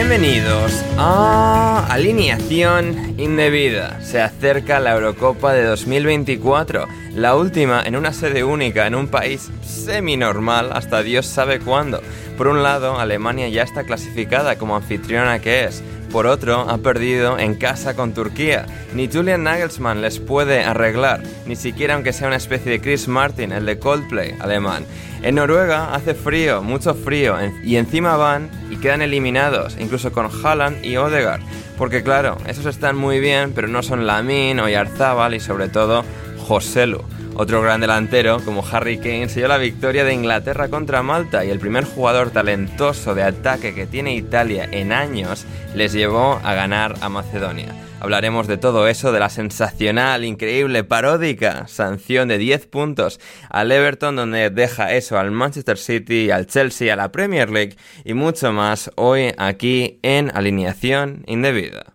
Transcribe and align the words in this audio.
Bienvenidos 0.00 0.82
a 0.96 1.86
Alineación 1.90 3.20
Indebida. 3.20 4.00
Se 4.00 4.18
acerca 4.18 4.80
la 4.80 4.94
Eurocopa 4.94 5.52
de 5.52 5.64
2024, 5.64 6.86
la 7.16 7.36
última 7.36 7.82
en 7.84 7.96
una 7.96 8.14
sede 8.14 8.42
única 8.42 8.86
en 8.86 8.94
un 8.94 9.08
país 9.08 9.50
semi-normal 9.62 10.70
hasta 10.72 11.02
Dios 11.02 11.26
sabe 11.26 11.60
cuándo. 11.60 12.00
Por 12.38 12.48
un 12.48 12.62
lado, 12.62 12.98
Alemania 12.98 13.50
ya 13.50 13.62
está 13.62 13.84
clasificada 13.84 14.56
como 14.56 14.74
anfitriona 14.74 15.38
que 15.40 15.64
es. 15.64 15.82
Por 16.10 16.26
otro, 16.26 16.60
ha 16.60 16.78
perdido 16.78 17.38
en 17.38 17.54
casa 17.54 17.94
con 17.94 18.14
Turquía. 18.14 18.64
Ni 18.94 19.06
Julian 19.06 19.44
Nagelsmann 19.44 20.00
les 20.00 20.18
puede 20.18 20.64
arreglar, 20.64 21.20
ni 21.44 21.56
siquiera 21.56 21.92
aunque 21.92 22.14
sea 22.14 22.28
una 22.28 22.36
especie 22.36 22.72
de 22.72 22.80
Chris 22.80 23.06
Martin, 23.06 23.52
el 23.52 23.66
de 23.66 23.78
Coldplay 23.78 24.34
alemán. 24.40 24.86
En 25.22 25.34
Noruega 25.34 25.94
hace 25.94 26.14
frío, 26.14 26.62
mucho 26.62 26.94
frío, 26.94 27.36
y 27.62 27.76
encima 27.76 28.16
van 28.16 28.59
quedan 28.80 29.02
eliminados, 29.02 29.76
incluso 29.78 30.12
con 30.12 30.28
Haaland 30.30 30.84
y 30.84 30.96
Odegaard. 30.96 31.42
Porque 31.78 32.02
claro, 32.02 32.36
esos 32.46 32.66
están 32.66 32.96
muy 32.96 33.20
bien, 33.20 33.52
pero 33.54 33.68
no 33.68 33.82
son 33.82 34.06
Lamin 34.06 34.60
o 34.60 34.68
Yarzábal 34.68 35.34
y 35.34 35.40
sobre 35.40 35.68
todo 35.68 36.04
Joselu. 36.38 37.02
Otro 37.34 37.62
gran 37.62 37.80
delantero, 37.80 38.40
como 38.44 38.64
Harry 38.70 38.98
Kane, 38.98 39.28
selló 39.28 39.48
la 39.48 39.56
victoria 39.56 40.04
de 40.04 40.12
Inglaterra 40.12 40.68
contra 40.68 41.02
Malta 41.02 41.44
y 41.44 41.50
el 41.50 41.58
primer 41.58 41.84
jugador 41.84 42.30
talentoso 42.30 43.14
de 43.14 43.22
ataque 43.22 43.74
que 43.74 43.86
tiene 43.86 44.14
Italia 44.14 44.68
en 44.70 44.92
años 44.92 45.46
les 45.74 45.92
llevó 45.92 46.40
a 46.42 46.54
ganar 46.54 46.96
a 47.00 47.08
Macedonia. 47.08 47.74
Hablaremos 48.00 48.46
de 48.46 48.56
todo 48.56 48.88
eso, 48.88 49.12
de 49.12 49.20
la 49.20 49.28
sensacional, 49.28 50.24
increíble, 50.24 50.84
paródica 50.84 51.66
sanción 51.68 52.28
de 52.28 52.38
10 52.38 52.66
puntos 52.68 53.20
al 53.50 53.70
Everton, 53.70 54.16
donde 54.16 54.48
deja 54.48 54.94
eso 54.94 55.18
al 55.18 55.30
Manchester 55.30 55.76
City, 55.76 56.30
al 56.30 56.46
Chelsea, 56.46 56.90
a 56.90 56.96
la 56.96 57.12
Premier 57.12 57.50
League 57.50 57.76
y 58.02 58.14
mucho 58.14 58.52
más 58.52 58.90
hoy 58.96 59.34
aquí 59.36 59.98
en 60.02 60.34
Alineación 60.34 61.24
Indebida. 61.26 61.94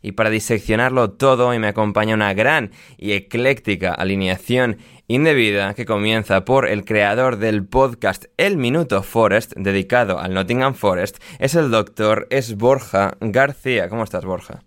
Y 0.00 0.12
para 0.12 0.30
diseccionarlo 0.30 1.10
todo, 1.10 1.52
y 1.52 1.58
me 1.58 1.68
acompaña 1.68 2.14
una 2.14 2.32
gran 2.32 2.70
y 2.96 3.12
ecléctica 3.12 3.92
alineación 3.92 4.78
indebida 5.06 5.74
que 5.74 5.84
comienza 5.84 6.46
por 6.46 6.66
el 6.66 6.86
creador 6.86 7.36
del 7.36 7.66
podcast 7.66 8.24
El 8.38 8.56
Minuto 8.56 9.02
Forest, 9.02 9.52
dedicado 9.54 10.18
al 10.18 10.32
Nottingham 10.32 10.74
Forest, 10.74 11.18
es 11.38 11.54
el 11.54 11.70
doctor 11.70 12.26
Es 12.30 12.56
Borja 12.56 13.18
García. 13.20 13.90
¿Cómo 13.90 14.04
estás, 14.04 14.24
Borja? 14.24 14.62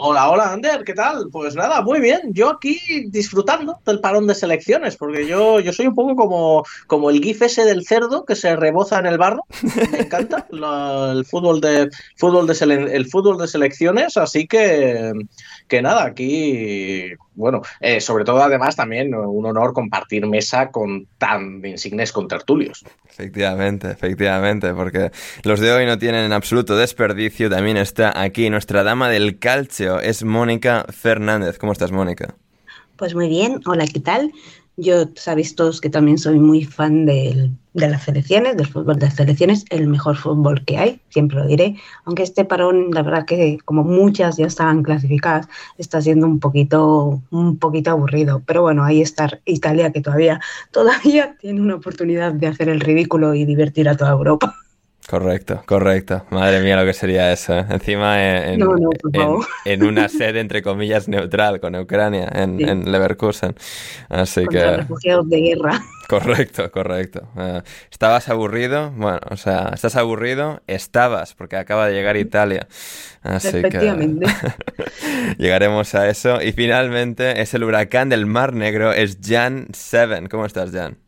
Hola, 0.00 0.30
hola, 0.30 0.52
Ander, 0.52 0.84
¿qué 0.84 0.94
tal? 0.94 1.26
Pues 1.32 1.56
nada, 1.56 1.82
muy 1.82 2.00
bien. 2.00 2.20
Yo 2.32 2.50
aquí 2.50 2.78
disfrutando 3.08 3.80
del 3.84 3.98
parón 3.98 4.28
de 4.28 4.34
selecciones, 4.36 4.96
porque 4.96 5.26
yo, 5.26 5.58
yo 5.58 5.72
soy 5.72 5.88
un 5.88 5.96
poco 5.96 6.14
como, 6.14 6.62
como 6.86 7.10
el 7.10 7.20
gif 7.20 7.42
ese 7.42 7.64
del 7.64 7.84
cerdo 7.84 8.24
que 8.24 8.36
se 8.36 8.54
reboza 8.54 9.00
en 9.00 9.06
el 9.06 9.18
barro. 9.18 9.42
Me 9.90 9.98
encanta 10.02 10.46
la- 10.50 11.10
el 11.12 11.24
fútbol 11.26 11.60
de 11.60 11.88
fútbol 12.16 12.46
de 12.46 12.54
sele- 12.54 12.92
el 12.92 13.06
fútbol 13.10 13.38
de 13.38 13.48
selecciones, 13.48 14.16
así 14.16 14.46
que 14.46 15.12
que 15.66 15.82
nada, 15.82 16.04
aquí 16.04 17.14
bueno, 17.38 17.62
eh, 17.80 18.00
sobre 18.00 18.24
todo 18.24 18.42
además 18.42 18.74
también 18.74 19.14
un 19.14 19.46
honor 19.46 19.72
compartir 19.72 20.26
mesa 20.26 20.70
con 20.70 21.06
tan 21.18 21.64
insignes 21.64 22.12
contertulios. 22.12 22.84
Efectivamente, 23.08 23.90
efectivamente, 23.90 24.74
porque 24.74 25.12
los 25.44 25.60
de 25.60 25.72
hoy 25.72 25.86
no 25.86 25.98
tienen 25.98 26.24
en 26.24 26.32
absoluto 26.32 26.76
desperdicio. 26.76 27.48
También 27.48 27.76
está 27.76 28.20
aquí 28.20 28.50
nuestra 28.50 28.82
dama 28.82 29.08
del 29.08 29.38
calcio, 29.38 30.00
es 30.00 30.24
Mónica 30.24 30.84
Fernández. 30.90 31.58
¿Cómo 31.58 31.72
estás, 31.72 31.92
Mónica? 31.92 32.34
Pues 32.96 33.14
muy 33.14 33.28
bien, 33.28 33.60
hola, 33.66 33.86
¿qué 33.86 34.00
tal? 34.00 34.32
Yo 34.80 35.06
sabéis 35.16 35.56
todos 35.56 35.80
que 35.80 35.90
también 35.90 36.18
soy 36.18 36.38
muy 36.38 36.64
fan 36.64 37.04
de 37.04 37.50
las 37.74 38.04
selecciones, 38.04 38.56
del 38.56 38.68
fútbol 38.68 38.96
de 38.96 39.06
las 39.06 39.16
selecciones, 39.16 39.64
el 39.70 39.88
mejor 39.88 40.16
fútbol 40.16 40.64
que 40.64 40.78
hay, 40.78 41.00
siempre 41.08 41.36
lo 41.36 41.48
diré, 41.48 41.74
aunque 42.04 42.22
este 42.22 42.44
parón, 42.44 42.92
la 42.92 43.02
verdad 43.02 43.26
que 43.26 43.58
como 43.64 43.82
muchas 43.82 44.36
ya 44.36 44.46
estaban 44.46 44.84
clasificadas, 44.84 45.48
está 45.78 46.00
siendo 46.00 46.28
un 46.28 46.38
poquito, 46.38 47.20
un 47.32 47.58
poquito 47.58 47.90
aburrido, 47.90 48.40
pero 48.46 48.62
bueno, 48.62 48.84
ahí 48.84 49.02
está 49.02 49.40
Italia 49.46 49.90
que 49.90 50.00
todavía, 50.00 50.40
todavía 50.70 51.36
tiene 51.40 51.60
una 51.60 51.74
oportunidad 51.74 52.32
de 52.32 52.46
hacer 52.46 52.68
el 52.68 52.78
ridículo 52.78 53.34
y 53.34 53.44
divertir 53.44 53.88
a 53.88 53.96
toda 53.96 54.12
Europa. 54.12 54.54
Correcto, 55.08 55.62
correcto. 55.64 56.26
Madre 56.28 56.60
mía, 56.60 56.76
lo 56.76 56.84
que 56.84 56.92
sería 56.92 57.32
eso. 57.32 57.58
¿eh? 57.58 57.64
Encima 57.70 58.22
en, 58.44 58.58
No, 58.58 58.76
no, 58.76 58.90
por 58.90 59.46
en- 59.64 59.82
una 59.82 60.06
sede, 60.10 60.38
entre 60.40 60.60
comillas, 60.62 61.08
neutral 61.08 61.60
con 61.60 61.74
Ucrania, 61.76 62.28
en, 62.30 62.58
Sí. 62.58 62.64
en 62.64 62.92
Leverkusen. 62.92 63.54
Así 64.10 64.44
Contra 64.44 64.70
que, 64.72 64.76
refugiados 64.82 65.30
de 65.30 65.40
guerra. 65.40 65.80
correcto, 66.08 66.70
correcto. 66.70 67.22
Eh, 67.38 67.62
¿Estabas 67.90 68.28
aburrido? 68.28 68.90
Bueno, 68.90 69.20
o 69.30 69.38
sea, 69.38 69.70
¿estás 69.72 69.96
aburrido? 69.96 70.60
Estabas, 70.66 71.34
porque 71.34 71.56
acaba 71.56 71.86
de 71.86 71.94
llegar 71.94 72.18
Italia. 72.18 72.68
Así 73.22 73.50
que 73.50 73.58
Efectivamente. 73.60 74.26
llegaremos 75.38 75.94
a 75.94 76.08
eso. 76.10 76.42
Y 76.42 76.52
finalmente 76.52 77.40
es 77.40 77.54
el 77.54 77.64
huracán 77.64 78.10
del 78.10 78.26
Mar 78.26 78.52
Negro, 78.52 78.92
es 78.92 79.18
Jan 79.24 79.68
Seven. 79.72 80.28
¿Cómo 80.28 80.44
estás, 80.44 80.70
Jan? 80.70 80.98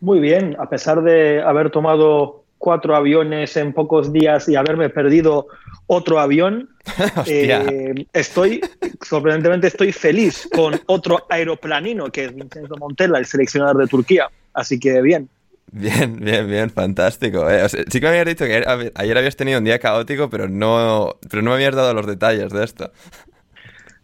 Muy 0.00 0.18
bien, 0.18 0.56
a 0.58 0.68
pesar 0.68 1.02
de 1.02 1.42
haber 1.42 1.70
tomado 1.70 2.44
cuatro 2.58 2.96
aviones 2.96 3.56
en 3.56 3.72
pocos 3.72 4.12
días 4.12 4.48
y 4.48 4.56
haberme 4.56 4.88
perdido 4.88 5.46
otro 5.86 6.18
avión, 6.18 6.68
eh, 7.26 8.06
estoy, 8.12 8.60
sorprendentemente, 9.02 9.68
estoy 9.68 9.92
feliz 9.92 10.48
con 10.52 10.80
otro 10.86 11.26
aeroplanino 11.30 12.10
que 12.10 12.24
es 12.24 12.34
Vincenzo 12.34 12.76
Montella, 12.76 13.18
el 13.18 13.26
seleccionador 13.26 13.78
de 13.78 13.86
Turquía. 13.86 14.28
Así 14.52 14.78
que 14.78 15.00
bien. 15.02 15.28
Bien, 15.70 16.16
bien, 16.18 16.48
bien, 16.48 16.70
fantástico. 16.70 17.48
Eh. 17.50 17.68
sí 17.68 18.00
que 18.00 18.06
me 18.06 18.08
habías 18.08 18.26
dicho 18.26 18.46
que 18.46 18.64
ayer, 18.94 19.18
habías 19.18 19.36
tenido 19.36 19.58
un 19.58 19.64
día 19.64 19.78
caótico, 19.78 20.30
pero 20.30 20.48
no, 20.48 21.16
pero 21.28 21.42
no 21.42 21.50
me 21.50 21.56
habías 21.56 21.74
dado 21.74 21.92
los 21.92 22.06
detalles 22.06 22.52
de 22.52 22.64
esto. 22.64 22.92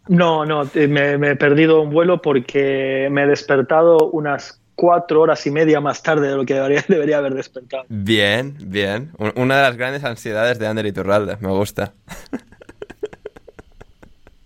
No, 0.07 0.45
no, 0.45 0.69
me, 0.73 1.17
me 1.17 1.31
he 1.31 1.35
perdido 1.35 1.81
un 1.81 1.89
vuelo 1.89 2.21
porque 2.21 3.07
me 3.09 3.23
he 3.23 3.27
despertado 3.27 4.09
unas 4.09 4.61
cuatro 4.75 5.21
horas 5.21 5.45
y 5.45 5.51
media 5.51 5.79
más 5.79 6.01
tarde 6.03 6.29
de 6.29 6.35
lo 6.35 6.45
que 6.45 6.53
debería, 6.53 6.83
debería 6.87 7.17
haber 7.17 7.33
despertado. 7.33 7.85
Bien, 7.89 8.55
bien. 8.59 9.11
Una 9.35 9.57
de 9.57 9.61
las 9.63 9.77
grandes 9.77 10.03
ansiedades 10.03 10.59
de 10.59 10.67
Ander 10.67 10.91
Turralde, 10.93 11.37
me 11.39 11.49
gusta. 11.49 11.93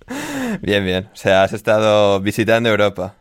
bien, 0.62 0.83
bien. 0.83 1.09
O 1.12 1.15
sea, 1.15 1.44
has 1.44 1.53
estado 1.53 2.19
visitando 2.19 2.69
Europa. 2.69 3.15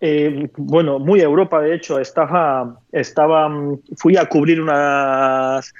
Eh, 0.00 0.48
bueno, 0.56 0.98
muy 0.98 1.20
Europa, 1.20 1.60
de 1.60 1.74
hecho. 1.74 2.00
Estaba, 2.00 2.80
estaba, 2.90 3.50
fui 3.96 4.16
a 4.16 4.26
cubrir 4.26 4.60
unas, 4.60 5.72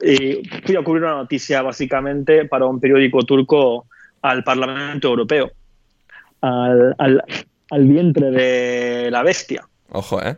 eh, 0.00 0.42
fui 0.64 0.76
a 0.76 0.82
cubrir 0.82 1.02
una 1.02 1.14
noticia 1.14 1.60
básicamente 1.62 2.44
para 2.44 2.66
un 2.66 2.78
periódico 2.78 3.22
turco 3.22 3.86
al 4.22 4.44
Parlamento 4.44 5.08
Europeo, 5.08 5.50
al, 6.40 6.94
al 6.98 7.84
vientre 7.84 8.30
de 8.30 9.10
la 9.10 9.22
bestia. 9.22 9.66
Ojo, 9.90 10.22
¿eh? 10.22 10.36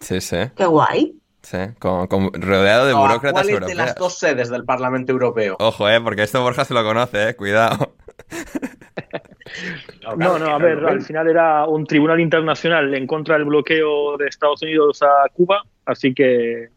Sí, 0.00 0.20
sí. 0.20 0.36
Qué 0.56 0.66
guay. 0.66 1.14
Sí, 1.42 1.58
con, 1.80 2.08
rodeado 2.34 2.86
de 2.86 2.94
burócratas 2.94 3.48
¿cuál 3.48 3.66
de 3.66 3.74
las 3.74 3.96
dos 3.96 4.16
sedes 4.16 4.48
del 4.48 4.64
Parlamento 4.64 5.10
Europeo? 5.10 5.56
Ojo, 5.58 5.88
¿eh? 5.88 6.00
Porque 6.00 6.22
esto 6.22 6.40
Borja 6.40 6.64
se 6.64 6.72
lo 6.72 6.84
conoce, 6.84 7.30
¿eh? 7.30 7.36
Cuidado. 7.36 7.94
No, 10.16 10.38
no, 10.38 10.46
a 10.46 10.58
ver, 10.58 10.84
al 10.84 11.02
final 11.02 11.28
era 11.28 11.66
un 11.66 11.86
tribunal 11.86 12.20
internacional 12.20 12.94
en 12.94 13.06
contra 13.06 13.36
del 13.36 13.44
bloqueo 13.44 14.16
de 14.16 14.26
Estados 14.26 14.62
Unidos 14.62 15.02
a 15.02 15.28
Cuba, 15.32 15.62
así 15.84 16.14
que 16.14 16.68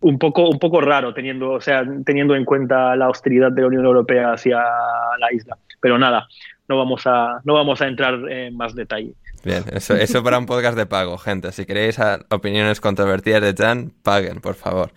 un 0.00 0.18
poco, 0.18 0.48
un 0.48 0.58
poco 0.58 0.80
raro 0.80 1.12
teniendo, 1.12 1.52
o 1.52 1.60
sea, 1.60 1.82
teniendo 2.04 2.36
en 2.36 2.44
cuenta 2.44 2.94
la 2.96 3.08
hostilidad 3.08 3.50
de 3.50 3.62
la 3.62 3.68
Unión 3.68 3.84
Europea 3.84 4.32
hacia 4.32 4.58
la 4.58 5.32
isla. 5.32 5.56
Pero 5.80 5.98
nada, 5.98 6.28
no 6.68 6.76
vamos 6.76 7.02
a, 7.06 7.40
no 7.44 7.54
vamos 7.54 7.80
a 7.80 7.88
entrar 7.88 8.14
en 8.30 8.56
más 8.56 8.74
detalle. 8.74 9.14
Bien, 9.44 9.64
eso, 9.72 9.94
eso 9.94 10.22
para 10.24 10.38
un 10.38 10.46
podcast 10.46 10.76
de 10.76 10.86
pago, 10.86 11.16
gente. 11.16 11.52
Si 11.52 11.64
queréis 11.64 11.98
opiniones 12.28 12.80
controvertidas 12.80 13.40
de 13.42 13.54
Jan, 13.54 13.92
paguen, 14.02 14.40
por 14.40 14.56
favor. 14.56 14.92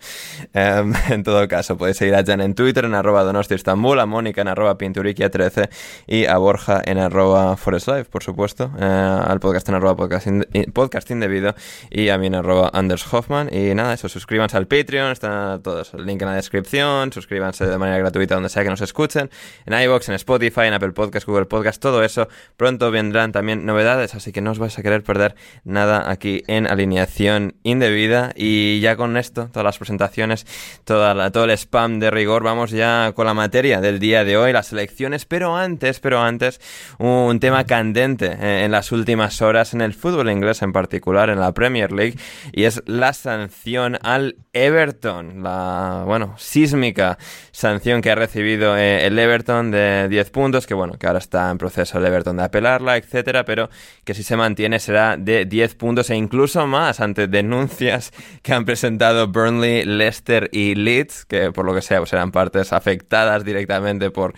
Em, 0.52 0.92
en 1.10 1.22
todo 1.22 1.46
caso, 1.46 1.78
podéis 1.78 1.98
seguir 1.98 2.14
a 2.16 2.24
Jan 2.24 2.40
en 2.40 2.54
Twitter, 2.54 2.84
en 2.84 2.94
arroba 2.94 3.22
Donosti 3.22 3.54
Istanbul, 3.54 4.00
a 4.00 4.06
Mónica 4.06 4.40
en 4.40 4.48
arroba 4.48 4.76
Pinturiquia13 4.78 5.68
y 6.06 6.26
a 6.26 6.38
Borja 6.38 6.82
en 6.84 6.98
arroba 6.98 7.56
Forest 7.56 7.88
Life, 7.88 8.04
por 8.06 8.24
supuesto, 8.24 8.72
eh, 8.78 8.84
al 8.84 9.38
podcast 9.38 9.68
en 9.68 9.76
arroba 9.76 9.96
podcast, 9.96 11.10
indebido 11.10 11.54
y 11.90 12.08
a 12.08 12.18
mí 12.18 12.26
en 12.26 12.34
arroba 12.34 12.70
Anders 12.72 13.06
Hoffman. 13.12 13.48
Y 13.52 13.74
nada, 13.74 13.94
eso, 13.94 14.08
suscríbanse 14.08 14.56
al 14.56 14.66
Patreon, 14.66 15.12
está 15.12 15.60
todo 15.62 15.82
el 15.94 16.04
link 16.04 16.20
en 16.22 16.28
la 16.28 16.34
descripción, 16.34 17.12
suscríbanse 17.12 17.66
de 17.66 17.78
manera 17.78 17.98
gratuita 17.98 18.34
donde 18.34 18.48
sea 18.48 18.64
que 18.64 18.70
nos 18.70 18.80
escuchen, 18.80 19.30
en 19.66 19.80
iVoox, 19.80 20.08
en 20.08 20.14
Spotify, 20.16 20.62
en 20.62 20.74
Apple 20.74 20.92
Podcast, 20.92 21.26
Google 21.26 21.46
Podcast, 21.46 21.80
todo 21.80 22.02
eso. 22.02 22.28
Pronto 22.56 22.90
vendrán 22.90 23.30
también 23.30 23.64
novedades, 23.64 24.14
así 24.14 24.31
que 24.32 24.40
no 24.40 24.50
os 24.50 24.58
vais 24.58 24.78
a 24.78 24.82
querer 24.82 25.02
perder 25.02 25.34
nada 25.64 26.10
aquí 26.10 26.42
en 26.46 26.66
alineación 26.66 27.54
indebida. 27.62 28.32
Y 28.34 28.80
ya 28.80 28.96
con 28.96 29.16
esto, 29.16 29.48
todas 29.48 29.64
las 29.64 29.78
presentaciones, 29.78 30.46
toda 30.84 31.30
todo 31.30 31.44
el 31.44 31.50
spam 31.50 32.00
de 32.00 32.10
rigor, 32.10 32.42
vamos 32.42 32.70
ya 32.70 33.12
con 33.14 33.26
la 33.26 33.34
materia 33.34 33.80
del 33.80 33.98
día 33.98 34.24
de 34.24 34.36
hoy, 34.36 34.52
las 34.52 34.72
elecciones. 34.72 35.24
Pero 35.24 35.56
antes, 35.56 36.00
pero 36.00 36.20
antes, 36.20 36.60
un 36.98 37.40
tema 37.40 37.64
candente 37.64 38.36
eh, 38.40 38.64
en 38.64 38.72
las 38.72 38.92
últimas 38.92 39.40
horas 39.42 39.74
en 39.74 39.80
el 39.80 39.94
fútbol 39.94 40.30
inglés 40.30 40.62
en 40.62 40.72
particular, 40.72 41.30
en 41.30 41.40
la 41.40 41.52
Premier 41.52 41.92
League, 41.92 42.18
y 42.52 42.64
es 42.64 42.82
la 42.86 43.12
sanción 43.12 43.98
al 44.02 44.36
Everton, 44.52 45.42
la, 45.42 46.04
bueno, 46.06 46.34
sísmica 46.38 47.18
sanción 47.50 48.02
que 48.02 48.10
ha 48.10 48.14
recibido 48.14 48.76
eh, 48.76 49.06
el 49.06 49.18
Everton 49.18 49.70
de 49.70 50.08
10 50.08 50.30
puntos, 50.30 50.66
que 50.66 50.74
bueno, 50.74 50.94
que 50.98 51.06
ahora 51.06 51.18
está 51.18 51.50
en 51.50 51.58
proceso 51.58 51.98
el 51.98 52.06
Everton 52.06 52.36
de 52.36 52.44
apelarla, 52.44 52.96
etcétera, 52.96 53.44
pero 53.44 53.70
que 54.04 54.14
si 54.14 54.21
se 54.22 54.36
mantiene 54.36 54.78
será 54.78 55.16
de 55.16 55.44
10 55.44 55.74
puntos 55.74 56.10
e 56.10 56.16
incluso 56.16 56.66
más 56.66 57.00
ante 57.00 57.28
denuncias 57.28 58.12
que 58.42 58.52
han 58.52 58.64
presentado 58.64 59.28
Burnley, 59.28 59.84
Leicester 59.84 60.48
y 60.52 60.74
Leeds, 60.74 61.24
que 61.24 61.52
por 61.52 61.64
lo 61.64 61.74
que 61.74 61.82
sea 61.82 61.98
pues 61.98 62.10
serán 62.10 62.32
partes 62.32 62.72
afectadas 62.72 63.44
directamente 63.44 64.10
por 64.10 64.34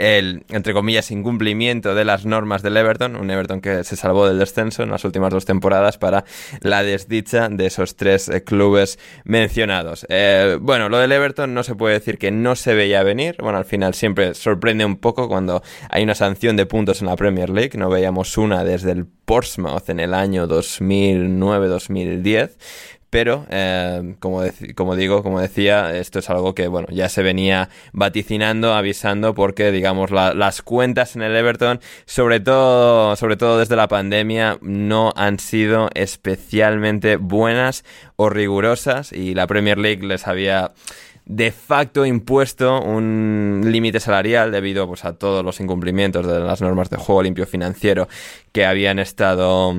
el, 0.00 0.44
entre 0.48 0.72
comillas, 0.72 1.10
incumplimiento 1.10 1.94
de 1.94 2.06
las 2.06 2.24
normas 2.24 2.62
del 2.62 2.76
Everton, 2.76 3.16
un 3.16 3.30
Everton 3.30 3.60
que 3.60 3.84
se 3.84 3.96
salvó 3.96 4.26
del 4.26 4.38
descenso 4.38 4.82
en 4.82 4.90
las 4.90 5.04
últimas 5.04 5.30
dos 5.30 5.44
temporadas 5.44 5.98
para 5.98 6.24
la 6.60 6.82
desdicha 6.82 7.48
de 7.50 7.66
esos 7.66 7.96
tres 7.96 8.28
eh, 8.28 8.42
clubes 8.42 8.98
mencionados. 9.24 10.06
Eh, 10.08 10.56
bueno, 10.60 10.88
lo 10.88 10.98
del 10.98 11.12
Everton 11.12 11.52
no 11.52 11.62
se 11.62 11.74
puede 11.74 11.94
decir 11.94 12.16
que 12.16 12.30
no 12.30 12.56
se 12.56 12.74
veía 12.74 13.02
venir, 13.02 13.36
bueno, 13.40 13.58
al 13.58 13.66
final 13.66 13.92
siempre 13.94 14.34
sorprende 14.34 14.86
un 14.86 14.96
poco 14.96 15.28
cuando 15.28 15.62
hay 15.90 16.02
una 16.02 16.14
sanción 16.14 16.56
de 16.56 16.64
puntos 16.64 17.02
en 17.02 17.08
la 17.08 17.16
Premier 17.16 17.50
League, 17.50 17.76
no 17.76 17.90
veíamos 17.90 18.38
una 18.38 18.64
desde 18.64 18.92
el 18.92 19.06
Portsmouth 19.06 19.90
en 19.90 20.00
el 20.00 20.14
año 20.14 20.48
2009-2010, 20.48 22.52
pero 23.10 23.44
eh, 23.50 24.14
como, 24.20 24.42
como 24.76 24.96
digo, 24.96 25.22
como 25.22 25.40
decía, 25.40 25.96
esto 25.96 26.20
es 26.20 26.30
algo 26.30 26.54
que 26.54 26.68
bueno 26.68 26.88
ya 26.90 27.08
se 27.08 27.22
venía 27.22 27.68
vaticinando, 27.92 28.72
avisando, 28.74 29.34
porque 29.34 29.72
digamos 29.72 30.10
las 30.10 30.62
cuentas 30.62 31.16
en 31.16 31.22
el 31.22 31.34
Everton, 31.34 31.80
sobre 32.06 32.40
todo, 32.40 33.16
sobre 33.16 33.36
todo 33.36 33.58
desde 33.58 33.76
la 33.76 33.88
pandemia, 33.88 34.58
no 34.62 35.12
han 35.16 35.38
sido 35.40 35.90
especialmente 35.94 37.16
buenas 37.16 37.84
o 38.16 38.30
rigurosas 38.30 39.12
y 39.12 39.34
la 39.34 39.46
Premier 39.46 39.78
League 39.78 40.06
les 40.06 40.26
había 40.26 40.72
de 41.26 41.52
facto 41.52 42.06
impuesto 42.06 42.80
un 42.82 43.62
límite 43.66 44.00
salarial 44.00 44.50
debido 44.50 44.88
pues, 44.88 45.04
a 45.04 45.14
todos 45.14 45.44
los 45.44 45.60
incumplimientos 45.60 46.26
de 46.26 46.40
las 46.40 46.60
normas 46.60 46.90
de 46.90 46.96
juego 46.96 47.22
limpio 47.22 47.46
financiero 47.46 48.08
que 48.52 48.64
habían 48.64 48.98
estado 48.98 49.76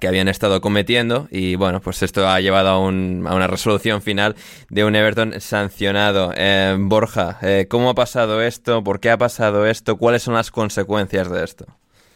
que 0.00 0.08
habían 0.08 0.28
estado 0.28 0.60
cometiendo 0.60 1.28
y 1.30 1.54
bueno, 1.54 1.80
pues 1.80 2.02
esto 2.02 2.28
ha 2.28 2.40
llevado 2.40 2.68
a, 2.70 2.78
una 2.78 3.46
resolución 3.46 4.02
final 4.02 4.34
de 4.68 4.84
un 4.84 4.96
Everton 4.96 5.40
sancionado. 5.40 6.32
Eh, 6.36 6.76
Borja, 6.78 7.38
eh, 7.42 7.66
¿cómo 7.68 7.90
ha 7.90 7.94
pasado 7.94 8.42
esto? 8.42 8.82
¿Por 8.82 9.00
qué 9.00 9.10
ha 9.10 9.18
pasado 9.18 9.66
esto? 9.66 9.96
¿Cuáles 9.96 10.22
son 10.22 10.34
las 10.34 10.50
consecuencias 10.50 11.30
de 11.30 11.44
esto? 11.44 11.66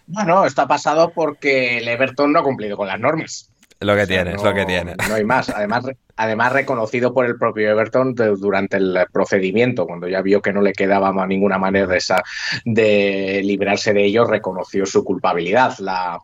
Bueno, 0.06 0.44
esto 0.44 0.62
ha 0.62 0.66
pasado 0.66 1.12
porque 1.14 1.78
el 1.78 1.86
Everton 1.86 2.32
no 2.32 2.40
ha 2.40 2.42
cumplido 2.42 2.76
con 2.76 2.88
las 2.88 2.98
normas. 2.98 3.50
Lo 3.80 3.94
que 3.94 4.08
tiene, 4.08 4.32
es 4.32 4.42
lo 4.42 4.52
que 4.52 4.66
tiene. 4.66 4.96
No 5.08 5.14
hay 5.14 5.24
más. 5.24 5.50
Además, 5.50 5.84
además 6.16 6.52
reconocido 6.52 7.14
por 7.14 7.26
el 7.26 7.38
propio 7.38 7.70
Everton 7.70 8.12
durante 8.12 8.78
el 8.78 9.06
procedimiento, 9.12 9.86
cuando 9.86 10.08
ya 10.08 10.20
vio 10.20 10.42
que 10.42 10.52
no 10.52 10.62
le 10.62 10.72
quedaba 10.72 11.12
ninguna 11.26 11.58
manera 11.58 11.86
de, 11.86 11.98
esa, 11.98 12.24
de 12.64 13.40
librarse 13.44 13.92
de 13.92 14.04
ello, 14.04 14.24
reconoció 14.24 14.84
su 14.84 15.04
culpabilidad. 15.04 15.78
La, 15.78 16.18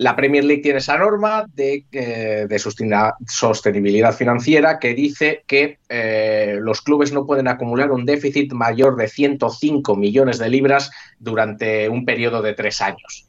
la 0.00 0.16
Premier 0.16 0.42
League 0.44 0.62
tiene 0.62 0.78
esa 0.78 0.96
norma 0.96 1.44
de, 1.54 1.84
eh, 1.92 2.46
de 2.48 2.58
sostenibilidad 2.58 4.14
financiera 4.14 4.78
que 4.78 4.94
dice 4.94 5.44
que 5.46 5.78
eh, 5.90 6.56
los 6.58 6.80
clubes 6.80 7.12
no 7.12 7.26
pueden 7.26 7.48
acumular 7.48 7.90
un 7.92 8.06
déficit 8.06 8.50
mayor 8.54 8.96
de 8.96 9.08
105 9.08 9.96
millones 9.96 10.38
de 10.38 10.48
libras 10.48 10.90
durante 11.18 11.86
un 11.90 12.06
periodo 12.06 12.40
de 12.40 12.54
tres 12.54 12.80
años. 12.80 13.26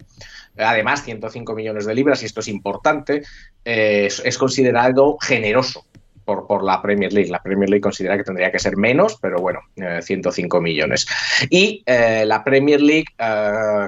Además, 0.58 1.04
105 1.04 1.54
millones 1.56 1.86
de 1.86 1.94
libras, 1.94 2.24
y 2.24 2.28
esto 2.28 2.40
es 2.40 2.48
importante, 2.48 3.24
eh, 3.66 4.10
es, 4.24 4.38
considerado 4.38 5.18
generoso 5.20 5.86
por, 6.26 6.64
la 6.64 6.82
Premier 6.82 7.12
League. 7.12 7.30
La 7.30 7.42
Premier 7.42 7.70
League 7.70 7.82
considera 7.82 8.18
que 8.18 8.24
tendría 8.24 8.52
que 8.52 8.60
ser 8.60 8.78
menos, 8.78 9.18
pero 9.22 9.40
bueno, 9.40 9.60
105 10.02 10.58
eh, 10.58 10.62
millones. 10.62 11.08
Y 11.50 11.84
eh, 11.86 12.24
la 12.26 12.44
Premier 12.44 12.82
League 12.82 13.08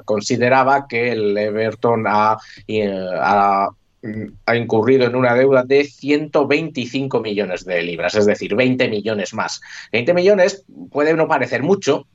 consideraba 0.06 0.88
que 0.88 1.12
el 1.12 1.38
Everton 1.38 2.06
ha, 2.08 2.38
ha 4.46 4.56
incurrido 4.56 5.06
en 5.06 5.16
una 5.16 5.34
deuda 5.34 5.64
de 5.64 5.86
125 5.86 7.22
millones 7.22 7.66
de 7.66 7.82
libras, 7.82 8.16
es 8.16 8.26
decir, 8.26 8.56
20 8.56 8.88
millones 8.90 9.34
más. 9.34 9.62
20 9.92 10.14
millones 10.14 10.66
puede 10.92 11.14
no 11.14 11.28
parecer 11.28 11.64
mucho, 11.64 12.08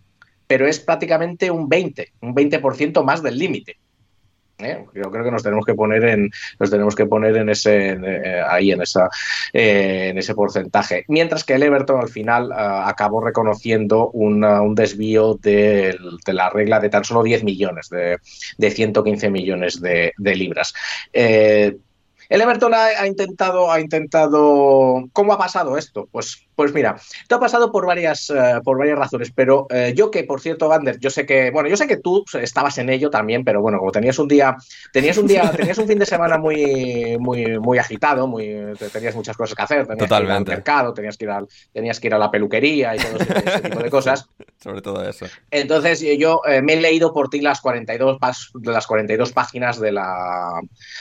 pero 0.47 0.67
es 0.67 0.81
prácticamente 0.81 1.51
un 1.51 1.69
20, 1.69 2.13
un 2.23 2.35
20% 2.35 3.05
más 3.05 3.23
del 3.23 3.39
límite. 3.39 3.79
¿Eh? 4.59 4.85
Yo 4.95 5.11
creo 5.11 5.25
que 5.25 5.31
nos 5.31 5.43
tenemos 5.43 5.65
que 5.65 5.75
poner 5.75 6.05
en, 6.05 6.31
nos 6.59 6.71
tenemos 6.71 6.95
que 6.95 7.07
poner 7.07 7.37
en 7.37 7.49
ese, 7.49 7.91
eh, 7.91 8.43
ahí 8.47 8.73
en 8.73 8.83
esa, 8.83 9.09
eh, 9.53 10.09
en 10.11 10.19
ese 10.19 10.35
porcentaje. 10.35 11.05
Mientras 11.09 11.45
que 11.45 11.55
el 11.55 11.62
Everton 11.62 12.00
al 12.00 12.09
final 12.09 12.53
acabó 12.53 13.25
reconociendo 13.25 14.11
un 14.11 14.75
desvío 14.75 15.35
de, 15.35 15.97
la 16.27 16.50
regla 16.50 16.81
de 16.81 16.88
tan 16.88 17.05
solo 17.05 17.23
10 17.23 17.45
millones, 17.45 17.88
de, 17.88 18.19
de 18.57 18.71
115 18.71 19.31
millones 19.31 19.81
de, 19.81 20.12
libras. 20.19 20.75
El 22.29 22.41
Everton 22.43 22.75
ha, 22.75 22.87
ha, 22.87 23.07
intentado, 23.07 23.73
ha 23.73 23.81
intentado. 23.81 25.09
¿Cómo 25.13 25.33
ha 25.33 25.39
pasado 25.39 25.79
esto? 25.79 26.09
Pues, 26.13 26.47
pues 26.55 26.75
mira, 26.75 26.97
esto 27.23 27.37
ha 27.37 27.41
pasado 27.41 27.73
por 27.73 27.87
varias, 27.87 28.29
uh, 28.31 28.63
por 28.63 28.79
varias 28.79 28.99
razones. 28.99 29.33
Pero 29.35 29.67
uh, 29.71 29.93
yo 29.95 30.11
que, 30.11 30.25
por 30.25 30.41
cierto, 30.41 30.69
Vander, 30.69 30.99
yo 30.99 31.09
sé 31.09 31.25
que, 31.25 31.51
bueno, 31.51 31.69
yo 31.69 31.77
sé 31.77 31.87
que 31.87 31.97
tú 31.97 32.25
estabas 32.41 32.77
en 32.79 32.91
ello 32.91 33.11
también, 33.11 33.45
pero 33.45 33.63
bueno, 33.63 33.79
como 33.79 33.93
tenías 33.93 34.19
un 34.19 34.29
día, 34.29 34.57
tenías 34.93 35.17
un 35.17 35.27
día, 35.27 35.51
tenías 35.57 35.79
un 35.79 35.89
fin 35.89 35.99
de 35.99 36.07
semana 36.07 36.37
muy, 36.37 37.17
muy, 37.19 37.59
muy 37.59 37.79
agitado, 37.79 38.27
muy, 38.27 38.75
tenías 38.93 39.15
muchas 39.15 39.37
cosas 39.37 39.55
que 39.55 39.63
hacer, 39.63 39.87
tenías 39.87 40.09
Totalmente. 40.09 40.45
que 40.45 40.51
ir 40.51 40.53
al 40.53 40.59
mercado, 40.59 40.93
tenías 40.93 41.17
que 41.17 41.25
ir 41.25 41.31
al, 41.31 41.49
tenías 41.73 41.99
que 41.99 42.09
ir 42.09 42.15
a 42.15 42.19
la 42.19 42.31
peluquería 42.31 42.95
y 42.95 42.99
todo 42.99 43.17
ese, 43.21 43.39
ese 43.39 43.61
tipo 43.61 43.83
de 43.83 43.91
cosas. 43.91 44.29
Sobre 44.59 44.83
todo 44.83 45.09
eso. 45.09 45.27
Entonces 45.51 46.05
yo 46.19 46.43
eh, 46.47 46.63
me 46.63 46.75
he 46.75 46.81
leído 46.81 47.13
por 47.13 47.29
ti 47.29 47.41
las 47.41 47.61
42, 47.61 48.19
de 48.55 48.73
las 48.73 48.87
42 48.87 49.33
páginas 49.33 49.81
de 49.81 49.93
la, 49.93 50.61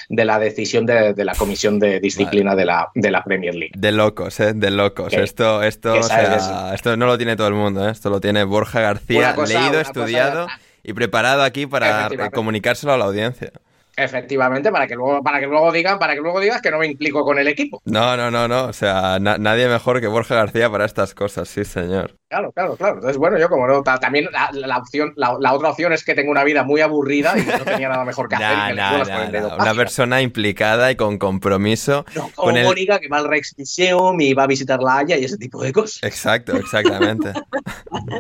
de 0.10 0.26
la 0.26 0.38
decisión 0.38 0.86
de, 0.86 1.14
de 1.18 1.26
la 1.26 1.36
comisión 1.36 1.80
de 1.80 2.00
disciplina 2.00 2.52
vale. 2.52 2.62
de, 2.62 2.66
la, 2.66 2.90
de 2.96 3.12
la 3.12 3.24
Premier 3.24 3.54
League. 3.54 3.74
De 3.76 3.92
locos, 3.92 4.40
¿eh? 4.40 4.54
De 4.54 4.72
locos. 4.72 5.10
¿Qué? 5.10 5.24
Esto, 5.24 5.64
esto, 5.64 5.94
¿Qué 5.94 6.00
o 6.00 6.04
sea, 6.04 6.74
esto 6.74 6.96
no 6.96 7.08
lo 7.08 7.18
tiene 7.18 7.36
todo 7.36 7.48
el 7.48 7.56
mundo, 7.56 7.88
¿eh? 7.88 7.92
Esto 7.92 8.10
lo 8.10 8.22
tiene 8.22 8.44
Borja 8.46 8.80
García, 8.80 9.36
cosa, 9.36 9.60
leído, 9.60 9.82
estudiado 9.82 10.46
cosa... 10.46 10.60
y 10.84 10.94
preparado 10.94 11.44
aquí 11.44 11.66
para 11.66 12.10
comunicárselo 12.32 12.94
a 12.94 12.98
la 12.98 13.06
audiencia. 13.06 13.52
Efectivamente, 14.00 14.72
para 14.72 14.86
que 14.86 14.94
luego, 14.94 15.24
para 15.24 15.40
que 15.40 15.48
luego 15.48 15.72
digan, 15.72 15.98
para 15.98 16.14
que 16.14 16.22
luego 16.22 16.40
digas 16.40 16.62
que 16.62 16.70
no 16.70 16.78
me 16.78 16.86
implico 16.86 17.26
con 17.26 17.40
el 17.40 17.48
equipo. 17.48 17.82
No, 17.84 18.16
no, 18.16 18.30
no, 18.30 18.48
no. 18.48 18.66
O 18.66 18.74
sea, 18.74 19.18
na 19.20 19.40
nadie 19.40 19.68
mejor 19.68 20.00
que 20.00 20.06
Borja 20.06 20.36
García 20.36 20.70
para 20.70 20.86
estas 20.86 21.16
cosas, 21.16 21.50
sí, 21.50 21.66
señor. 21.66 22.14
Claro, 22.30 22.52
claro, 22.52 22.76
claro. 22.76 22.96
Entonces, 22.96 23.18
bueno, 23.18 23.40
yo 23.40 23.48
como 23.48 23.66
no, 23.68 23.84
también 23.84 24.28
la, 24.34 24.50
la 24.52 24.78
opción, 24.80 25.14
la, 25.16 25.38
la, 25.40 25.54
otra 25.54 25.70
opción 25.70 25.94
es 25.94 26.04
que 26.04 26.14
tengo 26.14 26.30
una 26.30 26.44
vida 26.44 26.64
muy 26.64 26.82
aburrida 26.82 27.34
y 27.38 27.44
no 27.44 27.60
tenía 27.64 27.88
nada 27.88 28.04
mejor 28.04 28.28
que 28.28 28.36
hacer. 28.36 28.50
nah, 28.50 28.72
y 28.72 28.76
nah, 28.76 29.04
nah, 29.06 29.30
nah. 29.30 29.56
Una 29.56 29.74
persona 29.74 30.22
implicada 30.22 30.92
y 30.92 30.98
con 30.98 31.20
compromiso. 31.20 32.06
No, 32.16 32.24
como 32.36 32.50
con 32.50 32.58
el... 32.58 32.66
Mónica, 32.66 33.00
que 33.00 33.08
va 33.08 33.20
al 33.20 33.30
Rex 33.30 33.56
Museum 33.58 34.20
y 34.20 34.34
va 34.34 34.44
a 34.44 34.48
visitar 34.48 34.82
la 34.82 34.98
Haya 34.98 35.18
y 35.18 35.24
ese 35.24 35.38
tipo 35.38 35.64
de 35.64 35.72
cosas. 35.72 36.04
Exacto, 36.04 36.58
exactamente. 36.58 37.32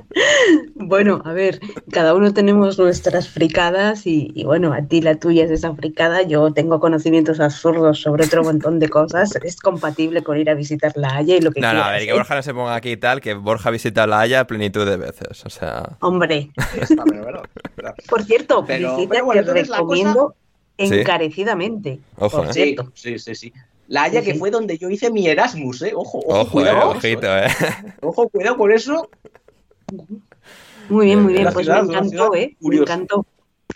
bueno, 0.75 1.21
a 1.25 1.33
ver, 1.33 1.59
cada 1.91 2.13
uno 2.13 2.33
tenemos 2.33 2.79
nuestras 2.79 3.27
fricadas 3.27 4.07
y, 4.07 4.31
y, 4.33 4.45
bueno, 4.45 4.71
a 4.71 4.83
ti 4.83 5.01
la 5.01 5.15
tuya 5.15 5.43
es 5.43 5.51
esa 5.51 5.75
fricada, 5.75 6.21
yo 6.21 6.53
tengo 6.53 6.79
conocimientos 6.79 7.41
absurdos 7.41 7.99
sobre 7.99 8.23
otro 8.23 8.41
montón 8.41 8.79
de 8.79 8.87
cosas, 8.87 9.35
es 9.43 9.57
compatible 9.57 10.23
con 10.23 10.37
ir 10.37 10.49
a 10.49 10.53
visitar 10.53 10.93
la 10.95 11.09
Haya 11.17 11.35
y 11.35 11.41
lo 11.41 11.51
que 11.51 11.59
No, 11.59 11.67
quieras, 11.67 11.83
no, 11.83 11.89
a 11.89 11.91
ver, 11.91 12.03
que 12.05 12.11
¿eh? 12.11 12.13
Borja 12.13 12.35
no 12.35 12.41
se 12.43 12.53
ponga 12.53 12.75
aquí 12.75 12.91
y 12.91 12.97
tal, 12.97 13.19
que 13.19 13.33
Borja 13.33 13.69
visita 13.69 13.96
la 14.05 14.19
Haya 14.19 14.45
plenitud 14.45 14.85
de 14.85 14.97
veces, 14.97 15.45
o 15.45 15.49
sea... 15.49 15.97
Hombre. 16.01 16.51
Por 18.09 18.23
cierto, 18.23 18.65
pero, 18.65 18.95
visita 18.97 19.09
pero 19.13 19.25
bueno, 19.25 19.53
que 19.53 19.63
recomiendo 19.63 20.35
cosa... 20.77 20.95
encarecidamente. 20.95 21.99
Ojo, 22.17 22.37
por 22.37 22.47
¿eh? 22.47 22.53
cierto. 22.53 22.91
Sí, 22.93 23.17
sí, 23.17 23.33
sí. 23.33 23.53
La 23.87 24.03
Haya 24.03 24.19
Sí, 24.19 24.25
que 24.27 24.33
sí. 24.33 24.39
fue 24.39 24.51
donde 24.51 24.77
yo 24.77 24.89
hice 24.89 25.09
mi 25.09 25.27
Erasmus, 25.27 25.81
¿eh? 25.83 25.93
Ojo, 25.95 26.19
ojo, 26.19 26.41
Ojo, 26.41 26.51
cuidado 26.51 26.91
eh, 26.93 26.97
ojito, 26.97 27.37
¿eh? 27.37 27.47
eh. 27.47 27.93
Ojo, 28.01 28.27
cuidado 28.29 28.57
con 28.57 28.71
eso. 28.71 29.09
Muy 30.89 31.05
bien, 31.05 31.23
muy 31.23 31.33
bien. 31.33 31.45
la 31.45 31.51
Pues 31.51 31.65
ciudad, 31.65 31.83
me 31.83 31.93
encantó, 31.93 32.35
¿eh? 32.35 32.55
Me 32.59 32.75
encantó. 32.77 33.25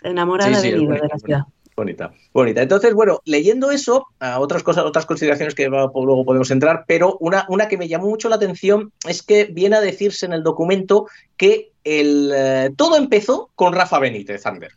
Enamorada 0.02 0.54
Sí, 0.54 0.70
sí, 0.70 0.86
de 0.86 0.98
la 0.98 1.18
ciudad. 1.18 1.42
Bonita, 1.82 2.12
bonita. 2.32 2.62
Entonces, 2.62 2.94
bueno, 2.94 3.20
leyendo 3.24 3.72
eso, 3.72 4.06
a 4.20 4.38
otras 4.38 4.62
cosas, 4.62 4.84
otras 4.84 5.04
consideraciones 5.04 5.56
que 5.56 5.68
va- 5.68 5.90
luego 5.92 6.24
podemos 6.24 6.48
entrar, 6.52 6.84
pero 6.86 7.16
una, 7.18 7.44
una 7.48 7.66
que 7.66 7.76
me 7.76 7.88
llamó 7.88 8.08
mucho 8.08 8.28
la 8.28 8.36
atención 8.36 8.92
es 9.08 9.22
que 9.24 9.46
viene 9.46 9.74
a 9.74 9.80
decirse 9.80 10.24
en 10.26 10.32
el 10.32 10.44
documento 10.44 11.08
que 11.36 11.72
el, 11.82 12.30
eh, 12.32 12.70
todo 12.76 12.96
empezó 12.96 13.50
con 13.56 13.72
Rafa 13.72 13.98
Benítez, 13.98 14.46
Ander. 14.46 14.70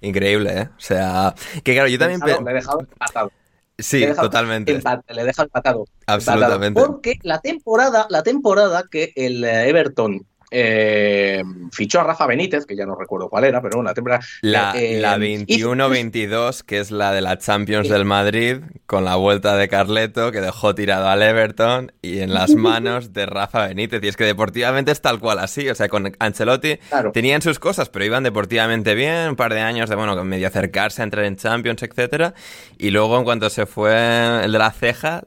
Increíble, 0.00 0.50
¿eh? 0.56 0.68
O 0.76 0.80
sea, 0.80 1.34
que 1.64 1.72
claro, 1.74 1.88
yo 1.88 1.98
también... 1.98 2.20
Pensado, 2.20 2.38
pe- 2.38 2.44
Le 2.44 2.50
he 2.52 2.54
dejado 2.54 2.80
empatado. 2.80 3.32
Sí, 3.76 4.00
Le 4.00 4.14
totalmente. 4.14 4.72
le 4.72 5.20
he 5.20 5.24
dejado 5.24 5.46
empatado. 5.46 5.84
Absolutamente. 6.06 6.66
Empatado. 6.68 6.86
Porque 6.92 7.18
la 7.22 7.40
temporada, 7.40 8.06
la 8.08 8.22
temporada 8.22 8.84
que 8.88 9.12
el 9.16 9.42
eh, 9.42 9.68
Everton 9.68 10.24
eh, 10.50 11.42
fichó 11.72 12.00
a 12.00 12.04
Rafa 12.04 12.26
Benítez, 12.26 12.64
que 12.66 12.74
ya 12.76 12.86
no 12.86 12.94
recuerdo 12.94 13.28
cuál 13.28 13.44
era, 13.44 13.60
pero 13.60 13.82
la 13.82 13.94
temporada. 13.94 14.24
La, 14.40 14.72
eh, 14.76 14.98
la 15.00 15.16
hizo- 15.18 15.74
21-22, 15.74 16.62
que 16.62 16.78
es 16.80 16.90
la 16.90 17.12
de 17.12 17.20
la 17.20 17.38
Champions 17.38 17.88
del 17.88 18.04
Madrid, 18.04 18.58
con 18.86 19.04
la 19.04 19.16
vuelta 19.16 19.56
de 19.56 19.68
Carleto, 19.68 20.32
que 20.32 20.40
dejó 20.40 20.74
tirado 20.74 21.08
al 21.08 21.22
Everton, 21.22 21.92
y 22.02 22.20
en 22.20 22.32
las 22.32 22.50
manos 22.54 23.12
de 23.12 23.26
Rafa 23.26 23.66
Benítez. 23.68 24.02
Y 24.02 24.08
es 24.08 24.16
que 24.16 24.24
deportivamente 24.24 24.92
es 24.92 25.00
tal 25.02 25.18
cual 25.20 25.38
así. 25.38 25.68
O 25.68 25.74
sea, 25.74 25.88
con 25.88 26.12
Ancelotti 26.18 26.76
Claro. 26.88 27.12
tenían 27.12 27.42
sus 27.42 27.58
cosas, 27.58 27.88
pero 27.88 28.04
iban 28.04 28.22
deportivamente 28.22 28.94
bien. 28.94 29.28
Un 29.30 29.36
par 29.36 29.52
de 29.52 29.60
años 29.60 29.88
de, 29.90 29.96
bueno, 29.96 30.22
medio 30.24 30.48
acercarse 30.48 31.02
a 31.02 31.04
entrar 31.04 31.24
en 31.24 31.36
Champions, 31.36 31.82
etcétera 31.82 32.34
Y 32.78 32.90
luego, 32.90 33.18
en 33.18 33.24
cuanto 33.24 33.50
se 33.50 33.66
fue 33.66 34.44
el 34.44 34.52
de 34.52 34.58
la 34.58 34.70
ceja, 34.70 35.22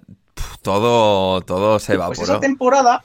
todo, 0.61 1.41
todo 1.41 1.79
se 1.79 1.87
Pues 1.87 1.95
evaporó. 1.95 2.23
esa 2.23 2.39
temporada, 2.39 3.03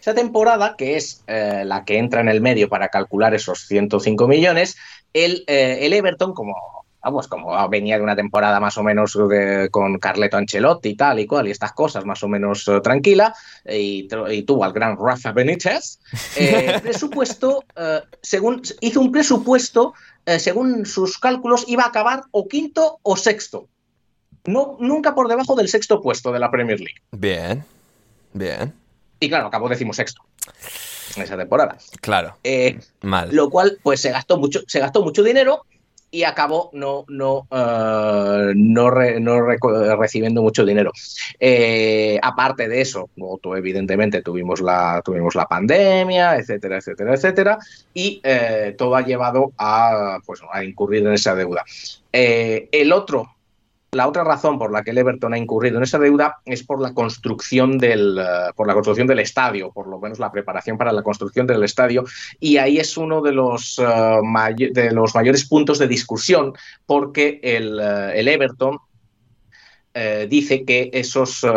esa 0.00 0.14
temporada, 0.14 0.74
que 0.76 0.96
es 0.96 1.22
eh, 1.26 1.62
la 1.64 1.84
que 1.84 1.98
entra 1.98 2.20
en 2.20 2.28
el 2.28 2.40
medio 2.40 2.68
para 2.68 2.88
calcular 2.88 3.34
esos 3.34 3.66
105 3.66 4.28
millones, 4.28 4.76
el, 5.12 5.44
eh, 5.46 5.78
el 5.82 5.92
Everton, 5.92 6.34
como, 6.34 6.54
vamos, 7.02 7.28
como 7.28 7.68
venía 7.68 7.96
de 7.96 8.02
una 8.02 8.16
temporada 8.16 8.60
más 8.60 8.76
o 8.78 8.82
menos 8.82 9.16
de- 9.28 9.68
con 9.70 9.98
Carleto 9.98 10.36
Ancelotti 10.36 10.90
y 10.90 10.96
tal 10.96 11.18
y 11.20 11.26
cual, 11.26 11.48
y 11.48 11.50
estas 11.50 11.72
cosas 11.72 12.04
más 12.04 12.22
o 12.22 12.28
menos 12.28 12.66
eh, 12.68 12.80
tranquila, 12.82 13.34
y, 13.64 14.08
tuvo 14.44 14.64
al 14.64 14.72
gran 14.72 14.96
Rafa 14.96 15.32
Benítez, 15.32 15.98
eh, 16.36 16.78
presupuesto, 16.82 17.64
eh, 17.76 18.00
según, 18.22 18.62
hizo 18.80 19.00
un 19.00 19.12
presupuesto, 19.12 19.94
eh, 20.26 20.38
según 20.38 20.84
sus 20.86 21.18
cálculos, 21.18 21.64
iba 21.68 21.84
a 21.84 21.88
acabar 21.88 22.22
o 22.30 22.46
quinto 22.48 22.98
o 23.02 23.16
sexto. 23.16 23.68
No, 24.44 24.76
nunca 24.80 25.14
por 25.14 25.28
debajo 25.28 25.54
del 25.56 25.68
sexto 25.68 26.00
puesto 26.00 26.32
de 26.32 26.38
la 26.38 26.50
Premier 26.50 26.78
League. 26.78 27.00
Bien, 27.12 27.64
bien. 28.32 28.72
Y 29.20 29.28
claro, 29.28 29.46
acabó 29.46 29.68
decimosexto 29.68 30.22
en 31.16 31.22
esa 31.22 31.36
temporada. 31.36 31.76
Claro, 32.00 32.36
Eh, 32.44 32.78
mal. 33.02 33.28
lo 33.34 33.50
cual, 33.50 33.78
pues 33.82 34.00
se 34.00 34.10
gastó 34.10 34.38
mucho, 34.38 34.60
se 34.66 34.78
gastó 34.80 35.02
mucho 35.02 35.22
dinero 35.22 35.64
y 36.10 36.22
acabó 36.22 36.70
no, 36.72 37.04
no, 37.08 37.46
eh, 37.50 38.52
no, 38.56 38.90
re- 38.90 39.20
no 39.20 39.40
recibiendo 39.42 40.40
mucho 40.42 40.64
dinero. 40.64 40.90
Eh, 41.38 42.18
aparte 42.22 42.66
de 42.68 42.80
eso, 42.80 43.10
evidentemente 43.56 44.22
tuvimos 44.22 44.60
la, 44.60 45.02
tuvimos 45.04 45.34
la 45.34 45.46
pandemia, 45.46 46.36
etcétera, 46.36 46.78
etcétera, 46.78 47.14
etcétera, 47.14 47.58
y 47.92 48.20
eh, 48.22 48.74
todo 48.78 48.96
ha 48.96 49.02
llevado 49.02 49.52
a, 49.58 50.18
pues, 50.24 50.40
a 50.50 50.64
incurrir 50.64 51.06
en 51.06 51.12
esa 51.12 51.34
deuda. 51.34 51.64
Eh, 52.12 52.68
el 52.72 52.92
otro 52.92 53.34
la 53.92 54.06
otra 54.06 54.22
razón 54.22 54.58
por 54.58 54.70
la 54.70 54.82
que 54.82 54.90
el 54.90 54.98
Everton 54.98 55.32
ha 55.32 55.38
incurrido 55.38 55.78
en 55.78 55.82
esa 55.82 55.98
deuda 55.98 56.36
es 56.44 56.62
por 56.62 56.80
la 56.80 56.92
construcción 56.92 57.78
del, 57.78 58.18
eh, 58.18 58.52
por 58.54 58.66
la 58.66 58.74
construcción 58.74 59.06
del 59.06 59.20
estadio, 59.20 59.70
por 59.72 59.88
lo 59.88 59.98
menos 59.98 60.18
la 60.18 60.30
preparación 60.30 60.76
para 60.76 60.92
la 60.92 61.02
construcción 61.02 61.46
del 61.46 61.64
estadio, 61.64 62.04
y 62.38 62.58
ahí 62.58 62.78
es 62.78 62.96
uno 62.98 63.22
de 63.22 63.32
los, 63.32 63.80
may- 64.22 64.54
de 64.72 64.92
los 64.92 65.14
mayores 65.14 65.48
puntos 65.48 65.78
de 65.78 65.88
discusión, 65.88 66.52
porque 66.84 67.40
el, 67.42 67.80
eh, 67.80 68.20
el 68.20 68.28
Everton 68.28 68.78
eh, 70.00 70.26
dice 70.28 70.64
que 70.64 70.90
esos, 70.92 71.42
eh, 71.44 71.48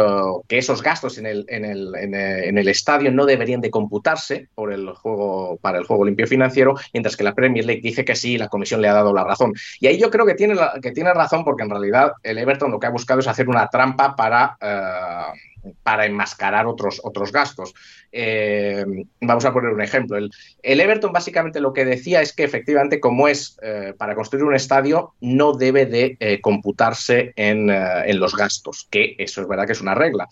que 0.48 0.58
esos 0.58 0.82
gastos 0.82 1.18
en 1.20 1.26
el, 1.28 1.46
en, 1.48 1.64
el, 1.66 1.94
en, 1.96 2.16
el, 2.16 2.44
en 2.46 2.58
el 2.58 2.68
estadio 2.68 3.12
no 3.12 3.26
deberían 3.26 3.62
de 3.62 3.70
computarse 3.70 4.48
por 4.56 4.74
el 4.74 4.90
juego, 4.94 5.58
para 5.62 5.78
el 5.78 5.86
juego 5.86 6.06
limpio 6.06 6.26
financiero, 6.28 6.76
mientras 6.94 7.16
que 7.16 7.24
la 7.24 7.36
Premier 7.36 7.66
League 7.66 7.82
dice 7.84 8.04
que 8.04 8.16
sí, 8.16 8.38
la 8.38 8.48
comisión 8.50 8.82
le 8.82 8.88
ha 8.90 8.94
dado 8.94 9.14
la 9.14 9.24
razón. 9.24 9.54
Y 9.80 9.88
ahí 9.88 9.98
yo 10.00 10.10
creo 10.10 10.26
que 10.26 10.34
tiene, 10.36 10.56
la- 10.56 10.80
que 10.82 10.92
tiene 10.92 11.14
razón 11.14 11.44
porque 11.44 11.64
en 11.64 11.70
realidad 11.70 12.14
el 12.24 12.38
Everton 12.40 12.72
lo 12.72 12.80
que 12.80 12.88
ha 12.88 12.92
buscado 12.92 13.20
es 13.20 13.28
hacer 13.28 13.48
una 13.48 13.68
trampa 13.68 14.16
para, 14.16 14.58
eh, 14.60 15.38
para 15.84 16.06
enmascarar 16.06 16.66
otros, 16.66 17.02
otros 17.04 17.32
gastos. 17.32 17.74
Eh, 18.12 18.86
vamos 19.20 19.46
a 19.46 19.54
poner 19.54 19.72
un 19.72 19.82
ejemplo. 19.82 20.18
El, 20.18 20.32
Everton 20.62 21.12
básicamente 21.12 21.60
lo 21.60 21.74
que 21.74 21.86
decía 21.86 22.22
es 22.22 22.34
que 22.34 22.44
efectivamente 22.44 23.00
como 23.00 23.28
es 23.28 23.58
eh, 23.62 23.94
para 23.98 24.16
construir 24.16 24.44
un 24.44 24.56
estadio 24.56 25.14
no 25.22 25.54
debe 25.54 25.86
de 25.86 26.18
eh, 26.20 26.42
computarse 26.42 27.34
en, 27.36 27.70
en 27.70 28.20
los 28.20 28.36
gastos, 28.36 28.88
que 28.90 29.16
eso 29.18 29.42
es 29.42 29.48
verdad 29.48 29.66
que 29.66 29.74
es 29.74 29.82
una 29.82 29.96
regla. 29.96 30.28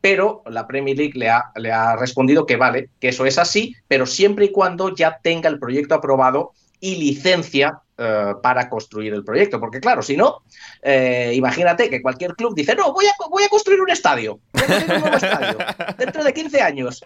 Pero 0.00 0.42
la 0.46 0.66
Premier 0.66 0.96
League 0.96 1.18
le 1.18 1.30
ha, 1.30 1.50
le 1.56 1.72
ha 1.72 1.96
respondido 1.96 2.44
que 2.44 2.56
vale, 2.56 2.90
que 3.00 3.08
eso 3.08 3.24
es 3.24 3.38
así, 3.38 3.74
pero 3.88 4.04
siempre 4.06 4.46
y 4.46 4.52
cuando 4.52 4.94
ya 4.94 5.18
tenga 5.22 5.48
el 5.48 5.58
proyecto 5.58 5.94
aprobado 5.94 6.52
y 6.84 6.96
licencia 6.96 7.80
eh, 7.96 8.34
para 8.42 8.68
construir 8.68 9.14
el 9.14 9.24
proyecto. 9.24 9.58
Porque 9.58 9.80
claro, 9.80 10.02
si 10.02 10.18
no, 10.18 10.42
eh, 10.82 11.32
imagínate 11.34 11.88
que 11.88 12.02
cualquier 12.02 12.34
club 12.34 12.54
dice, 12.54 12.74
no, 12.74 12.92
voy 12.92 13.06
a, 13.06 13.12
voy 13.30 13.42
a 13.42 13.48
construir 13.48 13.80
un 13.80 13.88
estadio, 13.88 14.38
voy 14.52 14.62
a 14.62 14.66
construir 14.66 14.96
un 14.96 15.00
nuevo 15.00 15.16
estadio, 15.16 15.58
dentro 15.98 16.22
de 16.22 16.34
15 16.34 16.60
años. 16.60 17.04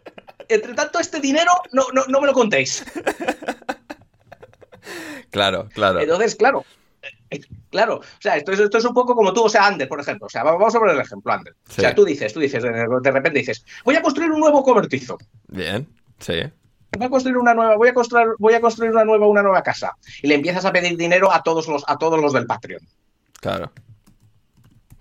Entre 0.49 0.75
tanto, 0.75 0.99
este 0.99 1.21
dinero 1.21 1.53
no, 1.71 1.85
no, 1.93 2.07
no 2.09 2.21
me 2.21 2.27
lo 2.27 2.33
contéis. 2.33 2.85
Claro, 5.31 5.69
claro. 5.75 6.01
Entonces, 6.01 6.35
claro, 6.35 6.65
eh, 7.31 7.41
claro, 7.71 7.97
o 7.97 8.21
sea, 8.21 8.37
esto 8.37 8.51
es, 8.51 8.59
esto 8.59 8.79
es 8.79 8.85
un 8.85 8.95
poco 8.95 9.15
como 9.15 9.33
tú, 9.33 9.45
o 9.45 9.49
sea, 9.49 9.67
Ander, 9.67 9.87
por 9.87 10.01
ejemplo, 10.01 10.27
o 10.27 10.31
sea, 10.31 10.43
vamos 10.43 10.75
a 10.75 10.79
poner 10.79 10.97
el 10.97 11.03
ejemplo, 11.03 11.33
Ander. 11.33 11.55
Sí. 11.69 11.83
O 11.83 11.83
sea, 11.83 11.95
tú 11.95 12.05
dices, 12.05 12.33
tú 12.33 12.41
dices, 12.41 12.63
de 12.63 13.11
repente 13.13 13.39
dices, 13.39 13.65
voy 13.85 13.95
a 13.95 14.03
construir 14.03 14.33
un 14.33 14.41
nuevo 14.41 14.65
cobertizo. 14.65 15.19
Bien, 15.47 15.87
sí. 16.19 16.51
Voy 16.97 17.07
a 17.07 17.11
construir 17.11 17.37
una 17.37 17.55
nueva, 17.55 17.77
voy 17.77 17.89
a 17.89 17.95
construir, 17.95 18.29
voy 18.39 18.55
a 18.55 18.61
construir 18.61 18.93
una 18.93 19.05
nueva, 19.05 19.27
una 19.27 19.43
nueva 19.43 19.63
casa. 19.63 19.97
Y 20.23 20.29
le 20.29 20.35
empiezas 20.35 20.65
a 20.65 20.73
pedir 20.73 20.97
dinero 20.97 21.33
a 21.33 21.43
todos 21.43 21.69
los, 21.69 21.85
a 21.87 21.97
todos 21.97 22.21
los 22.21 22.33
del 22.33 22.47
Patreon. 22.47 22.83
Claro. 23.41 23.71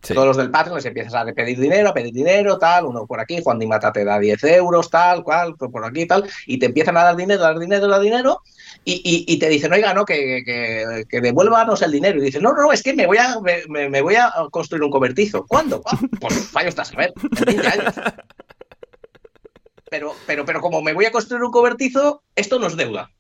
A 0.04 0.14
todos 0.14 0.28
los 0.28 0.38
del 0.38 0.52
Patreon 0.52 0.78
les 0.78 0.86
empiezas 0.86 1.16
a 1.16 1.26
pedir 1.26 1.60
dinero, 1.60 1.90
a 1.90 1.94
pedir 1.94 2.14
dinero, 2.14 2.58
tal, 2.58 2.86
uno 2.86 3.06
por 3.06 3.20
aquí, 3.20 3.42
Juan 3.44 3.60
Di 3.60 3.68
Mata 3.68 3.92
te 3.92 4.06
da 4.06 4.20
10 4.20 4.42
euros, 4.46 4.90
tal, 4.90 5.24
cual, 5.24 5.56
por 5.56 5.84
aquí, 5.84 6.06
tal, 6.06 6.24
y 6.46 6.60
te 6.60 6.68
empiezan 6.68 6.96
a 6.98 7.04
dar 7.04 7.16
dinero, 7.16 7.42
dar 7.42 7.60
dinero, 7.60 7.88
dar 7.88 8.00
dinero, 8.00 8.42
y, 8.86 9.26
y, 9.28 9.38
te 9.38 9.50
dicen, 9.50 9.74
oiga, 9.74 9.94
no, 9.94 10.06
que, 10.06 10.44
que, 10.46 11.04
que, 11.10 11.20
devuélvanos 11.20 11.82
el 11.82 11.92
dinero. 11.92 12.20
Y 12.20 12.22
dicen, 12.22 12.42
no, 12.42 12.54
no, 12.54 12.72
es 12.72 12.82
que 12.82 12.94
me 12.94 13.06
voy 13.06 13.18
a, 13.18 13.38
me, 13.42 13.90
me 13.90 14.02
voy 14.02 14.16
a 14.16 14.32
construir 14.50 14.82
un 14.82 14.92
cobertizo. 14.92 15.46
¿Cuándo? 15.46 15.82
Ah, 15.86 16.00
pues 16.22 16.48
fallo 16.50 16.70
estás 16.70 16.94
a 16.94 16.98
ver, 16.98 17.14
en 17.22 17.46
20 17.46 17.68
años. 17.68 17.94
Pero, 19.90 20.14
pero, 20.26 20.46
pero 20.46 20.62
como 20.62 20.82
me 20.82 20.94
voy 20.94 21.06
a 21.06 21.12
construir 21.12 21.44
un 21.44 21.52
cobertizo, 21.52 22.24
esto 22.36 22.60
no 22.60 22.68
es 22.68 22.76
deuda. 22.76 23.12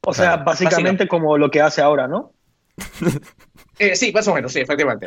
O 0.00 0.14
sea, 0.14 0.38
básicamente 0.38 1.06
como 1.06 1.36
lo 1.36 1.50
que 1.50 1.60
hace 1.60 1.82
ahora, 1.82 2.08
¿no? 2.08 2.32
Eh, 3.80 3.94
sí, 3.94 4.10
más 4.12 4.26
o 4.26 4.34
menos, 4.34 4.52
sí, 4.52 4.58
efectivamente. 4.58 5.06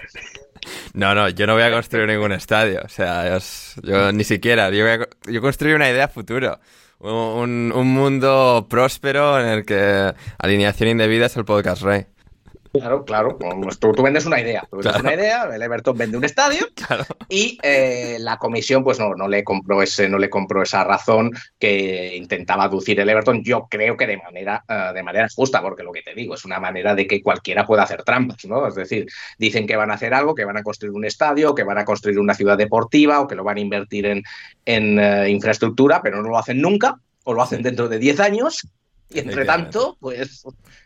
No, 0.94 1.14
no, 1.14 1.28
yo 1.28 1.46
no 1.46 1.56
voy 1.56 1.64
a 1.64 1.72
construir 1.72 2.08
ningún 2.08 2.32
estadio. 2.32 2.80
O 2.86 2.88
sea, 2.88 3.38
yo, 3.84 4.14
ni 4.14 4.24
siquiera. 4.24 4.70
Yo, 4.70 4.86
voy 4.86 4.94
a, 4.94 5.30
yo 5.30 5.42
construir 5.42 5.76
una 5.76 5.90
idea 5.90 6.08
futuro. 6.08 6.58
Un, 7.00 7.74
un, 7.76 7.88
mundo 7.88 8.68
próspero 8.70 9.42
en 9.42 9.48
el 9.48 9.66
que 9.66 10.14
alineación 10.38 10.88
indebida 10.88 11.26
es 11.26 11.36
el 11.36 11.44
podcast 11.44 11.82
rey. 11.82 12.06
Claro, 12.74 13.04
claro. 13.04 13.38
Pues 13.38 13.80
tú, 13.80 13.92
vendes 14.02 14.26
una 14.26 14.40
idea. 14.40 14.66
Tú 14.70 14.78
vendes 14.78 15.02
una 15.02 15.14
idea, 15.14 15.44
el 15.54 15.62
Everton 15.62 15.98
vende 15.98 16.18
un 16.18 16.24
estadio 16.24 16.68
y 17.30 17.58
eh, 17.64 18.18
la 18.20 18.38
comisión 18.38 18.84
pues 18.84 18.98
no, 18.98 19.14
no, 19.14 19.28
le 19.28 19.44
compró 19.44 19.82
ese, 19.82 20.08
no 20.08 20.18
le 20.18 20.30
compró 20.30 20.64
esa 20.64 20.84
razón 20.86 21.32
que 21.60 22.16
intentaba 22.16 22.64
aducir 22.64 23.00
el 23.00 23.10
Everton. 23.10 23.44
Yo 23.44 23.68
creo 23.70 23.98
que 23.98 24.08
de 24.08 24.18
manera, 24.18 24.64
eh, 24.70 24.92
de 24.94 25.04
manera 25.04 25.28
justa, 25.36 25.62
porque 25.62 25.84
lo 25.84 25.92
que 25.92 26.02
te 26.02 26.14
digo 26.14 26.36
es 26.36 26.46
una 26.46 26.62
manera 26.62 26.96
de 26.96 27.08
que 27.08 27.22
cualquiera 27.22 27.68
pueda 27.68 27.84
hacer 27.84 28.04
trampas, 28.04 28.46
¿no? 28.46 28.66
Es 28.66 28.76
decir, 28.76 29.06
dicen 29.38 29.68
que 29.68 29.76
van 29.76 29.92
a 29.92 29.96
hacer 29.96 30.14
algo, 30.14 30.34
que 30.34 30.46
van 30.46 30.58
a 30.58 30.64
construir 30.64 30.94
un 30.94 31.04
estadio, 31.04 31.54
que 31.54 31.64
van 31.64 31.78
a 31.78 31.86
construir 31.86 32.20
una 32.20 32.36
ciudad 32.36 32.58
deportiva 32.58 33.20
o 33.20 33.28
que 33.28 33.36
lo 33.36 33.44
van 33.44 33.58
a 33.58 33.62
invertir 33.62 34.06
en, 34.06 34.24
en 34.66 34.98
eh, 34.98 35.30
infraestructura, 35.30 36.02
pero 36.02 36.22
no 36.22 36.30
lo 36.30 36.38
hacen 36.38 36.62
nunca 36.62 36.96
o 37.24 37.34
lo 37.34 37.42
hacen 37.42 37.62
dentro 37.62 37.90
de 37.90 38.00
10 38.00 38.20
años 38.22 38.62
y 39.14 39.20
entre 39.20 39.46
tanto, 39.46 39.98
pues. 40.00 40.44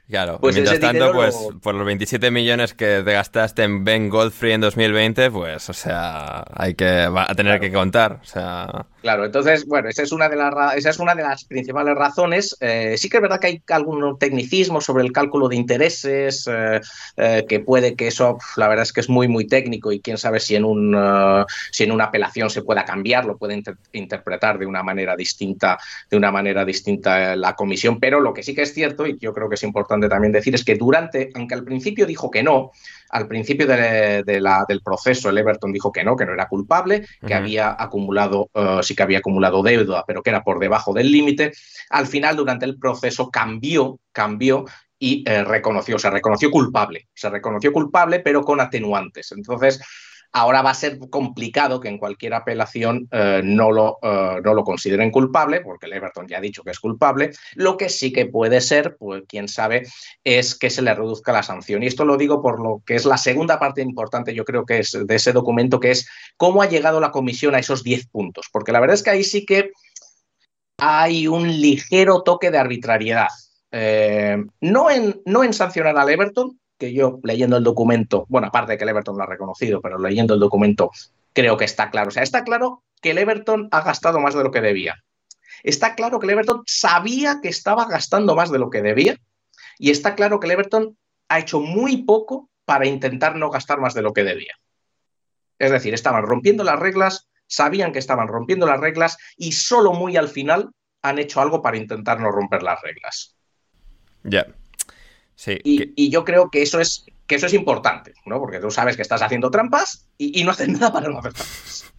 Claro, 0.08 0.38
pues 0.40 0.54
mientras 0.54 0.80
tanto, 0.80 1.12
pues 1.14 1.36
por 1.64 1.74
los 1.74 1.84
27 1.84 2.30
millones 2.30 2.76
que 2.76 3.02
te 3.04 3.14
gastaste 3.14 3.64
en 3.64 3.84
Ben 3.84 4.10
Godfrey 4.10 4.54
en 4.54 4.62
2020, 4.62 5.32
pues, 5.32 5.68
o 5.68 5.74
sea, 5.74 6.46
hay 6.54 6.76
que 6.76 7.08
va 7.08 7.26
a 7.28 7.34
tener 7.34 7.60
que 7.60 7.72
contar. 7.72 8.20
O 8.22 8.26
sea. 8.26 8.86
Claro, 9.02 9.26
entonces, 9.26 9.66
bueno, 9.66 9.90
esa 9.90 10.04
es 10.04 10.12
una 10.12 10.30
de 10.30 10.36
las, 10.36 10.76
esa 10.76 10.92
es 10.92 11.00
una 11.00 11.16
de 11.16 11.24
las 11.24 11.46
principales 11.46 11.96
razones. 11.96 12.56
Eh, 12.60 12.96
sí 12.98 13.10
que 13.10 13.18
es 13.18 13.22
verdad 13.22 13.40
que 13.40 13.48
hay 13.48 13.62
algún 13.70 14.20
tecnicismo 14.20 14.80
sobre 14.80 15.04
el 15.04 15.12
cálculo 15.12 15.48
de 15.48 15.56
intereses, 15.56 16.48
eh, 16.52 16.82
eh, 17.18 17.46
que 17.50 17.60
puede 17.62 17.96
que 17.96 18.08
eso, 18.08 18.38
la 18.58 18.68
verdad 18.68 18.84
es 18.84 18.94
que 18.94 19.02
es 19.02 19.10
muy, 19.10 19.28
muy 19.28 19.48
técnico 19.48 19.92
y 19.92 20.02
quién 20.02 20.20
sabe 20.20 20.40
si 20.40 20.56
en, 20.56 20.66
un, 20.66 20.96
si 21.72 21.84
en 21.84 21.92
una 21.92 22.06
apelación 22.06 22.52
se 22.52 22.62
pueda 22.62 22.86
cambiar, 22.86 23.26
lo 23.26 23.38
puede 23.38 23.62
interpretar 23.92 24.60
de 24.60 24.68
una 24.68 24.84
manera 24.84 25.16
distinta, 25.16 25.80
de 26.12 26.18
una 26.18 26.32
manera 26.32 26.64
distinta 26.64 27.36
la 27.36 27.56
comisión, 27.56 28.00
pero 28.00 28.20
lo 28.20 28.34
que 28.34 28.44
sí 28.44 28.54
que 28.54 28.62
es 28.64 28.74
cierto, 28.74 29.08
y 29.08 29.18
yo 29.18 29.34
creo 29.34 29.50
que 29.50 29.56
es 29.56 29.64
importante 29.64 29.95
también 30.02 30.32
decir, 30.32 30.56
es 30.56 30.64
que 30.64 30.75
durante, 30.75 31.32
aunque 31.36 31.56
al 31.56 31.64
principio 31.64 32.06
dijo 32.06 32.30
que 32.30 32.44
no, 32.44 32.72
al 33.10 33.28
principio 33.28 33.68
de, 33.68 34.40
la, 34.42 34.66
del 34.68 34.82
proceso 34.82 35.30
el 35.30 35.38
Everton 35.38 35.72
dijo 35.72 35.92
que 35.92 36.04
no, 36.04 36.16
que 36.16 36.25
no 36.25 36.34
era 36.34 36.48
culpable, 36.48 37.06
que 37.25 37.34
había 37.34 37.75
acumulado, 37.78 38.50
eh, 38.54 38.80
sí 38.82 38.96
que 38.96 39.04
había 39.04 39.20
acumulado 39.20 39.64
deuda, 39.64 40.04
pero 40.06 40.22
que 40.22 40.30
era 40.30 40.44
por 40.44 40.60
debajo 40.60 40.94
del 40.94 41.12
límite. 41.12 41.54
Al 41.90 42.08
final, 42.08 42.36
durante 42.36 42.66
el 42.66 42.78
proceso, 42.78 43.30
cambió, 43.30 44.00
cambió 44.12 44.66
y 45.00 45.24
eh, 45.28 45.44
reconoció, 45.44 46.00
se 46.00 46.10
reconoció 46.10 46.50
culpable, 46.50 47.08
se 47.14 47.30
reconoció 47.30 47.72
culpable, 47.72 48.20
pero 48.20 48.44
con 48.44 48.60
atenuantes. 48.62 49.32
Entonces, 49.32 49.80
Ahora 50.38 50.62
va 50.62 50.72
a 50.72 50.74
ser 50.74 51.00
complicado 51.10 51.80
que 51.80 51.88
en 51.88 51.98
cualquier 51.98 52.34
apelación 52.34 53.08
eh, 53.10 53.39
no, 53.42 53.72
lo, 53.72 54.00
eh, 54.01 54.42
no, 54.44 54.54
lo, 54.54 54.65
consideren 54.65 55.10
culpable, 55.10 55.62
porque 55.62 55.86
el 55.86 55.94
Everton 55.94 56.27
ya 56.27 56.39
ha 56.39 56.42
dicho 56.42 56.62
que 56.62 56.72
es 56.72 56.80
culpable. 56.82 57.32
Lo 57.54 57.77
que 57.77 57.88
sí 57.88 58.12
que 58.12 58.25
puede 58.25 58.60
ser, 58.60 58.98
pues 58.98 59.24
quién 59.30 59.48
sabe, 59.48 59.84
es 60.25 60.60
que 60.60 60.70
se 60.70 60.82
le 60.82 60.94
reduzca 60.94 61.32
la 61.32 61.42
sanción. 61.42 61.84
Y 61.84 61.88
esto 61.88 62.04
lo 62.04 62.18
digo 62.18 62.42
por 62.42 62.62
lo 62.62 62.84
que 62.86 62.96
es 62.96 63.06
la 63.06 63.18
segunda 63.18 63.60
parte 63.60 63.82
importante, 63.82 64.36
yo 64.36 64.44
creo 64.44 64.65
que 64.65 64.80
es 64.80 64.92
de 64.92 65.15
ese 65.15 65.32
documento, 65.32 65.80
que 65.80 65.92
es 65.92 66.06
cómo 66.36 66.62
ha 66.62 66.68
llegado 66.68 67.00
la 67.00 67.12
comisión 67.12 67.56
a 67.56 67.60
esos 67.60 67.82
10 67.82 68.08
puntos. 68.08 68.48
Porque 68.51 68.74
la 68.74 68.82
verdad 68.82 68.96
es 68.96 69.04
que 69.04 69.12
ahí 69.12 69.24
sí 69.24 69.46
que 69.46 69.72
hay 70.77 71.30
un 71.30 71.48
ligero 71.48 72.24
toque 72.24 72.51
de 72.51 72.58
arbitrariedad. 72.58 73.30
Eh, 73.71 74.36
no, 74.60 74.91
en, 74.91 75.21
no 75.26 75.45
en 75.45 75.54
sancionar 75.54 75.98
al 75.98 76.10
Everton, 76.10 76.60
que 76.78 76.94
yo 76.94 77.20
leyendo 77.24 77.58
el 77.58 77.64
documento, 77.64 78.26
bueno, 78.30 78.48
aparte 78.48 78.74
de 78.74 78.78
que 78.78 78.84
el 78.84 78.90
Everton 78.90 79.18
lo 79.18 79.24
ha 79.24 79.28
reconocido, 79.28 79.82
pero 79.82 79.98
leyendo 79.98 80.34
el 80.34 80.40
documento 80.40 80.92
creo 81.34 81.58
que 81.58 81.66
está 81.66 81.90
claro. 81.90 82.10
O 82.10 82.12
sea, 82.12 82.24
está 82.24 82.44
claro 82.44 82.84
que 83.02 83.12
el 83.12 83.18
Everton 83.18 83.68
ha 83.72 83.82
gastado 83.82 84.20
más 84.20 84.36
de 84.36 84.44
lo 84.44 84.52
que 84.52 84.62
debía. 84.62 85.04
Está 85.64 85.96
claro 85.96 86.20
que 86.20 86.26
el 86.26 86.32
Everton 86.32 86.64
sabía 86.66 87.40
que 87.42 87.50
estaba 87.50 87.86
gastando 87.86 88.36
más 88.36 88.52
de 88.52 88.60
lo 88.60 88.70
que 88.70 88.82
debía 88.82 89.18
y 89.78 89.92
está 89.92 90.16
claro 90.16 90.40
que 90.40 90.48
el 90.48 90.52
Everton 90.52 90.98
ha 91.30 91.40
hecho 91.40 91.60
muy 91.60 92.04
poco 92.04 92.50
para 92.66 92.88
intentar 92.88 93.36
no 93.36 93.50
gastar 93.50 93.80
más 93.80 93.94
de 93.94 94.02
lo 94.02 94.14
que 94.14 94.24
debía. 94.24 94.56
Es 95.60 95.72
decir, 95.72 95.94
estaban 95.94 96.24
rompiendo 96.24 96.64
las 96.64 96.80
reglas, 96.80 97.28
sabían 97.48 97.94
que 97.94 98.00
estaban 98.00 98.28
rompiendo 98.28 98.66
las 98.66 98.80
reglas 98.80 99.18
y 99.38 99.54
solo 99.54 99.94
muy 99.94 100.18
al 100.18 100.28
final 100.28 100.72
han 101.02 101.20
hecho 101.20 101.42
algo 101.42 101.62
para 101.62 101.78
intentar 101.78 102.20
no 102.20 102.32
romper 102.32 102.64
las 102.64 102.82
reglas. 102.82 103.36
Ya. 104.24 104.48
Y, 105.63 106.10
yo 106.10 106.24
creo 106.24 106.50
que 106.50 106.62
eso 106.62 106.80
es 106.80 107.06
que 107.28 107.36
eso 107.36 107.48
es 107.48 107.54
importante, 107.54 108.13
¿no? 108.26 108.39
Porque 108.39 108.60
tú 108.60 108.69
sabes 108.69 108.95
que 108.95 109.02
estás 109.02 109.21
haciendo 109.21 109.50
trampas 109.52 110.08
y, 110.17 110.43
no 110.43 110.52
haces 110.52 110.69
nada 110.69 110.93
para 110.93 111.10
no 111.10 111.19
hacer 111.19 111.34
trampas. 111.34 111.91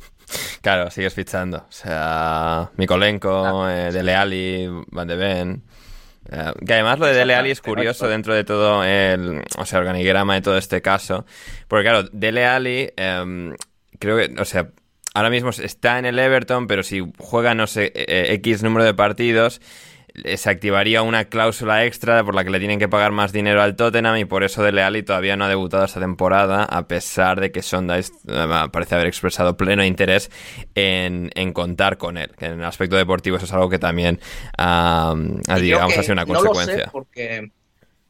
Claro, 0.63 0.91
sigues 0.91 1.15
fichando. 1.15 1.59
O 1.59 1.73
sea, 1.73 2.71
Mikolenko, 2.77 3.69
eh, 3.69 3.93
Dele 3.93 4.15
Alli, 4.15 4.69
Van 4.91 5.07
de 5.07 5.17
Ven. 5.17 5.63
Eh, 6.31 6.53
que 6.67 6.75
además 6.75 6.99
lo 6.99 7.07
de 7.07 7.15
Dele 7.15 7.37
Alli 7.37 7.53
es 7.53 7.61
curioso 7.61 8.09
dentro 8.09 8.35
de 8.35 8.43
todo 8.43 8.83
el 8.83 9.45
o 9.57 9.65
sea, 9.65 9.79
organigrama 9.79 10.35
de 10.35 10.43
todo 10.43 10.59
este 10.59 10.83
caso. 10.83 11.25
Porque 11.69 11.85
claro, 11.85 12.09
Dele 12.13 12.47
Alli, 12.47 12.91
em, 12.97 13.55
creo 13.99 14.17
que, 14.17 14.41
o 14.41 14.45
sea, 14.45 14.71
ahora 15.15 15.31
mismo 15.31 15.51
está 15.51 15.99
en 15.99 16.07
el 16.07 16.19
Everton, 16.19 16.67
pero 16.67 16.83
si 16.83 17.03
juega, 17.19 17.55
no 17.55 17.67
sé, 17.67 17.93
eh, 17.95 18.33
X 18.35 18.63
número 18.63 18.85
de 18.85 18.95
partidos 18.95 19.61
se 20.37 20.51
activaría 20.51 21.03
una 21.03 21.27
cláusula 21.27 21.85
extra 21.85 22.23
por 22.25 22.35
la 22.35 22.45
que 22.45 22.51
le 22.51 22.59
tienen 22.59 22.79
que 22.79 22.89
pagar 22.89 23.13
más 23.13 23.33
dinero 23.33 23.63
al 23.63 23.77
Tottenham 23.77 24.17
y 24.17 24.25
por 24.25 24.45
eso 24.45 24.63
De 24.63 24.73
Leali 24.73 25.03
todavía 25.03 25.37
no 25.37 25.45
ha 25.45 25.49
debutado 25.49 25.85
esta 25.85 26.01
temporada, 26.01 26.65
a 26.65 26.87
pesar 26.89 27.41
de 27.41 27.53
que 27.53 27.63
Sondice 27.63 28.13
eh, 28.29 28.47
parece 28.73 28.95
haber 28.95 29.07
expresado 29.07 29.57
pleno 29.57 29.85
interés 29.85 30.31
en, 30.75 31.31
contar 31.53 31.99
con 31.99 32.17
él. 32.17 32.31
Que 32.37 32.47
en 32.47 32.53
el 32.61 32.65
aspecto 32.65 32.97
deportivo 32.97 33.37
eso 33.37 33.47
es 33.47 33.53
algo 33.53 33.69
que 33.69 33.79
también, 33.79 34.21
digamos, 34.57 35.99
ha 35.99 36.03
sido 36.03 36.13
una 36.13 36.27
consecuencia. 36.27 36.89
porque 36.93 37.51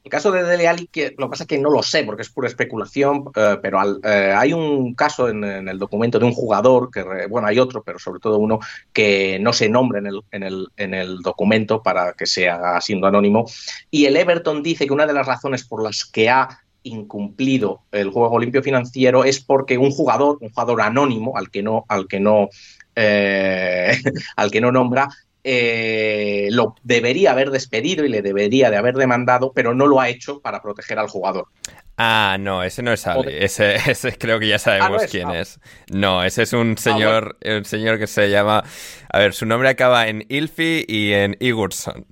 el 0.07 0.11
caso 0.11 0.31
de 0.31 0.43
Dele 0.43 0.67
Alli, 0.67 0.87
que 0.87 1.13
lo 1.17 1.27
que 1.27 1.31
pasa 1.31 1.43
es 1.43 1.47
que 1.47 1.57
no 1.57 1.69
lo 1.69 1.83
sé 1.83 2.03
porque 2.03 2.21
es 2.21 2.29
pura 2.29 2.47
especulación, 2.47 3.25
eh, 3.35 3.57
pero 3.61 3.79
eh, 4.03 4.33
hay 4.35 4.53
un 4.53 4.93
caso 4.95 5.27
en, 5.27 5.43
el 5.43 5.77
documento 5.77 6.17
de 6.17 6.25
un 6.25 6.31
jugador, 6.31 6.89
que 6.89 7.27
bueno, 7.27 7.47
hay 7.47 7.59
otro, 7.59 7.83
pero 7.83 7.99
sobre 7.99 8.19
todo 8.19 8.37
uno 8.37 8.59
que 8.93 9.37
no 9.39 9.51
se 9.53 9.69
nombra 9.69 9.99
en 9.99 10.07
en 10.31 10.65
en 10.77 10.93
el 10.93 11.17
documento 11.19 11.83
para 11.83 12.13
que 12.13 12.25
sea 12.25 12.79
siendo 12.79 13.07
anónimo. 13.07 13.45
Y 13.91 14.05
el 14.05 14.15
Everton 14.15 14.63
dice 14.63 14.87
que 14.87 14.93
una 14.93 15.05
de 15.05 15.13
las 15.13 15.27
razones 15.27 15.65
por 15.65 15.83
las 15.83 16.05
que 16.05 16.29
ha 16.29 16.47
incumplido 16.83 17.81
el 17.91 18.09
juego 18.09 18.39
limpio 18.39 18.63
financiero 18.63 19.23
es 19.23 19.39
porque 19.39 19.77
un 19.77 19.91
jugador, 19.91 20.37
un 20.41 20.49
jugador 20.49 20.81
anónimo 20.81 21.37
al 21.37 21.49
que 21.49 21.61
no, 21.61 21.85
al 21.89 22.07
que 22.07 22.19
no, 22.19 22.49
eh, 22.95 23.91
al 24.35 24.51
que 24.51 24.61
no 24.61 24.71
nombra, 24.71 25.09
eh, 25.49 26.49
lo 26.51 26.75
debería 26.83 27.31
haber 27.31 27.51
despedido 27.51 28.03
y 28.03 28.09
le 28.09 28.21
debería 28.21 28.69
de 28.69 28.75
haber 28.75 28.95
demandado, 28.95 29.53
pero 29.55 29.73
no 29.73 29.87
lo 29.87 30.01
ha 30.01 30.09
hecho 30.09 30.41
para 30.41 30.61
proteger 30.61 30.99
al 30.99 31.07
jugador. 31.07 31.47
Ah, 31.95 32.35
no, 32.37 32.63
ese 32.63 32.83
no 32.83 32.91
es 32.91 33.07
Ali. 33.07 33.33
Ese, 33.39 33.77
creo 34.19 34.39
que 34.39 34.49
ya 34.49 34.59
sabemos 34.59 35.03
ah, 35.03 35.07
quién 35.09 35.29
es. 35.29 35.61
No, 35.89 36.21
ese 36.21 36.43
es 36.43 36.51
un 36.51 36.75
ah, 36.77 36.81
señor, 36.81 37.37
un 37.45 37.63
señor 37.63 37.97
que 37.97 38.07
se 38.07 38.29
llama. 38.29 38.65
A 39.09 39.19
ver, 39.19 39.33
su 39.33 39.45
nombre 39.45 39.69
acaba 39.69 40.09
en 40.09 40.25
Ilfi 40.27 40.83
y 40.85 41.13
en 41.13 41.37
Igurson. 41.39 42.05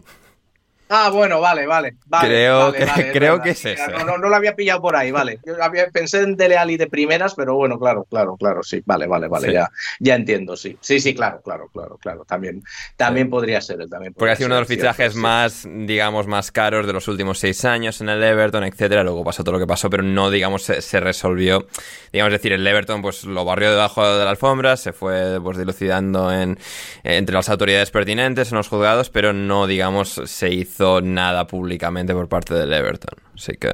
Ah, 0.87 1.09
bueno, 1.09 1.41
vale, 1.41 1.65
vale. 1.65 1.97
vale 2.05 2.27
creo 2.27 2.71
vale, 2.71 2.85
vale, 2.85 3.11
creo 3.11 3.33
verdad. 3.33 3.43
que 3.43 3.49
es 3.51 3.65
ese. 3.65 3.91
No, 3.91 4.03
no, 4.05 4.17
no 4.19 4.29
lo 4.29 4.35
había 4.35 4.55
pillado 4.55 4.81
por 4.81 4.95
ahí, 4.95 5.09
vale. 5.09 5.39
Yo 5.43 5.55
había, 5.63 5.89
pensé 5.89 6.21
en 6.21 6.37
Dele 6.37 6.57
Alli 6.57 6.77
de 6.77 6.85
primeras, 6.87 7.33
pero 7.33 7.55
bueno, 7.55 7.79
claro, 7.79 8.05
claro, 8.07 8.37
claro, 8.37 8.61
sí. 8.61 8.83
Vale, 8.85 9.07
vale, 9.07 9.27
vale, 9.27 9.47
Sí. 9.47 9.53
ya, 9.53 9.71
ya 9.99 10.13
entiendo, 10.15 10.55
sí. 10.55 10.77
Sí, 10.81 10.99
sí, 10.99 11.15
claro, 11.15 11.41
claro, 11.41 11.69
claro, 11.73 11.97
claro. 11.97 12.23
También, 12.25 12.63
también 12.95 13.31
podría 13.31 13.61
ser 13.61 13.81
él, 13.81 13.89
también. 13.89 14.13
Porque 14.13 14.31
ha 14.33 14.35
sido 14.35 14.45
uno 14.45 14.55
de 14.55 14.61
los 14.61 14.67
cierto, 14.67 14.83
fichajes 14.83 15.13
sí. 15.13 15.19
más, 15.19 15.67
digamos, 15.67 16.27
más 16.27 16.51
caros 16.51 16.85
de 16.85 16.93
los 16.93 17.07
últimos 17.07 17.39
seis 17.39 17.65
años 17.65 17.99
en 18.01 18.09
el 18.09 18.21
Everton, 18.21 18.63
etcétera. 18.63 19.03
Luego 19.03 19.23
pasó 19.23 19.43
todo 19.43 19.53
lo 19.53 19.59
que 19.59 19.67
pasó, 19.67 19.89
pero 19.89 20.03
no, 20.03 20.29
digamos, 20.29 20.61
se, 20.63 20.81
se 20.83 20.99
resolvió. 20.99 21.65
Digamos, 22.13 22.31
es 22.31 22.39
decir, 22.39 22.53
el 22.53 22.65
Everton, 22.67 23.01
pues 23.01 23.23
lo 23.23 23.43
barrió 23.43 23.71
debajo 23.71 24.07
de 24.17 24.23
la 24.23 24.29
alfombra, 24.29 24.77
se 24.77 24.93
fue, 24.93 25.41
pues, 25.41 25.57
dilucidando 25.57 26.31
en, 26.31 26.59
entre 27.03 27.33
las 27.33 27.49
autoridades 27.49 27.89
pertinentes, 27.89 28.51
en 28.51 28.57
los 28.57 28.67
juzgados, 28.67 29.09
pero 29.09 29.33
no, 29.33 29.65
digamos, 29.65 30.21
se 30.25 30.51
hizo 30.51 30.74
nada 31.01 31.47
públicamente 31.47 32.13
por 32.13 32.27
parte 32.27 32.53
del 32.53 32.73
Everton. 32.73 33.17
Así 33.33 33.53
que. 33.53 33.71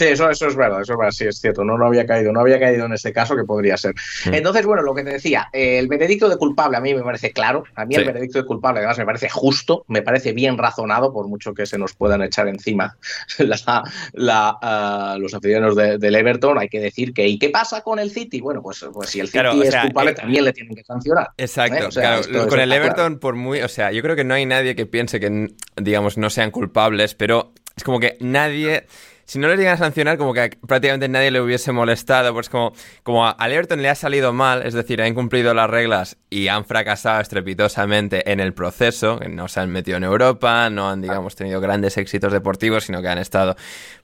Sí, 0.00 0.06
eso, 0.06 0.30
eso 0.30 0.46
es 0.48 0.56
verdad, 0.56 0.80
eso 0.80 0.92
es 0.94 0.98
verdad, 0.98 1.12
sí, 1.12 1.26
es 1.26 1.38
cierto. 1.38 1.62
No, 1.62 1.76
no 1.76 1.84
había 1.86 2.06
caído, 2.06 2.32
no 2.32 2.40
había 2.40 2.58
caído 2.58 2.86
en 2.86 2.94
este 2.94 3.12
caso 3.12 3.36
que 3.36 3.44
podría 3.44 3.76
ser. 3.76 3.94
Mm. 4.24 4.32
Entonces, 4.34 4.64
bueno, 4.64 4.82
lo 4.82 4.94
que 4.94 5.04
te 5.04 5.10
decía, 5.10 5.48
eh, 5.52 5.78
el 5.78 5.88
veredicto 5.88 6.28
de 6.30 6.38
culpable 6.38 6.78
a 6.78 6.80
mí 6.80 6.94
me 6.94 7.02
parece 7.02 7.32
claro, 7.32 7.64
a 7.74 7.84
mí 7.84 7.94
Sí. 7.94 8.00
el 8.00 8.06
veredicto 8.06 8.38
de 8.38 8.46
culpable 8.46 8.78
además 8.78 8.96
me 8.98 9.04
parece 9.04 9.28
justo, 9.28 9.84
me 9.88 10.00
parece 10.00 10.32
bien 10.32 10.56
razonado, 10.56 11.12
por 11.12 11.28
mucho 11.28 11.52
que 11.52 11.66
se 11.66 11.76
nos 11.76 11.92
puedan 11.92 12.22
echar 12.22 12.48
encima 12.48 12.96
la- 13.38 13.82
la, 14.14 14.56
ah, 14.62 15.16
los 15.20 15.34
aficionados 15.34 15.76
de- 15.76 15.98
del 15.98 16.14
Everton, 16.14 16.58
hay 16.58 16.68
que 16.70 16.80
decir 16.80 17.12
que 17.12 17.28
¿y 17.28 17.38
qué 17.38 17.50
pasa 17.50 17.82
con 17.82 17.98
el 17.98 18.10
City? 18.10 18.40
Bueno, 18.40 18.62
pues, 18.62 18.82
pues 18.94 19.10
si 19.10 19.20
el 19.20 19.26
City 19.26 19.38
Claro, 19.38 19.52
o 19.58 19.62
es 19.62 19.70
sea, 19.70 19.82
culpable 19.82 20.12
eh, 20.12 20.14
también 20.14 20.44
le 20.46 20.52
tienen 20.54 20.74
que 20.74 20.82
sancionar. 20.82 21.28
Exacto, 21.36 21.76
¿eh? 21.76 21.84
O 21.86 21.90
sea, 21.90 22.02
claro. 22.02 22.20
esto- 22.22 22.48
con 22.48 22.60
el 22.60 22.72
Everton, 22.72 22.94
claro. 22.94 23.20
por 23.20 23.34
muy. 23.34 23.60
O 23.60 23.68
sea, 23.68 23.92
yo 23.92 24.00
creo 24.00 24.16
que 24.16 24.24
no 24.24 24.32
hay 24.32 24.46
nadie 24.46 24.74
que 24.74 24.86
piense 24.86 25.20
que, 25.20 25.48
digamos, 25.76 26.16
no 26.16 26.30
sean 26.30 26.50
culpables, 26.50 27.14
pero 27.14 27.52
es 27.76 27.84
como 27.84 28.00
que 28.00 28.16
nadie. 28.20 28.86
Si 29.30 29.38
no 29.38 29.46
les 29.46 29.58
llegan 29.60 29.74
a 29.74 29.76
sancionar, 29.76 30.18
como 30.18 30.34
que 30.34 30.58
prácticamente 30.66 31.06
nadie 31.08 31.30
le 31.30 31.40
hubiese 31.40 31.70
molestado. 31.70 32.34
Pues 32.34 32.48
como, 32.48 32.72
como 33.04 33.24
a- 33.28 33.36
Everton 33.38 33.80
le 33.80 33.88
ha 33.88 33.94
salido 33.94 34.32
mal, 34.32 34.66
es 34.66 34.74
decir, 34.74 35.00
han 35.00 35.06
incumplido 35.06 35.54
las 35.54 35.70
reglas 35.70 36.16
y 36.30 36.48
han 36.48 36.64
fracasado 36.64 37.20
estrepitosamente 37.20 38.32
en 38.32 38.40
el 38.40 38.54
proceso, 38.54 39.20
no 39.30 39.46
se 39.46 39.60
han 39.60 39.70
metido 39.70 39.98
en 39.98 40.02
Europa, 40.02 40.68
no 40.68 40.90
han, 40.90 41.00
digamos, 41.00 41.36
tenido 41.36 41.60
grandes 41.60 41.96
éxitos 41.96 42.32
deportivos, 42.32 42.82
sino 42.86 43.02
que 43.02 43.08
han 43.08 43.18
estado, 43.18 43.54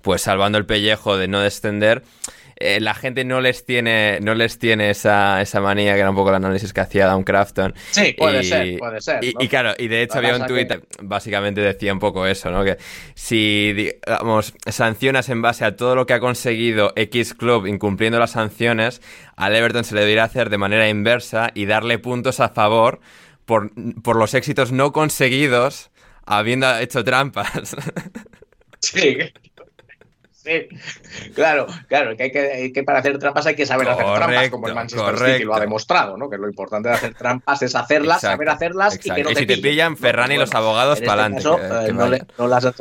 pues, 0.00 0.22
salvando 0.22 0.58
el 0.58 0.64
pellejo 0.64 1.16
de 1.16 1.26
no 1.26 1.40
descender 1.40 2.04
eh, 2.58 2.80
la 2.80 2.94
gente 2.94 3.24
no 3.24 3.40
les 3.40 3.64
tiene, 3.66 4.18
no 4.20 4.34
les 4.34 4.58
tiene 4.58 4.90
esa, 4.90 5.40
esa 5.42 5.60
manía, 5.60 5.94
que 5.94 6.00
era 6.00 6.10
un 6.10 6.16
poco 6.16 6.30
el 6.30 6.36
análisis 6.36 6.72
que 6.72 6.80
hacía 6.80 7.06
Down 7.06 7.22
Crafton. 7.22 7.74
Sí, 7.90 8.14
puede 8.16 8.40
Y- 8.40 8.44
ser, 8.44 8.78
puede 8.78 9.00
ser. 9.00 9.22
Y, 9.24 9.32
¿no? 9.34 9.42
y 9.42 9.48
claro, 9.48 9.74
y 9.78 9.88
de 9.88 10.02
hecho 10.02 10.18
había 10.18 10.36
un 10.36 10.46
tuit, 10.46 10.68
que- 10.68 10.80
básicamente 11.02 11.60
decía 11.60 11.92
un 11.92 11.98
poco 11.98 12.26
eso, 12.26 12.50
¿no? 12.50 12.64
Que 12.64 12.78
si, 13.14 13.72
digamos, 13.74 14.54
sancionas 14.66 15.28
en 15.28 15.42
base 15.42 15.64
a 15.64 15.76
todo 15.76 15.94
lo 15.94 16.06
que 16.06 16.14
ha 16.14 16.20
conseguido 16.20 16.92
X 16.96 17.34
Club 17.34 17.66
incumpliendo 17.66 18.18
las 18.18 18.30
sanciones, 18.32 19.02
al 19.36 19.54
Everton 19.54 19.84
se 19.84 19.94
le 19.94 20.00
debería 20.00 20.24
hacer 20.24 20.50
de 20.50 20.58
manera 20.58 20.88
inversa 20.88 21.50
y 21.54 21.66
darle 21.66 21.98
puntos 21.98 22.40
a 22.40 22.48
favor 22.48 23.00
por, 23.44 23.70
por 24.02 24.16
los 24.16 24.34
éxitos 24.34 24.72
no 24.72 24.92
conseguidos 24.92 25.90
habiendo 26.24 26.76
hecho 26.78 27.04
trampas. 27.04 27.76
Sí. 28.80 29.18
Sí, 30.46 30.68
claro, 31.34 31.66
claro, 31.88 32.16
que, 32.16 32.22
hay 32.22 32.30
que, 32.30 32.72
que 32.72 32.82
para 32.84 33.00
hacer 33.00 33.18
trampas 33.18 33.46
hay 33.46 33.56
que 33.56 33.66
saber 33.66 33.88
hacer 33.88 34.06
trampas, 34.14 34.48
como 34.48 34.68
el 34.68 34.74
Manchester 34.76 35.10
City 35.10 35.20
correcto. 35.22 35.46
lo 35.48 35.54
ha 35.56 35.60
demostrado, 35.60 36.16
¿no? 36.16 36.30
Que 36.30 36.38
lo 36.38 36.48
importante 36.48 36.88
de 36.88 36.94
hacer 36.94 37.14
trampas 37.14 37.62
es 37.62 37.74
hacerlas, 37.74 38.18
Exacto, 38.18 38.34
saber 38.36 38.48
hacerlas 38.48 38.94
y 39.04 39.10
que 39.10 39.24
no 39.24 39.30
Y 39.30 39.34
te 39.34 39.40
si 39.40 39.46
te 39.46 39.56
pillan, 39.56 39.96
Ferran 39.96 40.30
y 40.30 40.36
los 40.36 40.54
abogados 40.54 40.94
este 40.94 41.06
pa'lante, 41.06 41.42
caso, 41.42 41.56
que- 41.56 41.88
eh, 41.88 41.92
no, 42.38 42.46
las 42.46 42.64
Bueno, 42.64 42.78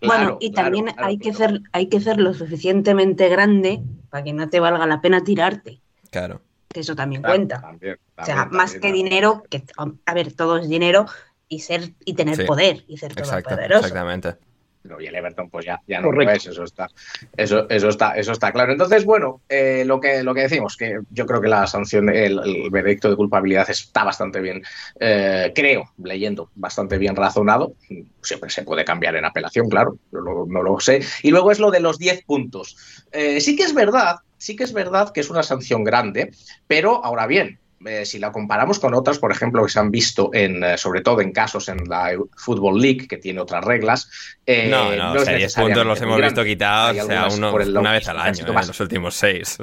Claro, 0.00 0.38
y 0.40 0.52
claro, 0.52 0.64
también 0.64 0.86
claro, 0.86 1.06
hay, 1.06 1.18
que 1.18 1.34
ser, 1.34 1.60
hay 1.72 1.88
que 1.90 2.00
ser 2.00 2.18
lo 2.18 2.32
suficientemente 2.32 3.28
grande 3.28 3.82
para 4.08 4.24
que 4.24 4.32
no 4.32 4.48
te 4.48 4.58
valga 4.58 4.86
la 4.86 5.02
pena 5.02 5.22
tirarte, 5.22 5.82
claro. 6.10 6.40
que 6.72 6.80
eso 6.80 6.96
también 6.96 7.20
Claro, 7.20 7.36
cuenta. 7.36 7.60
también, 7.60 7.98
o 8.16 8.24
sea, 8.24 8.36
también, 8.36 8.56
más 8.56 8.72
también, 8.72 8.80
que 8.80 8.96
dinero, 8.96 9.42
que 9.50 9.62
a 10.06 10.14
ver, 10.14 10.32
todo 10.32 10.56
es 10.56 10.68
dinero 10.70 11.04
y 11.48 11.60
ser 11.60 11.92
y 12.06 12.14
tener 12.14 12.36
Sí, 12.36 12.44
poder 12.44 12.84
y 12.88 12.96
ser 12.96 13.12
Exacto, 13.12 13.50
todopoderoso. 13.50 13.84
exactamente. 13.86 14.36
No, 14.82 14.98
y 15.00 15.06
el 15.06 15.14
Everton 15.14 15.50
pues 15.50 15.66
ya, 15.66 15.78
ya 15.86 16.00
no 16.00 16.06
Correcto. 16.08 16.30
lo 16.32 16.36
es, 16.38 16.46
eso 16.46 16.64
está, 16.64 16.88
eso, 17.36 17.68
eso 17.68 17.88
está, 17.90 18.16
eso 18.16 18.32
está 18.32 18.50
claro. 18.50 18.72
Entonces, 18.72 19.04
bueno, 19.04 19.42
eh, 19.48 19.84
lo 19.84 20.00
que 20.00 20.22
lo 20.22 20.32
que 20.34 20.42
decimos, 20.42 20.76
que 20.76 20.98
yo 21.10 21.26
creo 21.26 21.40
que 21.42 21.48
la 21.48 21.66
sanción, 21.66 22.08
el, 22.08 22.40
el 22.42 22.70
veredicto 22.70 23.10
de 23.10 23.16
culpabilidad 23.16 23.68
está 23.68 24.04
bastante 24.04 24.40
bien, 24.40 24.62
eh, 24.98 25.52
creo, 25.54 25.84
leyendo, 25.98 26.50
bastante 26.54 26.96
bien 26.96 27.14
razonado. 27.14 27.74
Siempre 28.22 28.48
se 28.48 28.62
puede 28.62 28.84
cambiar 28.84 29.16
en 29.16 29.26
apelación, 29.26 29.68
claro, 29.68 29.98
yo 30.10 30.20
lo- 30.20 30.46
no 30.46 30.62
lo 30.62 30.80
sé. 30.80 31.00
Y 31.22 31.30
luego 31.30 31.52
es 31.52 31.58
lo 31.60 31.70
de 31.70 31.80
los 31.80 31.98
10 31.98 32.24
puntos. 32.24 32.76
Eh, 33.12 33.40
sí 33.42 33.56
que 33.56 33.64
es 33.64 33.74
verdad, 33.74 34.16
sí 34.38 34.56
que 34.56 34.64
es 34.64 34.72
verdad 34.72 35.10
que 35.12 35.20
es 35.20 35.28
una 35.28 35.42
sanción 35.42 35.84
grande, 35.84 36.30
pero 36.66 37.04
ahora 37.04 37.26
bien, 37.26 37.60
eh, 37.84 38.04
si 38.04 38.18
la 38.18 38.30
comparamos 38.30 38.78
con 38.78 38.92
otras, 38.94 39.18
por 39.18 39.32
ejemplo, 39.32 39.62
que 39.64 39.70
se 39.70 39.78
han 39.78 39.90
visto 39.90 40.30
en, 40.32 40.62
eh, 40.62 40.76
sobre 40.78 41.00
todo 41.00 41.20
en 41.20 41.32
casos 41.32 41.68
en 41.68 41.78
la 41.88 42.10
Football 42.36 42.80
League, 42.80 43.06
que 43.08 43.16
tiene 43.16 43.40
otras 43.40 43.64
reglas. 43.64 44.10
eh, 44.46 44.68
no, 44.70 44.90
no, 44.96 45.12
o 45.12 45.24
sea, 45.24 45.34
10 45.36 45.54
puntos 45.54 45.86
los 45.86 46.00
hemos 46.02 46.16
visto 46.26 46.44
quitados, 46.44 46.96
o 47.04 47.06
sea, 47.06 47.22
uno- 47.38 47.50
una 47.80 47.92
vez 47.92 48.08
al 48.08 48.16
año, 48.18 48.44
eh, 48.46 48.50
en 48.62 48.66
los 48.68 48.80
últimos 48.80 49.14
seis. 49.14 49.58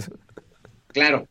Claro, 0.94 1.28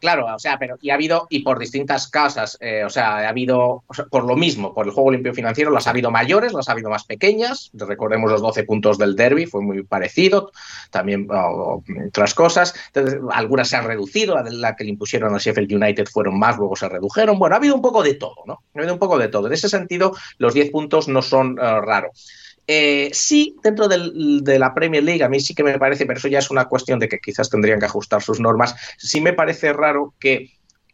claro, 0.00 0.26
o 0.34 0.38
sea, 0.38 0.58
pero 0.58 0.76
y 0.80 0.90
ha 0.90 0.94
habido, 0.94 1.26
y 1.30 1.40
por 1.40 1.58
distintas 1.58 2.08
causas, 2.08 2.56
eh, 2.60 2.84
o 2.84 2.90
sea, 2.90 3.16
ha 3.18 3.28
habido, 3.28 3.84
por 4.10 4.24
lo 4.24 4.36
mismo, 4.36 4.74
por 4.74 4.86
el 4.86 4.92
juego 4.92 5.10
limpio 5.10 5.34
financiero, 5.34 5.70
las 5.70 5.86
ha 5.86 5.90
habido 5.90 6.10
mayores, 6.10 6.52
las 6.52 6.68
ha 6.68 6.72
habido 6.72 6.90
más 6.90 7.04
pequeñas. 7.04 7.70
Recordemos 7.74 8.30
los 8.30 8.42
12 8.42 8.64
puntos 8.64 8.98
del 8.98 9.16
derby, 9.16 9.46
fue 9.46 9.62
muy 9.62 9.82
parecido, 9.82 10.52
también 10.90 11.28
otras 11.30 12.34
cosas. 12.34 12.74
Entonces, 12.92 13.20
algunas 13.32 13.68
se 13.68 13.76
han 13.76 13.84
reducido, 13.84 14.34
la, 14.34 14.42
la 14.50 14.76
que 14.76 14.84
le 14.84 14.90
impusieron 14.90 15.34
al 15.34 15.40
Sheffield 15.40 15.72
United 15.72 16.06
fueron 16.06 16.38
más, 16.38 16.56
luego 16.56 16.76
se 16.76 16.88
redujeron. 16.88 17.38
Bueno, 17.38 17.54
ha 17.54 17.58
habido 17.58 17.74
un 17.74 17.82
poco 17.82 18.02
de 18.02 18.14
todo, 18.14 18.36
¿no? 18.46 18.60
Ha 18.74 18.78
habido 18.78 18.94
un 18.94 19.00
poco 19.00 19.18
de 19.18 19.28
todo. 19.28 19.46
En 19.46 19.52
ese 19.52 19.68
sentido, 19.68 20.14
los 20.38 20.54
10 20.54 20.70
puntos 20.70 21.08
no 21.08 21.22
son 21.22 21.58
eh, 21.60 21.80
raros. 21.80 22.45
Eh, 22.68 23.10
sí, 23.12 23.56
dentro 23.62 23.86
del- 23.86 24.42
de 24.42 24.58
la 24.58 24.74
Premier 24.74 25.02
League, 25.02 25.22
a 25.22 25.28
mí 25.28 25.38
sí 25.40 25.54
que 25.54 25.62
me 25.62 25.78
parece, 25.78 26.04
pero 26.04 26.18
eso 26.18 26.28
ya 26.28 26.40
es 26.40 26.50
una 26.50 26.64
cuestión 26.66 26.98
de 26.98 27.08
que 27.08 27.18
quizás 27.20 27.48
tendrían 27.48 27.78
que 27.78 27.86
ajustar 27.86 28.22
sus 28.22 28.40
normas. 28.40 28.74
Sí 28.98 29.20
me 29.20 29.32
parece 29.32 29.72
raro 29.72 30.14
que 30.18 30.50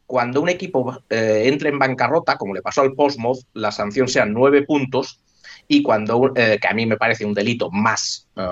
cuando 0.07 0.43
un 0.43 0.51
equipo 0.51 0.99
eh, 1.09 1.45
entre 1.47 1.71
en 1.71 1.79
bancarrota, 1.79 2.37
como 2.37 2.55
le 2.55 2.61
pasó 2.63 2.83
al 2.83 2.93
Portsmouth, 2.93 3.39
la 3.55 3.73
sanción 3.73 4.09
sea 4.09 4.27
nueve 4.27 4.63
puntos 4.63 5.21
y 5.73 5.83
cuando, 5.83 6.33
eh, 6.37 6.59
que 6.61 6.69
a 6.69 6.75
mí 6.75 6.85
me 6.85 6.99
parece 6.99 7.25
un 7.25 7.33
delito 7.33 7.71
más, 7.71 8.29
eh, 8.37 8.47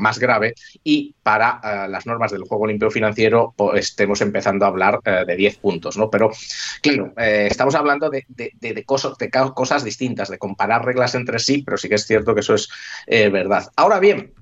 más 0.00 0.18
grave, 0.18 0.54
y 0.82 1.14
para 1.22 1.60
eh, 1.62 1.88
las 1.90 2.06
normas 2.06 2.32
del 2.32 2.44
juego 2.44 2.66
limpio 2.66 2.90
financiero 2.90 3.54
estemos 3.74 4.22
empezando 4.22 4.64
a 4.64 4.68
hablar 4.68 5.00
eh, 5.04 5.24
de 5.26 5.36
10 5.36 5.58
puntos, 5.58 5.98
¿no? 5.98 6.08
Pero, 6.08 6.30
claro, 6.80 7.12
estamos 7.18 7.74
hablando 7.74 8.08
de, 8.08 8.24
de- 8.26 8.84
cosas, 8.86 9.18
de 9.18 9.30
cosas 9.54 9.84
distintas, 9.84 10.30
de 10.30 10.38
comparar 10.38 10.82
reglas 10.82 11.14
entre 11.14 11.38
sí, 11.38 11.62
pero 11.62 11.76
sí 11.76 11.90
que 11.90 11.96
es 11.96 12.06
cierto 12.06 12.34
que 12.34 12.40
eso 12.40 12.54
es 12.54 12.70
verdad. 13.06 13.70
Ahora 13.76 14.00
bien, 14.00 14.32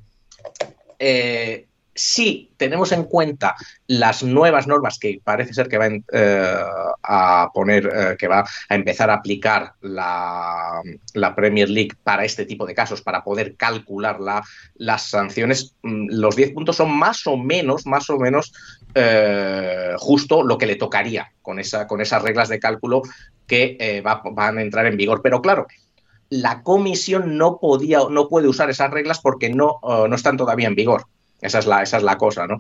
si 2.01 2.51
tenemos 2.57 2.93
en 2.93 3.05
cuenta 3.05 3.55
las 3.87 4.23
nuevas 4.23 4.67
normas 4.67 4.99
que 4.99 5.21
parece 5.23 5.53
ser 5.53 5.69
que 5.69 5.77
va 5.79 5.87
eh, 5.87 6.55
a 7.03 7.51
poner, 7.53 7.87
eh, 7.87 8.17
que 8.19 8.27
va 8.27 8.41
a 8.69 8.75
empezar 8.75 9.11
a 9.11 9.15
aplicar 9.15 9.75
la, 9.83 10.81
Premier 11.37 11.69
League 11.69 11.93
para 12.03 12.25
este 12.25 12.47
tipo 12.47 12.65
de 12.67 12.75
casos, 12.75 13.03
para 13.03 13.23
poder 13.23 13.55
calcular 13.57 14.19
la- 14.21 14.43
las 14.77 15.11
sanciones, 15.11 15.75
mm, 15.83 16.07
los 16.11 16.37
10 16.37 16.53
puntos 16.53 16.77
son 16.77 16.91
más 16.97 17.27
o 17.27 17.37
menos, 17.37 17.87
más 17.87 18.09
o 18.09 18.19
menos 18.19 18.53
eh, 18.95 19.93
justo 19.99 20.43
lo 20.43 20.57
que 20.59 20.67
le 20.67 20.77
tocaría 20.77 21.31
con, 21.43 21.59
esa, 21.59 21.87
con 21.87 22.01
esas 22.01 22.23
reglas 22.23 22.49
de 22.49 22.59
cálculo 22.59 23.03
que 23.47 23.77
eh, 23.79 24.01
va- 24.01 24.23
van 24.33 24.59
a 24.59 24.63
entrar 24.63 24.87
en 24.87 24.97
vigor. 24.97 25.21
Pero 25.23 25.43
claro, 25.43 25.67
la 26.31 26.63
comisión 26.63 27.37
no 27.37 27.59
podía, 27.59 28.01
no 28.11 28.29
puede 28.29 28.49
usar 28.49 28.71
esas 28.71 28.91
reglas 28.91 29.21
porque 29.21 29.51
no 29.51 29.81
están 30.15 30.37
todavía 30.37 30.67
en 30.69 30.75
vigor. 30.75 31.05
Esa 31.41 31.59
es 31.59 31.67
la, 31.67 31.83
esa 31.83 31.99
es 31.99 32.03
la 32.03 32.17
cosa, 32.17 32.47
¿no? 32.47 32.57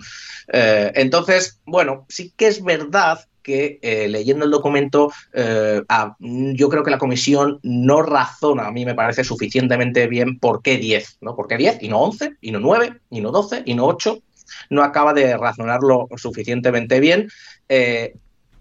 Eh, 0.52 0.92
entonces, 0.94 1.60
bueno, 1.64 2.06
sí 2.08 2.32
que 2.36 2.46
es 2.46 2.62
verdad 2.62 3.20
que 3.42 3.78
eh, 3.82 4.08
leyendo 4.08 4.44
el 4.44 4.50
documento, 4.50 5.10
eh, 5.32 5.82
yo 6.18 6.68
creo 6.68 6.84
que 6.84 6.90
la 6.90 6.98
comisión 6.98 7.58
no 7.62 8.02
razona, 8.02 8.66
a 8.66 8.72
mí 8.72 8.84
me 8.84 8.94
parece 8.94 9.24
suficientemente 9.24 10.06
bien 10.06 10.38
por 10.38 10.62
qué 10.62 10.76
10, 10.76 11.18
¿no? 11.20 11.34
¿Por 11.34 11.48
qué 11.48 11.56
10 11.56 11.82
y 11.82 11.88
no 11.88 12.00
11, 12.00 12.36
y 12.40 12.52
no 12.52 12.60
9, 12.60 13.00
y 13.10 13.20
no 13.20 13.30
12, 13.30 13.62
y 13.64 13.74
no 13.74 13.86
8? 13.86 14.22
No 14.70 14.82
acaba 14.82 15.14
de 15.14 15.36
razonarlo 15.36 16.08
suficientemente 16.16 17.00
bien. 17.00 17.28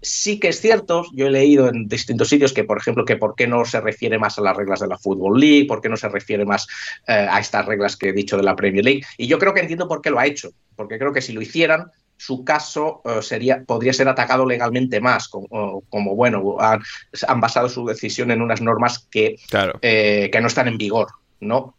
Sí 0.02 0.40
que 0.40 0.48
es 0.48 0.60
cierto, 0.60 1.04
yo 1.12 1.26
he 1.26 1.30
leído 1.30 1.68
en 1.68 1.88
distintos 1.88 2.28
sitios 2.28 2.52
que, 2.52 2.64
por 2.64 2.78
ejemplo, 2.78 3.04
que 3.04 3.16
por 3.16 3.34
qué 3.34 3.46
no 3.46 3.64
se 3.64 3.80
refiere 3.80 4.18
más 4.18 4.38
a 4.38 4.42
las 4.42 4.56
reglas 4.56 4.80
de 4.80 4.88
la 4.88 4.98
Football 4.98 5.38
League, 5.38 5.66
por 5.66 5.80
qué 5.80 5.88
no 5.88 5.96
se 5.96 6.08
refiere 6.08 6.44
más 6.44 6.66
eh, 7.06 7.26
a 7.30 7.38
estas 7.40 7.66
reglas 7.66 7.96
que 7.96 8.10
he 8.10 8.12
dicho 8.12 8.36
de 8.36 8.42
la 8.42 8.56
Premier 8.56 8.84
League. 8.84 9.02
Y 9.16 9.26
yo 9.26 9.38
creo 9.38 9.54
que 9.54 9.60
entiendo 9.60 9.88
por 9.88 10.00
qué 10.00 10.10
lo 10.10 10.18
ha 10.18 10.26
hecho, 10.26 10.50
porque 10.76 10.98
creo 10.98 11.12
que 11.12 11.22
si 11.22 11.32
lo 11.32 11.42
hicieran, 11.42 11.90
su 12.16 12.44
caso 12.44 13.02
eh, 13.04 13.22
sería, 13.22 13.62
podría 13.64 13.92
ser 13.92 14.08
atacado 14.08 14.46
legalmente 14.46 15.00
más, 15.00 15.28
como, 15.28 15.82
como 15.88 16.14
bueno, 16.14 16.56
han, 16.60 16.80
han, 17.26 17.40
basado 17.40 17.68
su 17.68 17.86
decisión 17.86 18.30
en 18.30 18.42
unas 18.42 18.60
normas 18.60 19.06
que, 19.10 19.36
claro. 19.48 19.78
eh, 19.82 20.28
que 20.30 20.40
no 20.40 20.48
están 20.48 20.68
en 20.68 20.76
vigor, 20.78 21.08
¿no? 21.40 21.74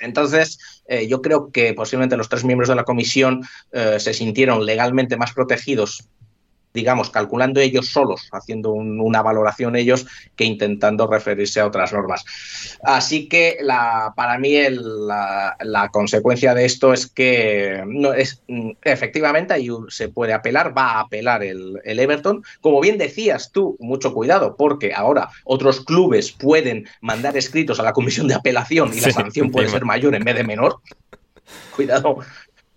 Entonces, 0.00 0.58
eh, 0.86 1.06
yo 1.08 1.22
creo 1.22 1.50
que 1.50 1.74
posiblemente 1.74 2.16
los 2.16 2.28
tres 2.28 2.44
miembros 2.44 2.68
de 2.68 2.74
la 2.74 2.84
comisión 2.84 3.42
eh, 3.72 3.98
se 3.98 4.14
sintieron 4.14 4.64
legalmente 4.64 5.16
más 5.16 5.32
protegidos 5.32 6.08
digamos, 6.74 7.08
calculando 7.10 7.60
ellos 7.60 7.88
solos, 7.88 8.28
haciendo 8.32 8.72
un, 8.72 9.00
una 9.00 9.22
valoración 9.22 9.76
ellos, 9.76 10.06
que 10.34 10.44
intentando 10.44 11.06
referirse 11.06 11.60
a 11.60 11.66
otras 11.66 11.92
normas. 11.92 12.24
Así 12.82 13.28
que 13.28 13.58
la, 13.60 14.12
para 14.16 14.38
mí 14.38 14.56
el, 14.56 15.06
la, 15.06 15.56
la, 15.60 15.88
consecuencia 15.90 16.52
de 16.52 16.64
esto 16.64 16.92
es 16.92 17.06
que 17.06 17.84
no 17.86 18.12
es 18.12 18.42
efectivamente 18.82 19.54
ahí 19.54 19.68
se 19.88 20.08
puede 20.08 20.32
apelar, 20.32 20.76
va 20.76 20.94
a 20.94 21.00
apelar 21.00 21.44
el, 21.44 21.80
el, 21.84 22.00
Everton. 22.00 22.42
Como 22.60 22.80
bien 22.80 22.98
decías 22.98 23.52
tú, 23.52 23.76
mucho 23.78 24.12
cuidado, 24.12 24.56
porque 24.56 24.92
ahora 24.92 25.28
otros 25.44 25.80
clubes 25.80 26.32
pueden 26.32 26.88
mandar 27.00 27.36
escritos 27.36 27.78
a 27.78 27.84
la 27.84 27.92
comisión 27.92 28.26
de 28.26 28.34
apelación 28.34 28.92
y 28.92 29.00
la 29.00 29.12
sanción 29.12 29.52
puede 29.52 29.68
ser 29.68 29.84
mayor 29.84 30.16
en 30.16 30.24
vez 30.24 30.34
de 30.34 30.42
menor. 30.42 30.80
Cuidado. 31.76 32.18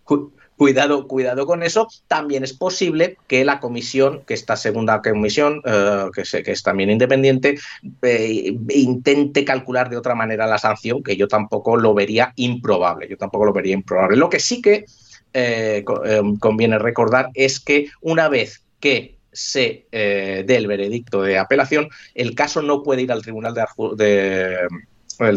Cu 0.04 0.37
Cuidado, 0.58 1.08
cuidado 1.08 1.46
con 1.46 1.62
eso. 1.62 1.88
También 2.08 2.44
es 2.44 2.54
posible 2.54 3.18
que 3.28 3.46
la 3.46 3.60
comisión, 3.60 4.24
que 4.26 4.34
esta 4.34 4.56
segunda 4.56 5.04
comisión, 5.04 5.62
eh, 5.64 6.08
que, 6.16 6.26
se, 6.26 6.50
es 6.50 6.64
también 6.64 6.90
independiente, 6.90 7.60
eh, 8.02 8.58
intente 8.70 9.46
calcular 9.46 9.88
de 9.88 9.98
otra 9.98 10.16
manera 10.16 10.48
la 10.48 10.58
sanción, 10.58 11.04
que 11.04 11.16
yo 11.16 11.28
tampoco 11.28 11.78
lo 11.78 11.94
vería 11.94 12.34
improbable. 12.38 13.08
Yo 13.08 13.18
tampoco 13.18 13.46
lo 13.46 13.54
vería 13.54 13.76
improbable. 13.76 14.18
Lo 14.18 14.32
que 14.32 14.40
sí 14.40 14.60
que 14.60 14.86
eh, 15.34 15.86
conviene 16.40 16.80
recordar 16.80 17.30
es 17.36 17.60
que 17.60 17.90
una 18.02 18.28
vez 18.28 18.64
que 18.80 19.16
se 19.32 19.86
dé 19.92 20.56
el 20.56 20.66
veredicto 20.66 21.22
de 21.22 21.38
apelación, 21.38 21.90
el 22.16 22.34
caso 22.34 22.64
no 22.64 22.82
puede 22.82 23.04
ir 23.04 23.12
al 23.12 23.22
tribunal 23.22 23.54
de, 23.54 24.58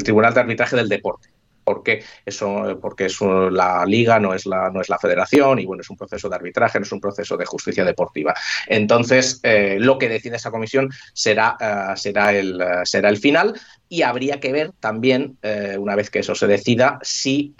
tribunal 0.03 0.33
de 0.33 0.41
arbitraje 0.41 0.77
del 0.77 0.89
deporte 0.89 1.29
porque 1.64 2.03
eso 2.25 2.79
porque 2.81 3.07
es 3.07 3.20
la 3.20 3.85
liga 3.87 4.18
no 4.18 4.35
es 4.35 4.46
la 4.46 4.70
no 4.70 4.81
es 4.81 4.88
la 4.88 4.99
federación 4.99 5.59
y 5.59 5.66
bueno 5.66 5.83
es 5.83 5.90
un 5.90 5.96
proceso 5.96 6.29
de 6.29 6.37
arbitraje 6.37 6.79
no 6.79 6.85
es 6.85 6.92
un 6.92 7.01
proceso 7.01 7.37
de 7.37 7.46
justicia 7.46 7.85
deportiva. 7.85 8.35
Entonces 8.66 9.40
eh, 9.42 9.77
lo 9.79 9.99
que 9.99 10.09
decide 10.09 10.37
esa 10.37 10.51
comisión 10.51 10.90
será 11.12 11.57
uh, 11.61 11.96
será 11.96 12.33
el 12.33 12.62
será 12.85 13.09
el 13.09 13.18
final 13.18 13.59
y 13.88 14.03
habría 14.03 14.40
que 14.40 14.53
ver 14.53 14.73
también 14.81 15.38
uh, 15.42 15.81
una 15.81 15.96
vez 15.96 16.11
que 16.11 16.20
eso 16.20 16.35
se 16.35 16.46
decida 16.46 16.99
si 17.03 17.55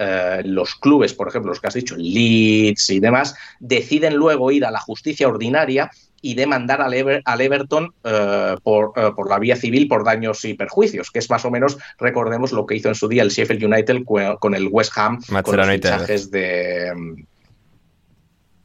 los 0.45 0.75
clubes 0.77 1.15
por 1.15 1.29
ejemplo 1.29 1.51
los 1.51 1.61
que 1.61 1.69
has 1.69 1.75
dicho 1.75 1.97
Leeds 1.97 2.91
y 2.91 3.01
demás 3.01 3.35
deciden 3.59 4.15
luego 4.15 4.51
ir 4.51 4.65
a 4.65 4.71
la 4.71 4.81
justicia 4.81 5.29
ordinaria 5.29 5.91
y 6.23 6.35
demandar 6.35 6.83
al, 6.83 6.95
Ever, 6.95 7.23
al 7.25 7.41
Everton 7.41 7.85
uh, 8.05 8.61
por, 8.63 8.91
uh, 8.99 9.15
por, 9.15 9.29
la 9.29 9.39
vía 9.39 9.57
civil 9.57 9.89
por 9.89 10.05
daños 10.05 10.45
y 10.45 10.55
perjuicios, 10.55 11.11
que 11.11 11.19
es 11.19 11.31
más 11.31 11.45
o 11.45 11.51
menos, 11.51 11.79
recordemos, 11.99 12.53
lo 12.53 12.67
que 12.67 12.77
hizo 12.77 12.89
en 12.89 12.95
su 12.95 13.09
día 13.09 13.23
el 13.23 13.31
Sheffield 13.31 13.65
United 13.65 14.05
con 14.39 14.55
el 14.55 14.69
West 14.71 14.93
Ham, 14.97 15.21
Manchester 15.29 15.43
con 15.43 15.57
los 15.57 15.67
United. 15.67 15.93
fichajes 15.93 16.31
de... 16.31 17.21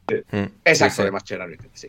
de 0.08 0.24
mm, 0.32 0.48
exacto, 0.66 0.96
sí, 0.96 1.02
sí. 1.02 1.04
de 1.04 1.12
Manchester 1.12 1.48
United, 1.48 1.70
sí. 1.74 1.88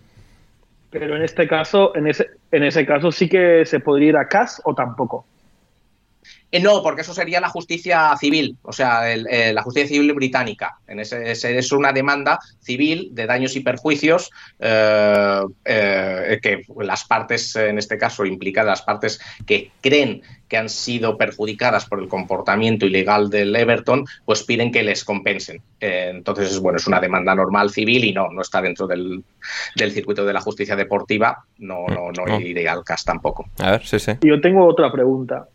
Pero 0.90 1.16
en 1.16 1.22
este 1.22 1.48
caso, 1.48 1.94
en 1.96 2.07
ese, 2.07 2.31
en 2.52 2.62
ese 2.62 2.87
caso 2.87 3.11
sí 3.12 3.29
que 3.29 3.64
se 3.66 3.81
podría 3.81 4.09
ir 4.11 4.16
a 4.16 4.29
CAS 4.29 4.62
o 4.64 4.74
tampoco. 4.74 5.26
Eh, 6.57 6.61
no, 6.61 6.83
porque 6.83 7.03
eso 7.03 7.12
sería 7.12 7.38
la 7.38 7.51
justicia 7.51 8.16
civil, 8.19 8.57
o 8.62 8.73
sea, 8.73 9.12
el, 9.12 9.27
eh, 9.29 9.53
la 9.53 9.62
justicia 9.62 9.88
civil 9.88 10.14
británica. 10.14 10.79
En 10.87 11.01
ese, 11.01 11.31
ese, 11.31 11.59
es 11.59 11.71
una 11.71 11.92
demanda 11.92 12.38
civil 12.61 13.11
de 13.12 13.27
daños 13.27 13.57
y 13.57 13.61
perjuicios 13.61 14.31
eh, 14.59 15.42
eh, 15.66 16.38
que 16.40 16.62
las 16.79 17.05
partes, 17.05 17.55
en 17.57 17.77
este 17.77 17.99
caso 17.99 18.25
implicadas, 18.25 18.79
las 18.79 18.83
partes 18.83 19.21
que 19.45 19.71
creen 19.83 20.23
que 20.49 20.57
han 20.57 20.71
sido 20.71 21.19
perjudicadas 21.19 21.85
por 21.85 22.01
el 22.01 22.09
comportamiento 22.09 22.87
ilegal 22.87 23.29
del 23.29 23.55
Everton, 23.55 24.07
pues 24.25 24.42
piden 24.45 24.73
que 24.73 24.83
les 24.83 25.05
compensen. 25.05 25.61
Eh, 25.79 26.11
entonces, 26.14 26.59
bueno, 26.61 26.79
es 26.79 26.87
una 26.87 27.01
demanda 27.01 27.35
normal 27.35 27.69
civil 27.69 28.03
y 28.05 28.12
no, 28.12 28.31
no 28.31 28.40
está 28.40 28.62
dentro 28.62 28.87
del, 28.87 29.23
del 29.75 29.92
circuito 29.92 30.25
de 30.25 30.33
la 30.33 30.40
justicia 30.40 30.75
deportiva, 30.75 31.45
no, 31.59 31.87
no, 31.88 32.12
no, 32.12 32.25
no. 32.25 32.40
iría 32.40 32.73
al 32.73 32.85
CAS 32.85 33.05
tampoco. 33.05 33.45
A 33.59 33.73
ver, 33.73 33.85
sí, 33.85 33.99
sí. 33.99 34.12
Yo 34.23 34.40
tengo 34.40 34.64
otra 34.64 34.90
pregunta. 34.90 35.49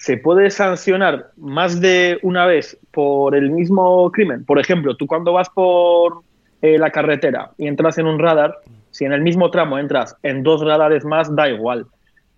¿Se 0.00 0.16
puede 0.16 0.48
sancionar 0.48 1.30
más 1.36 1.78
de 1.78 2.18
una 2.22 2.46
vez 2.46 2.78
por 2.90 3.36
el 3.36 3.50
mismo 3.50 4.10
crimen? 4.10 4.46
Por 4.46 4.58
ejemplo, 4.58 4.96
tú 4.96 5.06
cuando 5.06 5.34
vas 5.34 5.50
por 5.50 6.22
eh, 6.62 6.78
la 6.78 6.90
carretera 6.90 7.50
y 7.58 7.66
entras 7.66 7.98
en 7.98 8.06
un 8.06 8.18
radar, 8.18 8.56
si 8.90 9.04
en 9.04 9.12
el 9.12 9.20
mismo 9.20 9.50
tramo 9.50 9.78
entras 9.78 10.16
en 10.22 10.42
dos 10.42 10.64
radares 10.64 11.04
más, 11.04 11.36
da 11.36 11.50
igual, 11.50 11.84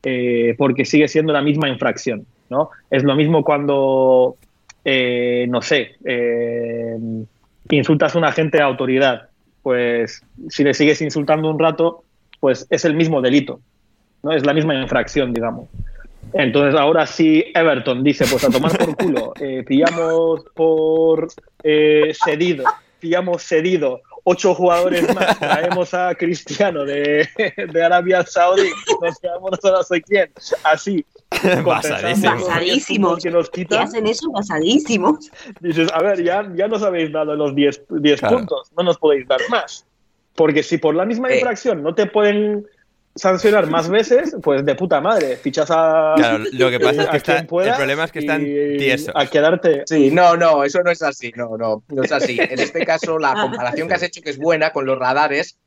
eh, 0.02 0.56
porque 0.58 0.84
sigue 0.84 1.06
siendo 1.06 1.32
la 1.32 1.40
misma 1.40 1.68
infracción. 1.68 2.26
¿no? 2.50 2.70
Es 2.90 3.04
lo 3.04 3.14
mismo 3.14 3.44
cuando, 3.44 4.36
eh, 4.84 5.46
no 5.48 5.62
sé, 5.62 5.92
insultas 7.70 8.16
a 8.16 8.18
un 8.18 8.24
agente 8.24 8.58
de 8.58 8.64
autoridad. 8.64 9.28
Pues 9.62 10.24
si 10.48 10.64
le 10.64 10.74
sigues 10.74 11.00
insultando 11.00 11.48
un 11.48 11.60
rato, 11.60 12.02
pues 12.40 12.66
es 12.70 12.84
el 12.84 12.96
mismo 12.96 13.22
delito. 13.22 13.60
¿no? 14.24 14.32
Es 14.32 14.44
la 14.44 14.52
misma 14.52 14.74
infracción, 14.74 15.32
digamos. 15.32 15.68
Entonces 16.34 16.78
ahora 16.78 17.06
sí 17.06 17.44
Everton 17.54 18.02
dice, 18.02 18.24
pues 18.30 18.44
a 18.44 18.50
tomar 18.50 18.76
por 18.76 18.96
culo, 18.96 19.32
eh, 19.40 19.62
pillamos 19.66 20.44
por 20.54 21.28
eh, 21.62 22.12
cedido, 22.24 22.64
pillamos 23.00 23.42
cedido 23.42 24.00
ocho 24.24 24.54
jugadores 24.54 25.14
más, 25.14 25.38
traemos 25.38 25.92
a 25.94 26.14
Cristiano 26.14 26.84
de, 26.84 27.28
de 27.72 27.84
Arabia 27.84 28.24
Saudí, 28.24 28.70
nos 29.00 29.18
quedamos 29.18 29.52
a 29.64 29.70
no 29.70 29.82
sé 29.82 30.02
quién, 30.02 30.30
así. 30.64 31.04
Basadísimos. 31.64 32.46
Basadísimos. 32.46 33.22
Que 33.22 33.30
nos 33.30 33.50
quitan. 33.50 33.78
¿Qué 33.78 33.84
hacen 33.84 34.06
eso? 34.06 34.30
Basadísimos. 34.30 35.30
Dices, 35.60 35.88
a 35.92 36.02
ver, 36.02 36.22
ya, 36.22 36.46
ya 36.54 36.68
nos 36.68 36.82
habéis 36.82 37.10
dado 37.10 37.34
los 37.34 37.54
10 37.54 37.80
claro. 38.18 38.38
puntos, 38.38 38.70
no 38.76 38.82
nos 38.82 38.98
podéis 38.98 39.26
dar 39.26 39.40
más. 39.48 39.86
Porque 40.34 40.62
si 40.62 40.78
por 40.78 40.94
la 40.94 41.04
misma 41.04 41.30
eh. 41.30 41.36
infracción 41.36 41.82
no 41.82 41.94
te 41.94 42.06
pueden 42.06 42.66
sancionar 43.14 43.68
más 43.68 43.88
veces, 43.88 44.36
pues 44.42 44.64
de 44.64 44.74
puta 44.74 45.00
madre. 45.00 45.36
Fichas 45.36 45.70
a. 45.70 46.14
Claro, 46.16 46.44
lo 46.52 46.70
que 46.70 46.80
pasa 46.80 47.02
es 47.02 47.08
que 47.08 47.16
está, 47.16 47.38
el 47.38 47.46
problema 47.46 48.04
es 48.04 48.12
que 48.12 48.18
están 48.20 48.44
tiesos. 48.44 49.14
A 49.14 49.26
quedarte. 49.26 49.82
Sí, 49.86 50.10
no, 50.10 50.36
no, 50.36 50.64
eso 50.64 50.82
no 50.82 50.90
es 50.90 51.02
así. 51.02 51.32
No, 51.36 51.56
no, 51.56 51.82
no 51.88 52.02
es 52.02 52.12
así. 52.12 52.38
En 52.40 52.58
este 52.58 52.84
caso, 52.84 53.18
la 53.18 53.34
comparación 53.34 53.88
que 53.88 53.94
has 53.94 54.02
hecho, 54.02 54.22
que 54.22 54.30
es 54.30 54.38
buena 54.38 54.70
con 54.70 54.86
los 54.86 54.98
radares, 54.98 55.58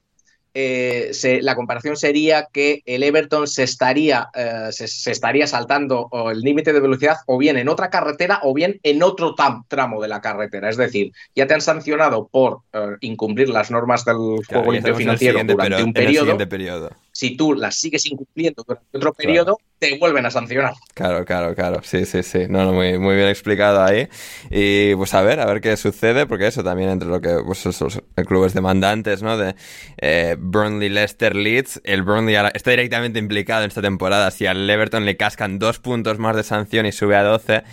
eh, 0.57 1.09
se, 1.11 1.41
la 1.41 1.53
comparación 1.53 1.97
sería 1.97 2.47
que 2.49 2.81
el 2.85 3.03
Everton 3.03 3.45
se 3.45 3.63
estaría, 3.63 4.29
eh, 4.33 4.69
se, 4.71 4.87
se, 4.87 5.11
estaría 5.11 5.47
saltando 5.47 6.09
el 6.31 6.39
límite 6.39 6.71
de 6.71 6.79
velocidad 6.79 7.17
o 7.25 7.37
bien 7.37 7.57
en 7.57 7.67
otra 7.67 7.89
carretera 7.89 8.39
o 8.41 8.53
bien 8.53 8.79
en 8.83 9.03
otro 9.03 9.35
tramo 9.67 10.01
de 10.01 10.07
la 10.07 10.21
carretera. 10.21 10.69
Es 10.69 10.77
decir, 10.77 11.11
ya 11.35 11.45
te 11.45 11.55
han 11.55 11.61
sancionado 11.61 12.29
por 12.31 12.59
eh, 12.71 12.95
incumplir 13.01 13.49
las 13.49 13.69
normas 13.69 14.05
del 14.05 14.15
claro, 14.47 14.63
juego 14.63 14.71
limpio 14.71 14.95
financiero 14.95 15.43
durante 15.43 15.75
pero, 15.75 15.85
un 15.85 15.93
periodo. 15.93 16.37
periodo. 16.37 16.89
Si 17.15 17.37
tú 17.37 17.53
las 17.53 17.77
sigues 17.77 18.05
incumpliendo 18.07 18.65
durante 18.67 18.97
otro 18.97 19.13
periodo, 19.13 19.55
claro. 19.55 19.69
te 19.79 19.97
vuelven 19.97 20.25
a 20.25 20.31
sancionar. 20.31 20.73
Claro, 20.93 21.23
claro, 21.23 21.55
claro. 21.55 21.79
Sí, 21.81 22.05
sí, 22.05 22.21
sí. 22.23 22.39
No, 22.49 22.65
no, 22.65 22.73
muy, 22.73 22.99
muy 22.99 23.15
bien 23.15 23.29
explicado 23.29 23.81
ahí. 23.81 24.09
Y 24.51 24.93
pues 24.95 25.13
a 25.13 25.21
ver, 25.21 25.39
a 25.39 25.45
ver 25.45 25.61
qué 25.61 25.77
sucede, 25.77 26.25
porque 26.25 26.47
eso 26.47 26.61
también 26.61 26.89
entre 26.89 27.07
lo 27.07 27.21
que 27.21 27.37
pues, 27.45 27.65
esos 27.65 28.01
clubes 28.27 28.53
demandantes, 28.53 29.23
¿no? 29.23 29.37
De 29.37 29.55
eh, 29.97 30.35
Burnley, 30.37 30.89
Leicester, 30.89 31.37
Leeds. 31.37 31.79
El 31.85 32.03
Burnley 32.03 32.35
está 32.53 32.71
directamente 32.71 33.17
implicado 33.17 33.63
en 33.63 33.69
esta 33.69 33.81
temporada. 33.81 34.29
Si 34.29 34.45
al 34.45 34.69
Everton 34.69 35.05
le 35.05 35.15
cascan 35.15 35.57
dos 35.57 35.79
puntos 35.79 36.19
más 36.19 36.35
de 36.35 36.43
sanción 36.43 36.85
y 36.85 36.91
sube 36.91 37.15
a 37.15 37.23
12 37.23 37.63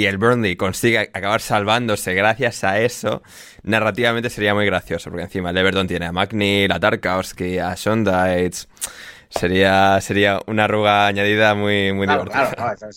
y 0.00 0.06
el 0.06 0.16
Burnley 0.16 0.56
consigue 0.56 1.10
acabar 1.12 1.42
salvándose 1.42 2.14
gracias 2.14 2.64
a 2.64 2.80
eso, 2.80 3.22
narrativamente 3.64 4.30
sería 4.30 4.54
muy 4.54 4.64
gracioso, 4.64 5.10
porque 5.10 5.24
encima 5.24 5.50
el 5.50 5.58
Everton 5.58 5.86
tiene 5.86 6.06
a 6.06 6.12
McNeil, 6.12 6.72
a 6.72 6.80
Tarkowski, 6.80 7.58
a 7.58 7.76
Sondites. 7.76 8.66
Sería, 9.28 10.00
sería 10.00 10.40
una 10.46 10.64
arruga 10.64 11.06
añadida 11.06 11.54
muy, 11.54 11.92
muy 11.92 12.06
claro, 12.06 12.24
divertida. 12.24 12.54
Claro, 12.54 12.76
claro, 12.78 12.92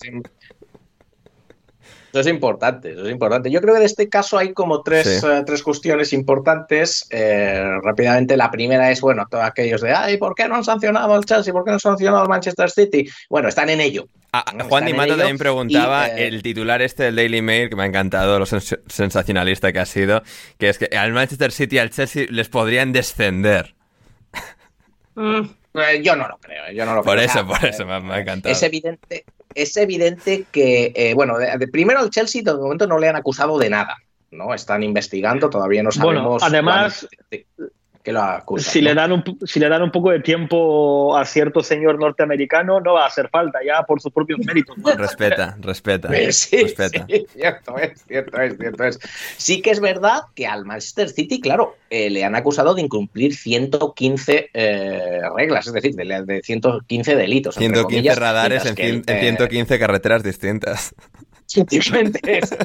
eso, 2.13 2.19
es, 2.19 2.27
eso 2.27 2.29
importante, 2.29 2.91
eso 2.91 3.05
es 3.05 3.11
importante. 3.11 3.49
Yo 3.49 3.59
creo 3.59 3.73
que 3.73 3.79
en 3.79 3.85
este 3.85 4.07
caso 4.07 4.37
hay 4.37 4.53
como 4.53 4.83
tres, 4.83 5.19
sí. 5.19 5.25
uh, 5.25 5.43
tres 5.43 5.63
cuestiones 5.63 6.13
importantes. 6.13 7.07
Eh, 7.09 7.63
rápidamente, 7.81 8.37
la 8.37 8.51
primera 8.51 8.91
es, 8.91 9.01
bueno, 9.01 9.25
todos 9.29 9.43
aquellos 9.43 9.81
de, 9.81 9.93
ay, 9.93 10.17
¿por 10.17 10.35
qué 10.35 10.47
no 10.47 10.55
han 10.55 10.63
sancionado 10.63 11.13
al 11.15 11.25
Chelsea? 11.25 11.51
¿Por 11.51 11.63
qué 11.63 11.71
no 11.71 11.75
han 11.75 11.79
sancionado 11.79 12.21
al 12.21 12.29
Manchester 12.29 12.69
City? 12.69 13.09
Bueno, 13.29 13.47
están 13.47 13.69
en 13.69 13.81
ello. 13.81 14.07
Ah, 14.31 14.45
Juan 14.69 14.85
Di 14.85 14.93
Mato 14.93 15.17
también 15.17 15.37
preguntaba 15.37 16.07
y, 16.07 16.11
eh... 16.11 16.27
el 16.27 16.43
titular 16.43 16.81
este 16.81 17.03
del 17.03 17.15
Daily 17.15 17.41
Mail, 17.41 17.69
que 17.69 17.75
me 17.75 17.83
ha 17.83 17.87
encantado, 17.87 18.37
lo 18.37 18.45
sens 18.45 18.77
sensacionalista 18.87 19.71
que 19.71 19.79
ha 19.79 19.85
sido, 19.85 20.21
que 20.59 20.69
es 20.69 20.77
que 20.77 20.95
al 20.95 21.13
Manchester 21.13 21.51
City 21.51 21.77
y 21.77 21.79
al 21.79 21.89
Chelsea 21.89 22.25
les 22.29 22.49
podrían 22.49 22.93
descender. 22.93 23.75
Mm, 25.15 25.41
yo 26.01 26.15
no 26.15 26.27
lo 26.27 26.37
creo, 26.37 26.71
yo 26.71 26.85
no 26.85 26.95
lo 26.95 27.03
por 27.03 27.15
creo. 27.15 27.25
Eso, 27.25 27.45
por 27.45 27.63
eso, 27.63 27.85
me, 27.85 27.99
me, 27.99 28.13
ha 28.15 28.19
encantado. 28.19 28.51
Es 28.51 28.63
evidente, 28.63 29.25
es 29.55 29.75
evidente 29.77 30.45
que, 30.51 30.91
eh, 30.95 31.13
bueno, 31.13 31.37
de, 31.37 31.57
de, 31.57 31.67
primero 31.67 31.99
al 31.99 32.09
Chelsea 32.09 32.41
de 32.43 32.53
momento 32.53 32.87
no 32.87 32.97
le 32.97 33.09
han 33.09 33.15
acusado 33.15 33.57
de 33.57 33.69
nada, 33.69 33.97
¿no? 34.31 34.53
Están 34.53 34.83
investigando, 34.83 35.49
todavía 35.49 35.83
no 35.83 35.91
sabemos... 35.91 36.23
Bueno, 36.23 36.37
además... 36.41 37.07
Cuál... 38.03 38.03
que 38.03 38.11
lo 38.11 38.21
acusan. 38.21 38.71
Si, 38.73 38.81
¿no? 38.81 38.89
le 38.89 38.95
dan 38.95 39.11
un, 39.13 39.23
si 39.45 39.59
le 39.59 39.69
dan 39.69 39.81
un 39.81 39.91
poco 39.91 40.11
de 40.11 40.19
tiempo 40.19 41.15
a 41.17 41.25
cierto 41.25 41.63
señor 41.63 41.99
norteamericano, 41.99 42.79
no 42.81 42.93
va 42.93 43.03
a 43.05 43.07
hacer 43.07 43.29
falta, 43.29 43.59
ya 43.65 43.83
por 43.83 44.01
sus 44.01 44.11
propios 44.11 44.39
méritos. 44.39 44.75
Respeta, 44.97 45.57
respeta. 45.61 46.09
Pues 46.09 46.37
sí, 46.37 46.57
respeta. 46.63 47.05
sí, 47.09 47.25
cierto 47.33 47.77
es, 47.77 48.03
cierto 48.07 48.41
es, 48.41 48.57
cierto 48.57 48.83
es. 48.83 48.99
Sí 49.37 49.61
que 49.61 49.71
es 49.71 49.79
verdad 49.79 50.21
que 50.35 50.45
al 50.45 50.65
Manchester 50.65 51.09
City, 51.09 51.39
claro, 51.39 51.77
eh, 51.89 52.09
le 52.09 52.23
han 52.23 52.35
acusado 52.35 52.73
de 52.75 52.81
incumplir 52.81 53.35
115 53.35 54.49
eh, 54.53 55.21
reglas, 55.35 55.67
es 55.67 55.73
decir, 55.73 55.95
de, 55.95 56.23
de 56.25 56.41
115 56.41 57.15
delitos. 57.15 57.55
entre 57.57 57.67
115 57.81 57.83
comillas, 57.95 58.17
radares 58.19 58.65
en, 58.65 58.75
que, 58.75 58.83
cien- 58.83 59.03
en 59.07 59.17
eh, 59.17 59.21
115 59.21 59.79
carreteras 59.79 60.23
distintas. 60.23 60.93
Simplemente 61.53 62.19
es. 62.39 62.55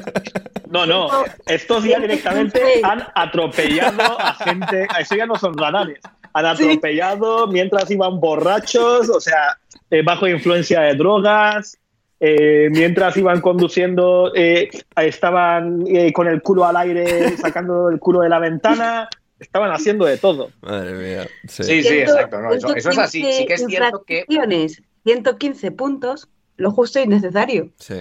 No, 0.69 0.85
no, 0.85 1.09
estos 1.47 1.83
ya 1.83 1.99
directamente 1.99 2.81
han 2.83 3.03
atropellado 3.15 4.19
a 4.19 4.33
gente, 4.35 4.87
eso 4.99 5.15
ya 5.15 5.25
no 5.25 5.35
son 5.35 5.57
radares, 5.57 5.99
han 6.33 6.45
atropellado 6.45 7.47
mientras 7.47 7.89
iban 7.89 8.19
borrachos, 8.19 9.09
o 9.09 9.19
sea, 9.19 9.57
eh, 9.89 10.03
bajo 10.03 10.27
influencia 10.27 10.81
de 10.81 10.93
drogas, 10.93 11.79
eh, 12.21 12.67
mientras 12.71 13.15
iban 13.15 13.39
conduciendo, 13.39 14.33
eh, 14.35 14.69
estaban 14.97 15.85
eh, 15.87 16.11
con 16.11 16.27
el 16.27 16.41
culo 16.41 16.65
al 16.65 16.75
aire, 16.75 17.37
sacando 17.37 17.89
el 17.89 17.99
culo 17.99 18.21
de 18.21 18.29
la 18.29 18.39
ventana, 18.39 19.09
estaban 19.39 19.71
haciendo 19.71 20.05
de 20.05 20.17
todo. 20.17 20.51
Madre 20.61 20.93
mía. 20.93 21.27
Sí. 21.47 21.63
Sí, 21.63 21.83
sí, 21.83 21.99
exacto. 21.99 22.41
no, 22.41 22.51
eso, 22.51 22.75
eso 22.75 22.89
es 22.89 22.97
así. 22.97 23.23
Sí 23.31 23.45
que 23.45 23.53
es 23.53 23.65
cierto 23.65 24.03
que. 24.03 24.25
infracciones, 24.27 24.83
115 25.05 25.71
puntos, 25.71 26.27
lo 26.57 26.71
justo 26.71 26.99
y 26.99 27.07
necesario. 27.07 27.69
sí. 27.77 27.95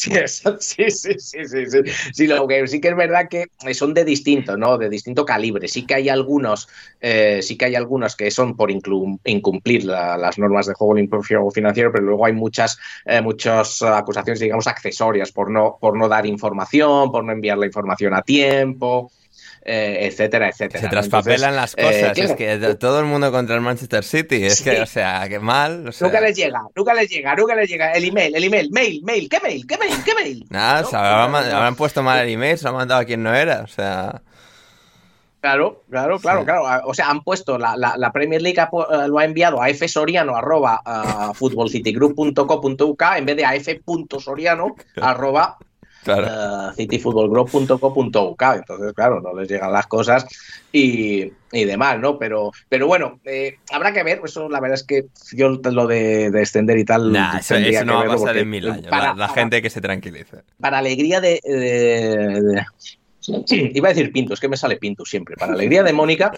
Sí, 0.00 0.12
sí, 0.28 0.90
sí, 0.90 1.14
sí, 1.18 1.66
sí, 1.66 1.80
sí. 2.14 2.26
Lo 2.28 2.46
que 2.46 2.66
sí 2.68 2.80
que 2.80 2.88
es 2.88 2.96
verdad 2.96 3.28
que 3.28 3.46
son 3.74 3.94
de 3.94 4.04
distinto, 4.04 4.56
¿no? 4.56 4.78
De 4.78 4.88
distinto 4.88 5.24
calibre. 5.24 5.66
Sí 5.66 5.86
que 5.86 5.94
hay 5.94 6.08
algunos, 6.08 6.68
eh, 7.00 7.40
sí 7.42 7.56
que 7.58 7.64
hay 7.64 7.74
algunos 7.74 8.14
que 8.14 8.30
son 8.30 8.56
por 8.56 8.70
incumplir 8.70 9.84
la- 9.84 10.16
las 10.16 10.38
normas 10.38 10.66
de 10.66 10.74
juego 10.74 10.94
limpio 10.94 11.20
financiero, 11.50 11.90
pero 11.92 12.04
luego 12.04 12.26
hay 12.26 12.32
muchas, 12.32 12.78
eh, 13.06 13.20
muchas 13.20 13.82
acusaciones, 13.82 14.38
digamos, 14.40 14.68
accesorias 14.68 15.32
por 15.32 15.50
no, 15.50 15.78
por 15.80 15.96
no 15.98 16.08
dar 16.08 16.26
información, 16.26 17.10
por 17.10 17.24
no 17.24 17.32
enviar 17.32 17.58
la 17.58 17.66
información 17.66 18.14
a 18.14 18.22
tiempo, 18.22 19.10
eh, 19.68 20.06
etcétera, 20.06 20.48
etcétera. 20.48 20.80
Se 20.80 20.88
traspapelan 20.88 21.50
Entonces, 21.54 21.56
las 21.56 21.76
cosas. 21.76 21.94
eh, 21.94 22.12
claro, 22.14 22.30
es 22.30 22.36
que 22.36 22.74
todo 22.76 23.00
el 23.00 23.06
mundo 23.06 23.30
contra 23.30 23.54
el 23.54 23.60
Manchester 23.60 24.02
City. 24.02 24.44
Es 24.46 24.56
Sí. 24.58 24.64
que, 24.64 24.80
o 24.80 24.86
sea, 24.86 25.28
que 25.28 25.38
mal. 25.38 25.86
O 25.88 25.92
sea, 25.92 26.06
Nunca 26.08 26.20
les 26.20 26.36
llega, 26.36 26.62
nunca 26.74 26.94
les 26.94 27.08
llega, 27.10 27.34
nunca 27.36 27.54
les 27.54 27.68
llega 27.68 27.92
el 27.92 28.04
email, 28.04 28.34
el 28.34 28.44
email, 28.44 28.70
mail, 28.72 29.02
mail, 29.04 29.28
¿qué 29.28 29.38
mail? 29.40 29.66
¿Qué 29.66 29.76
mail? 29.78 29.92
¿Qué 30.04 30.14
mail? 30.14 30.46
Nada, 30.50 30.82
¿No? 30.82 30.88
se 30.88 30.96
habrán, 30.96 31.30
No, 31.32 31.40
no, 31.40 31.46
no. 31.50 31.56
habrán 31.56 31.76
puesto 31.76 32.02
mal 32.02 32.18
el 32.26 32.30
email, 32.32 32.56
se 32.58 32.64
lo 32.64 32.70
han 32.70 32.76
mandado 32.76 33.00
a 33.00 33.04
quien 33.04 33.22
no 33.22 33.34
era. 33.34 33.60
O 33.62 33.66
sea, 33.68 34.22
Claro, 35.40 35.84
claro, 35.88 36.18
claro, 36.18 36.40
Sí. 36.40 36.46
claro. 36.46 36.64
O 36.86 36.94
sea, 36.94 37.10
han 37.10 37.22
puesto 37.22 37.58
la, 37.58 37.76
la- 37.76 37.96
la 37.96 38.10
Premier 38.10 38.42
League 38.42 38.58
ha 38.60 38.64
eh, 38.64 39.06
lo 39.08 39.20
ha 39.20 39.24
enviado 39.24 39.62
a 39.62 39.68
fsoriano 39.68 40.34
arroba 40.36 40.82
ah, 40.84 41.30
futbolcitygroup.co.uk 41.32 43.02
en 43.16 43.24
vez 43.24 43.36
de 43.36 43.44
a 43.44 43.54
f.soriano 43.54 44.74
arroba 45.00 45.56
claro. 46.14 46.72
cityfootballgroup.co.uk. 46.74 48.42
Entonces, 48.56 48.92
claro, 48.94 49.20
no 49.20 49.34
les 49.38 49.48
llegan 49.48 49.72
las 49.72 49.86
cosas 49.86 50.26
y, 50.72 51.30
y 51.52 51.64
demás, 51.64 51.98
¿no? 51.98 52.18
Pero, 52.18 52.52
pero 52.68 52.86
bueno, 52.86 53.20
eh, 53.24 53.56
habrá 53.70 53.92
que 53.92 54.02
ver. 54.02 54.20
Eso, 54.24 54.48
la 54.48 54.60
verdad 54.60 54.74
es 54.76 54.84
que 54.84 55.06
yo 55.32 55.48
lo 55.50 55.86
de, 55.86 56.30
de 56.30 56.40
extender 56.40 56.78
y 56.78 56.84
tal. 56.84 57.12
Nah, 57.12 57.38
eso, 57.38 57.54
eso 57.56 57.84
no 57.84 58.00
que 58.02 58.06
va 58.08 58.14
a 58.14 58.16
pasar 58.16 58.26
porque 58.28 58.40
en 58.40 58.50
mil 58.50 58.68
años. 58.68 58.86
para- 58.88 59.08
la 59.08 59.14
la 59.14 59.26
para- 59.28 59.40
gente 59.40 59.62
que 59.62 59.70
se 59.70 59.80
tranquilice. 59.80 60.38
para 60.60 60.78
alegría 60.78 61.20
de, 61.20 61.40
de- 61.44 62.40
de- 62.42 62.66
Sí, 63.20 63.70
iba 63.74 63.88
a 63.88 63.92
decir 63.92 64.10
Pintus, 64.12 64.40
que 64.40 64.48
me 64.48 64.56
sale 64.56 64.76
Pintus 64.76 65.10
siempre. 65.10 65.36
Para 65.36 65.52
alegría 65.52 65.82
de 65.82 65.92
Mónica, 65.92 66.30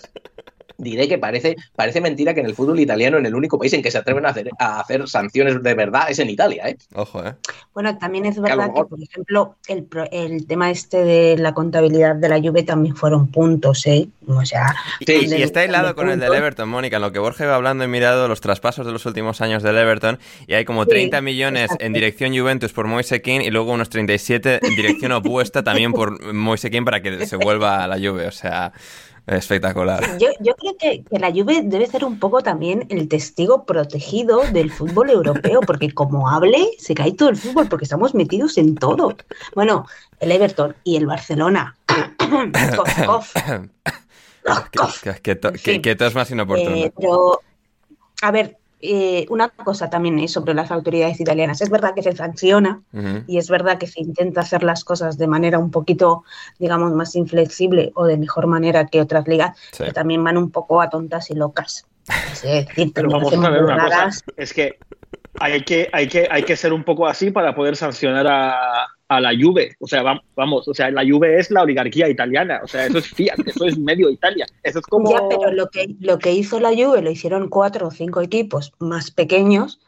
diré 0.81 1.09
que 1.09 1.19
parece, 1.19 1.57
parece 1.77 2.01
mentira 2.01 2.35
que 2.35 2.41
en 2.41 2.47
el 2.47 2.55
fútbol 2.55 2.81
italiano, 2.81 3.19
en 3.19 3.27
el 3.27 3.35
único 3.35 3.59
país 3.59 3.73
en 3.73 3.83
que 3.83 3.91
se 3.91 3.99
atreven 3.99 4.27
a 4.27 4.31
hacer, 4.31 4.51
a 4.59 4.81
hacer 4.81 5.09
sanciones 5.09 5.63
de 5.63 5.75
verdad, 5.75 6.11
es 6.11 6.19
en 6.19 6.31
Italia, 6.31 6.69
¿eh? 6.69 6.77
Ojo, 6.95 7.25
¿eh? 7.25 7.35
Bueno, 7.75 7.97
también 7.99 8.27
es 8.27 8.41
verdad 8.41 8.65
que, 8.67 8.73
mejor- 8.73 8.89
por 8.89 9.03
ejemplo, 9.03 9.57
el, 9.69 9.85
pro- 9.85 10.09
el 10.11 10.47
tema 10.47 10.71
este 10.71 11.05
de 11.05 11.37
la 11.39 11.55
contabilidad 11.55 12.17
de 12.17 12.29
la 12.29 12.41
Juve 12.41 12.63
también 12.63 12.97
fueron 12.97 13.29
puntos, 13.29 13.87
¿eh? 13.87 14.09
O 14.27 14.45
sea, 14.45 14.75
Sí, 15.07 15.27
Y, 15.29 15.43
está 15.43 15.65
hilado 15.65 15.89
de 15.89 15.95
con 15.95 16.09
el 16.11 16.21
del. 16.21 16.33
Everton, 16.35 16.69
Mónica. 16.69 16.97
En 16.97 17.03
lo 17.03 17.13
que 17.13 17.19
Borja 17.19 17.45
iba 17.45 17.55
hablando, 17.57 17.85
he 17.85 17.89
mirado 17.89 18.29
los 18.29 18.41
traspasos 18.41 18.87
de 18.87 18.93
los 18.93 19.05
últimos 19.07 19.41
años 19.41 19.63
del 19.63 19.77
Everton 19.77 20.19
y 20.47 20.55
hay 20.55 20.65
como 20.65 20.85
Sí, 20.85 20.91
30 20.91 21.21
millones 21.21 21.63
exacto. 21.65 21.85
en 21.85 21.93
dirección 21.93 22.37
Juventus 22.39 22.73
por 22.73 22.87
Moise 22.87 23.21
y 23.25 23.51
luego 23.51 23.73
unos 23.73 23.89
37 23.91 24.61
en 24.63 24.77
dirección 24.77 25.13
opuesta 25.13 25.63
también 25.63 25.93
por 25.93 26.33
Moise 26.33 26.71
Kean 26.71 26.85
para 26.85 27.01
que 27.03 27.27
se 27.27 27.37
vuelva 27.37 27.83
a 27.85 27.89
la 27.89 27.97
Juve. 27.97 28.27
O 28.27 28.33
sea, 28.33 28.73
espectacular. 29.37 30.19
Yo, 30.19 30.29
yo 30.41 30.55
creo 30.57 30.77
que, 30.79 31.03
que 31.05 31.19
la 31.19 31.31
Juve 31.31 31.63
debe 31.65 31.87
ser 31.87 32.05
un 32.05 32.19
poco 32.19 32.43
también 32.43 32.87
el 32.91 33.09
testigo 33.09 33.65
protegido 33.65 34.43
del 34.53 34.71
fútbol 34.71 35.11
europeo, 35.11 35.61
porque 35.61 35.91
como 35.93 36.29
hable, 36.29 36.71
se 36.79 36.95
cae 36.95 37.13
todo 37.13 37.29
el 37.29 37.37
fútbol, 37.37 37.69
porque 37.69 37.85
estamos 37.85 38.15
metidos 38.15 38.59
en 38.59 38.75
todo. 38.75 39.17
Bueno, 39.55 39.87
el 40.21 40.33
Everton 40.33 40.75
y 40.85 40.97
el 40.97 41.07
Barcelona. 41.07 41.77
Cof, 42.77 43.07
cof. 43.07 43.33
Que, 44.73 44.79
Cof. 44.79 45.03
que, 45.03 45.15
que 45.21 45.35
to- 45.37 45.49
En 45.49 45.55
que- 45.55 45.59
fin. 45.73 45.83
que 45.83 45.97
todo 45.97 46.09
es 46.09 46.15
más 46.15 46.31
inoportuno. 46.31 46.75
Eh, 46.77 46.93
pero, 46.97 47.41
a 48.23 48.31
ver, 48.31 48.57
eh, 48.83 49.27
una 49.29 49.49
cosa 49.49 49.91
también 49.91 50.19
es 50.19 50.33
sobre 50.33 50.55
las 50.55 50.71
autoridades 50.71 51.21
italianas. 51.21 51.61
Es 51.61 51.71
verdad 51.71 51.95
que 51.95 52.03
se 52.03 52.17
sanciona 52.17 52.83
y 53.27 53.39
es 53.39 53.51
verdad 53.51 53.79
que 53.79 53.87
se 53.87 54.01
intenta 54.01 54.41
hacer 54.41 54.63
las 54.63 54.85
cosas 54.85 55.19
de 55.19 55.27
manera 55.27 55.59
un 55.59 55.71
poquito, 55.71 56.25
digamos, 56.59 56.93
más 56.93 57.15
inflexible 57.15 57.93
o 57.95 58.07
de 58.07 58.17
mejor 58.17 58.47
manera 58.47 58.87
que 58.87 59.01
otras 59.01 59.27
ligas, 59.29 59.57
Sí. 59.73 59.79
pero 59.79 59.93
también 59.93 60.25
van 60.25 60.37
un 60.39 60.51
poco 60.51 60.81
a 60.81 60.89
tontas 60.89 61.31
y 61.31 61.35
locas. 61.35 61.87
Es 62.33 62.43
decir, 62.43 62.93
Pero 62.95 63.11
vamos 63.11 63.33
a 63.33 63.51
ver 63.51 63.63
una 63.63 63.85
cosa, 63.85 64.11
es 64.37 64.53
que 64.53 64.79
hay 65.39 65.63
que, 65.63 65.89
hay 65.93 66.09
que, 66.09 66.27
hay 66.31 66.43
que 66.43 66.57
ser 66.57 66.73
un 66.73 66.83
poco 66.83 67.07
así 67.07 67.31
para 67.31 67.55
poder 67.55 67.77
sancionar 67.77 68.27
a, 68.27 68.87
a 69.11 69.21
la 69.21 69.31
Juve. 69.39 69.75
O 69.81 69.87
sea, 69.89 70.03
vam- 70.05 70.23
vamos, 70.37 70.69
o 70.69 70.73
sea, 70.73 70.89
la 70.91 71.03
Juve 71.03 71.39
es 71.39 71.51
la 71.51 71.63
oligarquía 71.63 72.09
italiana, 72.09 72.61
o 72.63 72.69
sea, 72.69 72.87
eso 72.87 72.99
es 72.99 73.09
Fiat, 73.09 73.39
eso 73.47 73.67
es 73.67 73.77
medio 73.77 74.09
Italia. 74.09 74.47
Eso 74.63 74.79
es 74.79 74.87
como... 74.87 75.11
Ya, 75.11 75.21
pero 75.29 75.51
lo 75.53 75.69
que, 75.69 75.97
lo 76.01 76.19
que 76.21 76.33
hizo 76.33 76.61
la 76.61 76.69
Juve 76.71 77.03
lo 77.03 77.11
hicieron 77.11 77.49
cuatro 77.49 77.89
o 77.89 77.91
cinco 77.91 78.21
equipos 78.21 78.73
más 78.79 79.11
pequeños, 79.11 79.81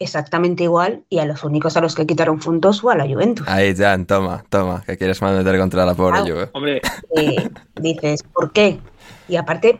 exactamente 0.00 0.64
igual, 0.64 1.04
y 1.08 1.20
a 1.20 1.24
los 1.24 1.44
únicos 1.44 1.76
a 1.76 1.80
los 1.80 1.94
que 1.94 2.04
quitaron 2.04 2.40
puntos 2.40 2.80
fue 2.80 2.92
a 2.94 2.96
la 2.96 3.06
Juventus. 3.06 3.46
Ahí, 3.48 3.74
Jan, 3.76 4.06
toma, 4.06 4.44
toma, 4.48 4.82
que 4.84 4.96
quieres 4.98 5.22
meter 5.22 5.56
contra 5.58 5.86
la 5.86 5.94
pobre 5.94 6.18
Ah. 6.18 6.22
Juve. 6.26 6.48
Hombre, 6.52 6.82
eh, 7.16 7.48
dices, 7.80 8.24
¿por 8.24 8.52
qué? 8.52 8.78
Y 9.28 9.36
aparte, 9.36 9.78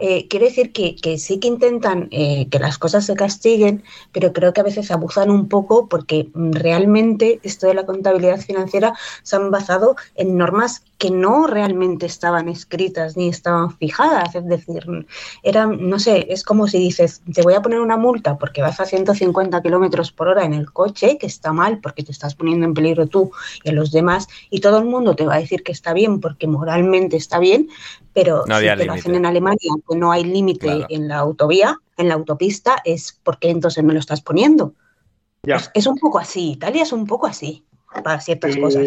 eh, 0.00 0.26
quiero 0.28 0.46
decir 0.46 0.72
que, 0.72 0.96
que 0.96 1.18
sí 1.18 1.38
que 1.38 1.48
intentan 1.48 2.08
eh, 2.10 2.48
que 2.50 2.58
las 2.58 2.78
cosas 2.78 3.06
se 3.06 3.14
castiguen, 3.14 3.84
pero 4.12 4.32
creo 4.32 4.52
que 4.52 4.60
a 4.60 4.64
veces 4.64 4.90
abusan 4.90 5.30
un 5.30 5.48
poco 5.48 5.88
porque 5.88 6.28
mm, 6.34 6.52
realmente 6.52 7.40
esto 7.42 7.68
de 7.68 7.74
la 7.74 7.86
contabilidad 7.86 8.40
financiera 8.40 8.94
se 9.22 9.36
han 9.36 9.50
basado 9.50 9.96
en 10.16 10.36
normas 10.36 10.82
que 10.98 11.10
no 11.10 11.46
realmente 11.46 12.06
estaban 12.06 12.48
escritas 12.48 13.16
ni 13.16 13.28
estaban 13.28 13.76
fijadas. 13.76 14.34
Es 14.34 14.46
decir, 14.46 14.84
eran, 15.42 15.88
no 15.88 15.98
sé, 15.98 16.26
es 16.30 16.44
como 16.44 16.66
si 16.66 16.78
dices, 16.78 17.22
te 17.32 17.42
voy 17.42 17.54
a 17.54 17.62
poner 17.62 17.80
una 17.80 17.96
multa 17.96 18.38
porque 18.38 18.62
vas 18.62 18.80
a 18.80 18.86
150 18.86 19.62
kilómetros 19.62 20.12
por 20.12 20.28
hora 20.28 20.44
en 20.44 20.54
el 20.54 20.72
coche, 20.72 21.18
que 21.18 21.26
está 21.26 21.52
mal 21.52 21.78
porque 21.78 22.02
te 22.02 22.12
estás 22.12 22.34
poniendo 22.34 22.66
en 22.66 22.74
peligro 22.74 23.06
tú 23.06 23.32
y 23.62 23.70
a 23.70 23.72
los 23.72 23.92
demás, 23.92 24.28
y 24.50 24.60
todo 24.60 24.78
el 24.78 24.86
mundo 24.86 25.14
te 25.14 25.26
va 25.26 25.34
a 25.34 25.40
decir 25.40 25.62
que 25.62 25.72
está 25.72 25.92
bien 25.92 26.20
porque 26.20 26.46
moralmente 26.46 27.16
está 27.16 27.38
bien, 27.38 27.68
pero 28.14 28.44
No 28.46 28.58
si 28.60 28.64
te 28.66 28.84
lo 28.86 28.92
hacen 28.94 29.14
en 29.16 29.26
Alemania, 29.26 29.72
que 29.88 29.96
no 29.96 30.10
hay 30.12 30.24
límite 30.24 30.66
Claro. 30.66 30.86
en 30.88 31.08
la 31.08 31.16
autovía, 31.18 31.76
en 31.98 32.08
la 32.08 32.14
autopista, 32.14 32.76
es 32.84 33.20
porque 33.22 33.50
entonces 33.50 33.82
me 33.84 33.92
lo 33.92 33.98
estás 33.98 34.20
poniendo. 34.22 34.72
ya. 35.42 35.56
Es, 35.56 35.70
es 35.74 35.86
un 35.86 35.98
poco 35.98 36.18
así, 36.18 36.52
Italia 36.52 36.82
es 36.84 36.92
un 36.92 37.06
poco 37.06 37.26
así 37.26 37.64
para 38.02 38.20
ciertas 38.20 38.56
Eh, 38.56 38.60
cosas. 38.60 38.82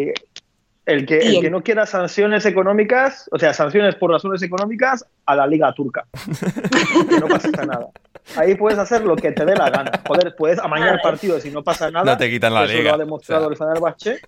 el 0.85 1.05
que, 1.05 1.15
Y 1.23 1.27
el 1.27 1.35
el- 1.35 1.41
que 1.41 1.49
no 1.51 1.61
quiera 1.61 1.85
sanciones 1.85 2.45
económicas, 2.45 3.29
o 3.31 3.37
sea, 3.37 3.53
sanciones 3.53 3.95
por 3.95 4.09
razones 4.11 4.41
económicas, 4.41 5.05
a 5.25 5.35
la 5.35 5.45
Liga 5.45 5.71
Turca. 5.73 6.07
que 7.09 7.19
no 7.19 7.27
pasa 7.27 7.49
nada. 7.65 7.87
Ahí 8.35 8.55
puedes 8.55 8.77
hacer 8.79 9.03
lo 9.05 9.15
que 9.15 9.31
te 9.31 9.45
dé 9.45 9.55
la 9.55 9.69
gana. 9.69 9.91
Joder, 10.07 10.35
puedes 10.37 10.59
amañar 10.59 10.99
partidos 11.01 11.45
y 11.45 11.51
no 11.51 11.63
pasa 11.63 11.89
nada. 11.91 12.05
No 12.13 12.17
te 12.17 12.29
quitan 12.29 12.53
la 12.53 12.65
Eso 12.65 12.73
liga, 12.73 12.89
lo 12.91 12.95
ha 12.95 12.97
demostrado 12.99 13.47
o 13.47 13.55
sea. 13.55 13.67
el 13.67 13.73
Fenerbahce. 13.73 14.19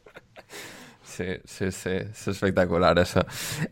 Sí, 1.20 1.26
sí, 1.44 1.70
sí, 1.74 1.90
es 1.90 2.28
espectacular 2.30 2.98
eso. 2.98 3.20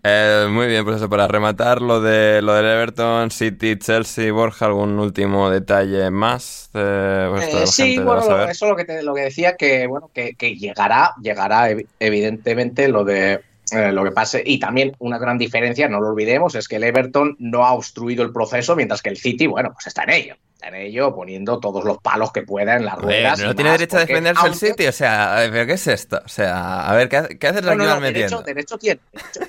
Eh, 0.03 0.47
muy 0.49 0.67
bien, 0.67 0.83
pues 0.83 0.97
eso, 0.97 1.09
para 1.09 1.29
rematar 1.29 1.81
lo 1.81 2.01
de 2.01 2.41
lo 2.41 2.53
del 2.53 2.65
Everton, 2.65 3.31
City, 3.31 3.79
Chelsea, 3.79 4.33
Borja, 4.33 4.65
¿algún 4.65 4.99
último 4.99 5.49
detalle 5.49 6.11
más 6.11 6.69
de 6.73 7.29
vuestra 7.29 7.61
Eh, 7.61 7.67
sí, 7.67 7.99
bueno, 7.99 8.21
eso 8.51 8.65
es 8.65 8.69
lo 8.69 8.75
que, 8.75 8.83
te- 8.83 9.01
lo 9.01 9.13
que 9.15 9.21
decía, 9.21 9.55
que 9.55 9.87
bueno, 9.87 10.11
que, 10.13 10.35
que 10.35 10.57
llegará, 10.57 11.13
llegará 11.21 11.71
evi- 11.71 11.87
evidentemente 11.99 12.89
lo 12.89 13.05
de 13.05 13.39
eh, 13.71 13.91
lo 13.93 14.03
que 14.03 14.11
pase. 14.11 14.43
Y 14.45 14.59
también 14.59 14.93
una 14.99 15.17
gran 15.17 15.37
diferencia, 15.37 15.87
no 15.87 16.01
lo 16.01 16.09
olvidemos, 16.09 16.53
es 16.55 16.67
que 16.67 16.75
el 16.75 16.83
Everton 16.83 17.37
no 17.39 17.65
ha 17.65 17.71
obstruido 17.71 18.23
el 18.23 18.33
proceso, 18.33 18.75
mientras 18.75 19.01
que 19.01 19.07
el 19.09 19.15
City, 19.17 19.47
bueno, 19.47 19.71
pues 19.73 19.87
está 19.87 20.03
en 20.03 20.09
ello. 20.09 20.35
En 20.61 20.73
ello, 20.73 21.13
poniendo 21.15 21.59
todos 21.59 21.85
los 21.85 21.99
palos 21.99 22.31
que 22.31 22.41
pueda 22.41 22.75
en 22.77 22.85
las 22.85 22.95
ruedas. 22.97 23.39
no 23.39 23.51
y 23.51 23.55
tiene 23.55 23.69
más, 23.69 23.79
derecho 23.79 23.97
a 23.97 23.99
defenderse 24.01 24.41
el 24.41 24.51
aunque- 24.51 24.67
City, 24.67 24.87
o 24.87 24.91
sea, 24.91 25.47
¿pero 25.51 25.67
qué 25.67 25.73
es 25.73 25.87
esto? 25.87 26.19
O 26.25 26.27
sea, 26.27 26.89
a 26.89 26.95
ver, 26.95 27.07
¿qué, 27.09 27.37
qué 27.39 27.47
haces 27.47 27.61
No, 27.61 27.75
no, 27.75 27.85
no, 27.85 28.01
derecho, 28.01 28.41
derecho 28.41 28.77
tiene. 28.77 28.99
Derecho, 29.13 29.39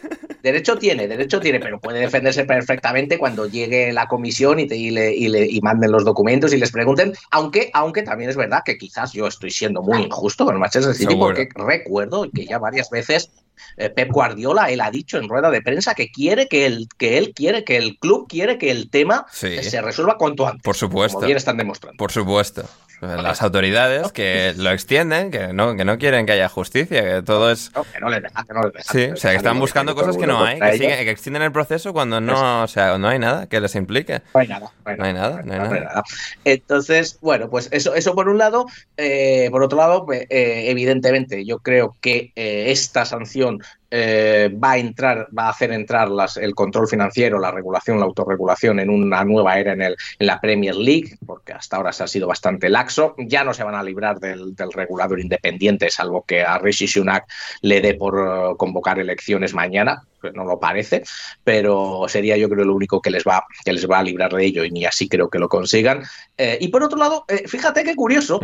derecho 0.42 0.78
tiene, 0.78 1.08
derecho 1.08 1.40
tiene, 1.40 1.60
pero 1.60 1.80
puede 1.80 2.00
defenderse 2.00 2.44
perfectamente 2.44 3.18
cuando 3.18 3.46
llegue 3.46 3.90
la 3.92 4.06
comisión 4.06 4.60
y, 4.60 4.66
te, 4.68 4.76
y, 4.76 4.90
le, 4.90 5.14
y, 5.14 5.28
le, 5.28 5.46
y 5.46 5.60
manden 5.62 5.90
los 5.92 6.04
documentos 6.04 6.52
y 6.52 6.58
les 6.58 6.70
pregunten, 6.70 7.14
aunque, 7.30 7.70
aunque 7.72 8.02
también 8.02 8.28
es 8.30 8.36
verdad 8.36 8.60
que 8.64 8.76
quizás 8.76 9.12
yo 9.12 9.26
estoy 9.26 9.50
siendo 9.50 9.82
muy 9.82 10.02
injusto 10.02 10.44
con 10.44 10.54
el 10.54 10.60
Manchester 10.60 10.94
City 10.94 11.12
Seguro. 11.12 11.34
porque 11.34 11.48
recuerdo 11.54 12.28
que 12.32 12.44
ya 12.44 12.58
varias 12.58 12.90
veces 12.90 13.30
eh, 13.76 13.90
Pep 13.90 14.10
Guardiola, 14.10 14.70
él 14.70 14.80
ha 14.80 14.90
dicho 14.90 15.18
en 15.18 15.28
rueda 15.28 15.50
de 15.50 15.62
prensa 15.62 15.94
que 15.94 16.10
quiere 16.10 16.48
que, 16.48 16.66
el, 16.66 16.88
que 16.98 17.18
él 17.18 17.32
quiere, 17.34 17.64
que 17.64 17.76
el 17.76 17.98
club 17.98 18.26
quiere 18.28 18.58
que 18.58 18.70
el 18.70 18.90
tema 18.90 19.26
Sí. 19.32 19.62
se 19.62 19.80
resuelva 19.82 20.16
cuanto 20.16 20.46
antes. 20.46 20.62
Por 20.62 20.76
supuesto. 20.76 21.16
Como 21.16 21.26
bien 21.26 21.36
están 21.36 21.56
demostrando. 21.56 21.96
Por 21.96 22.10
supuesto. 22.12 22.64
Las 23.00 23.42
autoridades 23.42 24.10
que 24.12 24.54
lo 24.56 24.70
extienden, 24.70 25.30
que 25.30 25.52
no, 25.52 25.76
que 25.76 25.84
no 25.84 25.98
quieren 25.98 26.26
que 26.26 26.32
haya 26.32 26.48
justicia, 26.48 27.02
que 27.02 27.22
todo 27.22 27.50
es... 27.50 27.70
No, 27.74 27.84
que 27.84 28.00
no 28.00 28.08
les 28.08 28.22
deja, 28.22 28.44
que 28.44 28.54
no 28.54 28.62
les 28.62 28.72
deja. 28.72 28.92
Sí, 28.92 29.04
o 29.12 29.16
sea, 29.16 29.30
que 29.30 29.36
están 29.36 29.58
buscando 29.60 29.94
cosas 29.94 30.16
que 30.16 30.26
no 30.26 30.44
hay, 30.44 30.58
que, 30.58 30.72
siguen 30.72 31.04
que 31.04 31.10
extienden 31.10 31.42
el 31.42 31.52
proceso 31.52 31.92
cuando 31.92 32.20
no, 32.20 32.62
o 32.62 32.68
sea, 32.68 32.98
no 32.98 33.08
hay 33.08 33.18
nada 33.18 33.46
que 33.46 33.60
les 33.60 33.74
implique. 33.76 34.22
No 34.34 34.40
hay 34.40 34.48
nada. 34.48 34.72
No 34.84 35.04
hay 35.04 35.12
nada, 35.12 35.42
no 35.42 35.52
hay 35.52 35.58
nada. 35.58 36.02
Entonces, 36.44 37.18
bueno, 37.20 37.48
pues 37.48 37.68
eso, 37.72 37.94
eso 37.94 38.14
por 38.14 38.28
un 38.28 38.38
lado. 38.38 38.66
Eh, 38.96 39.48
por 39.50 39.62
otro 39.62 39.78
lado, 39.78 40.04
pues, 40.04 40.22
eh, 40.22 40.64
evidentemente, 40.68 41.44
yo 41.44 41.58
creo 41.58 41.96
que 42.00 42.32
eh, 42.34 42.70
esta 42.70 43.04
sanción 43.04 43.60
eh, 43.90 44.50
va 44.62 44.72
a 44.72 44.78
entrar, 44.78 45.28
va 45.36 45.46
a 45.46 45.50
hacer 45.50 45.72
entrar 45.72 46.10
las, 46.10 46.36
el 46.36 46.54
control 46.54 46.88
financiero, 46.88 47.38
la 47.38 47.50
regulación, 47.50 47.98
la 47.98 48.06
autorregulación 48.06 48.80
en 48.80 48.90
una 48.90 49.24
nueva 49.24 49.58
era 49.58 49.72
en, 49.72 49.82
el, 49.82 49.96
en 50.18 50.26
la 50.26 50.40
Premier 50.40 50.74
League, 50.74 51.16
porque 51.26 51.52
hasta 51.52 51.76
ahora 51.76 51.92
se 51.92 52.04
ha 52.04 52.06
sido 52.06 52.26
bastante 52.26 52.68
laxo. 52.68 53.14
Ya 53.18 53.44
no 53.44 53.54
se 53.54 53.64
van 53.64 53.74
a 53.74 53.82
librar 53.82 54.20
del, 54.20 54.54
del 54.54 54.72
regulador 54.72 55.20
independiente, 55.20 55.90
salvo 55.90 56.24
que 56.24 56.42
a 56.42 56.58
Rishi 56.58 56.86
Sunak 56.86 57.26
le 57.62 57.80
dé 57.80 57.94
por 57.94 58.18
eh, 58.18 58.54
convocar 58.56 58.98
elecciones 58.98 59.54
mañana, 59.54 60.02
que 60.20 60.32
no 60.32 60.44
lo 60.44 60.58
parece, 60.58 61.02
pero 61.44 62.04
sería 62.08 62.36
yo 62.36 62.48
creo 62.48 62.64
lo 62.64 62.74
único 62.74 63.00
que 63.00 63.10
les 63.10 63.24
va, 63.24 63.44
que 63.64 63.72
les 63.72 63.88
va 63.88 64.00
a 64.00 64.02
librar 64.02 64.32
de 64.32 64.44
ello 64.44 64.64
y 64.64 64.70
ni 64.70 64.84
así 64.84 65.08
creo 65.08 65.30
que 65.30 65.38
lo 65.38 65.48
consigan. 65.48 66.02
Eh, 66.36 66.58
y 66.60 66.68
por 66.68 66.82
otro 66.82 66.98
lado, 66.98 67.24
eh, 67.28 67.46
fíjate 67.46 67.84
qué 67.84 67.94
curioso 67.94 68.40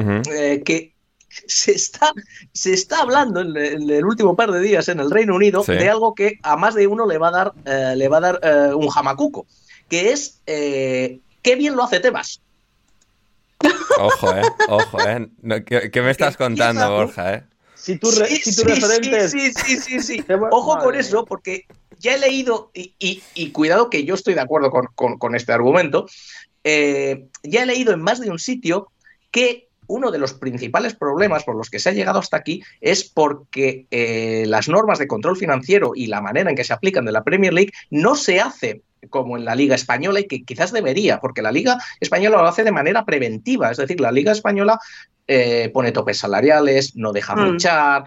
que 0.64 0.93
se 1.46 1.72
está, 1.72 2.12
se 2.52 2.72
está 2.72 3.00
hablando 3.00 3.40
en, 3.40 3.56
en 3.56 3.90
el 3.90 4.04
último 4.04 4.34
par 4.36 4.50
de 4.52 4.60
días 4.60 4.88
en 4.88 5.00
el 5.00 5.10
Reino 5.10 5.34
Unido 5.34 5.62
Sí. 5.64 5.72
de 5.72 5.88
algo 5.88 6.14
que 6.14 6.38
a 6.42 6.56
más 6.56 6.74
de 6.74 6.86
uno 6.86 7.06
le 7.06 7.18
va 7.18 7.28
a 7.28 7.30
dar, 7.30 7.52
eh, 7.64 7.94
le 7.96 8.08
va 8.08 8.18
a 8.18 8.20
dar 8.20 8.40
eh, 8.42 8.74
un 8.74 8.88
jamacuco, 8.88 9.46
que 9.88 10.12
es 10.12 10.40
eh, 10.46 11.18
qué 11.42 11.56
bien 11.56 11.76
lo 11.76 11.82
hace 11.84 12.00
Tebas. 12.00 12.40
Ojo, 13.98 14.34
eh, 14.36 14.42
ojo, 14.68 15.00
eh. 15.08 15.28
No, 15.42 15.64
¿qué, 15.64 15.90
qué 15.90 16.02
me 16.02 16.10
estás 16.10 16.36
contando, 16.36 16.90
Borja, 16.90 17.34
eh? 17.34 17.44
Si 17.74 17.98
re- 18.10 18.26
Sí, 18.26 18.52
si 18.52 18.62
tu 18.62 18.68
sí, 19.28 19.52
sí, 19.52 19.76
sí, 19.76 20.00
sí, 20.00 20.24
Ojo 20.50 20.74
madre 20.74 20.84
con 20.84 20.94
eso, 20.96 21.24
porque 21.24 21.66
ya 21.98 22.14
he 22.14 22.18
leído, 22.18 22.70
y, 22.74 22.94
y- 22.98 23.22
y 23.34 23.50
cuidado 23.50 23.90
que 23.90 24.04
yo 24.04 24.14
estoy 24.14 24.34
de 24.34 24.40
acuerdo 24.40 24.70
con, 24.70 24.86
con- 24.94 25.18
con 25.18 25.34
este 25.34 25.52
argumento, 25.52 26.06
eh, 26.64 27.26
ya 27.42 27.62
he 27.62 27.66
leído 27.66 27.92
en 27.92 28.00
más 28.02 28.20
de 28.20 28.30
un 28.30 28.38
sitio 28.38 28.90
que 29.30 29.63
uno 29.86 30.10
de 30.10 30.18
los 30.18 30.34
principales 30.34 30.94
problemas 30.94 31.44
por 31.44 31.56
los 31.56 31.70
que 31.70 31.78
se 31.78 31.88
ha 31.90 31.92
llegado 31.92 32.18
hasta 32.18 32.36
aquí 32.36 32.62
es 32.80 33.04
porque 33.04 33.86
eh, 33.90 34.44
las 34.46 34.68
normas 34.68 34.98
de 34.98 35.06
control 35.06 35.36
financiero 35.36 35.92
y 35.94 36.06
la 36.06 36.20
manera 36.20 36.50
en 36.50 36.56
que 36.56 36.64
se 36.64 36.72
aplican 36.72 37.04
de 37.04 37.12
la 37.12 37.22
Premier 37.24 37.52
League 37.52 37.72
no 37.90 38.14
se 38.14 38.40
hace 38.40 38.82
como 39.10 39.36
en 39.36 39.44
la 39.44 39.54
Liga 39.54 39.74
Española 39.74 40.20
y 40.20 40.24
que 40.26 40.44
quizás 40.44 40.72
debería, 40.72 41.20
porque 41.20 41.42
la 41.42 41.52
Liga 41.52 41.76
Española 42.00 42.38
lo 42.38 42.48
hace 42.48 42.64
de 42.64 42.72
manera 42.72 43.04
preventiva, 43.04 43.70
es 43.70 43.76
decir, 43.76 44.00
la 44.00 44.10
Liga 44.10 44.32
Española 44.32 44.78
eh, 45.26 45.70
pone 45.74 45.92
topes 45.92 46.18
salariales, 46.18 46.96
no 46.96 47.12
deja 47.12 47.34
Mm. 47.36 47.44
luchar, 47.52 48.04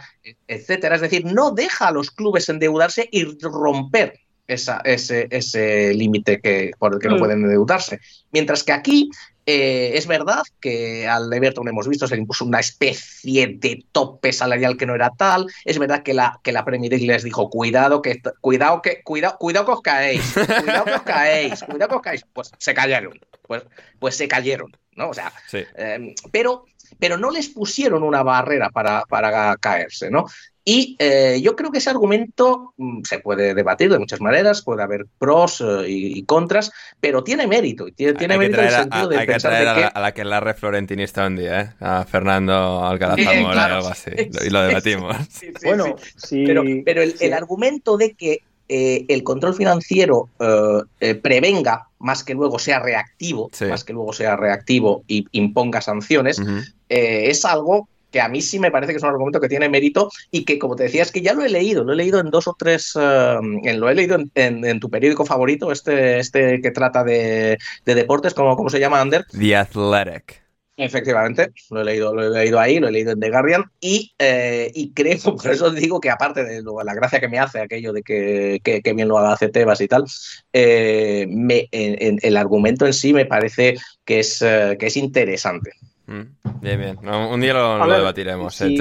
etcétera. 0.47 0.95
Es 0.95 1.01
decir, 1.01 1.25
no 1.25 1.51
deja 1.51 1.87
a 1.87 1.91
los 1.91 2.11
clubes 2.11 2.49
endeudarse 2.49 3.07
y 3.11 3.25
romper 3.41 4.19
esa, 4.47 4.81
ese, 4.83 5.27
ese 5.29 5.93
límite 5.93 6.39
que, 6.39 6.71
por 6.79 6.93
el 6.93 6.99
que 6.99 7.09
no 7.09 7.15
Mm. 7.15 7.19
pueden 7.19 7.43
endeudarse. 7.43 7.99
Mientras 8.31 8.63
que 8.63 8.71
aquí 8.71 9.09
eh, 9.49 9.91
es 9.95 10.05
verdad 10.07 10.43
que 10.59 11.07
al 11.07 11.31
Everton 11.33 11.67
hemos 11.69 11.87
visto 11.87 12.05
se 12.05 12.15
le 12.15 12.21
impuso 12.21 12.43
una 12.45 12.59
especie 12.59 13.47
de 13.47 13.85
tope 13.93 14.33
salarial 14.33 14.75
que 14.75 14.85
no 14.85 14.93
era 14.93 15.09
tal. 15.17 15.47
Es 15.63 15.79
verdad 15.79 16.03
que 16.03 16.13
la, 16.13 16.39
que 16.43 16.51
la 16.51 16.65
Premier 16.65 16.91
League 16.91 17.07
les 17.07 17.23
dijo 17.23 17.49
cuidado 17.49 18.01
que 18.01 18.21
cuidado 18.41 18.81
que 18.81 19.01
cuidado, 19.03 19.37
cuidado 19.39 19.65
que 19.65 19.71
os 19.71 19.81
caéis, 19.81 20.33
cuidado 20.33 20.83
que 20.85 20.91
os 20.93 21.01
caéis, 21.01 21.63
cuidado 21.63 21.89
que 21.89 21.95
os 21.95 22.01
caéis. 22.01 22.25
Pues 22.33 22.51
se 22.57 22.73
cayeron, 22.73 23.19
pues, 23.47 23.63
pues 23.99 24.17
se 24.17 24.27
cayeron, 24.27 24.75
¿no? 24.97 25.09
O 25.09 25.13
sea, 25.13 25.31
Sí. 25.47 25.63
eh, 25.75 26.13
pero, 26.31 26.65
pero 26.99 27.17
no 27.17 27.31
les 27.31 27.47
pusieron 27.47 28.03
una 28.03 28.23
barrera 28.23 28.69
para, 28.69 29.03
para 29.07 29.55
caerse, 29.57 30.11
¿no? 30.11 30.25
Y 30.69 30.97
eh, 30.99 31.39
yo 31.41 31.55
creo 31.55 31.71
que 31.71 31.77
ese 31.77 31.89
argumento 31.89 32.73
mm, 32.75 33.03
se 33.03 33.19
puede 33.19 33.53
debatir 33.53 33.89
de 33.89 33.99
muchas 33.99 34.19
maneras, 34.19 34.61
puede 34.63 34.83
haber 34.83 35.05
pros 35.17 35.61
eh, 35.61 35.85
y, 35.87 36.19
y 36.19 36.23
contras, 36.23 36.73
pero 36.99 37.23
tiene 37.23 37.47
mérito. 37.47 37.87
y 37.87 37.93
Tiene, 37.93 38.15
tiene 38.15 38.33
hay 38.33 38.39
que 38.41 38.49
mérito 38.49 38.59
en 38.59 38.65
el 38.65 38.69
traer, 38.73 38.79
a, 38.81 38.83
sentido 38.83 39.07
de 39.07 39.17
hay 39.17 39.25
que 39.27 39.31
pensar 39.31 39.51
traer 39.51 39.63
de 39.63 39.69
a 39.71 39.75
que 39.75 39.81
la, 39.81 39.87
a 39.87 40.01
la 40.01 40.13
que 40.13 40.25
la 40.25 40.39
re 40.41 40.53
florentinista 40.55 41.25
un 41.25 41.37
día, 41.37 41.61
¿eh? 41.61 41.69
A 41.79 42.03
Fernando 42.03 42.85
Alcalá 42.85 43.15
Sí, 43.15 43.23
Zamora 43.23 43.53
claro. 43.53 43.73
o 43.75 43.77
algo 43.77 43.89
así. 43.89 44.11
Y 44.45 44.49
lo 44.49 44.61
debatimos. 44.63 45.15
Sí, 45.29 45.47
sí, 45.47 45.51
Bueno, 45.63 45.95
sí. 46.17 46.43
Pero, 46.45 46.63
pero 46.83 47.01
el, 47.01 47.15
el 47.21 47.33
argumento 47.33 47.95
de 47.95 48.13
que 48.15 48.39
eh, 48.67 49.05
el 49.07 49.23
control 49.23 49.55
financiero 49.55 50.27
eh, 50.37 50.81
eh, 50.99 51.15
prevenga 51.15 51.87
más 51.99 52.25
que 52.25 52.33
luego 52.33 52.59
sea 52.59 52.79
reactivo, 52.79 53.49
Sí. 53.53 53.63
más 53.67 53.85
que 53.85 53.93
luego 53.93 54.11
sea 54.11 54.35
reactivo 54.35 55.03
y 55.07 55.25
imponga 55.31 55.79
sanciones, 55.79 56.41
eh, 56.89 57.29
es 57.29 57.45
algo 57.45 57.87
que 58.11 58.21
a 58.21 58.29
mí 58.29 58.41
sí 58.41 58.59
me 58.59 58.71
parece 58.71 58.93
que 58.93 58.97
es 58.97 59.03
un 59.03 59.09
argumento 59.09 59.39
que 59.39 59.49
tiene 59.49 59.69
mérito 59.69 60.09
y 60.31 60.45
que, 60.45 60.59
como 60.59 60.75
te 60.75 60.83
decía, 60.83 61.03
es 61.03 61.11
que 61.11 61.21
ya 61.21 61.33
lo 61.33 61.43
he 61.43 61.49
leído, 61.49 61.83
lo 61.83 61.93
he 61.93 61.95
leído 61.95 62.19
en 62.19 62.29
dos 62.29 62.47
o 62.47 62.55
tres, 62.57 62.93
eh, 62.99 63.37
en- 63.63 63.79
lo 63.79 63.89
he 63.89 63.95
leído 63.95 64.15
en, 64.15 64.31
en- 64.35 64.65
en 64.65 64.79
tu 64.79 64.89
periódico 64.89 65.25
favorito, 65.25 65.71
este, 65.71 66.19
este 66.19 66.61
que 66.61 66.71
trata 66.71 67.03
de, 67.03 67.57
de 67.85 67.95
deportes, 67.95 68.33
¿cómo, 68.33 68.55
¿cómo 68.55 68.69
se 68.69 68.79
llama, 68.79 69.01
Ander? 69.01 69.25
The 69.37 69.55
Athletic. 69.55 70.41
Efectivamente, 70.79 71.49
lo 71.71 71.81
he 71.81 71.85
leído, 71.85 72.13
lo 72.13 72.23
he 72.23 72.29
leído 72.29 72.59
ahí, 72.59 72.79
lo 72.79 72.87
he 72.87 72.91
leído 72.91 73.11
en 73.11 73.19
The 73.19 73.31
Guardian 73.31 73.63
y, 73.79 74.13
eh, 74.19 74.71
y 74.75 74.93
creo, 74.93 75.17
por 75.35 75.49
eso 75.49 75.71
digo 75.71 75.99
que 75.99 76.11
aparte 76.11 76.43
de 76.43 76.61
la 76.61 76.93
gracia 76.93 77.19
que 77.19 77.27
me 77.27 77.39
hace 77.39 77.59
aquello 77.61 77.93
de 77.93 78.03
que, 78.03 78.59
que- 78.63 78.81
que 78.83 78.93
bien 78.93 79.07
lo 79.07 79.17
hace 79.17 79.49
Tebas 79.49 79.81
y 79.81 79.87
tal, 79.87 80.03
eh, 80.53 81.25
me- 81.29 81.67
en- 81.71 81.95
en- 81.99 82.19
el 82.21 82.37
argumento 82.37 82.85
en 82.85 82.93
sí 82.93 83.11
me 83.11 83.25
parece 83.25 83.75
que 84.05 84.19
es, 84.19 84.39
eh, 84.43 84.77
que 84.79 84.85
es 84.87 84.97
interesante. 84.97 85.71
Mm, 86.07 86.21
Bien, 86.61 86.79
bien. 86.79 86.97
Un 87.07 87.39
día 87.41 87.53
lo, 87.53 87.73
A 87.73 87.77
lo 87.79 87.87
ver, 87.87 87.97
debatiremos, 87.99 88.59
eh, 88.61 88.67
si- 88.67 88.77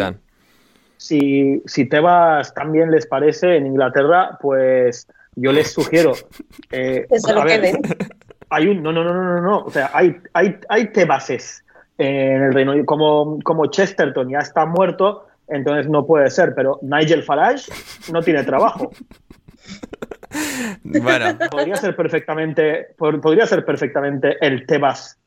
si, 0.98 1.62
si 1.66 1.86
Tebas 1.88 2.54
también 2.54 2.90
les 2.90 3.06
parece 3.06 3.56
en 3.56 3.66
Inglaterra, 3.66 4.38
pues 4.40 5.06
yo 5.34 5.52
les 5.52 5.70
sugiero. 5.72 6.12
eh, 6.72 7.06
Que 7.08 7.20
se 7.20 7.32
lo 7.34 7.44
ver, 7.44 7.60
queden. 7.60 7.80
Hay 8.48 8.68
un. 8.68 8.82
No, 8.82 8.92
no, 8.92 9.04
no, 9.04 9.12
no, 9.12 9.22
no, 9.22 9.40
no. 9.42 9.58
O 9.64 9.70
sea, 9.70 9.90
hay, 9.92 10.16
hay, 10.32 10.56
hay 10.68 10.86
Tebases 10.92 11.64
en 11.98 12.42
el 12.44 12.54
Reino 12.54 12.70
Unido. 12.72 12.86
Como, 12.86 13.38
como 13.42 13.66
Chesterton 13.66 14.28
ya 14.30 14.38
está 14.38 14.64
muerto, 14.64 15.26
entonces 15.48 15.88
no 15.88 16.06
puede 16.06 16.30
ser. 16.30 16.54
Pero 16.54 16.78
Nigel 16.82 17.22
Farage 17.24 17.70
no 18.12 18.22
tiene 18.22 18.44
trabajo. 18.44 18.90
Bueno, 20.82 21.38
Podría 21.50 21.76
ser 21.76 21.96
perfectamente, 21.96 22.88
podría 22.98 23.46
ser 23.46 23.64
perfectamente 23.64 24.36
el 24.40 24.66
Tebas 24.66 25.18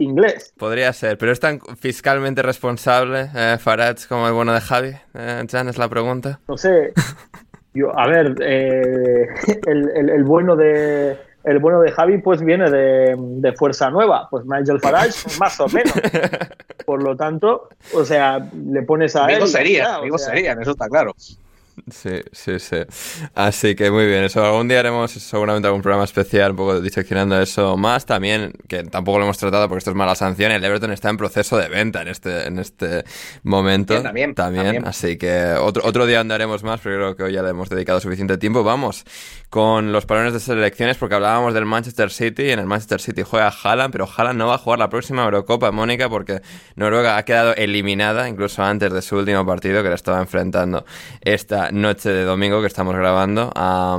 inglés. 0.00 0.52
podría 0.56 0.92
ser, 0.92 1.18
pero 1.18 1.32
es 1.32 1.40
tan 1.40 1.60
fiscalmente 1.80 2.42
responsable 2.42 3.30
eh, 3.34 3.56
Farage 3.60 4.06
como 4.08 4.26
el 4.26 4.32
bueno 4.32 4.52
de 4.52 4.60
Javi. 4.60 4.92
Eh, 5.14 5.44
Jan, 5.50 5.68
es 5.68 5.78
la 5.78 5.88
pregunta. 5.88 6.40
no 6.48 6.56
sé. 6.56 6.92
Yo, 7.74 7.96
a 7.96 8.08
ver, 8.08 8.34
eh, 8.40 9.26
el, 9.66 9.90
el- 9.94 10.10
el 10.10 10.24
bueno 10.24 10.56
de 10.56 11.16
el 11.44 11.58
bueno 11.60 11.80
de 11.80 11.92
Javi 11.92 12.18
pues 12.18 12.42
viene 12.42 12.68
de, 12.70 13.14
de 13.16 13.52
Fuerza 13.52 13.88
Nueva, 13.90 14.26
pues 14.30 14.44
Nigel 14.44 14.80
Farage 14.80 15.12
más 15.38 15.58
o 15.60 15.68
menos. 15.68 15.92
Por 16.86 17.02
lo 17.02 17.16
tanto, 17.16 17.68
o 17.94 18.04
sea, 18.04 18.38
le 18.38 18.82
pones 18.82 19.14
a 19.16 19.26
él. 19.26 19.36
Amigos 19.36 19.50
y 19.50 19.52
ya 19.52 19.58
serían, 19.58 19.82
está, 19.86 19.96
o 19.96 20.00
amigos 20.00 20.22
sea, 20.24 20.30
serían, 20.34 20.60
eso 20.62 20.70
está 20.72 20.88
claro. 20.88 21.14
Sí, 21.90 22.20
sí, 22.32 22.58
sí. 22.58 22.76
Así 23.34 23.74
que 23.74 23.90
muy 23.90 24.06
bien. 24.06 24.24
Eso 24.24 24.44
algún 24.44 24.68
día 24.68 24.80
haremos 24.80 25.10
seguramente 25.12 25.66
algún 25.66 25.82
programa 25.82 26.04
especial, 26.04 26.52
un 26.52 26.56
poco 26.56 26.80
diseccionando 26.80 27.40
eso 27.40 27.76
más. 27.76 28.06
También, 28.06 28.52
que 28.68 28.84
tampoco 28.84 29.18
lo 29.18 29.24
hemos 29.24 29.38
tratado 29.38 29.68
porque 29.68 29.78
esto 29.78 29.90
es 29.90 29.96
mala 29.96 30.14
sanción. 30.14 30.52
El 30.52 30.64
Everton 30.64 30.92
está 30.92 31.10
en 31.10 31.16
proceso 31.16 31.56
de 31.56 31.68
venta 31.68 32.02
en 32.02 32.08
este, 32.08 32.46
en 32.46 32.58
este 32.58 33.04
momento. 33.42 33.94
Bien, 33.94 34.02
también, 34.02 34.34
también. 34.34 34.86
Así 34.86 35.16
que 35.16 35.54
otro, 35.60 35.82
otro 35.84 36.06
día 36.06 36.20
andaremos 36.20 36.62
más, 36.62 36.80
pero 36.80 36.96
creo 36.96 37.16
que 37.16 37.22
hoy 37.24 37.32
ya 37.32 37.42
le 37.42 37.50
hemos 37.50 37.68
dedicado 37.68 38.00
suficiente 38.00 38.38
tiempo. 38.38 38.64
Vamos 38.64 39.04
con 39.50 39.92
los 39.92 40.06
parones 40.06 40.32
de 40.32 40.40
selecciones 40.40 40.96
porque 40.96 41.14
hablábamos 41.14 41.54
del 41.54 41.64
Manchester 41.64 42.10
City. 42.10 42.50
En 42.50 42.58
el 42.58 42.66
Manchester 42.66 43.00
City 43.00 43.22
juega 43.22 43.52
Haaland, 43.62 43.92
pero 43.92 44.08
Haaland 44.08 44.38
no 44.38 44.46
va 44.46 44.54
a 44.54 44.58
jugar 44.58 44.78
la 44.78 44.88
próxima 44.88 45.24
Eurocopa, 45.24 45.70
Mónica, 45.70 46.08
porque 46.08 46.42
Noruega 46.76 47.16
ha 47.16 47.24
quedado 47.24 47.54
eliminada, 47.54 48.28
incluso 48.28 48.62
antes 48.62 48.92
de 48.92 49.02
su 49.02 49.16
último 49.16 49.44
partido 49.46 49.82
que 49.82 49.88
le 49.88 49.94
estaba 49.94 50.20
enfrentando 50.20 50.84
esta 51.20 51.67
noche 51.72 52.10
de 52.10 52.24
domingo 52.24 52.60
que 52.60 52.66
estamos 52.66 52.94
grabando 52.94 53.52
a, 53.54 53.98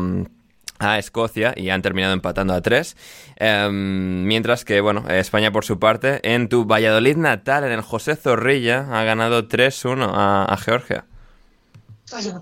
a 0.79 0.97
Escocia 0.99 1.53
y 1.55 1.69
han 1.69 1.81
terminado 1.81 2.13
empatando 2.13 2.53
a 2.53 2.61
tres. 2.61 2.95
Em, 3.37 4.23
mientras 4.25 4.65
que, 4.65 4.81
bueno, 4.81 5.03
España 5.09 5.51
por 5.51 5.65
su 5.65 5.79
parte, 5.79 6.19
en 6.23 6.49
tu 6.49 6.65
Valladolid 6.65 7.17
natal, 7.17 7.63
en 7.63 7.71
el 7.71 7.81
José 7.81 8.15
Zorrilla, 8.15 8.87
ha 8.91 9.03
ganado 9.03 9.47
3-1 9.47 10.09
a, 10.13 10.45
a 10.45 10.57
Georgia. 10.57 11.05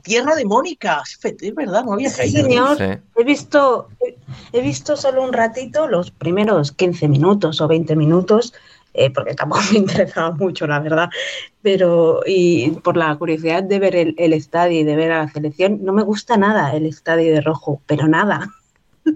Tierra 0.01 0.33
de 0.35 0.45
Mónica, 0.45 1.01
es 1.05 1.53
verdad, 1.55 1.83
no 1.83 1.93
había 1.93 2.09
Sí, 2.09 2.17
caído. 2.17 2.43
señor. 2.43 2.77
Sí. 2.77 2.83
He 3.17 3.23
visto, 3.25 3.89
he 4.53 4.61
visto 4.61 4.95
solo 4.95 5.21
un 5.23 5.33
ratito 5.33 5.87
los 5.87 6.09
primeros 6.09 6.71
15 6.71 7.09
minutos 7.09 7.59
o 7.59 7.67
20 7.67 7.95
minutos, 7.97 8.53
eh, 8.97 9.09
porque 9.11 9.33
tampoco 9.35 9.61
me 9.71 9.77
interesaba 9.85 10.31
mucho, 10.31 10.67
la 10.67 10.79
verdad. 10.79 11.09
Pero, 11.61 12.21
y 12.25 12.71
por 12.83 12.97
la 12.97 13.15
curiosidad 13.15 13.63
de 13.63 13.79
ver 13.79 13.95
el, 13.95 14.15
el 14.17 14.33
estadio 14.33 14.79
y 14.79 14.83
de 14.83 14.95
ver 14.95 15.11
a 15.13 15.23
la 15.23 15.29
selección, 15.29 15.79
no 15.83 15.93
me 15.93 16.03
gusta 16.03 16.35
nada 16.37 16.73
el 16.75 16.85
estadio 16.85 17.33
de 17.33 17.41
rojo, 17.41 17.81
pero 17.85 18.07
nada. 18.07 18.49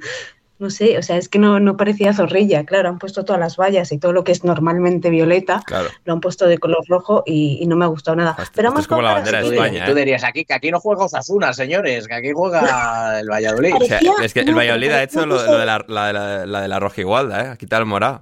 No 0.59 0.69
sé, 0.69 0.95
o 0.99 1.01
sea, 1.01 1.17
es 1.17 1.27
que 1.27 1.39
no, 1.39 1.59
no 1.59 1.75
parecía 1.75 2.13
zorrilla, 2.13 2.65
claro, 2.65 2.87
han 2.89 2.99
puesto 2.99 3.25
todas 3.25 3.39
las 3.39 3.57
vallas 3.57 3.91
y 3.91 3.97
todo 3.97 4.13
lo 4.13 4.23
que 4.23 4.31
es 4.31 4.43
normalmente 4.43 5.09
violeta, 5.09 5.63
Claro. 5.65 5.89
lo 6.05 6.13
han 6.13 6.19
puesto 6.21 6.45
de 6.45 6.59
color 6.59 6.85
rojo 6.87 7.23
y, 7.25 7.57
y 7.59 7.65
no 7.65 7.75
me 7.75 7.85
ha 7.85 7.87
gustado 7.87 8.15
nada. 8.15 8.35
Esto- 8.37 8.51
Pero 8.57 8.69
más 8.71 8.81
es 8.81 8.87
como 8.87 9.01
la 9.01 9.13
bandera 9.13 9.39
de 9.39 9.45
Tú, 9.45 9.51
España, 9.53 9.69
dirías, 9.71 9.87
¿eh? 9.87 9.91
tú 9.91 9.97
dirías 9.97 10.23
aquí 10.23 10.45
que 10.45 10.53
aquí 10.53 10.69
no 10.69 10.79
juega 10.79 11.05
Osasuna, 11.05 11.51
señores, 11.53 12.07
que 12.07 12.13
aquí 12.13 12.29
juega 12.31 13.19
el 13.19 13.27
Valladolid. 13.27 13.73
O 13.73 13.79
sea, 13.85 13.97
Parecía- 14.01 14.13
es 14.23 14.33
que 14.35 14.41
el 14.41 14.51
no, 14.51 14.57
Valladolid 14.57 14.87
pero 14.89 14.99
ha 14.99 15.03
hecho 15.03 15.25
lo, 15.25 15.35
parecía 15.37 15.51
lo 15.51 15.59
de 15.61 15.65
la, 15.65 15.85
la 15.87 16.13
la, 16.13 16.45
la 16.45 16.61
de 16.61 16.67
la 16.67 16.79
roja 16.79 17.01
igualda, 17.01 17.43
¿eh? 17.43 17.47
Ha 17.47 17.57
quitado 17.57 17.81
el 17.81 17.87
morado. 17.87 18.21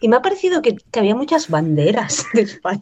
Y 0.00 0.08
me 0.08 0.16
ha 0.16 0.22
parecido 0.22 0.62
que, 0.62 0.76
que 0.90 0.98
había 1.00 1.14
muchas 1.14 1.48
banderas 1.48 2.24
de 2.34 2.42
España. 2.42 2.80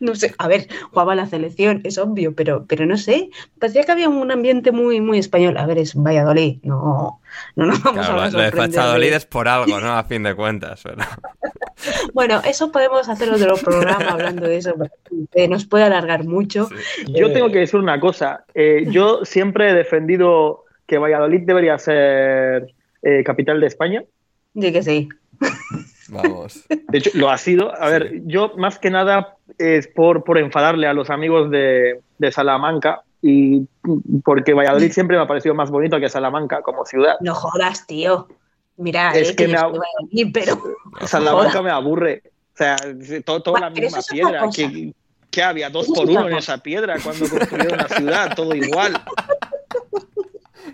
No 0.00 0.14
sé, 0.14 0.34
a 0.38 0.48
ver, 0.48 0.66
jugaba 0.90 1.14
la 1.14 1.26
selección, 1.26 1.80
es 1.84 1.98
obvio, 1.98 2.34
pero, 2.34 2.64
pero 2.66 2.86
no 2.86 2.96
sé. 2.96 3.30
Parecía 3.58 3.82
que 3.84 3.92
había 3.92 4.08
un 4.08 4.30
ambiente 4.30 4.72
muy, 4.72 5.00
muy 5.00 5.18
español. 5.18 5.56
A 5.58 5.66
ver, 5.66 5.78
es 5.78 5.94
Valladolid, 5.94 6.58
no, 6.62 7.20
no 7.56 7.66
nos 7.66 7.82
vamos 7.82 8.06
Claro, 8.06 8.20
a 8.22 8.26
lo, 8.30 8.32
lo 8.32 8.38
de 8.98 9.08
de- 9.10 9.16
es 9.16 9.26
por 9.26 9.46
algo, 9.48 9.78
¿no? 9.80 9.92
A 9.92 10.04
fin 10.04 10.22
de 10.22 10.34
cuentas. 10.34 10.80
pero- 10.82 10.96
Bueno, 12.12 12.42
eso 12.44 12.70
podemos 12.70 13.08
hacer 13.08 13.30
otro 13.30 13.56
programa 13.56 14.10
hablando 14.10 14.46
de 14.46 14.58
eso, 14.58 14.74
porque 14.74 15.48
nos 15.48 15.64
puede 15.64 15.84
alargar 15.84 16.24
mucho. 16.24 16.68
Yo 17.08 17.32
tengo 17.32 17.50
que 17.50 17.60
decir 17.60 17.80
una 17.80 17.98
cosa. 17.98 18.44
eh, 18.54 18.84
yo 18.90 19.24
siempre 19.24 19.70
he 19.70 19.74
defendido 19.74 20.64
que 20.86 20.98
Valladolid 20.98 21.40
debería 21.42 21.78
ser 21.78 22.74
eh, 23.02 23.22
capital 23.24 23.60
de 23.60 23.66
España. 23.66 24.04
Di 24.52 24.72
que 24.72 24.82
sí. 24.82 25.08
Vamos. 26.08 26.64
De 26.68 26.98
hecho, 26.98 27.10
lo 27.14 27.30
ha 27.30 27.38
sido. 27.38 27.72
A 27.80 27.88
ver, 27.88 28.22
yo 28.24 28.52
más 28.56 28.78
que 28.78 28.90
nada 28.90 29.36
es 29.58 29.86
por, 29.86 30.24
por 30.24 30.38
enfadarle 30.38 30.86
a 30.86 30.92
los 30.92 31.10
amigos 31.10 31.50
de, 31.50 32.00
de 32.18 32.32
Salamanca 32.32 33.02
y 33.22 33.66
porque 34.24 34.54
Valladolid 34.54 34.90
siempre 34.92 35.16
me 35.16 35.22
ha 35.22 35.26
parecido 35.26 35.54
más 35.54 35.70
bonito 35.70 36.00
que 36.00 36.08
Salamanca 36.08 36.62
como 36.62 36.84
ciudad. 36.84 37.16
No 37.20 37.34
jodas, 37.34 37.86
tío. 37.86 38.28
Mira, 38.76 39.12
Es 39.12 39.30
eh, 39.30 39.36
que 39.36 39.44
que 39.44 39.52
me 39.52 39.58
Valladolid, 39.58 40.30
pero 40.32 40.60
Salamanca 41.06 41.62
me 41.62 41.70
aburre. 41.70 42.22
O 42.54 42.56
sea, 42.56 42.76
todo, 43.24 43.42
toda 43.42 43.60
la 43.60 43.70
misma 43.70 44.00
piedra. 44.10 44.48
Que, 44.54 44.92
que 45.30 45.42
había 45.42 45.70
dos 45.70 45.86
por 45.86 46.08
uno 46.08 46.28
en 46.28 46.36
esa 46.36 46.58
piedra 46.58 46.96
cuando 47.02 47.28
construyeron 47.28 47.78
la 47.78 47.88
ciudad, 47.88 48.34
todo 48.34 48.54
igual. 48.54 49.00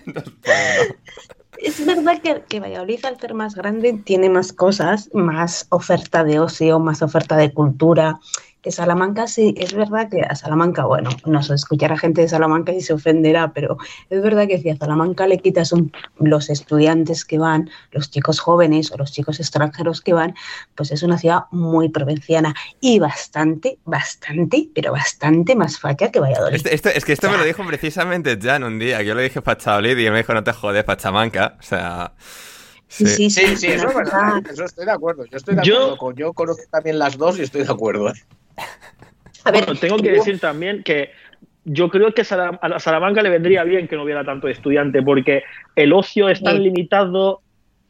Es 1.59 1.85
verdad 1.85 2.21
que, 2.21 2.43
que 2.49 2.61
Valladolid, 2.61 3.05
al 3.05 3.19
ser 3.19 3.35
más 3.35 3.55
grande, 3.55 3.93
tiene 3.93 4.29
más 4.29 4.53
cosas, 4.53 5.11
más 5.13 5.67
oferta 5.71 6.25
de 6.25 6.39
ocio, 6.41 6.79
más 6.79 7.03
oferta 7.03 7.37
de 7.37 7.53
cultura. 7.53 8.21
Que 8.67 8.73
Salamanca 8.73 9.29
sí, 9.29 9.55
es 9.59 9.75
verdad 9.75 10.09
que 10.11 10.23
a 10.23 10.35
Salamanca, 10.35 10.87
bueno, 10.87 11.11
nos 11.25 11.51
escuchará 11.51 11.97
gente 11.97 12.23
de 12.23 12.29
Salamanca 12.29 12.73
y 12.73 12.81
se 12.81 12.95
ofenderá, 12.95 13.53
pero 13.53 13.79
es 14.11 14.21
verdad 14.21 14.49
que 14.49 14.59
si 14.59 14.69
a 14.71 14.77
Salamanca 14.77 15.29
le 15.29 15.39
quitas 15.39 15.71
un- 15.71 15.93
los 16.19 16.51
estudiantes 16.51 17.25
que 17.25 17.39
van, 17.39 17.71
los 17.93 18.11
chicos 18.11 18.41
jóvenes 18.41 18.91
o 18.91 18.97
los 18.97 19.13
chicos 19.13 19.39
extranjeros 19.39 20.01
que 20.01 20.15
van, 20.15 20.35
pues 20.75 20.91
es 20.91 21.05
una 21.05 21.17
ciudad 21.17 21.43
muy 21.53 21.91
provinciana 21.91 22.57
y 22.81 22.99
bastante, 22.99 23.79
bastante, 23.85 24.69
pero 24.75 24.91
bastante 24.91 25.55
más 25.55 25.79
facha 25.79 26.11
que 26.11 26.19
Valladolid. 26.19 26.57
Este- 26.57 26.75
esto- 26.75 26.89
es 26.89 27.05
que 27.05 27.13
esto 27.13 27.31
me 27.31 27.37
lo 27.39 27.45
dijo 27.45 27.65
precisamente 27.65 28.37
Jan 28.43 28.65
un 28.65 28.81
día. 28.81 28.99
que 28.99 29.05
Yo 29.07 29.15
le 29.15 29.23
dije 29.23 29.43
Fachadolid 29.43 29.97
y 29.97 30.07
él 30.07 30.11
me 30.13 30.19
dijo, 30.19 30.35
no 30.35 30.43
te 30.43 30.53
jodes, 30.53 30.83
Pachamanca. 30.83 31.55
O 31.61 31.63
sea... 31.63 32.15
Sí, 32.89 33.07
Sí. 33.07 33.31
sí, 33.31 33.47
Sí, 33.47 33.57
sí, 33.59 33.67
eso 33.69 33.89
es 33.91 33.95
verdad. 33.95 34.43
Eso 34.51 34.65
estoy 34.65 34.87
de 34.87 34.91
acuerdo. 34.93 35.25
Yo 35.27 35.37
estoy 35.37 35.55
de 35.55 35.63
Yo- 35.63 35.77
acuerdo. 35.77 35.97
Con, 35.99 36.15
yo 36.17 36.33
conozco 36.33 36.63
también 36.73 36.99
las 36.99 37.17
dos 37.17 37.39
y 37.39 37.43
estoy 37.43 37.63
de 37.63 37.71
acuerdo. 37.73 38.09
¿eh? 38.09 38.15
A 39.47 39.51
ver, 39.53 39.65
Bueno, 39.65 39.81
tengo 39.81 39.97
que 39.99 40.11
decir 40.13 40.39
también 40.41 40.83
que 40.83 41.11
yo 41.65 41.89
creo 41.89 42.13
que 42.13 42.23
a 42.31 42.69
la 42.69 42.79
Salamanca 42.79 43.23
le 43.23 43.31
vendría 43.31 43.65
bien 43.65 43.89
que 43.89 43.97
no 43.97 44.03
hubiera 44.05 44.25
tanto 44.25 44.49
estudiante, 44.49 45.03
porque 45.03 45.43
el 45.75 45.93
ocio 45.93 46.29
es 46.29 46.43
tan 46.43 46.57
Sí. 46.57 46.63
limitado 46.65 47.43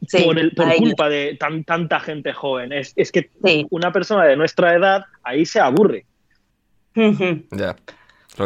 Sí, 0.07 0.23
por, 0.23 0.37
el- 0.37 0.51
por 0.51 0.67
ahí- 0.67 0.77
culpa 0.77 1.09
de 1.09 1.35
tan, 1.39 1.63
tanta 1.63 1.99
gente 1.99 2.31
joven. 2.31 2.71
Es, 2.71 2.93
es 2.95 3.11
que 3.11 3.31
Sí. 3.43 3.65
una 3.71 3.91
persona 3.91 4.25
de 4.25 4.35
nuestra 4.37 4.75
edad 4.75 5.05
ahí 5.23 5.45
se 5.45 5.59
aburre. 5.59 6.05
Ya. 6.95 7.75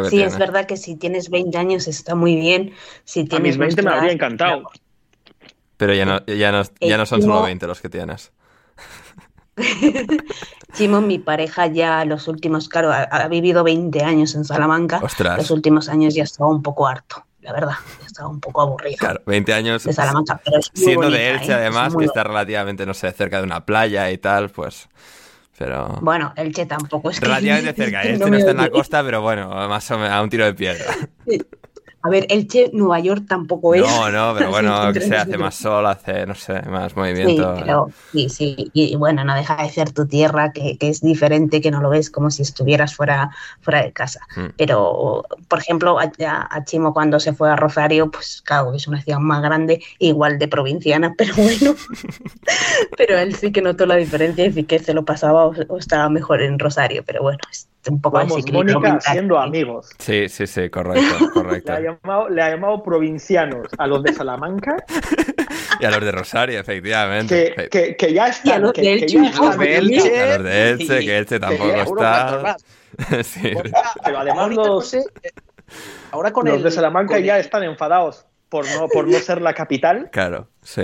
Sí, 0.04 0.08
tiene. 0.10 0.24
es 0.26 0.38
verdad 0.38 0.66
que 0.66 0.76
si 0.78 0.96
tienes 0.96 1.28
20 1.28 1.56
años 1.58 1.86
está 1.88 2.14
muy 2.14 2.36
bien. 2.36 2.72
Si 3.04 3.20
A 3.20 3.24
tienes 3.24 3.42
mis 3.42 3.58
20 3.58 3.82
me 3.82 3.90
habría 3.90 4.04
edad, 4.06 4.12
encantado. 4.14 4.62
Pero 5.76 5.92
ya 5.94 6.04
no, 6.06 6.24
ya 6.26 6.52
no, 6.52 6.62
ya 6.80 6.96
no 6.96 7.04
son 7.06 7.20
solo 7.22 7.42
20 7.42 7.66
los 7.66 7.80
que 7.82 7.88
tienes. 7.90 8.32
Chimo, 10.72 11.00
mi 11.00 11.18
pareja 11.18 11.66
ya 11.66 12.04
los 12.04 12.28
últimos, 12.28 12.68
claro, 12.68 12.90
ha, 12.90 13.02
ha 13.02 13.28
vivido 13.28 13.62
20 13.64 14.02
años 14.02 14.34
en 14.34 14.44
Salamanca. 14.44 15.00
Ostras. 15.02 15.36
Los 15.36 15.50
últimos 15.50 15.88
años 15.88 16.14
ya 16.14 16.24
estaba 16.24 16.50
un 16.50 16.62
poco 16.62 16.86
harto, 16.86 17.24
la 17.40 17.52
verdad. 17.52 17.74
Ya 18.00 18.06
estaba 18.06 18.28
un 18.28 18.40
poco 18.40 18.62
aburrido 18.62 18.96
Claro, 18.98 19.20
20 19.26 19.52
años 19.52 19.84
de 19.84 19.92
Salamanca. 19.92 20.40
Pero 20.44 20.58
es 20.58 20.70
muy 20.74 20.84
siendo 20.84 21.10
de 21.10 21.30
Elche 21.30 21.52
¿eh? 21.52 21.54
además, 21.54 21.92
Es 21.92 21.98
que 21.98 22.04
está 22.06 22.24
relativamente, 22.24 22.86
no 22.86 22.94
sé, 22.94 23.12
cerca 23.12 23.38
de 23.38 23.44
una 23.44 23.64
playa 23.64 24.10
y 24.10 24.18
tal, 24.18 24.50
pues... 24.50 24.88
Pero... 25.58 25.98
Bueno, 26.00 26.32
Elche 26.34 26.66
tampoco 26.66 27.10
es 27.10 27.20
que... 27.20 27.26
Relativamente 27.26 27.72
cerca, 27.84 28.02
este 28.02 28.18
no 28.18 28.30
no 28.30 28.36
está 28.36 28.52
en 28.52 28.56
la 28.56 28.70
costa, 28.70 29.04
pero 29.04 29.20
bueno, 29.20 29.48
más 29.48 29.90
o 29.90 29.98
menos 29.98 30.12
a 30.12 30.22
un 30.22 30.30
tiro 30.30 30.46
de 30.46 30.54
piedra. 30.54 30.86
A 32.04 32.08
ver, 32.08 32.26
Elche, 32.30 32.70
Nueva 32.72 32.98
York 32.98 33.24
tampoco 33.28 33.74
es. 33.74 33.82
No, 33.82 34.10
no, 34.10 34.34
pero 34.36 34.50
bueno, 34.50 34.92
que 34.92 35.00
se 35.00 35.16
hace 35.16 35.38
más 35.38 35.54
sol, 35.54 35.86
hace, 35.86 36.26
no 36.26 36.34
sé, 36.34 36.60
más 36.62 36.92
Sí, 36.92 36.98
movimiento. 36.98 37.54
pero 37.58 37.88
sí, 38.12 38.28
sí. 38.28 38.70
Y, 38.72 38.96
bueno, 38.96 39.24
no 39.24 39.34
deja 39.34 39.62
de 39.62 39.70
ser 39.70 39.92
tu 39.92 40.06
tierra, 40.06 40.52
que, 40.52 40.76
que 40.78 40.88
es 40.88 41.00
diferente, 41.00 41.60
que 41.60 41.70
no 41.70 41.80
lo 41.80 41.90
ves 41.90 42.10
como 42.10 42.30
si 42.30 42.42
estuvieras 42.42 42.94
fuera, 42.96 43.30
fuera 43.60 43.82
de 43.82 43.92
casa. 43.92 44.20
Mm. 44.36 44.46
Pero, 44.56 45.24
por 45.48 45.60
ejemplo, 45.60 45.98
a 46.00 46.64
Chimo 46.64 46.92
cuando 46.92 47.20
se 47.20 47.32
fue 47.32 47.50
a 47.50 47.56
Rosario, 47.56 48.10
pues 48.10 48.42
claro, 48.44 48.74
es 48.74 48.88
una 48.88 49.00
ciudad 49.00 49.20
más 49.20 49.40
grande, 49.40 49.82
igual 49.98 50.38
de 50.38 50.48
provinciana, 50.48 51.14
pero 51.18 51.34
bueno. 51.36 51.74
pero 52.96 53.18
él 53.18 53.34
sí 53.36 53.52
que 53.52 53.62
notó 53.62 53.86
la 53.86 53.96
diferencia 53.96 54.44
y 54.46 54.52
sí 54.52 54.64
que 54.64 54.80
se 54.80 54.92
lo 54.92 55.04
pasaba 55.04 55.46
o, 55.46 55.54
o 55.68 55.78
estaba 55.78 56.08
mejor 56.08 56.42
en 56.42 56.58
Rosario, 56.58 57.04
pero 57.06 57.22
bueno, 57.22 57.38
es 57.50 57.68
un 57.88 58.00
poco 58.00 58.18
Vamos, 58.18 58.44
Mónica 58.52 59.00
siendo 59.00 59.38
amigos. 59.38 59.90
Sí, 59.98 60.28
sí, 60.28 60.46
sí, 60.46 60.70
correcto, 60.70 61.18
Le 61.20 61.30
correcto. 61.32 61.72
ha, 61.72 61.80
llamado, 61.80 62.28
le 62.28 62.42
ha 62.42 62.50
llamado 62.50 62.82
provincianos 62.82 63.66
a 63.78 63.86
los 63.86 64.02
de 64.02 64.12
Salamanca, 64.12 64.76
Y 65.80 65.84
a 65.84 65.90
los 65.90 66.00
de 66.04 66.12
Rosario, 66.12 66.60
efectivamente. 66.60 67.54
que, 67.56 67.68
que, 67.68 67.96
que 67.96 68.12
ya 68.12 68.26
Y 68.26 68.28
a 68.28 68.30
están. 68.30 68.62
los 68.62 68.72
que- 68.72 68.82
de 68.82 68.86
que 68.98 69.04
Elche, 69.04 69.14
ya 69.16 69.22
a 69.22 69.26
están 69.30 69.46
los 69.46 69.58
de. 69.58 69.76
Elche. 69.76 70.20
A 70.22 70.34
los 70.38 70.44
de 70.44 70.70
Elche, 70.70 70.98
que 71.00 71.18
Elche 71.18 71.40
tampoco 71.40 71.74
está. 71.74 72.56
Pero 74.04 74.18
además 74.18 74.50
los- 74.50 74.66
no 74.66 74.80
sé, 74.82 74.98
eh, 75.22 75.30
ahora 76.10 76.32
con 76.32 76.46
Los 76.46 76.58
el, 76.58 76.62
de 76.64 76.70
Salamanca 76.70 77.14
con 77.14 77.22
ya 77.24 77.36
el- 77.36 77.40
están 77.40 77.62
enfadados 77.64 78.26
por 78.48 78.66
no, 78.76 78.86
por 78.88 79.08
no 79.08 79.18
ser 79.18 79.40
la 79.40 79.54
capital. 79.54 80.10
Claro, 80.12 80.46
sí. 80.62 80.82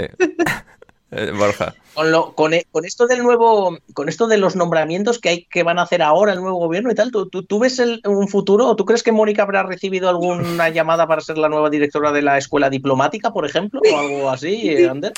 Eh, 1.11 1.33
Borja. 1.37 1.75
Con, 1.99 2.13
lo, 2.13 2.33
con, 2.35 2.55
e- 2.55 2.65
con 2.71 2.85
esto 2.85 3.09
del 3.09 3.25
nuevo, 3.25 3.77
con 3.93 4.09
esto 4.09 4.29
de 4.29 4.39
los 4.39 4.55
nombramientos 4.55 5.19
que 5.19 5.29
hay 5.31 5.45
que 5.51 5.65
van 5.65 5.81
a 5.81 5.83
hacer 5.83 6.01
ahora 6.01 6.33
el 6.33 6.41
nuevo 6.41 6.57
gobierno 6.59 6.93
y 6.93 6.95
tal, 6.95 7.11
¿tú, 7.11 7.29
tú, 7.29 7.43
tú 7.43 7.59
ves 7.59 7.81
el- 7.81 8.01
un 8.05 8.29
futuro 8.29 8.67
o 8.69 8.77
tú 8.77 8.85
crees 8.85 9.03
que 9.03 9.11
Mónica 9.11 9.43
habrá 9.43 9.65
recibido 9.65 10.09
alguna 10.09 10.69
llamada 10.69 11.09
para 11.09 11.21
ser 11.23 11.39
la 11.39 11.49
nueva 11.49 11.71
directora 11.71 12.13
de 12.13 12.23
la 12.23 12.39
escuela 12.39 12.71
diplomática, 12.71 13.33
por 13.33 13.45
ejemplo, 13.45 13.81
o 13.93 13.99
algo 13.99 14.31
así, 14.31 14.69
eh, 14.71 14.89
Ander? 14.89 15.13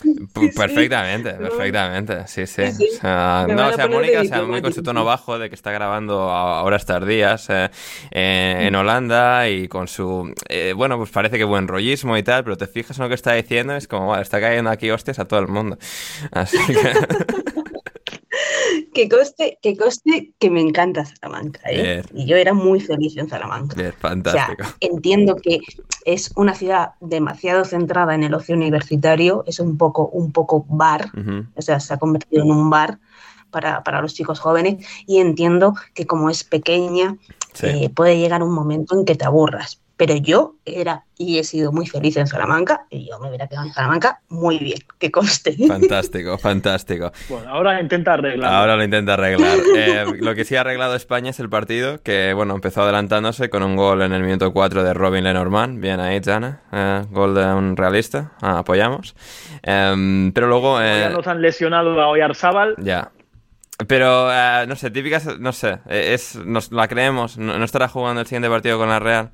Perfectamente, 0.57 1.33
perfectamente, 1.35 2.27
sí, 2.27 2.47
sí. 2.47 2.63
O 2.63 3.01
sea, 3.01 3.47
no, 3.49 3.69
o 3.69 3.73
sea, 3.73 3.87
Mónica, 3.89 4.21
o 4.21 4.25
sea, 4.25 4.43
muy 4.43 4.63
con 4.63 4.73
su 4.73 4.83
tono 4.83 5.05
bajo 5.05 5.39
de 5.39 5.49
que 5.51 5.55
está 5.55 5.73
grabando 5.73 6.31
a- 6.31 6.61
ahora 6.61 6.77
estos 6.77 7.07
días 7.07 7.47
eh, 7.51 7.69
eh, 8.11 8.57
en 8.63 8.75
Holanda 8.75 9.49
y 9.49 9.69
con 9.69 9.87
su, 9.89 10.33
eh, 10.49 10.73
bueno, 10.75 10.97
pues 10.97 11.11
parece 11.11 11.37
que 11.37 11.45
buen 11.45 11.69
rollismo 11.69 12.17
y 12.17 12.23
tal, 12.23 12.43
pero 12.45 12.57
te 12.57 12.67
fijas 12.67 12.97
en 12.99 13.03
lo 13.05 13.09
que 13.09 13.15
está 13.17 13.35
diciendo, 13.35 13.75
es 13.77 13.87
como, 13.87 14.09
vale, 14.09 14.23
está 14.23 14.41
cayendo 14.41 14.71
aquí 14.71 14.91
hostias 14.91 15.19
a 15.19 15.27
todo 15.27 15.41
el 15.41 15.49
mundo. 15.49 15.77
Así 16.33 16.57
que, 18.95 19.09
coste, 19.09 19.59
que 19.63 19.77
coste 19.77 20.33
que 20.39 20.51
me 20.51 20.61
encanta 20.61 21.05
Salamanca, 21.05 21.61
¿eh? 21.71 22.03
Y 22.15 22.27
yo 22.27 22.37
era 22.37 22.53
muy 22.55 22.81
feliz 22.81 23.17
en 23.17 23.29
Salamanca. 23.29 23.75
bien, 23.77 23.89
O 23.89 23.93
sea, 23.93 24.01
fantástico. 24.01 24.65
entiendo 24.81 25.37
que 25.37 25.61
es 26.05 26.33
una 26.37 26.55
ciudad 26.55 26.93
demasiado 27.01 27.65
centrada 27.65 28.15
en 28.15 28.25
el 28.25 28.35
ocio 28.35 28.55
universitario, 28.55 29.45
es 29.47 29.61
un 29.61 29.77
poco, 29.77 30.09
un 30.09 30.33
poco 30.33 30.65
bar, 30.69 31.11
o 31.55 31.63
sea, 31.63 31.81
se 31.81 31.95
ha 31.95 31.99
convertido 31.99 32.43
en 32.45 32.51
un 32.51 32.71
bar 32.71 32.99
para, 33.51 33.83
para 33.83 34.01
los 34.01 34.15
chicos 34.15 34.39
jóvenes 34.41 34.85
y 35.07 35.19
entiendo 35.19 35.75
que 35.95 36.07
como 36.07 36.31
es 36.31 36.45
pequeña 36.45 37.17
Sí. 37.53 37.67
eh, 37.67 37.91
puede 37.93 38.17
llegar 38.17 38.45
un 38.45 38.55
momento 38.55 38.97
en 38.97 39.05
que 39.05 39.17
te 39.17 39.25
aburras. 39.25 39.81
Pero 40.01 40.15
yo 40.17 40.55
era 40.65 41.05
y 41.19 41.39
he 41.39 41.45
sido 41.45 41.73
muy 41.73 41.87
feliz 41.87 42.17
en 42.17 42.27
Salamanca 42.27 42.87
y 42.89 43.07
yo 43.07 43.19
me 43.19 43.29
hubiera 43.29 43.47
quedado 43.49 43.67
en 43.67 43.75
Salamanca 43.75 44.23
muy 44.31 44.57
bien, 44.57 44.79
que 44.99 45.11
conste. 45.11 45.55
Fantástico, 45.69 46.39
fantástico. 46.39 47.13
Bueno, 47.29 47.51
ahora 47.51 47.79
intenta 47.83 48.15
arreglar. 48.15 48.51
Ahora 48.51 48.77
lo 48.77 48.85
intenta 48.85 49.13
arreglar. 49.13 49.59
Eh, 49.77 50.07
lo 50.21 50.35
que 50.35 50.47
sí 50.47 50.57
ha 50.57 50.63
arreglado 50.63 50.95
España 50.95 51.29
es 51.29 51.39
el 51.39 51.51
partido, 51.51 52.03
que 52.03 52.33
bueno, 52.33 52.55
empezó 52.55 52.81
adelantándose 52.81 53.51
con 53.51 53.63
un 53.63 53.77
gol 53.77 54.01
en 54.01 54.15
el 54.15 54.23
minuto 54.23 54.55
4 54.55 54.85
de 54.85 54.95
Robin 54.95 55.23
Lenormand. 55.23 55.83
Bien 55.83 56.01
ahí, 56.01 56.19
Jana. 56.25 56.63
Eh, 56.73 57.05
gol 57.11 57.35
de 57.35 57.45
un 57.45 57.77
realista. 57.77 58.33
Ah, 58.41 58.61
apoyamos. 58.61 59.15
Em, 59.63 60.33
pero 60.33 60.47
luego... 60.47 60.81
ya 60.81 61.09
Eh, 61.09 61.13
nos 61.13 61.27
han 61.27 61.43
lesionado 61.43 62.01
a 62.01 62.09
Oyarzábal. 62.09 62.77
ya. 62.79 63.11
Pero, 63.87 64.33
eh, 64.33 64.65
no 64.67 64.77
sé, 64.77 64.91
típicas, 64.91 65.39
no 65.39 65.53
sé, 65.53 65.79
es, 65.89 66.37
nos 66.37 66.73
la 66.73 66.87
creemos, 66.89 67.39
no, 67.39 67.59
no 67.59 67.65
estará 67.65 67.89
jugando 67.89 68.21
el 68.23 68.27
siguiente 68.27 68.49
partido 68.49 68.79
con 68.79 68.89
la 68.89 68.99
Real. 68.99 69.31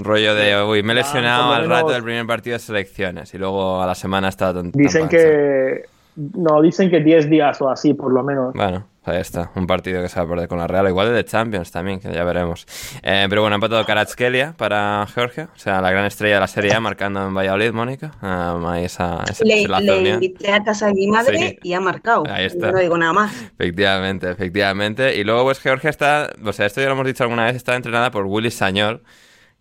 Rollo 0.00 0.34
de, 0.34 0.62
uy, 0.62 0.82
me 0.82 0.92
he 0.92 0.96
Ah, 0.96 1.00
lesionado 1.00 1.46
lo 1.48 1.52
al 1.54 1.62
menos- 1.62 1.78
rato 1.80 1.92
del 1.92 2.02
primer 2.02 2.26
partido 2.26 2.54
de 2.54 2.58
selecciones 2.60 3.32
y 3.34 3.38
luego 3.38 3.80
a 3.82 3.86
la 3.86 3.94
semana 3.94 4.28
está 4.28 4.52
tan, 4.52 4.72
tan 4.72 4.82
Dicen 4.82 5.08
que. 5.08 5.82
No, 6.16 6.60
dicen 6.60 6.90
que 6.90 7.00
10 7.00 7.30
días 7.30 7.62
o 7.62 7.70
así, 7.70 7.94
por 7.94 8.12
lo 8.12 8.22
menos. 8.24 8.52
Bueno, 8.52 8.84
ahí 9.04 9.20
está, 9.20 9.52
un 9.54 9.66
partido 9.66 10.02
que 10.02 10.08
se 10.08 10.18
va 10.18 10.26
a 10.26 10.28
perder 10.28 10.48
con 10.48 10.58
la 10.58 10.66
Real, 10.66 10.86
igual 10.88 11.14
de 11.14 11.24
Champions 11.24 11.70
también, 11.70 12.00
que 12.00 12.12
ya 12.12 12.24
veremos. 12.24 12.66
Eh, 13.02 13.26
pero 13.30 13.42
bueno, 13.42 13.54
ha 13.54 13.58
empatado 13.58 13.86
Karatskelia 13.86 14.52
para 14.58 15.06
Georgia, 15.14 15.48
o 15.54 15.58
sea, 15.58 15.80
la 15.80 15.90
gran 15.92 16.04
estrella 16.06 16.34
de 16.34 16.40
la 16.40 16.46
Serie 16.48 16.74
A, 16.74 16.80
marcando 16.80 17.24
en 17.26 17.32
Valladolid, 17.32 17.72
Mónica. 17.72 18.10
Ah, 18.20 18.58
ahí 18.66 18.84
esa, 18.84 19.24
esa 19.30 19.44
Le, 19.44 19.66
le 19.68 20.08
invité 20.10 20.52
a 20.52 20.62
casa 20.64 20.88
de 20.88 20.94
mi 20.94 21.06
madre 21.06 21.38
Sí. 21.38 21.58
y 21.62 21.72
ha 21.74 21.80
marcado. 21.80 22.24
Ahí 22.28 22.46
está. 22.46 22.72
No 22.72 22.78
digo 22.80 22.98
nada 22.98 23.12
más. 23.12 23.32
Efectivamente, 23.58 24.28
efectivamente. 24.30 25.16
Y 25.16 25.22
luego, 25.24 25.44
pues 25.44 25.60
Georgia 25.60 25.88
está, 25.90 26.28
o 26.44 26.52
sea, 26.52 26.66
esto 26.66 26.80
ya 26.80 26.88
lo 26.88 26.94
hemos 26.94 27.06
dicho 27.06 27.22
alguna 27.22 27.44
vez, 27.46 27.54
está 27.54 27.76
entrenada 27.76 28.10
por 28.10 28.24
Willy 28.26 28.50
Sañol, 28.50 29.00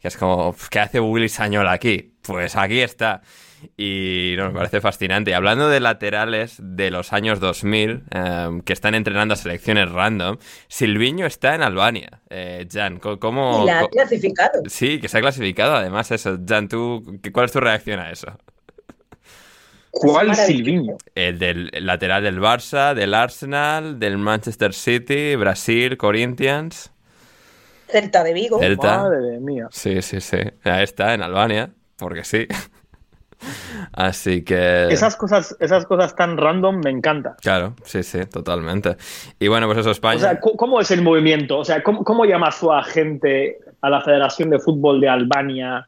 que 0.01 0.07
es 0.07 0.17
como, 0.17 0.55
¿qué 0.69 0.79
hace 0.79 0.99
Willy 0.99 1.29
Sañol 1.29 1.67
aquí? 1.67 2.13
Pues 2.21 2.55
aquí 2.55 2.79
está. 2.81 3.21
Y 3.75 4.35
no, 4.37 4.47
me 4.47 4.53
parece 4.53 4.79
fascinante. 4.79 5.31
Y 5.31 5.33
hablando 5.33 5.67
de 5.67 5.81
laterales 5.81 6.55
de 6.63 6.91
los 6.91 7.11
años 7.11 7.41
2000, 7.41 8.03
eh, 8.11 8.61
que 8.63 8.71
están 8.71 8.95
entrenando 8.95 9.33
a 9.33 9.37
selecciones 9.37 9.91
random, 9.91 10.37
Silviño 10.69 11.25
está 11.25 11.55
en 11.55 11.63
Albania. 11.63 12.21
Eh, 12.29 12.65
Jan, 12.71 12.99
¿cómo...? 12.99 13.63
Y 13.63 13.67
la 13.67 13.81
ha 13.81 13.87
clasificado. 13.89 14.61
Sí, 14.67 15.01
que 15.01 15.09
se 15.09 15.17
ha 15.17 15.21
clasificado 15.21 15.75
además 15.75 16.09
eso. 16.11 16.37
Jan, 16.47 16.69
¿tú, 16.69 17.19
qué- 17.21 17.33
¿cuál 17.33 17.47
es 17.47 17.51
tu 17.51 17.59
reacción 17.59 17.99
a 17.99 18.11
eso? 18.11 18.37
¿Cuál. 19.91 20.35
Silviño? 20.35 20.97
El 21.15 21.39
del 21.39 21.69
el 21.73 21.85
lateral 21.85 22.23
del 22.23 22.39
Barça, 22.39 22.93
del 22.93 23.13
Arsenal, 23.13 23.99
del 23.99 24.17
Manchester 24.17 24.73
City, 24.73 25.35
Brasil, 25.35 25.97
Corinthians, 25.97 26.91
Celta 27.89 28.23
de 28.23 28.33
Vigo. 28.33 28.59
Celta. 28.59 29.03
Madre 29.03 29.39
mía. 29.39 29.67
Sí, 29.71 30.01
sí, 30.01 30.21
sí. 30.21 30.37
Ahí 30.63 30.83
está, 30.83 31.13
en 31.13 31.21
Albania, 31.23 31.71
porque 31.97 32.23
sí. 32.23 32.47
Así 33.93 34.43
que... 34.43 34.87
Esas 34.89 35.15
cosas, 35.15 35.55
esas 35.59 35.85
cosas 35.85 36.13
tan 36.15 36.37
random 36.37 36.81
me 36.83 36.89
encantan. 36.89 37.35
Claro, 37.41 37.73
sí, 37.85 38.03
sí, 38.03 38.25
totalmente. 38.25 38.97
Y 39.39 39.47
bueno, 39.47 39.65
pues 39.67 39.79
eso, 39.79 39.91
España. 39.91 40.17
O 40.17 40.19
sea, 40.19 40.39
¿cómo- 40.39 40.57
¿cómo 40.57 40.81
es 40.81 40.91
el 40.91 41.01
movimiento? 41.01 41.57
O 41.59 41.65
sea, 41.65 41.81
¿cómo, 41.81 42.03
cómo 42.03 42.25
llama 42.25 42.51
su 42.51 42.71
agente 42.71 43.59
a 43.81 43.89
la 43.89 44.01
Federación 44.01 44.49
de 44.49 44.59
Fútbol 44.59 44.99
de 44.99 45.07
Albania? 45.09 45.87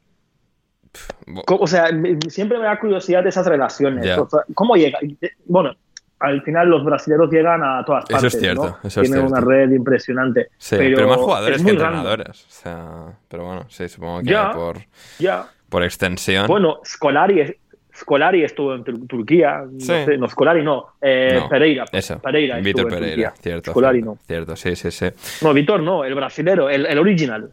bo- 1.28 1.44
¿Cómo- 1.44 1.62
O 1.64 1.68
sea, 1.68 1.90
siempre 2.30 2.58
me 2.58 2.64
da 2.66 2.80
curiosidad 2.80 3.22
de 3.24 3.30
esas 3.30 3.46
relaciones. 3.46 4.06
Ya. 4.06 4.22
O 4.22 4.30
sea, 4.30 4.42
¿Cómo 4.54 4.76
llega? 4.76 5.00
Bueno, 5.46 5.76
al 6.22 6.42
final 6.44 6.70
los 6.70 6.84
brasileños 6.86 7.30
llegan 7.32 7.62
a 7.64 7.84
todas 7.86 8.06
Eso 8.06 8.16
es 8.16 8.22
partes. 8.24 8.40
cierto, 8.40 8.64
¿no? 8.64 8.78
eso 8.88 9.02
es 9.02 9.10
Tienen 9.10 9.26
una 9.28 9.42
red 9.42 9.72
impresionante. 9.72 10.50
sí, 10.58 10.76
pero, 10.78 11.08
más 11.08 11.18
jugadores 11.18 11.58
es 11.58 11.64
que 11.66 11.72
entrenadores. 11.72 12.46
O 12.46 12.50
sea, 12.52 13.06
pero 13.28 13.46
bueno, 13.46 13.66
sí, 13.70 13.88
supongo 13.90 14.20
que 14.22 14.30
Ya. 14.30 14.52
por, 14.52 14.78
Ya. 15.20 15.46
por 15.70 15.84
extensión. 15.84 16.48
Bueno, 16.48 16.80
Scolari, 16.86 17.56
Scolari 17.96 18.44
estuvo 18.44 18.74
en 18.74 18.84
Tur- 18.84 19.08
Turquía. 19.08 19.64
No, 19.70 19.80
sé, 19.80 20.18
no, 20.18 20.28
Scolari 20.28 20.64
no. 20.64 20.94
eh, 21.02 21.38
No, 21.42 21.50
Pereira. 21.50 21.86
Eso, 21.92 22.20
Pereira 22.20 22.58
Víctor 22.60 22.88
Pereira, 22.88 23.34
cierto. 23.40 23.72
Scolari 23.72 24.02
no. 24.02 24.18
Cierto, 24.26 24.56
sí, 24.56 24.76
sí, 24.76 24.90
sí. 24.92 25.08
No, 25.42 25.54
Vitor 25.54 25.82
no, 25.82 26.04
el 26.06 26.16
brasilero, 26.16 26.70
el, 26.70 26.86
el 26.86 26.98
original. 27.00 27.52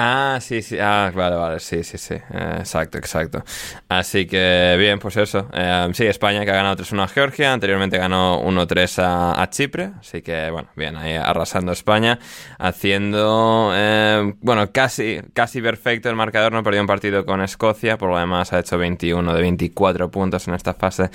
Ah, 0.00 0.38
sí, 0.40 0.62
sí. 0.62 0.78
Ah, 0.80 1.10
vale, 1.12 1.34
vale. 1.34 1.58
Sí, 1.58 1.82
sí, 1.82 1.98
sí. 1.98 2.14
Eh, 2.14 2.54
exacto, 2.60 2.98
exacto. 2.98 3.42
Así 3.88 4.26
que, 4.28 4.76
bien, 4.78 5.00
pues 5.00 5.16
eso. 5.16 5.48
Eh, 5.52 5.88
sí, 5.92 6.06
España 6.06 6.44
que 6.44 6.52
ha 6.52 6.54
ganado 6.54 6.76
3-1 6.76 7.02
a 7.02 7.08
Georgia. 7.08 7.52
Anteriormente 7.52 7.98
ganó 7.98 8.40
1-3 8.40 9.02
a, 9.02 9.42
a 9.42 9.50
Chipre. 9.50 9.90
Así 9.98 10.22
que, 10.22 10.50
bueno, 10.52 10.68
bien, 10.76 10.96
ahí 10.96 11.14
arrasando 11.14 11.72
España. 11.72 12.20
Haciendo, 12.60 13.72
eh, 13.74 14.34
bueno, 14.40 14.70
casi, 14.70 15.20
casi 15.32 15.60
perfecto 15.60 16.08
el 16.08 16.14
marcador. 16.14 16.52
No 16.52 16.62
perdió 16.62 16.80
un 16.80 16.86
partido 16.86 17.26
con 17.26 17.40
Escocia. 17.42 17.98
Por 17.98 18.10
lo 18.10 18.18
demás, 18.18 18.52
ha 18.52 18.60
hecho 18.60 18.78
21 18.78 19.34
de 19.34 19.40
24 19.40 20.12
puntos 20.12 20.46
en 20.46 20.54
esta 20.54 20.74
fase 20.74 21.10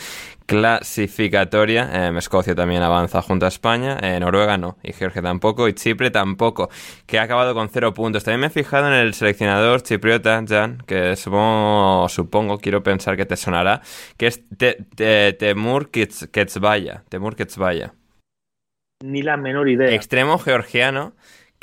clasificatoria. 0.46 1.90
Eh, 2.10 2.18
Escocia 2.18 2.56
también 2.56 2.82
avanza 2.84 3.22
junto 3.22 3.46
a 3.46 3.50
España. 3.50 3.98
Eh, 4.02 4.20
Noruega 4.20 4.58
no. 4.58 4.78
Y 4.84 4.94
Georgia 4.94 5.22
tampoco. 5.22 5.68
Y 5.68 5.74
Chipre 5.74 6.12
tampoco. 6.12 6.70
Que 7.06 7.20
ha 7.20 7.24
acabado 7.24 7.54
con 7.54 7.70
0 7.70 7.94
puntos. 7.94 8.24
También 8.24 8.42
me 8.42 8.48
he 8.48 8.50
fijado 8.50 8.88
en 8.88 8.94
el 8.94 9.14
seleccionador 9.14 9.82
chipriota, 9.84 10.44
Jan, 10.48 10.84
que 10.86 11.16
supongo, 11.16 12.08
supongo 12.10 12.58
quiero 12.60 12.84
pensar 12.84 13.18
que 13.18 13.26
te 13.26 13.36
sonará, 13.36 13.82
que 14.18 14.28
es 14.28 14.42
Te- 14.58 14.78
Te- 14.96 15.34
Temur 15.34 15.90
Kets- 15.92 16.30
Ketsvaya. 16.32 17.04
Temur 17.10 17.36
Ketsvaya. 17.36 17.94
Ni 19.04 19.22
la 19.22 19.36
menor 19.38 19.68
idea. 19.70 19.94
Extremo 19.94 20.38
georgiano 20.40 21.14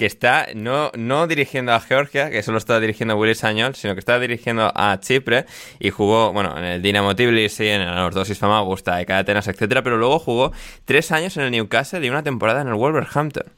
que 0.00 0.06
está 0.06 0.46
no, 0.54 0.90
no 0.96 1.26
dirigiendo 1.26 1.74
a 1.74 1.80
Georgia, 1.80 2.30
que 2.30 2.42
solo 2.42 2.56
está 2.56 2.80
dirigiendo 2.80 3.18
Willy 3.18 3.34
Sañol, 3.34 3.74
sino 3.74 3.92
que 3.92 3.98
está 3.98 4.18
dirigiendo 4.18 4.72
a 4.74 4.98
Chipre 4.98 5.44
y 5.78 5.90
jugó, 5.90 6.32
bueno, 6.32 6.56
en 6.56 6.64
el 6.64 6.80
Dinamo 6.80 7.14
Tbilisi, 7.14 7.68
en 7.68 7.82
el 7.82 7.98
Ordosis 7.98 8.38
Famagusta, 8.38 8.96
de 8.96 9.12
Atenas, 9.12 9.46
etcétera, 9.46 9.82
pero 9.82 9.98
luego 9.98 10.18
jugó 10.18 10.52
tres 10.86 11.12
años 11.12 11.36
en 11.36 11.42
el 11.42 11.50
Newcastle 11.50 12.02
y 12.02 12.08
una 12.08 12.22
temporada 12.22 12.62
en 12.62 12.68
el 12.68 12.76
Wolverhampton. 12.76 13.52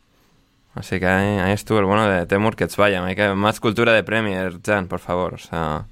Así 0.75 0.99
que 0.99 1.07
ahí, 1.07 1.39
ahí 1.39 1.53
estuvo 1.53 1.79
el 1.79 1.85
bueno 1.85 2.09
de 2.09 2.27
Temur 2.27 2.57
Ketsvaya. 2.57 3.05
Hay 3.05 3.15
que 3.15 3.29
más 3.35 3.61
cultura 3.61 3.93
de 3.93 4.03
Premier, 4.03 4.55
Jan, 4.67 4.89
por 4.89 4.99
favor. 4.99 5.35
O 5.35 5.39
sea, 5.39 5.87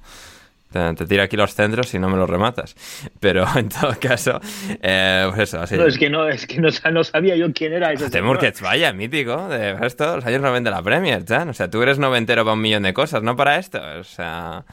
te, 0.71 0.93
te 0.93 1.05
tiro 1.05 1.23
aquí 1.23 1.37
los 1.37 1.53
centros 1.53 1.93
y 1.93 1.99
no 1.99 2.09
me 2.09 2.17
los 2.17 2.29
rematas. 2.29 2.75
Pero 3.19 3.45
en 3.55 3.69
todo 3.69 3.95
caso, 3.99 4.39
eh, 4.81 5.25
pues 5.29 5.49
eso, 5.49 5.61
así. 5.61 5.75
No, 5.75 5.85
es 5.85 5.97
que 5.97 6.09
no, 6.09 6.27
es 6.27 6.47
que 6.47 6.59
no, 6.59 6.69
no 6.91 7.03
sabía 7.03 7.35
yo 7.35 7.51
quién 7.53 7.73
era 7.73 7.91
ese. 7.93 8.09
Temur 8.09 8.37
señor. 8.37 8.53
Ketsvaya, 8.53 8.93
mítico, 8.93 9.47
de 9.49 9.77
esto, 9.85 10.15
los 10.15 10.25
años 10.25 10.41
90 10.41 10.69
de 10.69 10.75
la 10.75 10.81
Premier, 10.81 11.25
Jan. 11.25 11.49
O 11.49 11.53
sea, 11.53 11.69
tú 11.69 11.81
eres 11.81 11.99
noventero 11.99 12.43
para 12.43 12.53
un 12.53 12.61
millón 12.61 12.83
de 12.83 12.93
cosas, 12.93 13.23
no 13.23 13.35
para 13.35 13.57
esto. 13.57 13.79
O 13.99 14.03
sea... 14.03 14.65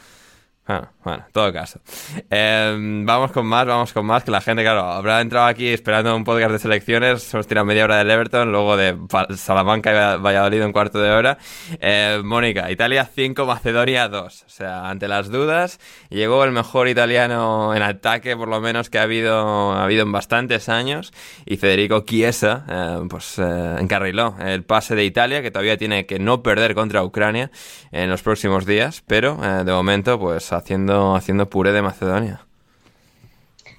Bueno, 0.69 0.93
bueno, 1.03 1.25
en 1.27 1.33
todo 1.33 1.51
caso. 1.51 1.81
Eh, 2.29 2.77
vamos 3.07 3.33
con 3.33 3.47
más, 3.47 3.67
vamos 3.67 3.95
con 3.95 4.05
más, 4.05 4.23
que 4.23 4.31
la 4.31 4.43
gente, 4.43 4.63
claro, 4.63 4.83
habrá 4.83 5.23
entrado 5.23 5.47
aquí 5.47 5.67
esperando 5.69 6.15
un 6.15 6.25
podcast 6.25 6.51
de 6.53 6.59
selecciones, 6.59 7.33
hemos 7.33 7.47
tirado 7.47 7.65
media 7.65 7.85
hora 7.85 7.97
del 7.97 8.11
Everton, 8.11 8.53
luego 8.53 8.77
de 8.77 8.95
Salamanca 9.35 9.91
y 9.93 9.95
Va- 9.95 10.17
Valladolid 10.19 10.63
un 10.63 10.73
cuarto 10.73 11.01
de 11.01 11.11
hora. 11.11 11.39
Eh, 11.81 12.21
Mónica, 12.23 12.71
Italia 12.71 13.07
5, 13.11 13.47
Macedonia 13.47 14.09
2. 14.09 14.45
O 14.47 14.51
sea, 14.51 14.91
ante 14.91 15.09
las 15.09 15.31
dudas, 15.31 15.81
llegó 16.11 16.45
el 16.45 16.51
mejor 16.53 16.87
italiano 16.89 17.75
en 17.75 17.81
ataque, 17.81 18.37
por 18.37 18.49
lo 18.49 18.61
menos, 18.61 18.91
que 18.91 18.99
ha 18.99 19.05
habido, 19.05 19.73
ha 19.73 19.85
habido 19.85 20.03
en 20.03 20.13
bastantes 20.13 20.69
años, 20.69 21.15
y 21.47 21.57
Federico 21.57 22.01
Chiesa, 22.01 22.67
eh, 22.69 23.07
pues 23.09 23.39
eh, 23.39 23.77
encarriló 23.79 24.37
el 24.39 24.65
pase 24.65 24.95
de 24.95 25.05
Italia, 25.07 25.41
que 25.41 25.51
todavía 25.51 25.79
tiene 25.79 26.05
que 26.05 26.19
no 26.19 26.43
perder 26.43 26.75
contra 26.75 27.03
Ucrania 27.05 27.51
en 27.91 28.11
los 28.11 28.23
próximos 28.23 28.67
días, 28.67 29.03
pero 29.07 29.39
eh, 29.43 29.65
de 29.65 29.73
momento, 29.73 30.19
pues 30.21 30.53
haciendo, 30.59 31.15
haciendo 31.17 31.49
puré 31.49 31.73
de 31.73 31.83
Macedonia. 31.83 32.41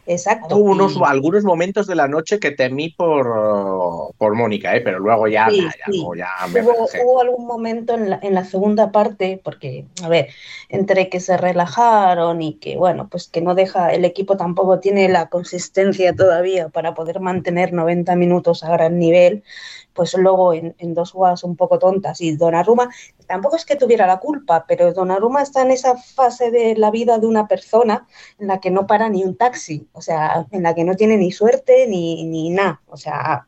Exacto. 0.06 0.58
Hubo 0.58 0.72
unos, 0.72 0.96
y- 0.96 1.02
algunos 1.06 1.44
momentos 1.44 1.86
de 1.86 1.94
la 1.96 2.08
noche 2.08 2.40
que 2.40 2.50
temí 2.50 2.90
por, 2.90 4.12
por 4.18 4.34
Mónica, 4.34 4.76
¿eh? 4.76 4.82
pero 4.82 4.98
luego 5.00 5.28
ya, 5.28 5.48
Sí, 5.50 5.58
ya, 5.62 5.70
ya, 5.78 5.86
sí. 5.92 5.98
luego 6.00 6.16
ya 6.16 6.30
me 6.52 6.62
Hubo, 6.62 6.88
hubo 7.04 7.22
algún 7.22 7.46
momento 7.46 7.94
en 7.94 8.10
la, 8.10 8.20
en 8.24 8.34
la 8.34 8.44
segunda 8.44 8.92
parte, 8.92 9.40
porque, 9.44 9.86
a 10.04 10.10
ver, 10.10 10.30
entre 10.70 11.10
que 11.10 11.20
se 11.20 11.38
relajaron 11.38 12.42
y 12.42 12.56
que, 12.56 12.76
bueno, 12.76 13.08
pues 13.08 13.28
que 13.28 13.42
no 13.42 13.54
deja, 13.54 13.94
el 13.94 14.04
equipo 14.04 14.36
tampoco 14.36 14.80
tiene 14.80 15.10
la 15.10 15.30
consistencia 15.30 16.16
todavía 16.16 16.70
para 16.70 16.96
poder 16.96 17.20
mantener 17.20 17.72
90 17.74 18.16
minutos 18.16 18.64
a 18.64 18.72
gran 18.72 18.98
nivel, 18.98 19.44
pues 20.00 20.14
luego 20.14 20.54
en, 20.54 20.74
en 20.78 20.93
dos 20.93 21.12
jugadas 21.12 21.43
un 21.43 21.58
poco 21.58 21.78
tontas 21.78 22.22
y 22.22 22.38
Donnarumma, 22.38 22.89
tampoco 23.28 23.58
es 23.58 23.66
que 23.66 23.76
tuviera 23.76 24.08
la 24.08 24.18
culpa, 24.20 24.64
pero 24.66 24.93
Donnarumma 24.93 25.41
está 25.41 25.62
en 25.64 25.72
esa 25.72 25.97
fase 25.97 26.52
de 26.52 26.78
la 26.78 26.89
vida 26.89 27.18
de 27.18 27.28
una 27.28 27.50
persona 27.50 28.08
en 28.39 28.47
la 28.47 28.62
que 28.62 28.72
no 28.72 28.88
para 28.88 29.10
ni 29.10 29.26
un 29.26 29.36
taxi, 29.36 29.89
o 29.91 30.02
sea, 30.02 30.47
en 30.52 30.64
la 30.64 30.74
que 30.74 30.86
no 30.86 30.95
tiene 30.95 31.18
ni 31.18 31.34
suerte 31.34 31.86
ni, 31.88 32.24
ni 32.24 32.50
nada, 32.50 32.80
o 32.88 32.95
sea, 32.95 33.45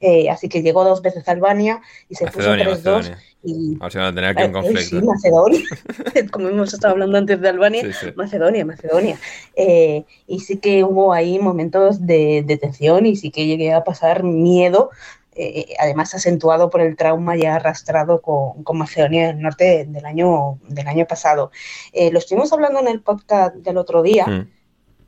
eh, 0.00 0.28
así 0.28 0.48
que 0.48 0.62
llegó 0.62 0.82
dos 0.82 1.02
veces 1.02 1.28
a 1.28 1.30
Albania 1.30 1.80
y 2.08 2.16
se 2.16 2.24
Macedonia, 2.24 2.64
puso 2.64 2.80
3-2 2.80 2.94
Macedonia. 2.96 3.18
y... 3.44 3.76
A 3.78 3.84
ver 3.84 3.92
si 3.92 3.98
van 3.98 4.06
a 4.08 4.14
tener 4.16 4.30
aquí 4.30 4.42
un 4.42 4.48
Eh, 4.48 4.48
eh, 4.48 4.52
conflicto. 4.52 5.00
sí, 5.00 5.06
Macedonia, 5.06 5.60
como 6.32 6.48
hemos 6.48 6.74
estado 6.74 6.94
hablando 6.94 7.18
antes 7.18 7.40
de 7.40 7.48
Albania, 7.48 7.82
Sí, 7.82 7.92
sí. 7.92 8.06
Macedonia, 8.16 8.64
Macedonia. 8.64 9.16
Eh, 9.54 10.04
y 10.26 10.40
sí 10.40 10.56
que 10.58 10.82
hubo 10.82 11.12
ahí 11.12 11.38
momentos 11.38 12.04
de, 12.04 12.42
de 12.44 12.56
tensión 12.56 13.06
y 13.06 13.14
sí 13.14 13.30
que 13.30 13.46
llegué 13.46 13.72
a 13.72 13.84
pasar 13.84 14.24
miedo 14.24 14.90
eh, 15.34 15.74
además 15.78 16.14
acentuado 16.14 16.68
por 16.68 16.80
el 16.80 16.96
trauma 16.96 17.36
ya 17.36 17.54
arrastrado 17.54 18.20
con, 18.20 18.62
con 18.64 18.78
Macedonia 18.78 19.28
del 19.28 19.40
Norte 19.40 19.86
del 19.88 20.04
año, 20.04 20.58
del 20.68 20.88
año 20.88 21.06
pasado. 21.06 21.50
Eh, 21.92 22.10
lo 22.10 22.18
estuvimos 22.18 22.52
hablando 22.52 22.80
en 22.80 22.88
el 22.88 23.00
podcast 23.00 23.54
del 23.56 23.78
otro 23.78 24.02
día. 24.02 24.26
Mm. 24.26 24.48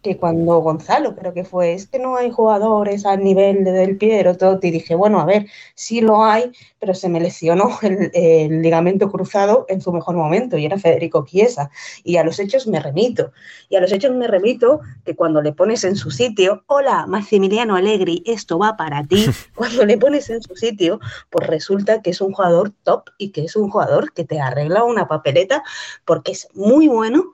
Que 0.05 0.19
cuando 0.19 0.59
Gonzalo 0.59 1.17
creo 1.17 1.33
que 1.33 1.45
fue, 1.45 1.73
es 1.73 1.89
que 1.89 1.99
no 1.99 2.17
hay 2.17 2.31
jugadores 2.31 3.07
al 3.07 3.25
nivel 3.25 3.65
de 3.65 3.73
Del 3.73 3.97
Piero, 3.97 4.37
todo, 4.37 4.61
y 4.63 4.71
dije, 4.71 4.95
bueno, 4.95 5.19
a 5.19 5.25
ver, 5.25 5.47
sí 5.75 6.03
lo 6.03 6.23
hay, 6.23 6.53
pero 6.79 6.93
se 6.95 7.09
me 7.09 7.21
lesionó 7.21 7.71
el, 7.83 8.11
el 8.13 8.61
ligamento 8.61 9.11
cruzado 9.11 9.65
en 9.69 9.81
su 9.81 9.93
mejor 9.93 10.15
momento, 10.15 10.59
y 10.59 10.67
era 10.67 10.79
Federico 10.79 11.25
Chiesa. 11.25 11.71
Y 12.05 12.19
a 12.19 12.23
los 12.23 12.39
hechos 12.39 12.67
me 12.67 12.81
remito. 12.81 13.33
Y 13.71 13.77
a 13.77 13.81
los 13.81 13.91
hechos 13.93 14.15
me 14.15 14.27
remito 14.29 14.81
que 15.07 15.17
cuando 15.17 15.41
le 15.41 15.53
pones 15.53 15.83
en 15.85 15.97
su 15.97 16.11
sitio, 16.11 16.63
hola, 16.67 17.07
Maximiliano 17.07 17.75
Allegri, 17.75 18.23
esto 18.27 18.59
va 18.59 18.77
para 18.77 19.03
ti, 19.05 19.25
cuando 19.57 19.87
le 19.87 19.97
pones 19.97 20.29
en 20.29 20.43
su 20.43 20.55
sitio, 20.55 21.01
pues 21.31 21.47
resulta 21.47 22.03
que 22.03 22.11
es 22.11 22.21
un 22.21 22.35
jugador 22.35 22.73
top 22.83 23.09
y 23.17 23.31
que 23.31 23.45
es 23.45 23.57
un 23.57 23.71
jugador 23.71 24.13
que 24.13 24.25
te 24.25 24.39
arregla 24.39 24.85
una 24.85 25.09
papeleta 25.09 25.63
porque 26.05 26.33
es 26.33 26.47
muy 26.53 26.89
bueno 26.89 27.25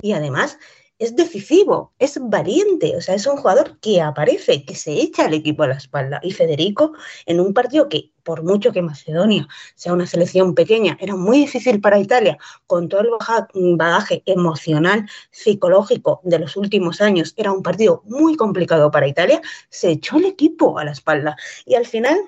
y 0.00 0.12
además 0.12 0.58
es 0.98 1.14
decisivo, 1.14 1.92
es 1.98 2.18
valiente, 2.20 2.96
o 2.96 3.00
sea, 3.00 3.14
es 3.14 3.26
un 3.26 3.36
jugador 3.36 3.78
que 3.80 4.00
aparece, 4.00 4.64
que 4.64 4.74
se 4.74 4.92
echa 4.92 5.26
al 5.26 5.34
equipo 5.34 5.62
a 5.62 5.68
la 5.68 5.74
espalda. 5.74 6.20
Y 6.22 6.32
Federico, 6.32 6.92
en 7.26 7.40
un 7.40 7.52
partido 7.52 7.88
que, 7.88 8.12
por 8.22 8.42
mucho 8.42 8.72
que 8.72 8.82
Macedonia 8.82 9.46
sea 9.74 9.92
una 9.92 10.06
selección 10.06 10.54
pequeña, 10.54 10.96
era 11.00 11.14
muy 11.14 11.38
difícil 11.38 11.80
para 11.80 11.98
Italia, 11.98 12.38
con 12.66 12.88
todo 12.88 13.02
el 13.02 13.76
bagaje 13.76 14.22
emocional, 14.26 15.08
psicológico 15.30 16.20
de 16.24 16.38
los 16.38 16.56
últimos 16.56 17.00
años, 17.00 17.34
era 17.36 17.52
un 17.52 17.62
partido 17.62 18.02
muy 18.06 18.36
complicado 18.36 18.90
para 18.90 19.06
Italia, 19.06 19.42
se 19.68 19.90
echó 19.90 20.16
el 20.16 20.24
equipo 20.24 20.78
a 20.78 20.84
la 20.84 20.92
espalda. 20.92 21.36
Y 21.66 21.74
al 21.74 21.86
final, 21.86 22.18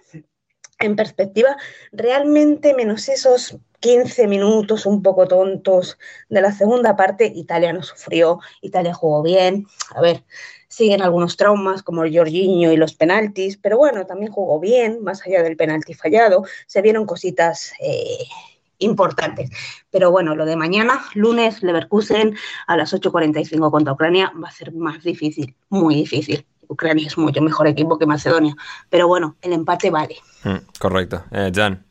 en 0.78 0.96
perspectiva, 0.96 1.56
realmente 1.92 2.74
menos 2.74 3.08
esos 3.08 3.58
15 3.80 4.26
minutos 4.26 4.86
un 4.86 5.02
poco 5.02 5.26
tontos 5.26 5.98
de 6.28 6.40
la 6.40 6.52
segunda 6.52 6.96
parte, 6.96 7.32
Italia 7.34 7.72
no 7.72 7.82
sufrió, 7.82 8.40
Italia 8.60 8.94
jugó 8.94 9.22
bien. 9.22 9.66
A 9.94 10.00
ver, 10.00 10.24
siguen 10.68 11.02
algunos 11.02 11.36
traumas 11.36 11.82
como 11.82 12.04
el 12.04 12.16
Jorginho 12.16 12.72
y 12.72 12.76
los 12.76 12.94
penaltis, 12.94 13.56
pero 13.56 13.78
bueno, 13.78 14.06
también 14.06 14.32
jugó 14.32 14.58
bien, 14.60 15.02
más 15.02 15.24
allá 15.26 15.42
del 15.42 15.56
penalti 15.56 15.94
fallado, 15.94 16.44
se 16.66 16.82
vieron 16.82 17.06
cositas 17.06 17.72
eh, 17.80 18.24
importantes. 18.78 19.50
Pero 19.90 20.10
bueno, 20.10 20.34
lo 20.34 20.44
de 20.44 20.56
mañana, 20.56 21.04
lunes, 21.14 21.62
Leverkusen 21.62 22.36
a 22.66 22.76
las 22.76 22.92
8.45 22.92 23.70
contra 23.70 23.92
Ucrania, 23.92 24.32
va 24.42 24.48
a 24.48 24.52
ser 24.52 24.72
más 24.72 25.02
difícil, 25.02 25.54
muy 25.68 25.94
difícil. 25.94 26.44
Ucrania 26.68 27.06
es 27.06 27.18
mucho 27.18 27.40
mejor 27.42 27.66
equipo 27.66 27.98
que 27.98 28.06
Macedonia, 28.06 28.54
pero 28.90 29.08
bueno, 29.08 29.36
el 29.42 29.52
empate 29.52 29.90
vale. 29.90 30.16
Mm, 30.44 30.56
correcto. 30.78 31.24
Eh, 31.32 31.50
Jan. 31.54 31.82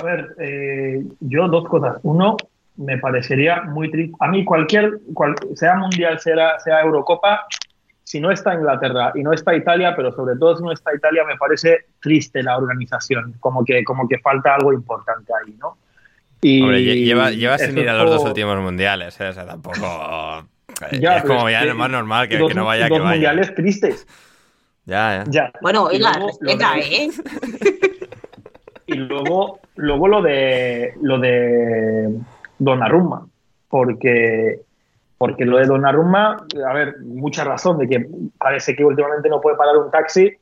A 0.00 0.04
ver, 0.04 0.34
eh, 0.38 1.02
yo 1.20 1.48
dos 1.48 1.66
cosas. 1.68 1.98
Uno, 2.02 2.36
me 2.76 2.98
parecería 2.98 3.62
muy 3.62 3.90
triste. 3.90 4.14
A 4.20 4.28
mí 4.28 4.44
cualquier, 4.44 5.00
cual- 5.12 5.34
sea 5.56 5.74
Mundial, 5.74 6.20
sea, 6.20 6.58
sea 6.60 6.80
Eurocopa, 6.82 7.44
si 8.04 8.20
no 8.20 8.30
está 8.30 8.54
Inglaterra 8.54 9.12
y 9.14 9.22
no 9.22 9.32
está 9.32 9.54
Italia, 9.54 9.94
pero 9.96 10.12
sobre 10.12 10.36
todo 10.36 10.56
si 10.56 10.62
no 10.62 10.72
está 10.72 10.94
Italia, 10.94 11.24
me 11.24 11.36
parece 11.36 11.86
triste 12.00 12.42
la 12.42 12.56
organización, 12.56 13.34
como 13.40 13.64
que, 13.64 13.82
como 13.84 14.08
que 14.08 14.18
falta 14.18 14.54
algo 14.54 14.72
importante 14.72 15.32
ahí, 15.34 15.54
¿no? 15.58 15.76
Y 16.40 16.62
Hombre, 16.62 16.78
lle- 16.78 17.04
lleva, 17.04 17.30
lleva 17.32 17.58
sin 17.58 17.76
ir 17.76 17.88
a 17.88 17.94
los 17.94 18.10
dos 18.10 18.24
últimos 18.24 18.56
mundiales, 18.60 19.20
¿eh? 19.20 19.28
O 19.28 19.32
sea, 19.32 19.44
tampoco... 19.44 20.46
eh, 20.90 20.98
Ya, 21.00 21.16
es 21.18 21.24
como 21.24 21.48
es 21.48 21.52
ya 21.52 21.64
lo 21.64 21.74
más 21.74 21.90
normal 21.90 22.28
que, 22.28 22.38
dos- 22.38 22.48
que 22.48 22.54
no 22.54 22.64
vaya, 22.64 22.88
dos 22.88 22.98
que 22.98 23.02
vaya. 23.02 23.12
mundiales 23.14 23.54
tristes. 23.54 24.06
Ya, 24.84 25.24
ya. 25.24 25.30
Ya. 25.30 25.52
Bueno, 25.60 25.88
Y 25.92 25.96
oiga, 25.96 26.12
respeta, 26.14 26.74
de- 26.74 26.80
¿eh? 27.04 27.10
Y 28.86 28.94
luego, 28.94 29.60
luego 29.76 30.08
lo 30.08 30.22
de 30.22 30.94
lo 31.02 31.18
de 31.18 32.18
Donnarumma, 32.58 33.26
porque 33.68 34.60
porque 35.18 35.44
lo 35.44 35.58
de 35.58 35.66
Donnarumma, 35.66 36.46
a 36.66 36.72
ver, 36.72 36.94
mucha 37.02 37.44
razón 37.44 37.76
de 37.78 37.88
que 37.88 38.06
parece 38.38 38.74
que 38.74 38.84
últimamente 38.84 39.28
no 39.28 39.40
puede 39.40 39.56
parar 39.56 39.76
un 39.76 39.90
taxi. 39.90 40.32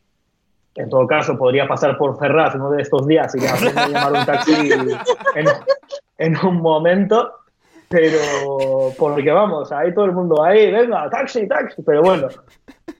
En 0.76 0.90
todo 0.90 1.06
caso, 1.06 1.36
podría 1.38 1.66
pasar 1.66 1.96
por 1.96 2.18
Ferraz 2.18 2.54
uno 2.54 2.70
de 2.70 2.82
estos 2.82 3.06
días 3.08 3.34
y 3.34 3.38
que 3.40 3.48
a 3.48 3.88
llamar 3.88 4.12
un 4.12 4.26
taxi 4.26 4.52
en, 5.34 5.46
en 6.18 6.36
un 6.46 6.60
momento. 6.60 7.32
Pero, 7.88 8.92
porque 8.98 9.30
vamos, 9.30 9.70
ahí 9.70 9.94
todo 9.94 10.06
el 10.06 10.12
mundo, 10.12 10.42
ahí, 10.42 10.70
venga, 10.72 11.08
taxi, 11.10 11.46
taxi. 11.46 11.82
Pero 11.82 12.02
bueno, 12.02 12.28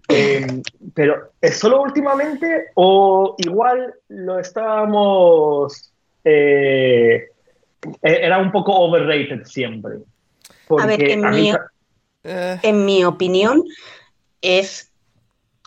eh, 0.09 0.63
pero 0.95 1.33
¿es 1.41 1.59
solo 1.59 1.83
últimamente 1.83 2.67
o 2.75 3.35
igual 3.39 3.95
lo 4.09 4.39
estábamos... 4.39 5.93
eh, 6.25 7.29
e- 8.03 8.21
era 8.27 8.39
un 8.39 8.53
poco 8.53 8.73
overrated 8.75 9.45
siempre? 9.45 9.97
A 10.79 10.87
ver, 10.87 11.03
en 11.03 11.25
a 11.25 11.31
mi- 11.31 11.53
Eh, 12.29 12.59
En 12.63 12.85
mi 12.85 13.05
opinión, 13.05 13.63
es, 14.43 14.91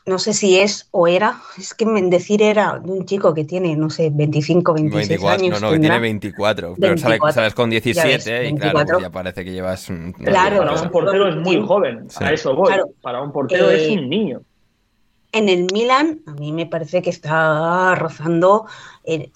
no 0.09 0.19
sé 0.19 0.33
si 0.33 0.59
es 0.59 0.87
o 0.91 1.07
era, 1.07 1.39
es 1.57 1.73
que 1.73 1.85
decir 1.85 2.41
era 2.41 2.79
de 2.83 2.91
un 2.91 3.05
chico 3.05 3.33
que 3.33 3.45
tiene, 3.45 3.75
no 3.77 3.89
sé, 3.89 4.09
25, 4.11 4.73
26 4.73 5.07
24, 5.07 5.41
años. 5.45 5.61
no, 5.61 5.67
no, 5.67 5.73
que 5.73 5.79
tiene 5.79 5.99
24. 5.99 6.75
Pero 6.77 6.97
sales, 6.97 7.03
24, 7.03 7.33
sales 7.33 7.53
con 7.53 7.71
ya 7.71 7.75
ves, 7.79 7.83
17 8.25 8.49
y 8.49 8.55
claro, 8.55 8.71
pues 8.73 8.85
24. 8.85 8.99
ya 8.99 9.09
parece 9.11 9.45
que 9.45 9.51
llevas... 9.51 9.89
un- 9.89 10.11
Claro, 10.11 10.57
para 10.57 10.81
un 10.81 10.89
portero 10.91 11.29
es 11.29 11.35
muy 11.37 11.55
sí. 11.55 11.61
joven, 11.65 12.09
Sí. 12.09 12.23
a 12.23 12.33
eso 12.33 12.55
voy. 12.55 12.67
Claro. 12.67 12.89
Para 13.01 13.21
un 13.21 13.31
portero 13.31 13.69
Eh, 13.69 13.85
es 13.85 13.97
un 13.97 14.09
niño. 14.09 14.41
En 15.31 15.47
el 15.47 15.67
Milan, 15.71 16.21
a 16.25 16.31
mí 16.33 16.51
me 16.51 16.65
parece 16.65 17.01
que 17.03 17.11
está 17.11 17.93
rozando 17.95 18.65
el, 19.03 19.31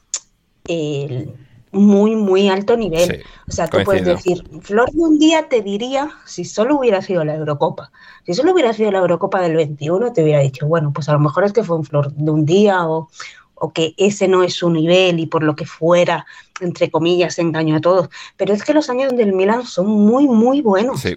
el 0.68 1.30
muy, 1.74 2.16
muy 2.16 2.50
alto 2.50 2.78
nivel. 2.78 3.10
Sí, 3.10 3.22
o 3.48 3.52
sea, 3.52 3.68
tú 3.68 3.80
puedes 3.84 4.06
decir, 4.06 4.44
Flor 4.62 4.90
de 4.92 5.02
un 5.02 5.20
día 5.20 5.50
te 5.50 5.62
diría, 5.62 6.10
si 6.26 6.46
solo 6.46 6.78
hubiera 6.78 7.02
sido 7.02 7.26
la 7.26 7.36
Eurocopa, 7.36 7.92
si 8.26 8.34
solo 8.34 8.54
hubiera 8.54 8.72
sido 8.74 8.92
la 8.92 9.00
Eurocopa 9.00 9.42
del 9.42 9.56
21, 9.56 10.14
te 10.14 10.24
hubiera 10.24 10.40
dicho, 10.40 10.68
bueno, 10.68 10.94
pues 10.94 11.10
a 11.10 11.14
lo 11.14 11.20
mejor 11.20 11.44
es 11.44 11.54
que 11.54 11.64
fue 11.64 11.78
un 11.78 11.84
Flor 11.84 12.14
de 12.14 12.32
un 12.32 12.46
día 12.46 12.88
o, 12.88 13.10
o 13.56 13.72
que 13.74 13.94
ese 13.98 14.28
no 14.28 14.44
es 14.44 14.54
su 14.54 14.70
nivel 14.70 15.20
y 15.20 15.26
por 15.26 15.44
lo 15.44 15.56
que 15.56 15.66
fuera, 15.66 16.26
entre 16.62 16.92
comillas, 16.92 17.40
engañó 17.40 17.78
a 17.78 17.82
todos. 17.82 18.10
Pero 18.38 18.54
es 18.54 18.64
que 18.64 18.74
los 18.74 18.90
años 18.90 19.16
del 19.16 19.34
Milan 19.34 19.66
son 19.66 19.88
muy, 19.88 20.28
muy 20.28 20.62
buenos. 20.62 21.02
Sí, 21.02 21.16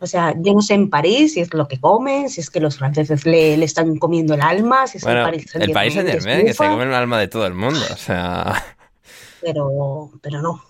O 0.00 0.06
sea, 0.06 0.34
yo 0.36 0.54
no 0.54 0.60
sé 0.60 0.74
en 0.74 0.90
París 0.90 1.34
si 1.34 1.40
es 1.40 1.54
lo 1.54 1.66
que 1.68 1.80
comen, 1.80 2.28
si 2.28 2.40
es 2.40 2.50
que 2.50 2.60
los 2.60 2.78
franceses 2.78 3.24
le, 3.24 3.56
le 3.56 3.64
están 3.64 3.96
comiendo 3.96 4.34
el 4.34 4.42
alma, 4.42 4.86
si 4.86 4.98
es 4.98 5.04
bueno, 5.04 5.20
el 5.20 5.24
París 5.24 5.54
el 5.54 5.70
país 5.70 5.94
Saint 5.94 6.08
Germain, 6.08 6.46
que 6.46 6.52
se 6.52 6.66
come 6.66 6.84
el 6.84 6.94
alma 6.94 7.18
de 7.18 7.28
todo 7.28 7.46
el 7.46 7.54
mundo, 7.54 7.80
o 7.92 7.96
sea... 7.96 8.62
pero, 9.44 10.10
pero 10.22 10.40
no. 10.40 10.62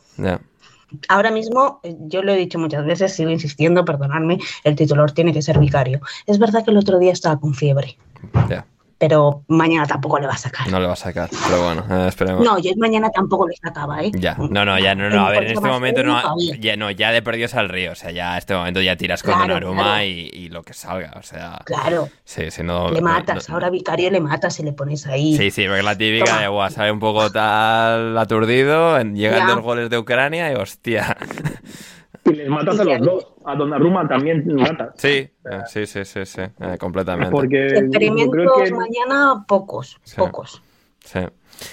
Ahora 1.09 1.31
mismo, 1.31 1.81
eh, 1.83 1.97
yo 2.01 2.23
lo 2.23 2.33
he 2.33 2.37
dicho 2.37 2.59
muchas 2.59 2.85
veces, 2.85 3.15
sigo 3.15 3.31
insistiendo, 3.31 3.85
perdonadme, 3.85 4.39
el 4.65 4.77
titular 4.77 5.13
tiene 5.13 5.33
que 5.33 5.43
ser 5.43 5.59
vicario. 5.59 6.01
Es 6.27 6.39
verdad 6.39 6.65
que 6.65 6.71
el 6.71 6.77
otro 6.77 6.99
día 6.99 7.13
estaba 7.13 7.41
con 7.41 7.55
fiebre, 7.55 7.97
pero 8.99 9.43
mañana 9.49 9.87
tampoco 9.87 10.19
le 10.19 10.27
va 10.27 10.35
a 10.35 10.39
sacar. 10.39 10.69
no 10.71 10.81
le 10.81 10.87
va 10.87 10.93
a 10.93 10.97
sacar, 10.97 11.29
pero 11.47 11.63
bueno, 11.65 11.85
eh, 11.91 12.09
esperemos. 12.09 12.45
No, 12.45 12.59
yo 12.59 12.71
mañana 12.77 13.11
tampoco 13.11 13.49
le 13.49 13.55
sacaba, 13.57 14.03
¿eh? 14.03 14.11
Ya, 14.15 14.37
no, 14.39 14.65
no, 14.65 14.79
ya, 14.79 14.95
no, 14.95 15.11
no, 15.11 15.27
a 15.27 15.31
ver, 15.31 15.45
en 15.45 15.51
este 15.53 15.69
momento 15.69 16.03
no, 16.03 16.21
ya, 16.61 16.77
no, 16.77 16.91
ya 16.91 17.11
de 17.13 17.23
perdidos 17.23 17.55
al 17.55 17.69
río, 17.69 17.93
o 17.93 17.95
sea, 17.95 18.11
ya 18.11 18.33
en 18.33 18.39
este 18.39 18.55
momento 18.55 18.81
ya 18.81 18.97
tiras 18.97 19.23
con 19.23 19.33
Claro, 19.35 19.55
Donnarumma 19.55 19.83
claro. 19.83 20.05
y, 20.05 20.31
y 20.33 20.49
lo 20.49 20.63
que 20.63 20.73
salga, 20.75 21.13
o 21.17 21.23
sea, 21.23 21.61
Claro, 21.65 22.09
sí, 22.25 22.51
sí, 22.51 22.63
no... 22.63 22.91
le 22.91 23.01
matas, 23.01 23.49
no- 23.49 23.55
ahora 23.55 23.71
vicario 23.71 24.11
le 24.11 24.21
matas 24.21 24.59
y 24.61 24.63
le 24.63 24.73
pones 24.73 25.07
ahí. 25.07 25.37
Sí, 25.37 25.51
sí, 25.51 25.65
porque 25.67 25.83
la 25.83 25.97
típica 25.97 26.25
Toma. 26.27 26.41
de, 26.41 26.49
guau, 26.49 26.71
sale 26.71 26.93
un 26.93 27.01
poco 27.01 27.31
tal 27.31 28.17
aturdido, 28.19 29.01
llegan 29.03 29.49
Ya. 29.49 29.55
dos 29.55 29.63
goles 29.63 29.91
de 29.91 29.99
Ucrania 29.99 30.51
y 30.53 30.55
hostia. 30.55 31.17
Y 32.25 32.31
les 32.33 32.49
matas 32.49 32.79
a 32.81 32.85
los 32.85 33.01
dos. 33.01 33.27
A 33.45 33.55
Donnarumma 33.55 34.09
también 34.09 34.45
matas. 34.55 34.95
Sí, 34.97 35.09
eh, 35.09 35.31
sí, 35.67 35.87
sí, 35.87 36.05
sí, 36.05 36.25
sí, 36.25 36.41
eh, 36.41 36.77
completamente. 36.79 37.31
Porque 37.31 37.67
Experimentos 37.67 38.31
creo 38.35 38.55
que... 38.65 38.71
mañana, 38.73 39.45
pocos, 39.47 39.99
Sí. 40.05 40.17
pocos. 40.17 40.63
Sí, 41.05 41.21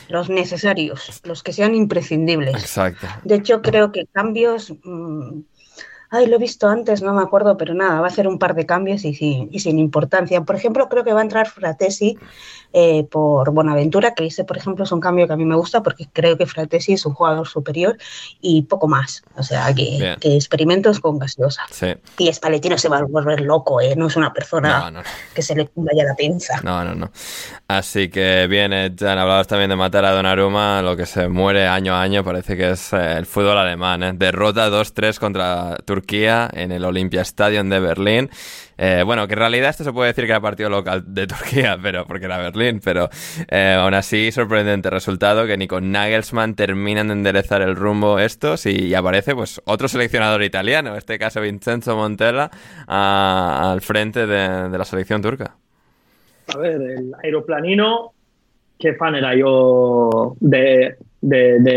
Los 0.09 0.29
necesarios, 0.29 1.21
los 1.23 1.41
que 1.41 1.53
sean 1.53 1.73
imprescindibles. 1.73 2.53
exacto. 2.55 3.07
De 3.23 3.35
hecho, 3.35 3.61
creo 3.61 3.91
que 3.93 4.05
cambios. 4.07 4.73
mm, 4.83 5.39
ay, 6.11 6.27
lo 6.27 6.35
he 6.35 6.39
visto 6.39 6.67
antes, 6.67 7.01
no 7.01 7.13
me 7.13 7.21
acuerdo, 7.21 7.57
pero 7.57 7.73
nada, 7.73 8.01
va 8.01 8.07
a 8.07 8.09
hacer 8.09 8.27
un 8.27 8.37
par 8.37 8.53
de 8.53 8.65
cambios 8.65 9.05
y 9.05 9.13
sin, 9.13 9.47
y 9.51 9.59
sin 9.61 9.79
importancia. 9.79 10.41
Por 10.43 10.57
ejemplo, 10.57 10.89
creo 10.89 11.05
que 11.05 11.13
va 11.13 11.21
a 11.21 11.23
entrar 11.23 11.47
Fratesi 11.47 12.17
eh, 12.73 13.05
por 13.05 13.51
Bonaventura, 13.51 14.13
que 14.13 14.25
ese, 14.25 14.43
por 14.43 14.57
ejemplo, 14.57 14.83
es 14.83 14.91
un 14.91 14.99
cambio 14.99 15.25
que 15.25 15.33
a 15.33 15.37
mí 15.37 15.45
me 15.45 15.55
gusta 15.55 15.81
porque 15.81 16.07
creo 16.11 16.37
que 16.37 16.45
Fratesi 16.45 16.93
es 16.93 17.05
un 17.05 17.13
jugador 17.13 17.47
superior 17.47 17.97
y 18.41 18.63
poco 18.63 18.89
más. 18.89 19.23
O 19.37 19.43
sea, 19.43 19.73
que, 19.73 20.17
que 20.19 20.35
experimentos 20.35 20.99
con 20.99 21.17
gaseosa. 21.17 21.63
Sí, 21.71 21.93
Y 22.17 22.31
Spalletti 22.31 22.67
no 22.67 22.77
se 22.77 22.89
va 22.89 22.97
a 22.97 23.03
volver 23.03 23.41
loco, 23.41 23.79
¿eh? 23.79 23.95
no 23.95 24.07
es 24.07 24.15
una 24.17 24.33
persona 24.33 24.79
no, 24.79 24.91
no, 24.91 24.99
no. 24.99 25.03
que 25.33 25.41
se 25.41 25.55
le 25.55 25.69
vaya 25.75 26.03
la 26.03 26.15
pinza. 26.15 26.59
No, 26.61 26.83
no, 26.83 26.93
no. 26.93 27.11
Así 27.67 28.09
que 28.09 28.47
bien, 28.47 28.73
eh, 28.73 28.93
Jan, 28.97 29.17
hablabas 29.17 29.47
también 29.47 29.69
de 29.69 29.77
matar 29.77 30.03
a 30.03 30.11
Donnarumma, 30.11 30.81
lo 30.81 30.97
que 30.97 31.05
se 31.05 31.29
muere 31.29 31.67
año 31.67 31.93
a 31.93 32.01
año 32.01 32.23
parece 32.23 32.57
que 32.57 32.71
es 32.71 32.91
eh, 32.91 33.17
el 33.17 33.25
fútbol 33.25 33.57
alemán. 33.57 34.03
¿eh? 34.03 34.11
Derrota 34.13 34.69
2-3 34.69 35.19
contra 35.19 35.77
Turquía 35.85 36.00
Turquía 36.01 36.49
en 36.51 36.71
el 36.71 36.83
Olympia 36.83 37.21
Stadium 37.21 37.69
de 37.69 37.79
Berlín. 37.79 38.29
Eh, 38.77 39.03
bueno, 39.05 39.27
que 39.27 39.33
en 39.33 39.39
realidad 39.39 39.69
esto 39.69 39.83
se 39.83 39.93
puede 39.93 40.07
decir 40.07 40.25
que 40.25 40.31
era 40.31 40.41
partido 40.41 40.67
local 40.67 41.03
de 41.13 41.27
Turquía, 41.27 41.77
pero 41.81 42.05
porque 42.07 42.25
era 42.25 42.39
Berlín, 42.39 42.81
pero 42.83 43.09
eh, 43.49 43.77
aún 43.79 43.93
así 43.93 44.31
sorprendente 44.31 44.89
resultado 44.89 45.45
que 45.45 45.57
ni 45.57 45.67
con 45.67 45.91
Nagelsmann 45.91 46.55
terminan 46.55 47.07
de 47.07 47.13
enderezar 47.13 47.61
el 47.61 47.75
rumbo 47.75 48.17
estos 48.17 48.65
y, 48.65 48.95
aparece 48.95 49.35
pues 49.35 49.61
otro 49.65 49.87
seleccionador 49.87 50.43
italiano, 50.43 50.91
en 50.91 50.97
este 50.97 51.19
caso 51.19 51.39
Vincenzo 51.39 51.95
Montella, 51.95 52.49
al 52.87 53.81
frente 53.81 54.25
de, 54.25 54.77
la 54.77 54.85
selección 54.85 55.21
turca. 55.21 55.55
A 56.53 56.57
ver, 56.57 56.81
el 56.81 57.13
aeroplanino, 57.23 58.13
qué 58.79 58.95
fan 58.95 59.15
era 59.15 59.35
yo 59.35 60.35
de 60.39 60.97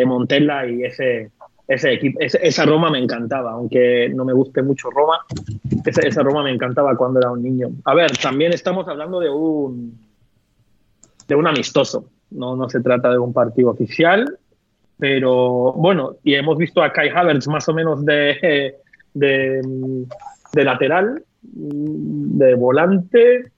Montella 0.07 0.66
y 0.66 0.85
ese 0.85 1.31
ese 1.66 1.92
equipo, 1.92 2.18
esa 2.20 2.64
Roma 2.66 2.90
me 2.90 2.98
encantaba, 2.98 3.52
aunque 3.52 4.10
no 4.10 4.24
me 4.24 4.32
guste 4.32 4.62
mucho 4.62 4.90
Roma, 4.90 5.20
esa, 5.84 6.22
Roma 6.22 6.42
me 6.42 6.52
encantaba 6.52 6.96
cuando 6.96 7.20
era 7.20 7.30
un 7.30 7.42
niño. 7.42 7.68
A 7.84 7.94
ver, 7.94 8.16
también 8.18 8.52
estamos 8.52 8.86
hablando 8.86 9.18
de 9.20 9.30
un, 9.30 9.98
de 11.26 11.34
un 11.34 11.46
amistoso, 11.46 12.10
no, 12.30 12.54
no 12.54 12.68
se 12.68 12.80
trata 12.80 13.10
de 13.10 13.18
un 13.18 13.32
partido 13.32 13.70
oficial, 13.70 14.38
pero 14.98 15.72
bueno, 15.72 16.16
y 16.22 16.34
hemos 16.34 16.58
visto 16.58 16.82
a 16.82 16.92
Kai 16.92 17.08
Havertz 17.08 17.48
más 17.48 17.68
o 17.68 17.74
menos 17.74 18.04
de, 18.04 18.76
de, 19.14 19.62
de 20.52 20.64
lateral, 20.64 21.24
de 21.42 22.54
volante, 22.54 23.50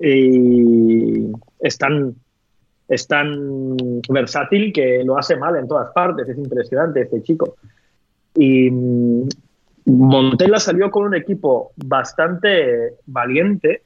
y 0.00 1.32
están 1.60 2.14
es 2.88 3.06
tan 3.06 3.76
versátil 4.08 4.72
que 4.72 5.02
lo 5.04 5.18
hace 5.18 5.36
mal 5.36 5.56
en 5.56 5.66
todas 5.66 5.92
partes. 5.92 6.28
Es 6.28 6.38
impresionante 6.38 7.02
este 7.02 7.22
chico. 7.22 7.56
Y 8.34 8.70
mm, 8.70 9.28
Montella 9.86 10.58
salió 10.58 10.90
con 10.90 11.04
un 11.04 11.14
equipo 11.14 11.72
bastante 11.76 12.94
valiente, 13.06 13.82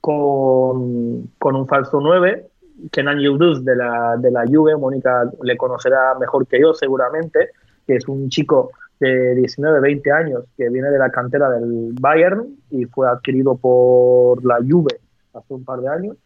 con, 0.00 1.28
con 1.38 1.56
un 1.56 1.66
falso 1.66 2.00
9, 2.00 2.46
Kenan 2.90 3.18
Yildiz 3.18 3.64
de 3.64 3.76
la, 3.76 4.16
de 4.18 4.30
la 4.30 4.44
Juve, 4.46 4.76
Mónica 4.76 5.30
le 5.42 5.56
conocerá 5.56 6.14
mejor 6.18 6.46
que 6.46 6.60
yo 6.60 6.74
seguramente, 6.74 7.50
que 7.86 7.96
es 7.96 8.08
un 8.08 8.28
chico 8.28 8.70
de 8.98 9.34
19, 9.34 9.80
20 9.80 10.12
años 10.12 10.44
que 10.56 10.68
viene 10.68 10.90
de 10.90 10.98
la 10.98 11.10
cantera 11.10 11.50
del 11.50 11.92
Bayern 12.00 12.56
y 12.70 12.84
fue 12.84 13.08
adquirido 13.08 13.56
por 13.56 14.44
la 14.44 14.58
Juve 14.58 15.00
hace 15.34 15.54
un 15.54 15.64
par 15.64 15.80
de 15.80 15.88
años 15.88 16.16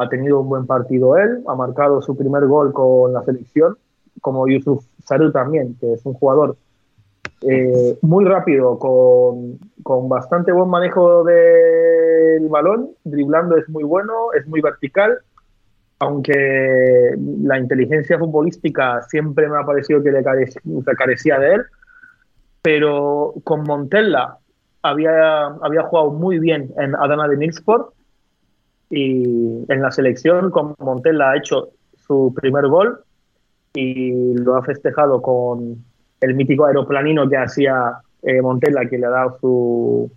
ha 0.00 0.08
tenido 0.08 0.40
un 0.40 0.48
buen 0.48 0.66
partido 0.66 1.18
él, 1.18 1.42
ha 1.46 1.54
marcado 1.54 2.00
su 2.00 2.16
primer 2.16 2.46
gol 2.46 2.72
con 2.72 3.12
la 3.12 3.22
selección, 3.22 3.76
como 4.22 4.48
Yusuf 4.48 4.82
Saru 5.04 5.30
también, 5.30 5.76
que 5.78 5.92
es 5.92 6.06
un 6.06 6.14
jugador 6.14 6.56
eh, 7.42 7.98
muy 8.00 8.24
rápido, 8.24 8.78
con, 8.78 9.58
con, 9.82 10.08
bastante 10.08 10.52
buen 10.52 10.70
manejo 10.70 11.22
del 11.24 12.48
balón, 12.48 12.90
driblando 13.04 13.58
es 13.58 13.68
muy 13.68 13.84
bueno, 13.84 14.32
es 14.32 14.46
muy 14.46 14.62
vertical, 14.62 15.18
aunque 15.98 17.14
la 17.42 17.58
inteligencia 17.58 18.18
futbolística 18.18 19.02
siempre 19.02 19.50
me 19.50 19.58
ha 19.58 19.66
parecido 19.66 20.02
que 20.02 20.12
le 20.12 20.24
carecía, 20.96 21.38
de 21.38 21.54
él, 21.54 21.62
pero 22.62 23.34
con 23.44 23.64
Montella 23.64 24.38
había, 24.82 25.46
había 25.60 25.82
jugado 25.82 26.12
muy 26.12 26.38
bien 26.38 26.72
en 26.78 26.94
Adana 26.94 27.28
de 27.28 27.36
Nilsport 27.36 27.92
y 28.90 29.64
en 29.72 29.82
la 29.82 29.90
selección, 29.92 30.50
con 30.50 30.74
Montella 30.78 31.30
ha 31.30 31.36
hecho 31.36 31.70
su 31.96 32.34
primer 32.34 32.66
gol 32.66 33.00
y 33.72 34.34
lo 34.34 34.56
ha 34.56 34.62
festejado 34.62 35.22
con 35.22 35.76
el 36.20 36.34
mítico 36.34 36.66
aeroplanino 36.66 37.28
que 37.28 37.36
hacía 37.36 38.00
eh, 38.22 38.42
Montella, 38.42 38.88
que 38.88 38.98
le 38.98 39.06
ha 39.06 39.10
dado 39.10 39.38
su, 39.40 40.10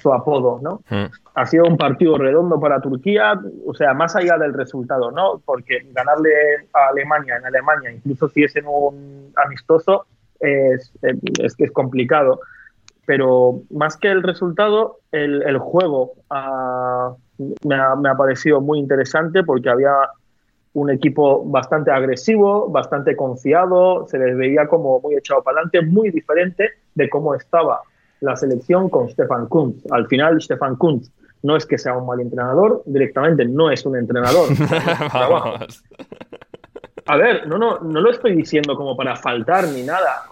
su 0.00 0.12
apodo, 0.12 0.60
¿no? 0.62 0.80
Mm. 0.88 1.12
Ha 1.34 1.46
sido 1.46 1.66
un 1.66 1.76
partido 1.76 2.16
redondo 2.16 2.58
para 2.58 2.80
Turquía, 2.80 3.38
o 3.66 3.74
sea, 3.74 3.92
más 3.92 4.16
allá 4.16 4.38
del 4.38 4.54
resultado, 4.54 5.10
¿no? 5.10 5.42
Porque 5.44 5.86
ganarle 5.92 6.30
a 6.72 6.88
Alemania 6.90 7.36
en 7.36 7.44
Alemania, 7.44 7.92
incluso 7.92 8.28
si 8.28 8.44
es 8.44 8.56
en 8.56 8.66
un 8.66 9.32
amistoso, 9.36 10.06
es, 10.40 10.92
es 11.02 11.54
que 11.56 11.64
es 11.64 11.72
complicado. 11.72 12.40
Pero 13.06 13.62
más 13.70 13.96
que 13.96 14.08
el 14.08 14.22
resultado, 14.22 14.98
el, 15.12 15.42
el 15.42 15.58
juego 15.58 16.12
a 16.30 17.14
me 17.38 18.08
ha, 18.08 18.14
parecido 18.16 18.60
muy 18.60 18.78
interesante 18.78 19.42
porque 19.42 19.68
había 19.68 19.92
un 20.74 20.90
equipo 20.90 21.44
bastante 21.44 21.90
agresivo, 21.90 22.68
bastante 22.68 23.16
confiado, 23.16 24.06
se 24.08 24.18
les 24.18 24.36
veía 24.36 24.66
como 24.66 25.00
muy 25.00 25.14
echado 25.16 25.42
para 25.42 25.58
adelante, 25.58 25.82
muy 25.82 26.10
diferente 26.10 26.70
de 26.94 27.08
cómo 27.08 27.34
estaba 27.34 27.80
la 28.20 28.36
selección 28.36 28.88
con 28.88 29.08
Stefan 29.08 29.46
Kuntz. 29.46 29.84
Al 29.90 30.06
final, 30.06 30.40
Stefan 30.40 30.76
Kuntz 30.76 31.10
no 31.42 31.56
es 31.56 31.66
que 31.66 31.78
sea 31.78 31.96
un 31.96 32.06
mal 32.06 32.20
entrenador, 32.20 32.82
directamente 32.86 33.44
no 33.44 33.70
es 33.70 33.84
un 33.84 33.96
entrenador. 33.96 34.48
A 37.06 37.16
ver, 37.18 37.46
no, 37.46 37.58
no, 37.58 37.80
no 37.80 38.00
lo 38.00 38.10
estoy 38.10 38.34
diciendo 38.34 38.76
como 38.76 38.96
para 38.96 39.14
faltar 39.14 39.68
ni 39.68 39.82
nada. 39.82 40.22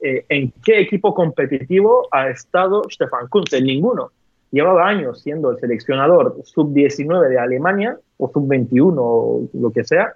Eh, 0.00 0.24
¿en 0.28 0.52
qué 0.64 0.80
equipo 0.80 1.12
competitivo 1.12 2.08
ha 2.12 2.28
estado 2.28 2.84
Stefan 2.88 3.28
Kuntz? 3.28 3.52
En 3.52 3.64
ninguno 3.64 4.12
llevaba 4.50 4.88
años 4.88 5.20
siendo 5.20 5.50
el 5.50 5.58
seleccionador 5.58 6.36
sub-19 6.44 7.28
de 7.28 7.38
Alemania, 7.38 7.98
o 8.16 8.30
sub-21, 8.32 8.94
o 8.96 9.48
lo 9.52 9.70
que 9.70 9.84
sea, 9.84 10.14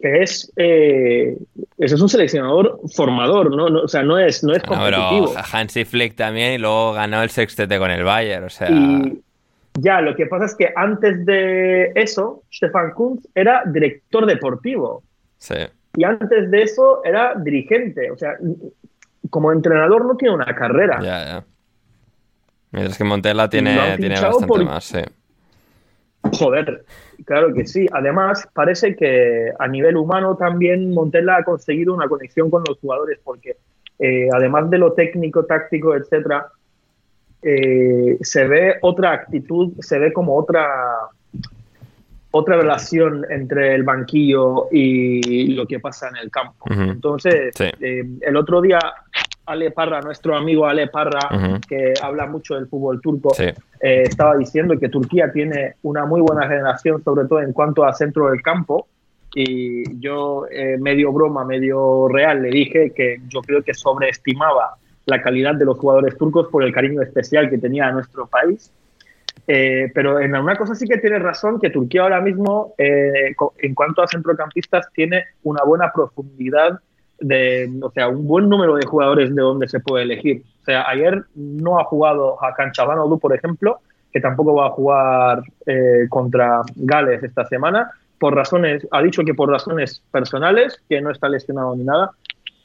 que 0.00 0.22
es, 0.22 0.52
eh, 0.56 1.36
es 1.78 2.00
un 2.00 2.08
seleccionador 2.08 2.80
formador, 2.94 3.54
¿no? 3.54 3.82
o 3.82 3.88
sea, 3.88 4.02
no 4.02 4.18
es, 4.18 4.44
no 4.44 4.52
es 4.52 4.62
competitivo. 4.62 5.32
No, 5.34 5.40
Hansi 5.52 5.84
Flick 5.84 6.14
también 6.14 6.54
y 6.54 6.58
luego 6.58 6.92
ganó 6.92 7.22
el 7.22 7.30
sextete 7.30 7.78
con 7.78 7.90
el 7.90 8.04
Bayern, 8.04 8.44
o 8.44 8.50
sea... 8.50 8.68
ya, 9.74 10.00
lo 10.00 10.14
que 10.14 10.26
pasa 10.26 10.44
es 10.44 10.54
que 10.54 10.72
antes 10.74 11.24
de 11.24 11.92
eso, 11.94 12.42
Stefan 12.52 12.92
Kunz 12.92 13.26
era 13.34 13.62
director 13.66 14.26
deportivo. 14.26 15.02
Sí. 15.38 15.56
Y 15.96 16.04
antes 16.04 16.50
de 16.50 16.62
eso 16.62 17.04
era 17.04 17.34
dirigente, 17.36 18.10
o 18.10 18.16
sea, 18.16 18.36
como 19.30 19.52
entrenador 19.52 20.04
no 20.04 20.16
tiene 20.16 20.34
una 20.34 20.54
carrera. 20.54 20.98
Ya, 21.00 21.24
ya. 21.24 21.44
Mientras 22.72 22.98
que 22.98 23.04
Montella 23.04 23.48
tiene, 23.48 23.96
tiene 23.98 24.20
bastante 24.20 24.64
más, 24.64 24.84
sí. 24.84 24.98
Joder, 26.32 26.84
claro 27.24 27.54
que 27.54 27.66
sí. 27.66 27.86
Además, 27.92 28.48
parece 28.52 28.96
que 28.96 29.52
a 29.58 29.68
nivel 29.68 29.96
humano 29.96 30.36
también 30.36 30.92
Montella 30.92 31.36
ha 31.36 31.44
conseguido 31.44 31.94
una 31.94 32.08
conexión 32.08 32.50
con 32.50 32.64
los 32.66 32.78
jugadores, 32.78 33.20
porque 33.22 33.56
eh, 33.98 34.28
además 34.32 34.70
de 34.70 34.78
lo 34.78 34.92
técnico, 34.94 35.44
táctico, 35.44 35.94
etcétera, 35.94 36.48
eh, 37.42 38.18
se 38.22 38.48
ve 38.48 38.76
otra 38.82 39.12
actitud, 39.12 39.74
se 39.80 39.98
ve 39.98 40.12
como 40.12 40.36
otra 40.36 40.66
otra 42.36 42.56
relación 42.56 43.24
entre 43.30 43.76
el 43.76 43.84
banquillo 43.84 44.66
y 44.72 45.54
lo 45.54 45.66
que 45.66 45.78
pasa 45.78 46.08
en 46.08 46.16
el 46.16 46.32
campo. 46.32 46.66
Entonces, 46.68 47.54
eh, 47.60 48.04
el 48.20 48.36
otro 48.36 48.60
día 48.60 48.80
Ale 49.46 49.70
Parra, 49.70 50.00
nuestro 50.00 50.36
amigo 50.36 50.66
Ale 50.66 50.88
Parra, 50.88 51.60
que 51.68 51.94
habla 52.02 52.26
mucho 52.26 52.56
del 52.56 52.66
fútbol 52.66 53.00
turco, 53.00 53.32
eh, 53.38 53.54
estaba 53.80 54.36
diciendo 54.36 54.76
que 54.80 54.88
Turquía 54.88 55.30
tiene 55.30 55.74
una 55.82 56.06
muy 56.06 56.20
buena 56.22 56.48
generación, 56.48 57.04
sobre 57.04 57.28
todo 57.28 57.40
en 57.40 57.52
cuanto 57.52 57.84
a 57.84 57.92
centro 57.92 58.28
del 58.28 58.42
campo. 58.42 58.88
Y 59.32 60.00
yo, 60.00 60.46
eh, 60.50 60.76
medio 60.76 61.12
broma, 61.12 61.44
medio 61.44 62.08
real, 62.08 62.42
le 62.42 62.50
dije 62.50 62.90
que 62.90 63.20
yo 63.28 63.42
creo 63.42 63.62
que 63.62 63.74
sobreestimaba 63.74 64.74
la 65.06 65.22
calidad 65.22 65.54
de 65.54 65.66
los 65.66 65.78
jugadores 65.78 66.18
turcos 66.18 66.48
por 66.48 66.64
el 66.64 66.72
cariño 66.72 67.00
especial 67.00 67.48
que 67.48 67.58
tenía 67.58 67.86
a 67.86 67.92
nuestro 67.92 68.26
país. 68.26 68.72
Eh, 69.46 69.90
pero 69.94 70.20
en 70.20 70.34
una 70.34 70.56
cosa 70.56 70.74
sí 70.74 70.86
que 70.86 70.98
tiene 70.98 71.18
razón, 71.18 71.60
que 71.60 71.70
Turquía 71.70 72.02
ahora 72.02 72.20
mismo, 72.20 72.74
en 72.78 73.74
cuanto 73.74 74.02
a 74.02 74.08
centrocampistas, 74.08 74.90
tiene 74.92 75.24
una 75.42 75.62
buena 75.64 75.92
profundidad 75.92 76.80
de, 77.20 77.70
o 77.82 77.90
sea, 77.90 78.08
un 78.08 78.26
buen 78.26 78.48
número 78.48 78.76
de 78.76 78.86
jugadores 78.86 79.34
de 79.34 79.42
donde 79.42 79.68
se 79.68 79.80
puede 79.80 80.04
elegir. 80.04 80.42
O 80.62 80.64
sea, 80.64 80.88
ayer 80.88 81.24
no 81.34 81.78
ha 81.78 81.84
jugado 81.84 82.42
a 82.42 82.54
Canchabanoglu, 82.54 83.18
por 83.18 83.34
ejemplo, 83.34 83.80
que 84.12 84.20
tampoco 84.20 84.54
va 84.54 84.66
a 84.66 84.70
jugar 84.70 85.42
eh, 85.66 86.06
contra 86.08 86.62
Gales 86.76 87.22
esta 87.22 87.44
semana, 87.46 87.90
por 88.18 88.34
razones, 88.34 88.86
ha 88.90 89.02
dicho 89.02 89.24
que 89.24 89.34
por 89.34 89.50
razones 89.50 90.02
personales, 90.10 90.80
que 90.88 91.00
no 91.00 91.10
está 91.10 91.28
lesionado 91.28 91.74
ni 91.76 91.84
nada, 91.84 92.10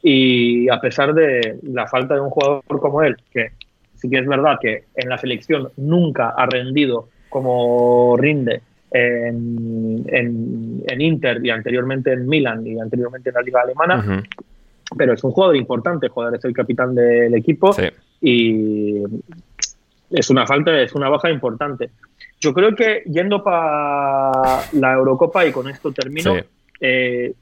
y 0.01 0.69
a 0.69 0.79
pesar 0.79 1.13
de 1.13 1.59
la 1.63 1.87
falta 1.87 2.13
de 2.13 2.21
un 2.21 2.29
jugador 2.29 2.79
como 2.79 3.01
él, 3.01 3.17
que 3.33 3.51
sí 3.99 4.09
que 4.09 4.19
es 4.19 4.27
verdad 4.27 4.57
que 4.61 4.85
en 4.95 5.09
la 5.09 5.17
selección 5.17 5.69
nunca 5.77 6.29
ha 6.29 6.45
rendido 6.45 7.09
como 7.29 8.15
rinde 8.17 8.61
en, 8.91 10.03
en, 10.07 11.01
Inter 11.01 11.39
y 11.43 11.49
anteriormente 11.49 12.11
en 12.11 12.27
Milan 12.27 12.65
y 12.65 12.79
anteriormente 12.79 13.29
en 13.29 13.35
la 13.35 13.41
liga 13.41 13.61
alemana. 13.61 14.23
Pero 14.97 15.13
es 15.13 15.23
un 15.23 15.31
jugador 15.31 15.55
importante, 15.55 16.09
joder, 16.09 16.35
es 16.35 16.45
el 16.45 16.53
capitán 16.53 16.95
del 16.95 17.33
equipo 17.35 17.75
y 18.21 19.03
es 20.09 20.29
una 20.29 20.47
falta, 20.47 20.81
es 20.81 20.93
una 20.93 21.09
baja 21.09 21.29
importante. 21.29 21.91
Yo 22.39 22.53
creo 22.53 22.75
que 22.75 23.03
yendo 23.05 23.43
para 23.43 24.61
la 24.73 24.93
Eurocopa, 24.93 25.45
y 25.45 25.51
con 25.51 25.69
esto 25.69 25.91
termino, 25.91 26.35
eh, 26.79 27.33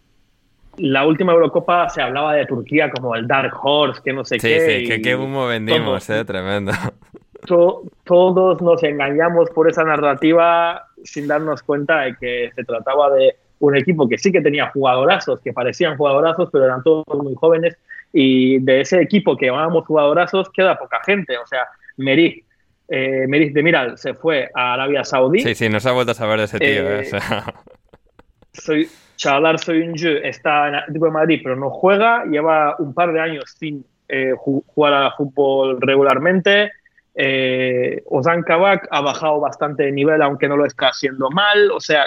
la 0.77 1.05
última 1.05 1.33
Eurocopa 1.33 1.89
se 1.89 2.01
hablaba 2.01 2.33
de 2.33 2.45
Turquía 2.45 2.89
como 2.91 3.15
el 3.15 3.27
Dark 3.27 3.53
Horse, 3.61 4.01
que 4.03 4.13
no 4.13 4.23
sé 4.25 4.39
Sí, 4.39 4.47
qué. 4.47 4.59
sí, 4.59 4.87
que 4.87 4.95
y 4.95 5.01
qué 5.01 5.15
humo 5.15 5.47
vendimos, 5.47 6.05
todos- 6.05 6.09
eh, 6.21 6.25
tremendo. 6.25 6.71
to- 7.45 7.83
todos 8.03 8.61
nos 8.61 8.83
engañamos 8.83 9.49
por 9.51 9.69
esa 9.69 9.83
narrativa 9.83 10.85
sin 11.03 11.27
darnos 11.27 11.63
cuenta 11.63 12.01
de 12.01 12.15
que 12.15 12.51
se 12.55 12.63
trataba 12.63 13.09
de 13.11 13.35
un 13.59 13.75
equipo 13.75 14.07
que 14.07 14.17
sí 14.17 14.31
que 14.31 14.41
tenía 14.41 14.69
jugadorazos, 14.71 15.39
que 15.41 15.51
parecían 15.53 15.97
jugadorazos, 15.97 16.49
pero 16.51 16.65
eran 16.65 16.83
todos 16.83 17.05
muy 17.23 17.33
jóvenes. 17.35 17.75
Y 18.13 18.59
de 18.59 18.81
ese 18.81 19.01
equipo 19.01 19.35
que 19.35 19.47
llamábamos 19.47 19.85
jugadorazos 19.85 20.49
queda 20.51 20.77
poca 20.77 20.99
gente. 21.05 21.37
O 21.37 21.45
sea, 21.47 21.61
Merih, 21.97 22.43
eh, 22.87 23.25
Merih 23.27 23.51
Demiral 23.51 23.97
se 23.97 24.13
fue 24.13 24.49
a 24.53 24.73
Arabia 24.73 25.03
Saudí. 25.03 25.39
Sí, 25.41 25.55
sí, 25.55 25.69
no 25.69 25.79
se 25.79 25.89
ha 25.89 25.91
vuelto 25.91 26.11
a 26.11 26.15
saber 26.15 26.37
de 26.39 26.45
ese 26.45 26.59
tío, 26.59 26.67
eh, 26.69 26.97
Eh, 26.97 27.01
o 27.01 27.03
sea, 27.05 27.53
soy 28.53 28.87
Chalar 29.17 29.59
Soyuncu 29.59 30.07
está 30.23 30.69
en 30.69 30.75
Atlético 30.75 31.05
de 31.05 31.11
Madrid, 31.11 31.41
pero 31.43 31.55
no 31.55 31.69
juega. 31.69 32.23
Lleva 32.25 32.75
un 32.79 32.93
par 32.93 33.11
de 33.11 33.19
años 33.19 33.43
sin 33.59 33.83
eh, 34.07 34.31
ju- 34.33 34.63
jugar 34.67 34.93
a 34.93 35.11
fútbol 35.11 35.81
regularmente. 35.81 36.71
Eh, 37.13 38.01
Ozan 38.05 38.43
Kabak 38.43 38.87
ha 38.91 39.01
bajado 39.01 39.39
bastante 39.39 39.83
de 39.83 39.91
nivel, 39.91 40.21
aunque 40.21 40.47
no 40.47 40.55
lo 40.55 40.65
está 40.65 40.87
haciendo 40.89 41.29
mal. 41.31 41.71
O 41.71 41.79
sea, 41.79 42.05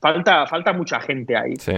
falta, 0.00 0.46
falta 0.46 0.72
mucha 0.74 1.00
gente 1.00 1.34
ahí 1.36 1.56
sí. 1.56 1.72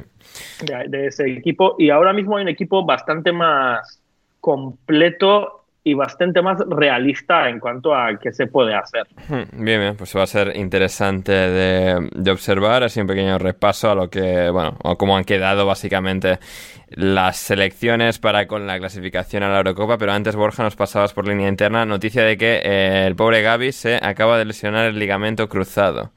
de, 0.64 0.84
de 0.88 1.06
ese 1.06 1.30
equipo. 1.30 1.76
Y 1.78 1.90
ahora 1.90 2.12
mismo 2.12 2.36
hay 2.36 2.42
un 2.42 2.48
equipo 2.48 2.84
bastante 2.84 3.30
más 3.32 4.02
completo 4.40 5.65
y 5.86 5.94
bastante 5.94 6.42
más 6.42 6.58
realista 6.68 7.48
en 7.48 7.60
cuanto 7.60 7.94
a 7.94 8.18
qué 8.18 8.32
se 8.32 8.48
puede 8.48 8.74
hacer. 8.74 9.06
Hmm, 9.28 9.62
Bien, 9.64 9.80
bien, 9.80 9.96
pues 9.96 10.16
va 10.16 10.24
a 10.24 10.26
ser 10.26 10.56
interesante 10.56 11.30
de, 11.30 12.08
de 12.12 12.30
observar, 12.32 12.82
así 12.82 13.00
un 13.00 13.06
pequeño 13.06 13.38
repaso 13.38 13.92
a 13.92 13.94
lo 13.94 14.10
que, 14.10 14.50
bueno, 14.50 14.76
o 14.82 14.98
cómo 14.98 15.16
han 15.16 15.22
quedado 15.22 15.64
básicamente 15.64 16.40
las 16.88 17.36
selecciones 17.36 18.18
para 18.18 18.48
con 18.48 18.66
la 18.66 18.80
clasificación 18.80 19.44
a 19.44 19.48
la 19.48 19.58
Eurocopa, 19.58 19.96
pero 19.96 20.10
antes 20.10 20.34
Borja 20.34 20.64
nos 20.64 20.74
pasabas 20.74 21.12
por 21.14 21.28
línea 21.28 21.48
interna 21.48 21.86
noticia 21.86 22.24
de 22.24 22.36
que 22.36 22.62
eh, 22.64 23.06
el 23.06 23.14
pobre 23.14 23.42
Gaby 23.42 23.70
se 23.70 24.00
acaba 24.02 24.38
de 24.38 24.44
lesionar 24.44 24.86
el 24.86 24.98
ligamento 24.98 25.48
cruzado. 25.48 26.10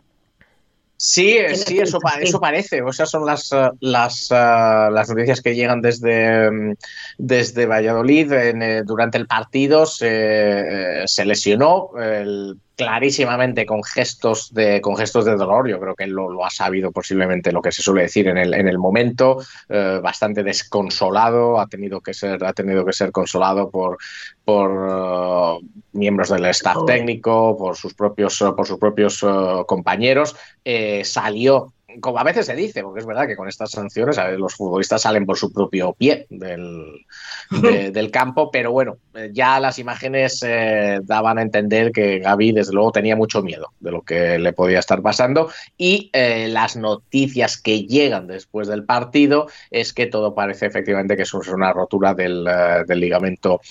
Sí, 1.02 1.38
eh, 1.38 1.56
sí, 1.56 1.80
eso, 1.80 1.98
pa- 2.02 2.20
eso 2.20 2.42
parece. 2.42 2.82
O 2.82 2.92
sea, 2.92 3.06
son 3.06 3.26
las, 3.26 3.54
eh, 3.54 3.70
las, 3.80 4.30
eh, 4.32 4.36
las 4.36 5.08
noticias 5.10 5.40
que 5.40 5.56
llegan 5.56 5.80
desde, 5.82 6.52
mm, 6.52 6.74
desde 7.18 7.66
Valladolid. 7.66 8.30
En, 8.34 8.62
eh, 8.62 8.82
durante 8.84 9.18
el 9.18 9.26
partido 9.26 9.86
se, 9.86 11.04
se 11.06 11.24
lesionó 11.24 11.92
el- 11.98 12.58
clarísimamente 12.80 13.66
con 13.66 13.84
gestos 13.84 14.54
de 14.54 14.80
con 14.80 14.96
gestos 14.96 15.26
de 15.26 15.36
dolor. 15.36 15.68
Yo 15.68 15.82
creo 15.82 15.96
que 15.96 16.06
él 16.06 16.12
lo, 16.12 16.30
lo 16.30 16.46
ha 16.46 16.50
sabido 16.50 16.94
posiblemente 16.94 17.52
lo 17.52 17.62
que 17.62 17.74
se 17.74 17.82
suele 17.82 18.04
decir 18.04 18.30
en 18.30 18.38
el, 18.38 18.54
en 18.54 18.70
el 18.70 18.78
momento. 18.78 19.38
eh, 19.68 20.00
bastante 20.02 20.44
desconsolado. 20.44 21.60
Ha 21.60 21.68
tenido 21.68 22.00
que 22.00 22.14
ser, 22.14 22.42
ha 22.46 22.54
tenido 22.54 22.86
que 22.86 22.94
ser 22.94 23.12
consolado 23.12 23.70
por, 23.70 23.98
por 24.46 25.60
eh, 25.62 25.68
miembros 25.92 26.30
del 26.30 26.46
staff 26.46 26.86
técnico, 26.86 27.58
por 27.58 27.76
sus 27.76 27.94
propios, 27.94 28.40
por 28.56 28.66
sus 28.66 28.78
propios 28.78 29.22
eh, 29.24 29.64
compañeros. 29.68 30.38
Eh, 30.64 31.04
salió, 31.04 31.74
como 32.00 32.20
a 32.20 32.24
veces 32.24 32.46
se 32.46 32.56
dice, 32.56 32.84
porque 32.84 33.00
es 33.00 33.06
verdad 33.06 33.28
que 33.28 33.36
con 33.36 33.48
estas 33.48 33.72
sanciones 33.72 34.18
a 34.18 34.28
ver, 34.28 34.40
los 34.40 34.56
futbolistas 34.56 35.02
salen 35.02 35.26
por 35.26 35.38
su 35.38 35.52
propio 35.52 35.94
pie 35.94 36.26
del, 36.30 37.06
de- 37.62 37.92
del 37.92 38.12
campo, 38.12 38.50
pero 38.52 38.72
bueno, 38.72 38.98
eh, 39.16 39.30
ya 39.34 39.60
las 39.60 39.80
imágenes 39.80 40.44
eh, 40.46 41.00
daban 41.04 41.38
a 41.38 41.42
entender 41.42 41.92
que 41.92 42.20
Gaby 42.20 42.52
desde 42.52 42.74
luego 42.74 42.92
tenía 42.92 43.16
mucho 43.16 43.42
miedo 43.42 43.68
de 43.80 43.92
lo 43.92 44.02
que 44.02 44.40
le 44.40 44.54
podía 44.54 44.80
estar 44.80 45.02
pasando. 45.02 45.50
Y 45.78 46.10
eh, 46.14 46.48
las 46.50 46.76
noticias 46.76 47.62
que 47.62 47.84
llegan 47.84 48.28
después 48.28 48.68
del 48.68 48.84
partido 48.86 49.48
es 49.72 49.94
que 49.94 50.06
todo 50.08 50.34
parece 50.36 50.66
efectivamente 50.66 51.16
que 51.16 51.24
es 51.24 51.34
una 51.34 51.74
rotura 51.74 52.14
del, 52.14 52.48
del 52.88 53.00
ligamento 53.00 53.62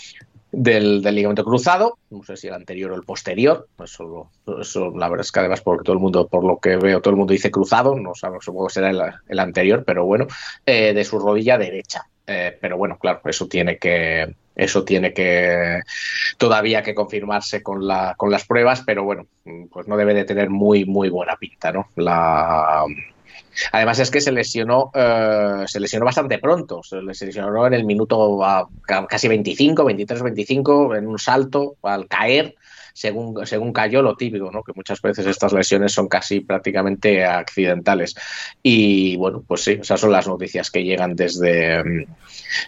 del, 0.51 1.03
del 1.03 1.15
ligamento 1.15 1.45
cruzado, 1.45 1.99
no 2.11 2.23
sé 2.23 2.37
si 2.37 2.49
el 2.49 2.55
anterior 2.55 2.93
o 2.93 2.95
el 2.95 3.03
posterior, 3.03 3.69
eso, 3.83 4.31
eso 4.61 4.91
la 4.97 5.09
verdad 5.09 5.25
es 5.25 5.33
que 5.33 5.41
además 5.41 5.61
porque 5.61 5.85
todo 5.85 5.95
el 5.95 6.01
mundo, 6.01 6.27
por 6.29 6.45
lo 6.45 6.59
que 6.59 6.77
veo, 6.77 7.01
todo 7.01 7.11
el 7.13 7.19
mundo 7.19 7.33
dice 7.33 7.51
cruzado, 7.51 7.95
no 7.95 8.15
sabemos, 8.15 8.45
supongo 8.45 8.69
que 8.69 8.75
será 8.75 8.91
el, 8.91 9.01
el 9.29 9.39
anterior, 9.39 9.85
pero 9.85 10.05
bueno, 10.05 10.27
eh, 10.65 10.95
de 10.95 11.05
su 11.05 11.19
rodilla 11.19 11.59
derecha. 11.59 12.07
Eh, 12.31 12.59
pero 12.61 12.77
bueno, 12.77 12.99
claro, 12.99 13.23
eso 13.25 13.49
tiene 13.49 13.79
que, 13.79 14.35
eso 14.55 14.85
tiene 14.85 15.15
que 15.15 15.81
todavía 16.37 16.83
que 16.83 16.95
confirmarse 16.95 17.63
con, 17.63 17.87
la, 17.87 18.15
con 18.19 18.31
las 18.31 18.45
pruebas, 18.45 18.83
pero 18.85 19.03
bueno, 19.03 19.27
pues 19.73 19.89
no 19.89 19.97
debe 19.97 20.13
de 20.13 20.27
tener 20.27 20.51
muy, 20.51 20.85
muy 20.85 21.09
buena 21.09 21.37
pinta, 21.37 21.73
¿no? 21.73 21.89
La, 21.97 22.85
Además 23.73 23.99
es 23.99 24.11
que 24.11 24.21
se 24.21 24.33
lesionó, 24.33 24.91
eh, 24.95 25.65
se 25.67 25.81
lesionó 25.81 26.05
bastante 26.07 26.39
pronto, 26.39 26.83
se 26.83 27.03
le- 27.03 27.15
se 27.15 27.27
lesionó 27.27 27.67
en 27.67 27.75
el 27.75 27.85
minuto 27.85 28.43
ah, 28.45 28.69
ca- 28.83 29.07
casi 29.07 29.29
25, 29.29 29.85
23, 29.85 30.23
25, 30.23 30.95
en 30.95 31.07
un 31.07 31.19
salto 31.19 31.77
al 31.83 32.07
caer, 32.09 32.55
según, 32.99 33.47
según 33.47 33.73
cayó 33.73 34.03
lo 34.03 34.17
típico, 34.17 34.51
¿no? 34.51 34.65
que 34.65 34.73
muchas 34.75 35.01
veces 35.01 35.25
estas 35.25 35.53
lesiones 35.53 35.93
son 35.93 36.09
casi 36.09 36.41
prácticamente 36.41 37.25
accidentales. 37.25 38.17
Y 38.61 39.17
bueno, 39.17 39.45
pues 39.47 39.63
sí, 39.63 39.79
esas 39.81 40.01
son 40.01 40.11
las 40.11 40.27
noticias 40.27 40.69
que 40.69 40.83
llegan 40.83 41.15
desde, 41.15 41.85
mm, 41.85 42.05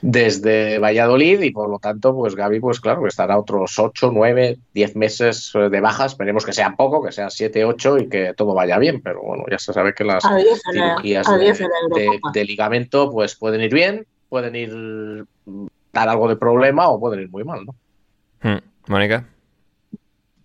desde 0.03 0.79
Valladolid 0.79 1.41
y 1.41 1.51
por 1.51 1.69
lo 1.69 1.81
tanto, 1.81 2.15
pues 2.15 2.37
Gaby, 2.37 2.61
pues 2.61 2.79
claro, 2.81 3.09
estará 3.09 3.37
otros 3.39 3.77
8, 3.77 4.13
9, 4.15 4.57
10 4.73 4.95
meses 4.95 5.51
eh, 5.55 5.69
de 5.69 5.81
baja, 5.81 6.07
esperemos 6.07 6.47
que 6.47 6.53
sea 6.53 6.77
poco, 6.77 7.03
que 7.03 7.11
sea 7.11 7.29
7, 7.29 7.65
8 7.65 7.99
y 7.99 8.09
que 8.09 8.33
todo 8.37 8.55
vaya 8.55 8.79
bien, 8.79 9.01
pero 9.03 9.23
bueno, 9.23 9.43
ya 9.51 9.59
se 9.59 9.73
sabe 9.73 9.95
que 9.95 10.05
las 10.05 10.25
Adiós 10.25 10.63
cirugías 10.73 11.27
de, 11.27 11.35
adiós 11.35 11.59
de- 11.59 11.65
Eurocopa. 12.05 12.31
de 12.33 12.45
ligamento 12.45 13.11
pues 13.11 13.35
pueden 13.35 13.63
ir 13.63 13.75
bien, 13.75 14.07
pueden 14.29 14.55
ir 14.55 15.27
mm, 15.47 15.67
dar 15.93 16.09
algo 16.09 16.29
de 16.29 16.37
problema 16.37 16.89
o 16.89 17.01
pueden 17.01 17.19
ir 17.23 17.31
muy 17.31 17.43
mal, 17.43 17.67
¿no? 17.67 17.75
Hmm, 18.43 18.59
Mónica. 18.87 19.27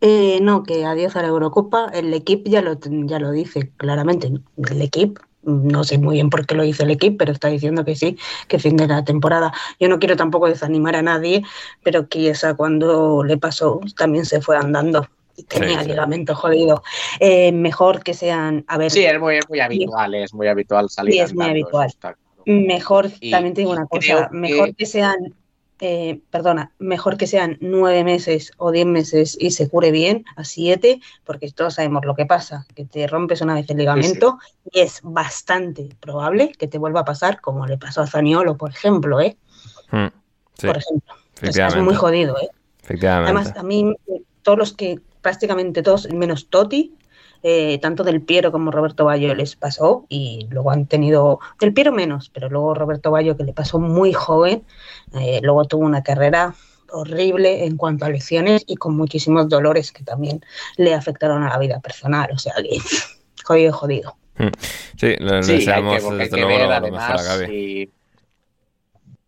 Eh, 0.02 0.40
no, 0.42 0.64
que 0.64 0.86
adiós 0.86 1.16
a 1.16 1.22
la 1.22 1.30
Eurocopa. 1.30 1.90
El 1.94 2.14
equipo 2.14 2.50
ya 2.50 2.62
lo, 2.62 2.78
ya 2.82 3.20
lo 3.20 3.32
dice 3.32 3.72
claramente. 3.78 4.32
El 4.70 4.82
equipo, 4.82 5.22
no 5.44 5.84
sé 5.84 5.98
muy 5.98 6.16
bien 6.16 6.30
por 6.30 6.46
qué 6.46 6.56
lo 6.56 6.64
dice 6.64 6.84
el 6.84 6.92
equipo, 6.92 7.18
pero 7.18 7.32
está 7.32 7.48
diciendo 7.48 7.86
que 7.86 7.96
sí, 7.96 8.18
que 8.48 8.60
fin 8.60 8.78
de 8.78 8.88
la 8.88 9.04
temporada. 9.04 9.54
Yo 9.80 9.88
no 9.90 10.00
quiero 10.00 10.16
tampoco 10.16 10.48
desanimar 10.48 10.96
a 10.96 11.02
nadie, 11.02 11.44
pero 11.84 12.04
Chiesa 12.08 12.56
cuando 12.56 13.24
le 13.24 13.38
pasó 13.38 13.80
también 13.98 14.26
se 14.26 14.42
fue 14.42 14.58
andando. 14.58 15.08
y 15.38 15.44
Tenía 15.44 15.82
sí. 15.84 15.90
ligamento 15.90 16.34
jodido. 16.34 16.82
Eh, 17.20 17.52
mejor 17.52 18.04
que 18.04 18.14
sean, 18.14 18.64
a 18.68 18.78
ver, 18.78 18.90
Sí, 18.92 19.04
es 19.06 19.20
muy, 19.20 19.36
es 19.36 19.50
muy 19.50 19.60
habitual, 19.60 20.16
es 20.16 20.34
muy 20.34 20.48
habitual 20.48 20.90
salir 20.90 21.14
Sí, 21.14 21.20
es 21.20 21.34
muy 21.34 21.46
andando, 21.46 21.78
habitual. 21.80 21.94
Mejor, 22.46 23.10
Y- 23.20 23.32
también 23.32 23.54
te 23.54 23.62
digo 23.62 23.74
y 23.74 23.76
una 23.78 23.86
cosa, 23.88 24.30
mejor 24.32 24.68
que- 24.68 24.74
que 24.76 24.86
sean, 24.86 25.18
eh, 25.82 26.22
perdona, 26.30 26.72
mejor 26.80 27.18
que 27.18 27.28
sean 27.28 27.58
nueve 27.60 28.04
meses 28.04 28.52
o 28.58 28.72
diez 28.72 28.86
meses 28.86 29.38
y 29.40 29.52
se 29.52 29.70
cure 29.70 29.92
bien 29.92 30.24
a 30.38 30.46
siete, 30.46 31.02
porque 31.26 31.52
todos 31.52 31.76
sabemos 31.76 32.06
lo 32.06 32.16
que 32.16 32.26
pasa, 32.26 32.66
que 32.76 32.86
te 32.86 33.08
rompes 33.08 33.42
una 33.42 33.56
vez 33.56 33.70
el 33.70 33.78
ligamento 33.78 34.40
y 34.72 34.80
es 34.80 35.02
bastante 35.04 35.90
probable 36.00 36.54
que 36.58 36.68
te 36.68 36.78
vuelva 36.78 37.02
a 37.02 37.06
pasar 37.06 37.42
como 37.42 37.66
le 37.66 37.78
pasó 37.78 38.02
a 38.02 38.08
Zaniolo, 38.08 38.56
por 38.56 38.70
ejemplo, 38.72 39.20
¿eh? 39.20 39.38
Hmm, 39.92 40.08
sí, 40.58 40.68
Por 40.68 40.78
ejemplo. 40.78 41.14
Es, 41.42 41.76
muy 41.76 41.96
jodido, 41.96 42.38
¿eh? 42.40 42.50
efectivamente. 42.82 43.32
Además, 43.32 43.58
a 43.58 43.64
mí, 43.64 43.94
todos 44.42 44.58
los 44.58 44.74
que, 44.74 45.02
prácticamente 45.22 45.84
todos, 45.84 46.10
menos 46.10 46.48
Totti, 46.50 46.96
eh, 47.48 47.78
tanto 47.78 48.04
Del 48.04 48.24
Piero 48.24 48.52
como 48.52 48.72
Roberto 48.72 49.06
Bayo 49.06 49.36
les 49.36 49.56
pasó 49.56 50.08
y 50.10 50.48
luego 50.50 50.72
han 50.72 50.88
tenido, 50.88 51.40
Del 51.60 51.74
Piero 51.74 51.92
menos, 51.92 52.32
pero 52.34 52.50
luego 52.50 52.74
Roberto 52.74 53.12
Bayo 53.12 53.38
que 53.38 53.44
le 53.44 53.54
pasó 53.54 53.78
muy 53.78 54.14
joven, 54.14 54.64
eh, 55.14 55.42
luego 55.44 55.66
tuvo 55.66 55.86
una 55.86 56.02
carrera 56.02 56.56
horrible 56.90 57.66
en 57.66 57.78
cuanto 57.78 58.06
a 58.06 58.10
lecciones 58.10 58.64
y 58.66 58.78
con 58.78 58.98
muchísimos 58.98 59.48
dolores 59.48 59.92
que 59.92 60.04
también 60.04 60.44
le 60.78 60.96
afectaron 60.96 61.44
a 61.44 61.50
la 61.50 61.60
vida 61.60 61.80
personal, 61.82 62.32
o 62.34 62.40
sea 62.40 62.56
que 62.56 62.80
jodido, 63.46 63.74
jodido. 63.74 64.16
Hmm, 64.40 64.48
Sí, 64.98 65.16
le 65.20 65.44
Sí, 65.44 65.52
hay 65.52 65.58
deseamos 65.60 65.98
que, 65.98 66.02
porque 66.02 66.24
hay 66.24 66.30
desde 66.30 66.36
que 66.38 66.42
luego 66.42 66.58
ver 66.58 66.82
lo, 66.82 66.88
lo 66.88 66.94
mejor 66.94 67.00
a 67.00 67.14
además 67.14 67.28
Gaby. 67.28 67.92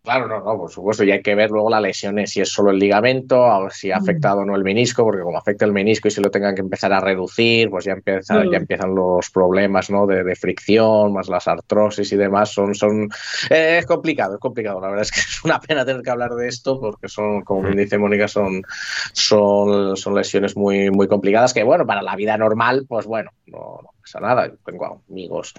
Claro, 0.08 0.26
no, 0.26 0.38
no, 0.40 0.56
por 0.56 0.70
supuesto, 0.70 1.04
y 1.04 1.10
hay 1.10 1.20
que 1.20 1.34
ver 1.34 1.50
luego 1.50 1.68
la 1.68 1.82
lesión, 1.82 2.26
si 2.26 2.40
es 2.40 2.48
solo 2.48 2.70
el 2.70 2.78
ligamento, 2.78 3.42
ver 3.60 3.72
si 3.72 3.92
ha 3.92 3.98
Mm. 3.98 4.02
afectado 4.02 4.40
o 4.40 4.44
no 4.46 4.56
el 4.56 4.64
menisco, 4.64 5.04
porque 5.04 5.20
como 5.20 5.36
afecta 5.36 5.66
el 5.66 5.72
menisco 5.74 6.08
y 6.08 6.10
se 6.10 6.22
lo 6.22 6.30
tengan 6.30 6.54
que 6.54 6.62
empezar 6.62 6.94
a 6.94 7.00
reducir, 7.00 7.68
pues 7.68 7.84
ya, 7.84 7.92
empieza, 7.92 8.42
Mm. 8.42 8.50
ya 8.50 8.56
empiezan 8.56 8.94
los 8.94 9.28
problemas 9.28 9.90
¿no? 9.90 10.06
de, 10.06 10.24
de 10.24 10.34
fricción, 10.34 11.12
más 11.12 11.28
las 11.28 11.46
artrosis 11.46 12.10
y 12.10 12.16
demás, 12.16 12.48
son, 12.48 12.74
son 12.74 13.10
eh, 13.50 13.76
es 13.80 13.84
complicado, 13.84 14.36
es 14.36 14.40
complicado, 14.40 14.80
la 14.80 14.88
verdad 14.88 15.02
es 15.02 15.10
que 15.12 15.20
es 15.28 15.44
una 15.44 15.60
pena 15.60 15.84
tener 15.84 16.00
que 16.00 16.08
hablar 16.10 16.30
de 16.36 16.48
esto, 16.48 16.80
porque 16.80 17.08
son, 17.10 17.42
como 17.42 17.64
bien 17.64 17.76
dice 17.76 17.98
Mónica, 17.98 18.28
son, 18.28 18.62
son, 19.12 19.94
son 19.94 20.14
lesiones 20.14 20.56
muy, 20.56 20.90
muy 20.90 21.06
complicadas, 21.06 21.52
que 21.52 21.64
bueno, 21.64 21.84
para 21.86 22.00
la 22.00 22.16
vida 22.16 22.38
normal, 22.38 22.86
pues 22.88 23.04
bueno, 23.04 23.30
no, 23.44 23.58
no 23.82 23.90
pasa 24.12 24.20
nada, 24.26 24.46
yo 24.48 24.54
tengo 24.64 25.02
amigos 25.08 25.52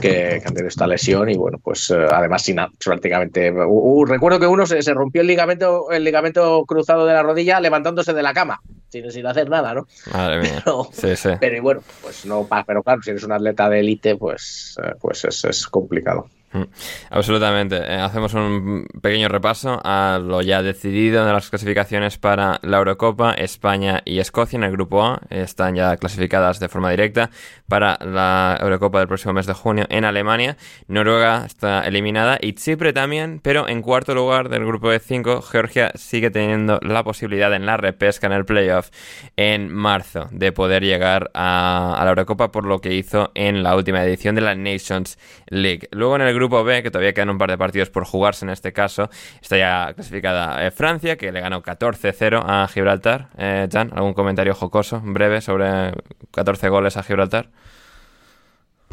que, 0.00 0.38
que 0.40 0.42
han 0.46 0.54
tenido 0.54 0.68
esta 0.68 0.86
lesión 0.86 1.28
y 1.28 1.36
bueno, 1.36 1.58
pues 1.62 1.90
eh, 1.90 2.06
además 2.10 2.42
sin 2.42 2.56
nada, 2.56 2.70
prácticamente. 2.84 3.50
uh, 3.50 3.64
uh, 3.66 4.04
recuerdo 4.04 4.40
que 4.40 4.46
uno 4.46 4.66
se, 4.66 4.82
se 4.82 4.94
rompió 4.94 5.20
el 5.20 5.26
ligamento, 5.26 5.90
el 5.90 6.04
ligamento 6.04 6.64
cruzado 6.66 7.06
de 7.06 7.12
la 7.14 7.22
rodilla 7.22 7.60
levantándose 7.60 8.12
de 8.12 8.22
la 8.22 8.32
cama, 8.32 8.60
sin, 8.88 9.10
sin 9.10 9.26
hacer 9.26 9.48
nada, 9.50 9.74
¿no? 9.74 9.86
Madre 10.12 10.40
mía. 10.40 10.62
Pero, 10.64 10.88
Sí, 10.92 11.16
sí. 11.16 11.30
pero 11.40 11.56
y 11.56 11.60
bueno, 11.60 11.82
pues 12.02 12.24
no 12.24 12.46
pa- 12.46 12.64
pero 12.64 12.82
claro, 12.82 13.02
si 13.02 13.10
eres 13.10 13.24
un 13.24 13.32
atleta 13.32 13.68
de 13.68 13.80
élite, 13.80 14.16
pues, 14.16 14.76
eh, 14.82 14.92
pues 15.00 15.24
es, 15.24 15.44
es 15.44 15.66
complicado. 15.66 16.26
Mm, 16.52 16.64
absolutamente. 17.10 17.76
Eh, 17.76 17.94
hacemos 17.94 18.34
un 18.34 18.86
pequeño 19.00 19.28
repaso 19.28 19.80
a 19.82 20.20
lo 20.22 20.42
ya 20.42 20.62
decidido 20.62 21.24
de 21.24 21.32
las 21.32 21.48
clasificaciones 21.48 22.18
para 22.18 22.60
la 22.62 22.78
Eurocopa. 22.78 23.32
España 23.32 24.02
y 24.04 24.18
Escocia 24.18 24.58
en 24.58 24.64
el 24.64 24.72
grupo 24.72 25.02
A 25.02 25.22
están 25.30 25.74
ya 25.74 25.96
clasificadas 25.96 26.60
de 26.60 26.68
forma 26.68 26.90
directa 26.90 27.30
para 27.68 27.98
la 28.04 28.58
Eurocopa 28.60 28.98
del 28.98 29.08
próximo 29.08 29.32
mes 29.32 29.46
de 29.46 29.54
junio 29.54 29.86
en 29.88 30.04
Alemania. 30.04 30.58
Noruega 30.88 31.46
está 31.46 31.86
eliminada 31.86 32.38
y 32.40 32.52
Chipre 32.52 32.92
también, 32.92 33.40
pero 33.42 33.66
en 33.66 33.80
cuarto 33.80 34.14
lugar 34.14 34.50
del 34.50 34.66
grupo 34.66 34.90
de 34.90 34.98
5, 34.98 35.40
Georgia 35.40 35.92
sigue 35.94 36.30
teniendo 36.30 36.78
la 36.82 37.02
posibilidad 37.02 37.52
en 37.54 37.64
la 37.64 37.78
repesca 37.78 38.26
en 38.26 38.34
el 38.34 38.44
playoff 38.44 38.90
en 39.36 39.72
marzo 39.72 40.28
de 40.30 40.52
poder 40.52 40.82
llegar 40.82 41.30
a, 41.32 41.96
a 41.98 42.04
la 42.04 42.10
Eurocopa 42.10 42.52
por 42.52 42.66
lo 42.66 42.80
que 42.80 42.94
hizo 42.94 43.30
en 43.34 43.62
la 43.62 43.74
última 43.74 44.04
edición 44.04 44.34
de 44.34 44.42
la 44.42 44.54
Nations 44.54 45.18
League. 45.48 45.88
Luego 45.92 46.16
en 46.16 46.22
el 46.22 46.34
grupo 46.34 46.41
B, 46.48 46.82
que 46.82 46.90
todavía 46.90 47.12
quedan 47.12 47.30
un 47.30 47.38
par 47.38 47.50
de 47.50 47.58
partidos 47.58 47.90
por 47.90 48.04
jugarse 48.04 48.44
en 48.44 48.50
este 48.50 48.72
caso, 48.72 49.08
está 49.40 49.56
ya 49.56 49.92
clasificada 49.94 50.66
eh, 50.66 50.70
Francia, 50.70 51.16
que 51.16 51.32
le 51.32 51.40
ganó 51.40 51.62
14-0 51.62 52.42
a 52.44 52.68
Gibraltar. 52.68 53.28
Eh, 53.38 53.68
Jan, 53.70 53.90
¿algún 53.94 54.14
comentario 54.14 54.54
jocoso, 54.54 55.00
breve, 55.04 55.40
sobre 55.40 55.92
14 56.30 56.68
goles 56.68 56.96
a 56.96 57.02
Gibraltar? 57.02 57.48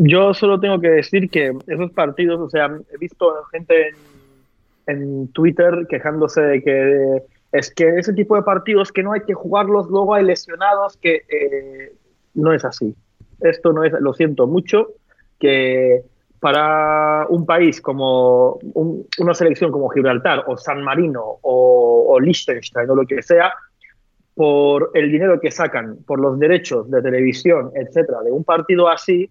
Yo 0.02 0.34
solo 0.34 0.60
tengo 0.60 0.80
que 0.80 0.90
decir 0.90 1.30
que 1.30 1.52
esos 1.68 1.92
partidos, 1.92 2.40
o 2.40 2.50
sea, 2.50 2.68
he 2.94 2.98
visto 2.98 3.44
gente 3.52 3.94
en, 4.88 5.28
Twitter 5.34 5.86
quejándose 5.90 6.42
de 6.42 6.64
que 6.64 7.24
es 7.52 7.74
que 7.74 8.00
ese 8.00 8.14
tipo 8.14 8.36
de 8.36 8.44
partidos 8.44 8.92
que 8.92 9.04
no 9.04 9.12
hay 9.12 9.22
que 9.22 9.34
jugarlos, 9.34 9.88
luego 9.90 10.16
hay 10.16 10.24
lesionados, 10.24 10.96
que 10.98 11.24
eh, 11.30 11.94
no 12.34 12.54
es 12.54 12.64
así. 12.64 12.96
Esto 13.42 13.74
no 13.74 13.84
es, 13.84 13.94
lo 14.00 14.14
siento 14.14 14.48
mucho, 14.48 14.94
que 15.40 16.02
para 16.40 17.26
un 17.28 17.46
país 17.46 17.82
como 17.82 18.60
una 19.18 19.34
selección 19.34 19.72
como 19.72 19.90
Gibraltar 19.90 20.46
o 20.48 20.58
San 20.58 20.82
Marino 20.84 21.22
o, 21.42 22.06
o 22.10 22.20
Liechtenstein 22.20 22.90
o 22.90 22.96
lo 22.96 23.06
que 23.06 23.22
sea, 23.22 23.54
por 24.36 24.92
el 24.94 25.12
dinero 25.12 25.40
que 25.42 25.52
sacan, 25.52 25.98
por 26.08 26.20
los 26.20 26.40
derechos 26.40 26.90
de 26.90 27.02
televisión, 27.02 27.72
etcétera, 27.76 28.22
de 28.22 28.32
un 28.32 28.46
partido 28.46 28.88
así, 28.88 29.30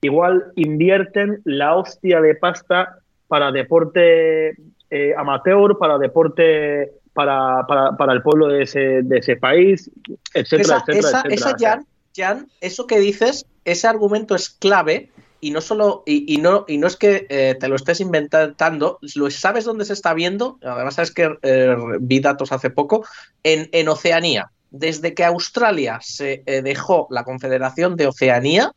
igual 0.00 0.50
invierten 0.56 1.40
la 1.44 1.76
hostia 1.76 2.20
de 2.20 2.34
pasta 2.34 2.98
para 3.28 3.52
deporte 3.52 4.56
eh, 4.90 5.14
amateur, 5.16 5.78
para 5.78 5.98
deporte 5.98 6.90
para, 7.12 7.64
para, 7.68 7.96
para, 7.96 8.12
el 8.12 8.22
pueblo 8.22 8.48
de 8.48 8.62
ese, 8.64 9.02
de 9.02 9.18
ese 9.18 9.36
país, 9.36 9.88
etcétera, 10.34 10.82
etcétera, 10.84 11.22
esa, 11.28 11.54
Jan, 11.56 11.86
Jan, 12.16 12.46
eso 12.60 12.86
que 12.88 12.98
dices, 12.98 13.46
ese 13.64 13.86
argumento 13.86 14.34
es 14.34 14.50
clave 14.50 15.10
y 15.40 15.50
no 15.50 15.60
solo, 15.60 16.02
y, 16.06 16.36
no, 16.38 16.64
y 16.68 16.78
no 16.78 16.86
es 16.86 16.96
que 16.96 17.26
eh, 17.28 17.56
te 17.58 17.68
lo 17.68 17.76
estés 17.76 18.00
inventando, 18.00 18.98
lo 19.14 19.30
sabes 19.30 19.64
dónde 19.64 19.84
se 19.84 19.94
está 19.94 20.14
viendo, 20.14 20.58
además 20.62 20.94
sabes 20.94 21.12
que 21.12 21.30
eh, 21.42 21.76
vi 22.00 22.20
datos 22.20 22.52
hace 22.52 22.70
poco, 22.70 23.04
en, 23.42 23.68
en 23.72 23.88
Oceanía. 23.88 24.50
Desde 24.70 25.14
que 25.14 25.24
Australia 25.24 25.98
se 26.02 26.42
eh, 26.46 26.62
dejó 26.62 27.08
la 27.10 27.24
Confederación 27.24 27.96
de 27.96 28.06
Oceanía, 28.06 28.72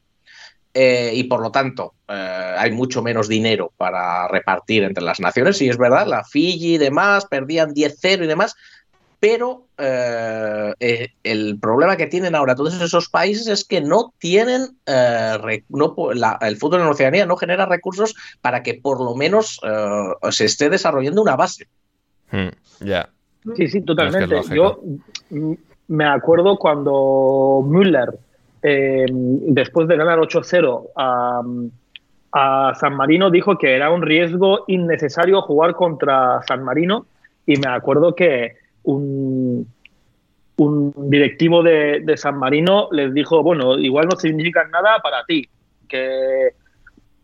y 0.76 1.26
por 1.26 1.40
lo 1.40 1.52
tanto 1.52 1.94
hay 2.08 2.72
mucho 2.72 3.04
menos 3.04 3.28
dinero 3.28 3.72
para 3.78 4.28
repartir 4.28 4.82
entre 4.82 5.04
las 5.04 5.20
naciones, 5.20 5.62
y 5.62 5.70
es 5.70 5.78
verdad, 5.78 6.08
la 6.08 6.24
Fiji 6.24 6.74
y 6.74 6.78
demás 6.80 7.28
perdían 7.28 7.76
10-0 7.76 8.24
y 8.24 8.28
demás, 8.28 8.56
pero 9.24 9.68
eh, 9.78 10.74
eh, 10.82 11.08
el 11.24 11.58
problema 11.58 11.96
que 11.96 12.08
tienen 12.08 12.36
ahora 12.36 12.56
todos 12.56 12.82
esos 12.82 13.08
países 13.08 13.48
es 13.48 13.64
que 13.64 13.80
no 13.80 14.12
tienen, 14.18 14.76
eh, 14.86 15.64
el 16.42 16.58
fútbol 16.58 16.82
en 16.82 16.88
Oceanía 16.88 17.26
no 17.26 17.38
genera 17.38 17.66
recursos 17.66 18.16
para 18.42 18.64
que 18.64 18.74
por 18.74 19.00
lo 19.00 19.16
menos 19.16 19.62
se 20.30 20.44
esté 20.44 20.70
desarrollando 20.70 21.22
una 21.22 21.38
base. 21.38 21.68
Hmm, 22.32 22.50
ya. 22.82 23.08
Sí, 23.56 23.70
sí, 23.70 23.82
totalmente. 23.84 24.36
Yo 24.54 24.82
me 25.88 26.06
acuerdo 26.06 26.58
cuando 26.58 27.64
Müller, 27.66 28.20
después 28.62 29.88
de 29.88 29.96
ganar 29.96 30.20
8-0 30.20 30.90
a, 30.98 31.42
a 32.34 32.76
San 32.76 32.98
Marino, 32.98 33.32
dijo 33.32 33.58
que 33.58 33.74
era 33.74 33.90
un 33.90 34.02
riesgo 34.02 34.66
innecesario 34.68 35.42
jugar 35.44 35.76
contra 35.76 36.42
San 36.46 36.62
Marino 36.66 37.06
y 37.46 37.56
me 37.56 37.70
acuerdo 37.70 38.16
que 38.16 38.63
un, 38.84 39.68
un 40.58 40.94
directivo 41.10 41.64
de, 41.64 42.04
San 42.16 42.38
Marino 42.38 42.90
les 42.92 43.14
dijo, 43.14 43.42
bueno, 43.44 43.78
igual 43.78 44.08
no 44.08 44.18
significa 44.18 44.68
nada 44.68 45.00
para 45.02 45.26
ti, 45.26 45.48
que, 45.88 46.50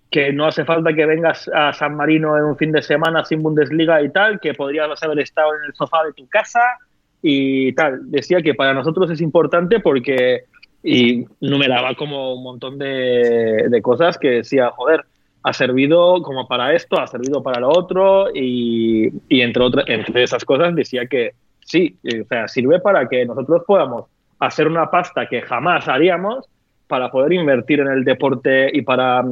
que 0.10 0.34
no 0.34 0.46
hace 0.46 0.66
falta 0.66 0.94
que 0.94 1.06
vengas 1.06 1.50
a 1.54 1.74
San 1.74 1.96
Marino 1.96 2.38
en 2.38 2.46
un 2.46 2.58
fin 2.58 2.72
de 2.72 2.82
semana 2.82 3.24
sin 3.24 3.44
Bundesliga 3.44 4.02
y 4.02 4.10
tal, 4.10 4.40
que 4.40 4.54
podrías 4.54 5.02
haber 5.04 5.20
estado 5.20 5.56
en 5.56 5.66
el 5.66 5.74
sofá 5.76 6.04
de 6.06 6.14
tu 6.14 6.28
casa 6.28 6.62
y 7.22 7.74
tal. 7.74 8.10
Decía 8.10 8.42
que 8.42 8.56
para 8.56 8.74
nosotros 8.74 9.12
es 9.12 9.22
importante 9.22 9.80
porque, 9.80 10.46
y 10.84 11.26
numeraba 11.42 11.94
como 11.96 12.34
un 12.34 12.44
montón 12.44 12.80
de, 12.80 13.68
de 13.70 13.82
cosas 13.82 14.18
que 14.18 14.30
decía, 14.30 14.72
joder, 14.72 15.06
ha 15.44 15.54
servido 15.54 16.22
como 16.22 16.48
para 16.48 16.74
esto, 16.74 17.00
ha 17.00 17.08
servido 17.08 17.42
para 17.42 17.62
lo 17.62 17.70
otro 17.70 18.28
y, 18.34 19.10
y 19.30 19.42
entre, 19.42 19.64
entre 19.88 20.24
esas 20.24 20.44
cosas 20.44 20.76
decía 20.76 21.06
que 21.06 21.34
sí, 21.70 21.98
o 22.04 22.26
sea, 22.28 22.48
sirve 22.48 22.80
para 22.80 23.08
que 23.08 23.26
nosotros 23.26 23.64
podamos 23.66 24.06
hacer 24.40 24.68
una 24.68 24.90
pasta 24.90 25.28
que 25.28 25.42
jamás 25.42 25.88
haríamos 25.88 26.50
para 26.88 27.12
poder 27.12 27.34
invertir 27.34 27.82
en 27.82 27.88
el 27.88 28.04
deporte 28.04 28.70
y 28.74 28.82
para, 28.82 29.24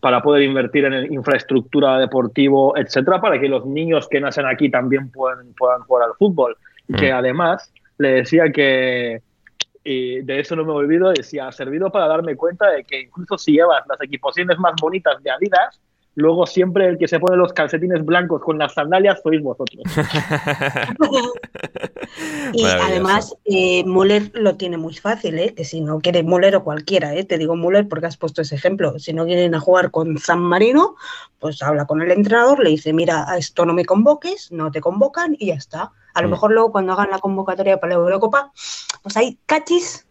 para 0.00 0.20
poder 0.20 0.42
invertir 0.42 0.84
en 0.84 1.12
infraestructura 1.12 1.98
deportivo, 1.98 2.76
etcétera, 2.76 3.20
para 3.20 3.40
que 3.40 3.48
los 3.48 3.64
niños 3.64 4.06
que 4.08 4.20
nacen 4.20 4.46
aquí 4.46 4.70
también 4.70 5.10
puedan, 5.10 5.54
puedan 5.54 5.80
jugar 5.82 6.08
al 6.08 6.14
fútbol. 6.16 6.56
Que 6.98 7.10
mm. 7.12 7.16
además 7.16 7.72
le 7.96 8.10
decía 8.10 8.52
que, 8.52 9.22
y 9.84 10.20
de 10.20 10.40
eso 10.40 10.54
no 10.54 10.64
me 10.64 10.72
olvido, 10.72 11.10
decía, 11.10 11.48
ha 11.48 11.52
servido 11.52 11.90
para 11.90 12.08
darme 12.08 12.36
cuenta 12.36 12.70
de 12.70 12.84
que 12.84 13.00
incluso 13.00 13.38
si 13.38 13.52
llevas 13.52 13.82
las 13.88 14.00
equipaciones 14.02 14.58
más 14.58 14.74
bonitas 14.80 15.22
de 15.22 15.30
Adidas, 15.30 15.80
luego 16.18 16.46
siempre 16.46 16.86
el 16.86 16.98
que 16.98 17.06
se 17.06 17.20
pone 17.20 17.36
los 17.36 17.52
calcetines 17.52 18.04
blancos 18.04 18.42
con 18.42 18.58
las 18.58 18.74
sandalias 18.74 19.20
sois 19.22 19.40
vosotros. 19.40 19.84
y 22.52 22.64
además, 22.64 23.36
eh, 23.44 23.84
Müller 23.84 24.32
lo 24.34 24.56
tiene 24.56 24.78
muy 24.78 24.94
fácil, 24.94 25.38
¿eh? 25.38 25.54
que 25.54 25.64
si 25.64 25.80
no 25.80 26.00
quiere 26.00 26.24
Müller 26.24 26.56
o 26.56 26.64
cualquiera, 26.64 27.14
¿eh? 27.14 27.22
te 27.22 27.38
digo 27.38 27.54
Müller 27.54 27.88
porque 27.88 28.06
has 28.06 28.16
puesto 28.16 28.42
ese 28.42 28.56
ejemplo, 28.56 28.98
si 28.98 29.12
no 29.12 29.26
quieren 29.26 29.54
a 29.54 29.60
jugar 29.60 29.92
con 29.92 30.18
San 30.18 30.40
Marino, 30.40 30.96
pues 31.38 31.62
habla 31.62 31.86
con 31.86 32.02
el 32.02 32.10
entrenador, 32.10 32.64
le 32.64 32.70
dice, 32.70 32.92
mira, 32.92 33.30
a 33.30 33.38
esto 33.38 33.64
no 33.64 33.72
me 33.72 33.84
convoques, 33.84 34.50
no 34.50 34.72
te 34.72 34.80
convocan 34.80 35.36
y 35.38 35.46
ya 35.46 35.54
está. 35.54 35.92
A 36.14 36.22
lo 36.22 36.26
mm. 36.26 36.30
mejor 36.32 36.50
luego 36.50 36.72
cuando 36.72 36.94
hagan 36.94 37.10
la 37.10 37.20
convocatoria 37.20 37.78
para 37.78 37.94
la 37.94 38.00
Eurocopa, 38.00 38.50
pues 39.04 39.16
ahí 39.16 39.38
cachis 39.46 40.04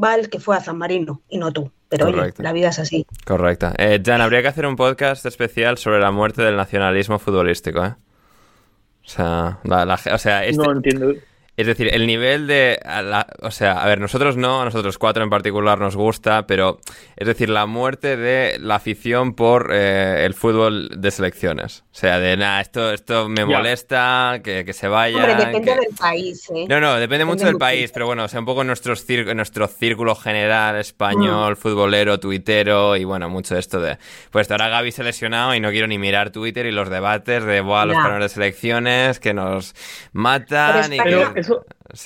va 0.00 0.14
el 0.14 0.30
que 0.30 0.38
fue 0.38 0.56
a 0.56 0.62
San 0.62 0.78
Marino 0.78 1.20
y 1.28 1.38
no 1.38 1.52
tú. 1.52 1.72
Pero 1.88 2.06
oye, 2.06 2.34
la 2.38 2.52
vida 2.52 2.68
es 2.68 2.78
así. 2.78 3.06
Correcta. 3.24 3.74
Eh, 3.78 4.02
Jan, 4.04 4.20
habría 4.20 4.42
que 4.42 4.48
hacer 4.48 4.66
un 4.66 4.76
podcast 4.76 5.24
especial 5.24 5.78
sobre 5.78 6.00
la 6.00 6.10
muerte 6.10 6.42
del 6.42 6.56
nacionalismo 6.56 7.18
futbolístico, 7.18 7.84
¿eh? 7.84 7.94
O 9.04 9.10
sea, 9.10 9.58
o 9.64 10.18
sea 10.18 10.44
este, 10.44 10.62
no 10.62 10.72
entiendo. 10.72 11.14
Es 11.58 11.66
decir, 11.66 11.92
el 11.92 12.06
nivel 12.06 12.46
de... 12.46 12.78
o 13.42 13.50
sea, 13.50 13.82
a 13.82 13.86
ver, 13.88 13.98
nosotros 13.98 14.36
no, 14.36 14.62
a 14.62 14.64
nosotros 14.66 14.96
cuatro 14.96 15.24
en 15.24 15.28
particular 15.28 15.80
nos 15.80 15.96
gusta, 15.96 16.46
pero 16.46 16.78
es 17.16 17.26
decir, 17.26 17.50
la 17.50 17.66
muerte 17.66 18.16
de 18.16 18.60
la 18.60 18.76
afición 18.76 19.34
por 19.34 19.72
eh, 19.74 20.24
el 20.24 20.34
fútbol 20.34 20.88
de 20.96 21.10
selecciones. 21.10 21.82
O 21.90 21.96
sea, 21.98 22.20
de 22.20 22.36
nada, 22.36 22.60
esto, 22.60 22.92
esto 22.92 23.28
me 23.28 23.44
molesta, 23.44 24.40
que, 24.44 24.72
se 24.72 24.86
vaya... 24.86 25.16
Hombre, 25.16 25.34
depende 25.34 25.74
del 25.74 25.96
país, 25.98 26.48
¿eh? 26.54 26.66
No, 26.68 26.80
no, 26.80 26.94
depende, 26.94 27.24
mucho 27.24 27.46
del 27.46 27.58
país, 27.58 27.90
pero 27.90 28.06
bueno, 28.06 28.22
o 28.22 28.28
sea, 28.28 28.38
un 28.38 28.46
poco 28.46 28.60
en, 28.60 28.68
nuestros 28.68 29.04
nuestro 29.34 29.66
círculo 29.66 30.14
general 30.14 30.76
español, 30.76 31.54
mm. 31.54 31.56
futbolero, 31.56 32.20
tuitero 32.20 32.94
y 32.94 33.02
bueno, 33.02 33.28
mucho 33.30 33.58
esto 33.58 33.80
de... 33.80 33.98
Pues 34.30 34.48
ahora 34.52 34.68
Gaby 34.68 34.92
se 34.92 35.02
ha 35.02 35.04
lesionado 35.04 35.56
y 35.56 35.60
no 35.60 35.70
quiero 35.70 35.88
ni 35.88 35.98
mirar 35.98 36.30
Twitter 36.30 36.66
y 36.66 36.70
los 36.70 36.88
debates 36.88 37.44
de, 37.44 37.62
Boa, 37.62 37.84
los 37.84 37.96
planos 37.96 38.20
de 38.20 38.28
selecciones 38.28 39.18
que 39.18 39.34
nos 39.34 39.74
matan 40.12 40.92
y 40.92 41.00
que... 41.00 41.47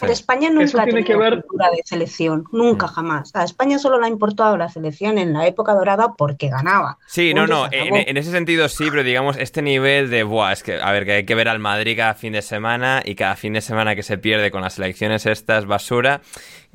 España 0.08 0.48
nunca 0.50 0.84
tiene 0.84 1.04
que 1.04 1.16
ver... 1.16 1.42
cultura 1.42 1.70
de 1.70 1.82
selección, 1.84 2.44
nunca 2.52 2.86
mm. 2.86 2.90
jamás. 2.90 3.34
A 3.34 3.44
España 3.44 3.78
solo 3.78 3.98
la 3.98 4.06
ha 4.06 4.08
importado 4.08 4.56
la 4.56 4.68
selección 4.68 5.18
en 5.18 5.32
la 5.32 5.46
época 5.46 5.74
dorada 5.74 6.14
porque 6.16 6.48
ganaba. 6.48 6.98
Sí, 7.06 7.34
no, 7.34 7.46
no, 7.46 7.66
en, 7.70 8.16
ese 8.16 8.30
sentido 8.30 8.68
sí, 8.68 8.86
pero 8.90 9.02
digamos, 9.02 9.36
este 9.36 9.62
nivel 9.62 10.10
de, 10.10 10.22
buah, 10.22 10.52
es 10.52 10.62
que, 10.62 10.80
a 10.80 10.92
ver, 10.92 11.04
que 11.04 11.12
hay 11.12 11.24
que 11.24 11.34
ver 11.34 11.48
al 11.48 11.58
Madrid 11.58 11.96
cada 11.96 12.14
fin 12.14 12.32
de 12.32 12.42
semana 12.42 13.02
y 13.04 13.14
cada 13.14 13.36
fin 13.36 13.54
de 13.54 13.60
semana 13.60 13.96
que 13.96 14.02
se 14.02 14.18
pierde 14.18 14.50
con 14.50 14.62
las 14.62 14.74
selecciones 14.74 15.26
estas 15.26 15.66
basura, 15.66 16.20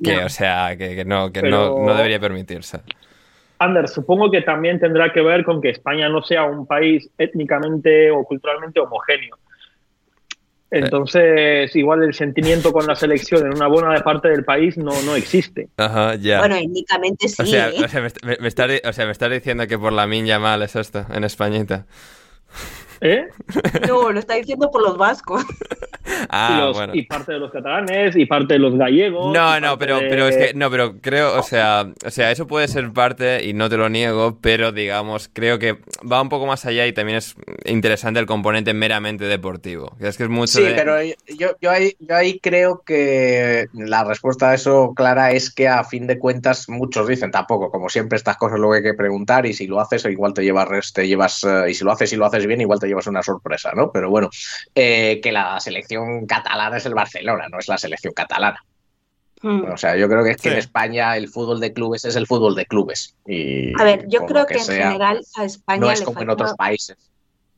que, 0.03 0.18
o 0.24 0.30
sea, 0.30 0.76
que, 0.78 1.05
no, 1.05 1.32
que 1.32 1.41
no, 1.41 1.80
no 1.80 1.95
debería 1.95 2.20
permitirse. 2.20 2.82
Ander, 3.59 3.88
supongo 3.88 4.30
que 4.30 4.41
también 4.41 4.80
tendrá 4.80 5.11
que 5.11 5.22
ver 5.22 5.43
con 5.43 5.61
que 5.61 5.70
España 5.70 6.09
no 6.09 6.22
sea 6.22 6.43
un 6.43 6.68
país 6.68 7.09
étnicamente 7.18 8.11
o 8.11 8.24
culturalmente 8.24 8.80
homogéneo. 8.80 9.38
Entonces, 10.70 11.74
igual 11.76 12.03
el 12.03 12.13
sentimiento 12.13 12.74
con 12.74 12.86
la 12.86 12.95
selección 12.95 13.45
en 13.45 13.55
una 13.55 13.68
buena 13.68 14.03
parte 14.03 14.28
del 14.28 14.43
país 14.43 14.78
no, 14.78 14.91
no 15.03 15.15
existe. 15.15 15.70
Ajá, 15.78 16.15
ya. 16.15 16.39
Bueno, 16.39 16.55
étnicamente 16.55 17.30
sí. 17.30 17.41
O 17.41 17.45
sea, 17.45 17.70
¿eh? 17.70 17.84
o 17.84 17.88
sea 17.88 18.01
me, 18.01 18.38
me, 18.39 18.47
está, 18.47 18.68
o 18.84 18.93
sea, 18.93 19.05
me 19.05 19.11
estás 19.11 19.32
diciendo 19.32 19.65
que 19.68 19.80
por 19.80 19.93
la 19.93 20.07
minya 20.07 20.39
mal 20.39 20.61
es 20.63 20.76
esto, 20.76 21.05
en 21.13 21.24
Españita. 21.24 21.86
¿Eh? 23.02 23.28
No, 23.88 24.11
lo 24.11 24.19
está 24.19 24.36
diciendo 24.36 24.69
por 24.72 24.82
los 24.82 24.98
vascos. 24.98 25.44
Ah, 26.30 26.53
y, 26.53 26.61
los- 26.61 26.76
bueno. 26.78 26.95
y 26.95 27.02
parte 27.03 27.34
de 27.34 27.40
los 27.40 27.52
catalanes, 27.52 28.15
y 28.15 28.26
parte 28.26 28.53
de 28.53 28.60
los 28.60 28.76
gallegos. 28.78 29.34
No, 29.34 29.60
no, 29.60 29.78
pero, 29.78 29.99
de- 29.99 30.07
pero 30.07 30.28
es 30.28 30.38
que, 30.38 30.53
no, 30.53 30.72
pero 30.72 30.99
creo, 31.02 31.38
o 31.38 31.44
sea, 31.44 31.86
o 32.06 32.10
sea, 32.10 32.32
eso 32.32 32.48
puede 32.48 32.69
ser 32.69 32.91
parte 32.94 33.44
y 33.44 33.53
no 33.53 33.69
te 33.69 33.76
lo 33.76 33.90
niego, 33.90 34.38
pero 34.41 34.72
digamos, 34.72 35.30
creo 35.32 35.60
que 35.60 35.78
va 36.10 36.22
un 36.22 36.30
poco 36.30 36.45
más 36.45 36.65
allá 36.65 36.88
y 36.88 36.94
también 36.94 37.18
es 37.18 37.36
interesante 37.65 38.22
el 38.22 38.26
componente 38.26 38.74
meramente 38.74 39.26
deportivo. 39.26 39.95
Es 39.99 40.15
que 40.18 40.24
es 40.24 40.30
mucho 40.30 40.53
Sí, 40.60 40.64
de- 40.64 40.74
pero 40.76 40.95
yo, 41.03 41.49
yo, 41.61 41.69
ahí, 41.72 41.94
yo 41.99 42.15
ahí 42.15 42.40
creo 42.40 42.82
que 42.86 43.68
la 43.74 44.06
respuesta 44.06 44.52
a 44.52 44.53
eso, 44.56 44.94
Clara, 44.95 45.32
es 45.34 45.53
que 45.53 45.68
a 45.68 45.84
fin 45.84 46.07
de 46.07 46.18
cuentas 46.19 46.69
muchos 46.69 47.07
dicen 47.10 47.32
tampoco, 47.32 47.69
como 47.69 47.90
siempre 47.90 48.15
estas 48.15 48.38
cosas 48.38 48.60
luego 48.60 48.74
hay 48.76 48.82
que 48.84 48.94
preguntar 48.94 49.45
y 49.45 49.52
si 49.53 49.68
lo 49.68 49.82
haces 49.82 50.06
igual 50.06 50.34
te 50.34 50.44
llevas, 50.44 50.94
te 50.94 51.06
llevas 51.06 51.44
eh, 51.44 51.65
y 51.69 51.74
si 51.74 51.84
lo 51.84 51.91
haces 51.91 52.14
y 52.14 52.15
lo 52.15 52.26
haces 52.26 52.48
bien 52.48 52.61
igual 52.61 52.80
te 52.80 52.86
llevas 52.88 53.07
una 53.07 53.22
sorpresa, 53.23 53.72
¿no? 53.76 53.91
Pero 53.91 54.09
bueno, 54.09 54.30
eh, 54.73 55.19
que 55.22 55.31
la 55.31 55.59
selección 55.59 56.26
catalana 56.26 56.77
es 56.77 56.85
el 56.85 56.93
Barcelona, 56.95 57.47
no 57.49 57.59
es 57.59 57.68
la 57.68 57.77
selección 57.77 58.14
catalana. 58.14 58.64
Mm. 59.43 59.72
O 59.72 59.77
sea, 59.77 59.95
yo 59.95 60.07
creo 60.09 60.23
que 60.23 60.31
es 60.31 60.38
que 60.38 60.49
Sí. 60.49 60.53
en 60.53 60.57
España 60.59 61.15
el 61.15 61.27
fútbol 61.30 61.59
de 61.59 61.72
clubes 61.72 62.05
es 62.05 62.15
el 62.15 62.26
fútbol 62.26 62.55
de 62.55 62.65
clubes. 62.65 63.15
Y 63.27 63.80
A 63.80 63.84
ver, 63.84 64.05
yo 64.07 64.26
creo 64.26 64.45
que, 64.47 64.55
en 64.55 64.65
general 64.65 65.22
a 65.35 65.43
España 65.45 65.80
no 65.81 65.91
es 65.91 65.99
le 65.99 66.05
como 66.05 66.19
en 66.22 66.27
falta- 66.27 66.43
otros 66.43 66.57
países. 66.57 66.97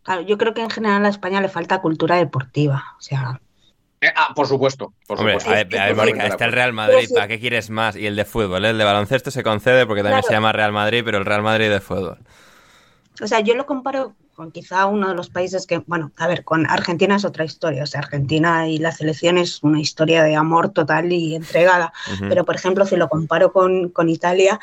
Claro, 0.04 0.22
yo 0.22 0.38
creo 0.38 0.54
que 0.54 0.62
en 0.62 0.70
general 0.70 1.06
a 1.06 1.10
España 1.10 1.40
le 1.40 1.48
falta 1.50 1.80
cultura 1.82 2.18
deportiva. 2.18 2.84
O 2.98 3.02
sea, 3.02 3.40
Eh, 4.02 4.08
ah, 4.16 4.32
por 4.34 4.48
supuesto, 4.48 4.94
por 5.08 5.20
Hombre, 5.20 5.34
supuesto. 5.40 5.52
a 5.52 5.54
ver, 5.56 5.60
a 5.60 5.64
ver, 5.64 5.90
Totalmente 5.90 6.12
Mónica, 6.14 6.28
está 6.28 6.46
el. 6.46 6.52
Real 6.54 6.72
Madrid, 6.74 7.06
sí. 7.10 7.14
¿para 7.14 7.28
qué 7.28 7.38
quieres 7.40 7.70
más? 7.70 7.98
Y 7.98 8.08
el 8.08 8.16
de 8.16 8.24
fútbol, 8.24 8.64
¿eh? 8.64 8.70
el 8.70 8.78
de 8.78 8.84
baloncesto 8.86 9.30
se 9.30 9.44
concede 9.44 9.86
porque 9.86 10.04
también 10.04 10.20
Claro. 10.22 10.28
se 10.28 10.34
llama 10.34 10.52
Real 10.54 10.72
Madrid, 10.72 11.02
pero 11.04 11.18
el 11.18 11.26
Real 11.26 11.42
Madrid 11.44 11.70
de 11.70 11.82
fútbol. 11.82 12.18
o 13.22 13.28
sea, 13.28 13.42
yo 13.42 13.56
lo 13.56 13.66
comparo 13.66 14.14
con 14.40 14.52
quizá 14.54 14.86
uno 14.86 15.10
de 15.10 15.16
los 15.16 15.30
países 15.30 15.68
que, 15.68 15.80
bueno, 15.80 16.14
a 16.16 16.26
ver, 16.26 16.46
con 16.46 16.66
Argentina 16.66 17.18
es 17.18 17.26
otra 17.26 17.44
historia. 17.44 17.84
O 17.84 17.86
sea, 17.86 18.00
Argentina 18.00 18.70
y 18.70 18.78
la 18.78 18.94
selección 18.94 19.38
es 19.38 19.62
una 19.64 19.82
historia 19.82 20.24
de 20.24 20.34
amor 20.34 20.70
total 20.70 21.12
y 21.12 21.36
entregada. 21.36 21.92
Pero, 22.22 22.46
por 22.46 22.56
ejemplo, 22.56 22.86
si 22.86 22.96
lo 22.96 23.10
comparo 23.10 23.52
con, 23.52 23.90
con 23.90 24.08
Italia, 24.08 24.58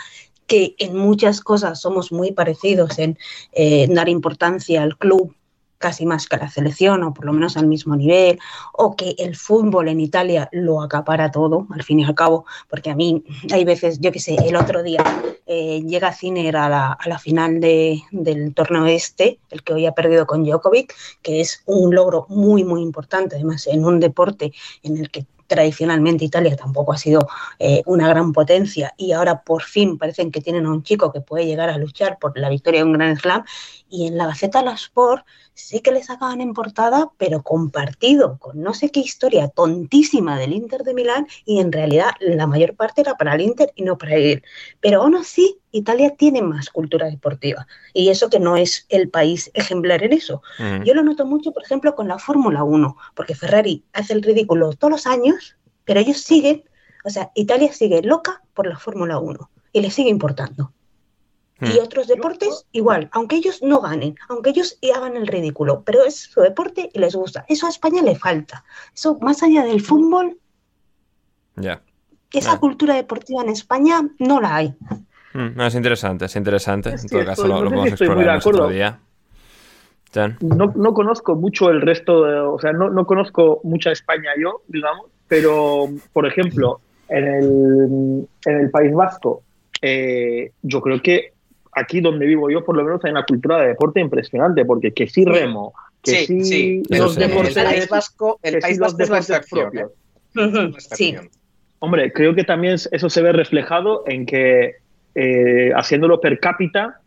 que 0.46 0.76
en 0.78 0.96
muchas 0.96 1.42
cosas 1.42 1.78
somos 1.78 2.10
muy 2.10 2.32
parecidos 2.32 2.98
en 2.98 3.18
eh, 3.52 3.86
dar 3.90 4.08
importancia 4.08 4.82
al 4.82 4.96
club 4.96 5.35
casi 5.78 6.06
más 6.06 6.26
que 6.26 6.36
la 6.36 6.48
selección, 6.48 7.02
o 7.02 7.12
por 7.12 7.24
lo 7.26 7.32
menos 7.32 7.56
al 7.56 7.66
mismo 7.66 7.96
nivel, 7.96 8.38
o 8.72 8.96
que 8.96 9.14
el 9.18 9.36
fútbol 9.36 9.88
en 9.88 10.00
Italia 10.00 10.48
lo 10.52 10.82
acapara 10.82 11.30
todo, 11.30 11.66
al 11.70 11.82
fin 11.82 12.00
y 12.00 12.04
al 12.04 12.14
cabo, 12.14 12.46
porque 12.68 12.90
a 12.90 12.94
mí 12.94 13.22
hay 13.52 13.64
veces, 13.64 14.00
yo 14.00 14.12
qué 14.12 14.20
sé, 14.20 14.36
el 14.46 14.56
otro 14.56 14.82
día 14.82 15.02
eh, 15.46 15.82
llega 15.86 16.12
Ciner 16.12 16.56
a 16.56 16.68
la, 16.68 16.92
a 16.92 17.08
la 17.08 17.18
final 17.18 17.60
de- 17.60 18.02
del 18.10 18.52
torneo 18.54 18.86
este, 18.86 19.38
el 19.50 19.62
que 19.62 19.74
hoy 19.74 19.86
ha 19.86 19.92
perdido 19.92 20.26
con 20.26 20.44
Djokovic, 20.44 20.94
que 21.22 21.40
es 21.40 21.62
un 21.66 21.94
logro 21.94 22.26
muy, 22.28 22.64
muy 22.64 22.82
importante, 22.82 23.36
además 23.36 23.66
en 23.66 23.84
un 23.84 24.00
deporte 24.00 24.52
en 24.82 24.96
el 24.96 25.10
que 25.10 25.26
tradicionalmente 25.46 26.24
Italia 26.24 26.56
tampoco 26.56 26.92
ha 26.92 26.98
sido 26.98 27.28
eh, 27.60 27.80
una 27.86 28.08
gran 28.08 28.32
potencia 28.32 28.92
y 28.96 29.12
ahora 29.12 29.42
por 29.42 29.62
fin 29.62 29.96
parecen 29.96 30.32
que 30.32 30.40
tienen 30.40 30.66
a 30.66 30.72
un 30.72 30.82
chico 30.82 31.12
que 31.12 31.20
puede 31.20 31.46
llegar 31.46 31.70
a 31.70 31.78
luchar 31.78 32.18
por 32.18 32.36
la 32.36 32.48
victoria 32.48 32.80
de 32.80 32.84
un 32.86 32.94
Grand 32.94 33.16
Slam 33.16 33.44
y 33.88 34.06
en 34.06 34.16
la 34.16 34.26
Gaceta 34.26 34.62
La 34.62 34.72
Sport 34.72 35.24
sí 35.54 35.80
que 35.80 35.92
le 35.92 36.02
sacaban 36.02 36.40
en 36.40 36.52
portada 36.52 37.10
pero 37.16 37.42
compartido 37.42 38.38
con 38.38 38.60
no 38.60 38.74
sé 38.74 38.90
qué 38.90 39.00
historia 39.00 39.48
tontísima 39.48 40.38
del 40.38 40.52
Inter 40.52 40.82
de 40.82 40.94
Milán 40.94 41.26
y 41.44 41.60
en 41.60 41.72
realidad 41.72 42.10
la 42.20 42.46
mayor 42.46 42.74
parte 42.74 43.00
era 43.00 43.14
para 43.14 43.34
el 43.34 43.40
Inter 43.40 43.72
y 43.74 43.82
no 43.82 43.96
para 43.96 44.16
él. 44.16 44.42
Pero 44.80 45.02
aún 45.02 45.14
así 45.14 45.58
Italia 45.70 46.14
tiene 46.16 46.42
más 46.42 46.70
cultura 46.70 47.06
deportiva 47.06 47.66
y 47.92 48.08
eso 48.08 48.28
que 48.28 48.40
no 48.40 48.56
es 48.56 48.86
el 48.88 49.08
país 49.08 49.50
ejemplar 49.54 50.02
en 50.02 50.12
eso. 50.12 50.42
Yo 50.84 50.94
lo 50.94 51.02
noto 51.02 51.26
mucho, 51.26 51.52
por 51.52 51.62
ejemplo, 51.62 51.94
con 51.94 52.08
la 52.08 52.18
Fórmula 52.18 52.64
1, 52.64 52.96
porque 53.14 53.34
Ferrari 53.34 53.84
hace 53.92 54.12
el 54.12 54.22
ridículo 54.22 54.72
todos 54.72 54.90
los 54.90 55.06
años, 55.06 55.56
pero 55.84 56.00
ellos 56.00 56.18
siguen, 56.18 56.64
o 57.04 57.10
sea, 57.10 57.30
Italia 57.34 57.72
sigue 57.72 58.02
loca 58.02 58.42
por 58.54 58.66
la 58.66 58.78
Fórmula 58.78 59.18
1 59.18 59.50
y 59.72 59.80
le 59.80 59.90
sigue 59.90 60.10
importando. 60.10 60.72
Y 61.60 61.78
Mm. 61.78 61.82
otros 61.84 62.06
deportes 62.06 62.66
igual, 62.72 63.08
aunque 63.12 63.36
ellos 63.36 63.62
no 63.62 63.80
ganen, 63.80 64.14
aunque 64.28 64.50
ellos 64.50 64.76
y 64.82 64.90
hagan 64.90 65.16
el 65.16 65.26
ridículo, 65.26 65.82
pero 65.86 66.04
es 66.04 66.14
su 66.16 66.40
deporte 66.42 66.90
y 66.92 66.98
les 66.98 67.14
gusta. 67.16 67.46
Eso 67.48 67.66
a 67.66 67.70
España 67.70 68.02
le 68.02 68.14
falta. 68.14 68.62
Eso 68.94 69.16
más 69.22 69.42
allá 69.42 69.64
del 69.64 69.80
fútbol, 69.80 70.36
Ya. 71.56 71.80
esa 72.32 72.52
Ah. 72.52 72.60
cultura 72.60 72.94
deportiva 72.94 73.42
en 73.42 73.48
España 73.48 74.02
no 74.18 74.40
la 74.40 74.56
hay. 74.56 74.74
Mm, 75.32 75.54
no, 75.56 75.66
es 75.66 75.74
interesante, 75.74 76.26
es 76.26 76.36
interesante. 76.36 76.90
Es 76.94 77.04
en 77.04 77.08
todo 77.10 77.24
caso, 77.24 77.46
lo, 77.46 77.54
no 77.54 77.62
lo 77.64 77.70
podemos 77.70 77.92
estoy 77.92 78.08
muy 78.08 78.16
de 78.16 78.22
explorar 78.22 78.38
otro 78.38 78.50
acuerdo. 78.50 78.68
día. 78.74 79.00
Jan. 80.14 80.38
No, 80.40 80.72
no 80.76 80.94
conozco 80.94 81.34
mucho 81.36 81.70
el 81.70 81.80
resto, 81.82 82.24
de- 82.24 82.40
o 82.40 82.58
sea, 82.58 82.72
no, 82.72 82.90
no 82.90 83.06
conozco 83.06 83.60
mucha 83.64 83.92
España 83.92 84.30
yo, 84.38 84.62
digamos, 84.68 85.06
pero, 85.28 85.88
por 86.12 86.26
ejemplo, 86.26 86.80
en 87.08 87.24
el, 87.26 88.28
en 88.46 88.60
el 88.60 88.70
País 88.70 88.94
Vasco, 88.94 89.42
eh, 89.82 90.52
yo 90.62 90.80
creo 90.80 91.02
que 91.02 91.32
aquí 91.76 92.00
donde 92.00 92.26
vivo 92.26 92.50
yo, 92.50 92.64
por 92.64 92.76
lo 92.76 92.82
menos, 92.84 93.04
hay 93.04 93.12
una 93.12 93.24
cultura 93.24 93.60
de 93.60 93.68
deporte 93.68 94.00
impresionante, 94.00 94.64
porque 94.64 94.92
que 94.92 95.06
sí 95.06 95.24
remo, 95.24 95.72
que 96.02 96.26
Sí, 96.26 96.26
sí, 96.26 96.44
sí, 96.44 96.82
los 96.98 97.14
sí. 97.14 97.20
deportes, 97.20 97.56
el 97.56 97.64
País 97.64 97.88
Vasco, 97.88 98.40
el 98.42 98.54
que 98.54 98.60
País 98.60 98.78
Vasco 98.78 99.02
es 99.02 99.10
excepción. 99.10 99.70
propios. 99.70 99.90
¿eh? 100.36 100.94
Sí. 100.96 101.16
Hombre, 101.78 102.12
creo 102.12 102.34
que 102.34 102.44
también 102.44 102.76
eso 102.90 103.10
se 103.10 103.22
ve 103.22 103.32
reflejado 103.32 104.04
en 104.06 104.24
que 104.26 104.76
eh, 105.14 105.72
haciéndolo 105.76 106.20
per 106.20 106.40
cápita, 106.40 107.00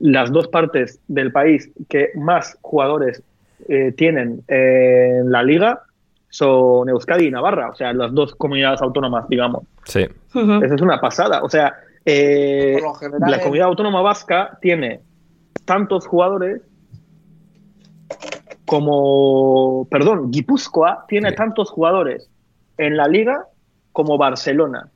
las 0.00 0.32
dos 0.32 0.48
partes 0.48 1.00
del 1.08 1.32
país 1.32 1.70
que 1.88 2.10
más 2.14 2.56
jugadores 2.62 3.22
eh, 3.68 3.92
tienen 3.96 4.42
en 4.48 5.30
la 5.30 5.42
liga 5.42 5.82
son 6.30 6.88
Euskadi 6.88 7.26
y 7.26 7.30
Navarra, 7.30 7.70
o 7.70 7.74
sea, 7.74 7.92
las 7.92 8.12
dos 8.14 8.34
comunidades 8.34 8.80
autónomas, 8.80 9.28
digamos. 9.28 9.64
Sí. 9.84 10.00
Eso 10.34 10.74
es 10.74 10.80
una 10.80 11.00
pasada. 11.00 11.42
O 11.42 11.50
sea, 11.50 11.74
eh, 12.04 12.72
Por 12.74 12.82
lo 12.82 12.94
general, 12.94 13.30
la 13.30 13.40
comunidad 13.40 13.68
autónoma 13.68 14.02
vasca 14.02 14.58
tiene 14.60 15.00
tantos 15.64 16.06
jugadores 16.06 16.62
como, 18.66 19.86
perdón, 19.90 20.30
Guipúzcoa 20.30 21.04
tiene 21.08 21.30
Sí. 21.30 21.36
tantos 21.36 21.70
jugadores 21.70 22.28
en 22.78 22.96
la 22.96 23.06
liga 23.06 23.46
como 23.92 24.16
Barcelona. 24.16 24.88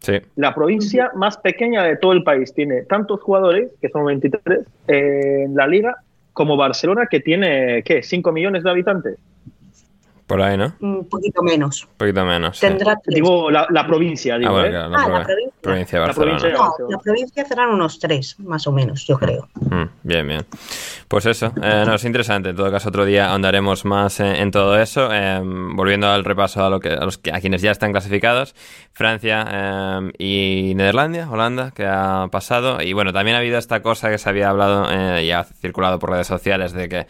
Sí. 0.00 0.14
La 0.36 0.54
provincia 0.54 1.10
más 1.14 1.36
pequeña 1.38 1.82
de 1.84 1.96
todo 1.96 2.12
el 2.12 2.22
país 2.22 2.52
tiene 2.54 2.82
tantos 2.82 3.20
jugadores, 3.22 3.70
que 3.80 3.88
son 3.88 4.04
23, 4.06 4.66
en 4.88 5.54
la 5.54 5.66
liga, 5.66 5.96
como 6.32 6.56
Barcelona, 6.56 7.06
que 7.06 7.20
tiene, 7.20 7.82
¿qué? 7.82 8.02
5 8.02 8.32
millones 8.32 8.62
de 8.62 8.70
habitantes. 8.70 9.18
Por 10.30 10.42
ahí, 10.42 10.56
¿no? 10.56 10.72
Un 10.80 11.08
poquito 11.08 11.42
menos. 11.42 11.82
Un 11.84 11.96
poquito 11.96 12.24
menos. 12.24 12.56
sí. 12.56 12.64
Tendrá 12.66 12.94
tres. 13.02 13.16
Digo, 13.16 13.50
la, 13.50 13.66
la 13.70 13.84
provincia, 13.84 14.38
digo, 14.38 14.50
Ah, 14.50 14.52
bueno, 14.52 14.66
¿eh? 14.68 14.70
claro, 14.70 14.94
Ah, 14.94 15.08
la, 15.08 15.18
la 15.18 15.24
provi- 15.24 15.50
provincia. 15.60 15.60
provincia 15.60 15.98
de 16.00 16.06
La 16.06 16.14
provincia 16.14 16.48
de 16.48 16.54
No, 16.54 16.60
Barcelona. 16.60 16.96
la 16.96 17.02
provincia 17.02 17.44
serán 17.44 17.68
unos 17.70 17.98
tres, 17.98 18.36
más 18.38 18.66
o 18.68 18.72
menos, 18.72 19.04
yo 19.06 19.18
creo. 19.18 19.48
Mm, 19.56 19.82
bien, 20.04 20.28
bien. 20.28 20.46
Pues 21.08 21.26
eso, 21.26 21.52
eh, 21.60 21.82
no, 21.84 21.94
es 21.96 22.04
interesante. 22.04 22.50
En 22.50 22.56
todo 22.56 22.70
caso, 22.70 22.88
otro 22.90 23.04
día 23.04 23.30
ahondaremos 23.32 23.84
más 23.84 24.20
en, 24.20 24.36
en 24.36 24.50
todo 24.52 24.78
eso. 24.78 25.08
Eh, 25.12 25.40
volviendo 25.42 26.06
al 26.08 26.24
repaso 26.24 26.64
a, 26.64 26.70
lo 26.70 26.78
que, 26.78 26.90
a, 26.90 27.04
los 27.04 27.18
que, 27.18 27.32
a 27.32 27.40
quienes 27.40 27.60
ya 27.62 27.72
están 27.72 27.90
clasificados, 27.90 28.54
Francia 28.92 29.44
eh, 29.50 30.12
y 30.18 30.74
Nederlandia, 30.76 31.28
Holanda, 31.28 31.72
que 31.72 31.84
ha 31.86 32.28
pasado. 32.30 32.80
Y 32.80 32.92
bueno, 32.92 33.12
también 33.12 33.34
ha 33.34 33.40
habido 33.40 33.58
esta 33.58 33.82
cosa 33.82 34.10
que 34.10 34.18
se 34.18 34.28
había 34.28 34.48
hablado 34.50 34.86
eh, 34.92 35.24
y 35.24 35.30
ha 35.32 35.42
circulado 35.42 35.98
por 35.98 36.10
redes 36.10 36.28
sociales 36.28 36.72
de 36.72 36.88
que 36.88 37.06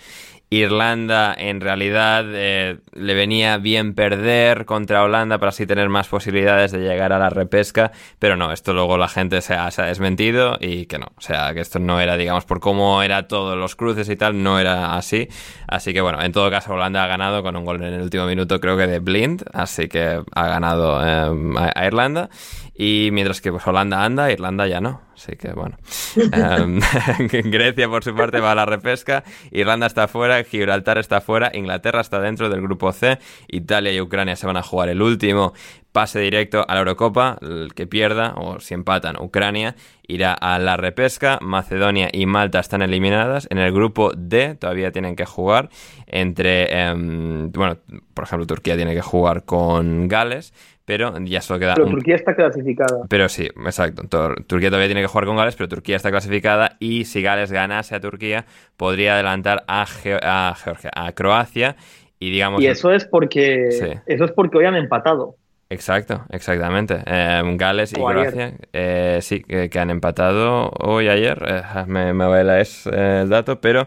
Irlanda 0.53 1.33
en 1.39 1.61
realidad 1.61 2.25
eh, 2.27 2.81
le 2.93 3.15
venía 3.15 3.57
bien 3.59 3.95
perder 3.95 4.65
contra 4.65 5.05
Holanda 5.05 5.39
para 5.39 5.51
así 5.51 5.65
tener 5.65 5.89
más 5.89 6.09
posibilidades 6.09 6.73
de 6.73 6.81
llegar 6.81 7.13
a 7.13 7.21
la 7.21 7.31
repesca, 7.31 7.93
pero 8.19 8.37
no, 8.37 8.53
esto 8.53 8.73
luego 8.73 8.99
la 8.99 9.07
gente 9.07 9.43
se 9.43 9.55
ha, 9.55 9.71
se 9.71 9.83
ha 9.83 9.87
desmentido 9.87 10.59
y 10.61 10.87
que 10.87 10.99
no, 10.99 11.07
o 11.17 11.21
sea, 11.21 11.55
que 11.55 11.61
esto 11.61 11.79
no 11.79 12.01
era, 12.01 12.17
digamos, 12.17 12.47
por 12.47 12.59
cómo 12.59 13.01
era 13.01 13.29
todos 13.29 13.57
los 13.57 13.77
cruces 13.77 14.09
y 14.09 14.17
tal, 14.17 14.43
no 14.43 14.59
era 14.59 14.97
así, 14.97 15.29
así 15.69 15.93
que 15.93 16.01
bueno, 16.01 16.21
en 16.21 16.33
todo 16.33 16.51
caso 16.51 16.73
Holanda 16.73 17.05
ha 17.05 17.07
ganado 17.07 17.45
con 17.45 17.55
un 17.55 17.65
gol 17.65 17.77
en 17.85 17.95
el 17.95 18.03
último 18.03 18.27
minuto 18.27 18.59
creo 18.59 18.77
que 18.77 18.89
de 18.89 18.99
Blind, 18.99 19.45
así 19.53 19.87
que 19.87 20.21
ha 20.35 20.49
ganado 20.49 21.01
eh, 21.01 21.55
a, 21.59 21.81
a 21.81 21.87
Irlanda 21.87 22.29
y 22.75 23.11
mientras 23.13 23.41
que 23.41 23.53
pues, 23.53 23.65
Holanda 23.67 24.05
anda, 24.05 24.33
Irlanda 24.33 24.67
ya 24.67 24.81
no. 24.81 25.03
Así 25.21 25.37
que 25.37 25.53
bueno. 25.53 25.77
Em, 26.17 26.81
Grecia, 27.51 27.89
por 27.89 28.03
su 28.03 28.15
parte, 28.15 28.41
va 28.41 28.53
a 28.53 28.55
la 28.55 28.65
repesca. 28.65 29.23
Irlanda 29.51 29.87
está 29.87 30.09
fuera. 30.09 30.43
Gibraltar 30.45 30.97
está 30.97 31.21
fuera. 31.21 31.51
Inglaterra 31.53 32.01
está 32.01 32.21
dentro 32.21 32.49
del 32.49 32.63
grupo 32.63 32.91
C. 32.93 33.19
Italia 33.49 33.93
y 33.93 34.01
Ucrania 34.01 34.35
se 34.37 34.47
van 34.47 34.57
a 34.57 34.63
jugar 34.63 34.89
el 34.89 35.03
último 35.03 35.53
pase 35.93 36.21
directo 36.21 36.65
a 36.67 36.75
la 36.75 36.81
Eurocopa, 36.81 37.37
el 37.43 37.75
que 37.75 37.87
pierda, 37.87 38.35
o 38.37 38.61
si 38.61 38.75
empatan, 38.75 39.17
Ucrania 39.21 39.75
irá 40.07 40.33
a 40.35 40.59
la 40.59 40.77
repesca, 40.77 41.39
Macedonia 41.41 42.09
y 42.13 42.27
Malta 42.27 42.61
están 42.61 42.83
eliminadas, 42.83 43.47
en 43.51 43.59
el 43.59 43.73
grupo 43.73 44.13
D 44.17 44.55
todavía 44.55 44.93
tienen 44.93 45.17
que 45.17 45.25
jugar 45.25 45.69
entre, 46.07 46.81
em, 46.81 47.51
bueno, 47.53 47.79
por 48.15 48.25
ejemplo, 48.25 48.47
Turquía 48.47 48.77
tiene 48.77 48.95
que 48.95 49.03
jugar 49.03 49.45
con 49.45 50.09
Gales, 50.09 50.53
pero 50.85 51.15
ya 51.21 51.41
solo 51.41 51.61
queda... 51.61 51.75
Pero 51.75 51.89
Turquía 51.89 52.17
está 52.17 52.35
clasificada. 52.35 53.07
Pero 53.09 53.29
sí, 53.29 53.45
exacto. 53.65 54.03
Turquía 54.47 54.71
todavía 54.71 54.89
tiene 54.89 55.03
que 55.03 55.07
jugar 55.07 55.27
con 55.27 55.37
Gales, 55.37 55.57
pero 55.57 55.69
Turquía 55.69 55.97
está 55.97 56.11
clasificada 56.11 56.77
y 56.81 57.05
si 57.05 57.23
Gales 57.23 57.53
ganase 57.53 57.95
a 57.95 58.01
Turquía, 58.01 58.47
podría 58.77 59.15
adelantar 59.15 59.65
a, 59.67 59.83
a 59.83 60.55
Georgia, 60.55 60.91
a 60.95 61.13
Croacia 61.13 61.77
y 62.19 62.31
digamos... 62.31 62.61
Y 62.61 62.67
eso 62.67 62.93
es 62.93 63.05
porque, 63.05 63.69
eso 64.07 64.25
es 64.25 64.33
porque 64.33 64.59
hoy 64.59 64.65
han 64.65 64.77
empatado. 64.77 65.37
Exacto, 65.71 66.25
exactamente. 66.31 67.01
Em, 67.07 67.57
Gales 67.57 67.93
y 67.93 67.95
Croacia, 67.95 68.55
eh, 68.73 69.19
sí, 69.23 69.45
que, 69.45 69.79
han 69.79 69.91
empatado 69.91 70.71
hoy 70.81 71.09
ayer, 71.09 71.41
eh, 71.47 71.63
me, 71.87 72.13
me 72.13 72.61
es 72.61 72.87
el 72.87 73.29
dato, 73.29 73.61
pero 73.61 73.87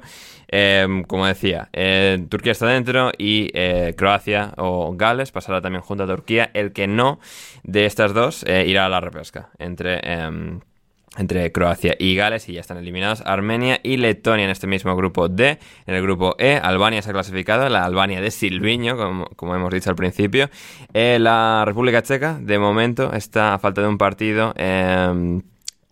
em, 0.54 1.04
como 1.04 1.26
decía, 1.26 1.70
eh, 1.74 2.26
Turquía 2.30 2.52
está 2.52 2.68
dentro 2.68 3.12
y 3.18 3.52
Croacia 3.96 4.54
o 4.58 4.94
Gales 4.96 5.32
pasará 5.32 5.62
también 5.62 5.82
junto 5.82 6.04
a 6.04 6.08
Turquía. 6.08 6.52
El 6.54 6.74
que 6.74 6.88
no 6.88 7.20
de 7.64 7.86
estas 7.86 8.14
dos 8.14 8.44
irá 8.44 8.86
a 8.86 8.90
la 8.90 9.02
repesca 9.02 9.50
entre 9.58 10.00
em, 10.04 10.60
entre 11.18 11.52
Croacia 11.52 11.96
y 12.00 12.16
Gales 12.16 12.50
y 12.50 12.54
ya 12.54 12.62
están 12.62 12.78
eliminados 12.78 13.22
Armenia 13.26 13.80
y 13.84 13.98
Letonia 13.98 14.46
en 14.46 14.52
este 14.52 14.68
mismo 14.68 14.96
grupo 14.96 15.30
D. 15.30 15.60
En 15.86 15.96
el 15.96 16.02
grupo 16.02 16.36
E, 16.40 16.56
Albania 16.56 17.02
se 17.02 17.10
ha 17.10 17.14
clasificado, 17.14 17.70
la 17.70 17.86
Albania 17.86 18.22
de 18.22 18.32
Silviño, 18.32 18.98
como, 19.36 19.56
hemos 19.56 19.74
dicho 19.74 19.90
al 19.90 19.96
principio. 19.96 20.50
Eh, 20.94 21.18
la 21.20 21.64
República 21.66 22.02
Checa, 22.02 22.40
de 22.40 22.58
momento, 22.58 23.14
está 23.14 23.54
a 23.54 23.60
falta 23.60 23.82
de 23.82 23.88
un 23.88 23.98
partido. 23.98 24.54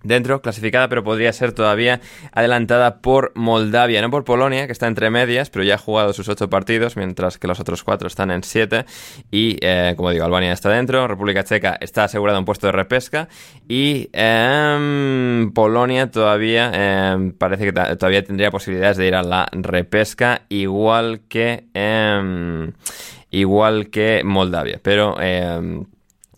Dentro, 0.03 0.41
clasificada, 0.41 0.89
pero 0.89 1.03
podría 1.03 1.31
ser 1.33 1.51
todavía 1.51 2.01
adelantada 2.31 3.01
por 3.01 3.31
Moldavia, 3.35 4.01
no 4.01 4.09
por 4.09 4.23
Polonia, 4.23 4.65
que 4.65 4.71
está 4.71 4.87
entre 4.87 5.09
medias, 5.09 5.49
pero 5.49 5.63
ya 5.63 5.75
ha 5.75 5.77
jugado 5.77 6.13
sus 6.13 6.27
ocho 6.27 6.49
partidos, 6.49 6.97
mientras 6.97 7.37
que 7.37 7.47
los 7.47 7.59
otros 7.59 7.83
cuatro 7.83 8.07
están 8.07 8.31
en 8.31 8.43
siete. 8.43 8.85
Y, 9.29 9.57
eh, 9.61 9.93
como 9.95 10.09
digo, 10.11 10.25
Albania 10.25 10.53
está 10.53 10.69
dentro, 10.69 11.07
República 11.07 11.43
Checa 11.43 11.77
está 11.79 12.05
asegurada 12.05 12.39
un 12.39 12.45
puesto 12.45 12.67
de 12.67 12.73
repesca 12.73 13.27
y 13.67 14.09
em, 14.13 15.51
Polonia 15.53 16.09
todavía 16.09 16.71
em, 17.13 17.31
parece 17.31 17.65
que 17.65 17.73
todavía 17.73 18.23
tendría 18.23 18.51
posibilidades 18.51 18.97
de 18.97 19.07
ir 19.07 19.15
a 19.15 19.23
la 19.23 19.47
repesca, 19.51 20.43
igual 20.49 21.21
que 21.27 21.65
em, 21.73 22.73
igual 23.29 23.89
que 23.89 24.23
Moldavia, 24.23 24.79
pero 24.81 25.15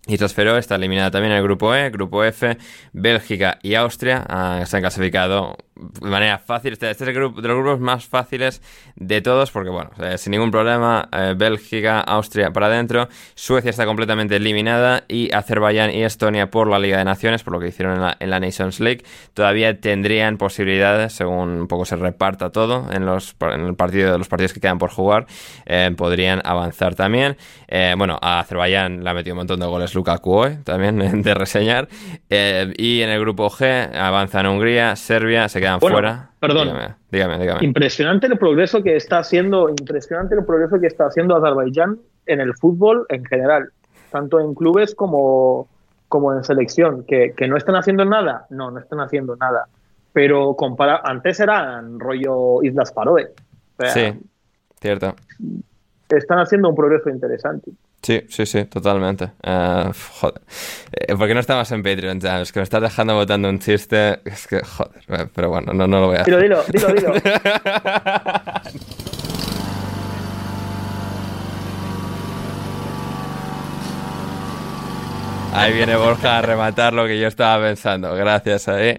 Islas 0.08 0.34
Feroe 0.34 0.60
está 0.60 0.76
eliminada 0.76 1.12
también 1.12 1.32
en 1.32 1.38
el 1.38 1.44
grupo 1.44 1.74
E, 1.74 1.90
grupo 1.90 2.24
F, 2.24 2.58
Bélgica 2.92 3.60
y 3.62 3.76
Austria 3.76 4.26
ah, 4.28 4.64
se 4.66 4.76
han 4.76 4.84
clasificado 4.84 5.58
de 5.76 6.10
manera 6.10 6.38
fácil. 6.38 6.74
Este, 6.74 6.90
este, 6.90 7.04
es 7.04 7.08
el 7.08 7.16
grupo 7.16 7.42
de 7.42 7.48
los 7.48 7.58
grupos 7.58 7.80
más 7.80 8.06
fáciles 8.06 8.62
de 8.96 9.22
todos, 9.22 9.52
porque 9.52 9.70
bueno, 9.70 9.92
eh, 10.02 10.18
sin 10.18 10.32
ningún 10.32 10.52
problema, 10.52 11.10
eh, 11.12 11.34
Bélgica, 11.36 12.00
Austria 12.02 12.52
para 12.52 12.68
adentro, 12.68 13.08
Suecia 13.36 13.70
está 13.70 13.86
completamente 13.86 14.36
eliminada 14.36 15.04
y 15.08 15.34
Azerbaiyán 15.34 15.92
y 15.92 16.04
Estonia 16.04 16.50
por 16.50 16.68
la 16.68 16.80
Liga 16.80 16.98
de 16.98 17.06
Naciones, 17.06 17.44
por 17.44 17.54
lo 17.54 17.60
que 17.60 17.68
hicieron 17.68 18.14
en 18.20 18.30
la, 18.30 18.40
Nations 18.40 18.80
League, 18.80 19.04
todavía 19.34 19.80
tendrían 19.80 20.38
posibilidades, 20.38 21.14
según 21.14 21.62
un 21.62 21.68
poco 21.68 21.86
se 21.86 21.96
reparta 21.96 22.52
todo 22.52 22.92
en 22.92 23.06
los, 23.06 23.36
en 23.40 23.62
el 23.62 23.76
partido, 23.76 24.12
de 24.12 24.18
los 24.18 24.28
partidos 24.28 24.54
que 24.54 24.60
quedan 24.60 24.78
por 24.78 24.90
jugar, 24.90 25.28
eh, 25.66 25.92
podrían 25.96 26.42
avanzar 26.44 26.96
también. 26.96 27.38
bueno, 27.98 28.20
a 28.22 28.40
Azerbaiyán 28.40 29.04
le 29.04 29.10
ha 29.10 29.14
metido 29.14 29.34
un 29.34 29.40
montón 29.40 29.60
de 29.60 29.66
goles 29.66 29.96
Lukaku 29.96 30.32
hoy, 30.34 30.58
también 30.64 31.22
de 31.24 31.34
reseñar. 31.34 31.88
y 32.30 33.02
en 33.02 33.10
el 33.10 33.20
grupo 33.20 33.50
G 33.50 33.96
avanzan 33.96 34.46
Hungría, 34.46 34.96
Serbia, 34.96 35.48
se 35.48 35.63
quedan 35.64 35.80
fuera. 35.80 36.30
Perdón. 36.40 36.70
Dígame, 37.12 37.40
dígame, 37.40 37.66
Impresionante 37.66 38.28
el 38.28 38.38
progreso 38.38 38.84
que 38.84 38.96
está 38.96 39.20
haciendo, 39.20 39.70
impresionante 39.70 40.36
el 40.36 40.46
progreso 40.46 40.80
que 40.80 40.88
está 40.88 41.06
haciendo 41.08 41.36
Azerbaiyán 41.36 42.00
en 42.26 42.42
el 42.42 42.54
fútbol 42.56 43.06
en 43.10 43.26
general, 43.26 43.70
tanto 44.12 44.40
en 44.40 44.54
clubes 44.54 44.96
como, 44.96 45.68
como 46.08 46.34
en 46.34 46.44
selección, 46.44 47.06
que, 47.06 47.34
no 47.48 47.58
están 47.58 47.76
haciendo 47.76 48.06
nada, 48.06 48.46
no, 48.50 48.72
no 48.72 48.80
están 48.80 49.00
haciendo 49.00 49.36
nada. 49.36 49.68
Pero 50.12 50.56
compara 50.56 51.02
antes 51.04 51.40
eran 51.40 52.00
rollo 52.00 52.62
Islas 52.64 52.94
Faroe. 52.94 53.32
sí, 53.86 54.14
cierto. 54.80 55.16
Están 56.10 56.40
haciendo 56.40 56.70
un 56.70 56.76
progreso 56.76 57.10
interesante. 57.10 57.72
Sí, 58.04 58.22
sí, 58.28 58.46
sí, 58.46 58.66
totalmente. 58.66 59.32
Uh, 59.48 59.94
joder. 60.20 60.42
Eh, 60.92 61.16
¿Por 61.16 61.26
qué 61.26 61.34
no 61.34 61.40
estamos 61.40 61.72
en 61.72 61.82
Patreon, 61.82 62.20
ya? 62.20 62.42
Es 62.42 62.52
que 62.52 62.60
me 62.60 62.64
estás 62.66 62.82
dejando 62.82 63.16
votando 63.16 63.48
un 63.48 63.60
chiste. 63.60 64.20
Es 64.26 64.46
que, 64.46 64.60
joder. 64.60 65.04
Eh, 65.08 65.28
pero 65.34 65.50
bueno, 65.50 65.72
no, 65.74 65.88
no 65.88 66.02
lo 66.02 66.08
voy 66.08 66.18
a 66.18 66.22
hacer. 66.22 66.42
Dilo, 66.42 66.64
dilo, 66.68 66.90
dilo, 66.94 67.14
dilo. 67.14 67.14
Ahí 75.54 75.74
viene 75.74 75.96
Borja 75.96 76.40
a 76.40 76.42
rematar 76.42 76.94
lo 76.94 77.06
que 77.06 77.20
yo 77.20 77.28
estaba 77.28 77.64
pensando. 77.64 78.14
Gracias 78.16 78.68
ahí. 78.68 78.98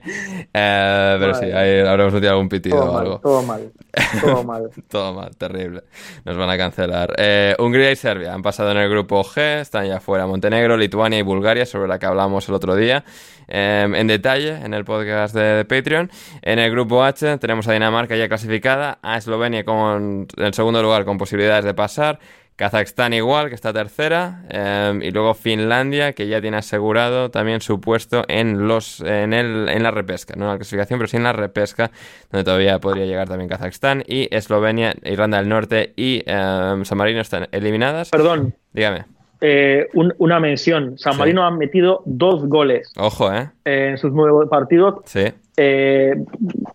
Eh, 0.52 1.16
pero 1.18 1.34
sí, 1.34 1.46
ahí 1.46 1.80
habremos 1.80 2.12
metido 2.12 2.32
algún 2.32 2.48
pitido 2.48 2.84
o 2.84 2.98
algo. 2.98 3.18
todo 3.18 3.42
mal. 3.42 3.72
Todo 4.20 4.44
mal. 4.44 4.70
todo 4.88 5.14
mal, 5.14 5.36
terrible. 5.36 5.82
Nos 6.24 6.36
van 6.36 6.50
a 6.50 6.56
cancelar. 6.56 7.14
Eh, 7.16 7.54
Hungría 7.58 7.90
y 7.90 7.96
Serbia 7.96 8.34
han 8.34 8.42
pasado 8.42 8.70
en 8.70 8.78
el 8.78 8.88
grupo 8.88 9.22
G, 9.24 9.60
están 9.60 9.86
ya 9.86 10.00
fuera. 10.00 10.26
Montenegro, 10.26 10.76
Lituania 10.76 11.18
y 11.18 11.22
Bulgaria, 11.22 11.66
sobre 11.66 11.88
la 11.88 11.98
que 11.98 12.06
hablamos 12.06 12.48
el 12.48 12.54
otro 12.54 12.76
día. 12.76 13.04
Em, 13.46 13.94
en 13.94 14.06
detalle 14.06 14.56
en 14.64 14.74
el 14.74 14.84
podcast 14.84 15.34
de, 15.34 15.64
Patreon. 15.64 16.10
En 16.42 16.58
el 16.58 16.70
grupo 16.70 17.04
H 17.04 17.38
tenemos 17.38 17.68
a 17.68 17.72
Dinamarca 17.72 18.16
ya 18.16 18.28
clasificada, 18.28 18.98
a 19.02 19.18
Eslovenia 19.18 19.64
con, 19.64 20.26
en 20.36 20.44
el 20.44 20.54
segundo 20.54 20.82
lugar 20.82 21.04
con 21.04 21.18
posibilidades 21.18 21.64
de 21.64 21.74
pasar, 21.74 22.18
Kazajstán 22.56 23.12
igual, 23.12 23.48
que 23.48 23.54
está 23.54 23.72
tercera. 23.72 24.44
Em, 24.48 25.02
y 25.02 25.10
luego 25.10 25.34
Finlandia, 25.34 26.12
que 26.12 26.28
ya 26.28 26.40
tiene 26.40 26.58
asegurado 26.58 27.30
también 27.30 27.60
su 27.60 27.80
puesto 27.80 28.24
en 28.28 28.68
los 28.68 29.00
en, 29.00 29.32
el, 29.32 29.68
en 29.68 29.82
la 29.82 29.90
repesca. 29.90 30.34
No 30.36 30.44
en 30.44 30.50
la 30.52 30.56
clasificación, 30.56 30.98
pero 30.98 31.08
sí 31.08 31.16
en 31.16 31.24
la 31.24 31.32
repesca, 31.32 31.90
donde 32.30 32.44
todavía 32.44 32.78
podría 32.78 33.06
llegar 33.06 33.28
también 33.28 33.48
Kazajstán. 33.48 34.04
Y 34.06 34.34
Eslovenia, 34.34 34.94
Irlanda 35.04 35.38
del 35.38 35.48
Norte 35.48 35.92
y 35.96 36.22
em, 36.26 36.84
San 36.84 36.98
Marino 36.98 37.20
están 37.20 37.48
eliminadas. 37.50 38.10
Perdón. 38.10 38.54
Dígame. 38.72 39.04
Eh, 39.40 39.88
una 39.92 40.40
mención. 40.40 40.96
San 40.96 41.18
Marino 41.18 41.44
ha 41.44 41.50
metido 41.50 42.02
dos 42.06 42.46
goles. 42.46 42.90
Ojo, 42.96 43.32
¿eh? 43.32 43.50
En 43.64 43.98
sus 43.98 44.12
nueve 44.12 44.46
partidos. 44.48 45.00
Sí. 45.04 45.24
Eh, 45.56 46.14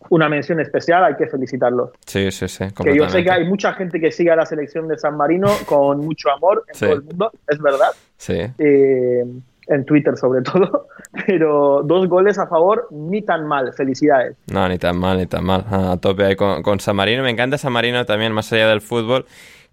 una 0.09 0.29
mención 0.29 0.59
especial, 0.59 1.03
hay 1.03 1.15
que 1.15 1.27
felicitarlos. 1.27 1.91
Sí, 2.05 2.31
sí, 2.31 2.47
sí. 2.47 2.65
Que 2.81 2.95
yo 2.95 3.09
sé 3.09 3.23
que 3.23 3.31
hay 3.31 3.45
mucha 3.45 3.73
gente 3.73 3.99
que 3.99 4.11
sigue 4.11 4.31
a 4.31 4.35
la 4.35 4.45
selección 4.45 4.87
de 4.87 4.97
San 4.97 5.17
Marino 5.17 5.47
con 5.65 5.99
mucho 5.99 6.31
amor 6.31 6.63
en 6.67 6.79
todo 6.79 6.93
el 6.93 7.03
mundo, 7.03 7.31
es 7.47 7.59
verdad. 7.61 7.89
Sí. 8.17 8.39
Eh, 8.57 9.25
en 9.67 9.85
Twitter 9.85 10.17
sobre 10.17 10.41
todo, 10.41 10.87
pero 11.27 11.83
dos 11.83 12.07
goles 12.07 12.39
a 12.39 12.47
favor, 12.47 12.87
ni 12.91 13.21
tan 13.21 13.45
mal, 13.45 13.71
felicidades. 13.73 14.35
No, 14.51 14.67
ni 14.67 14.77
tan 14.77 14.97
mal, 14.97 15.17
ni 15.17 15.27
tan 15.27 15.43
mal. 15.43 15.65
A 15.69 15.97
tope 15.97 16.23
ahí 16.23 16.35
con, 16.35 16.63
con 16.63 16.79
San 16.79 16.95
Marino. 16.95 17.21
Me 17.21 17.29
encanta 17.29 17.57
San 17.57 17.73
Marino 17.73 18.05
también, 18.05 18.31
más 18.33 18.51
allá 18.51 18.69
del 18.69 18.81
fútbol 18.81 19.25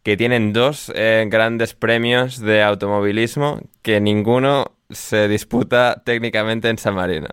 que 0.07 0.17
tienen 0.17 0.53
dos 0.53 0.93
eh, 0.95 1.27
grandes 1.29 1.75
premios 1.75 2.39
de 2.39 2.63
automovilismo 2.63 3.61
que 3.83 4.01
ninguno 4.01 4.77
se 4.89 5.27
disputa 5.27 6.01
técnicamente 6.05 6.69
en 6.69 6.79
San 6.79 6.95
Marino. 6.95 7.27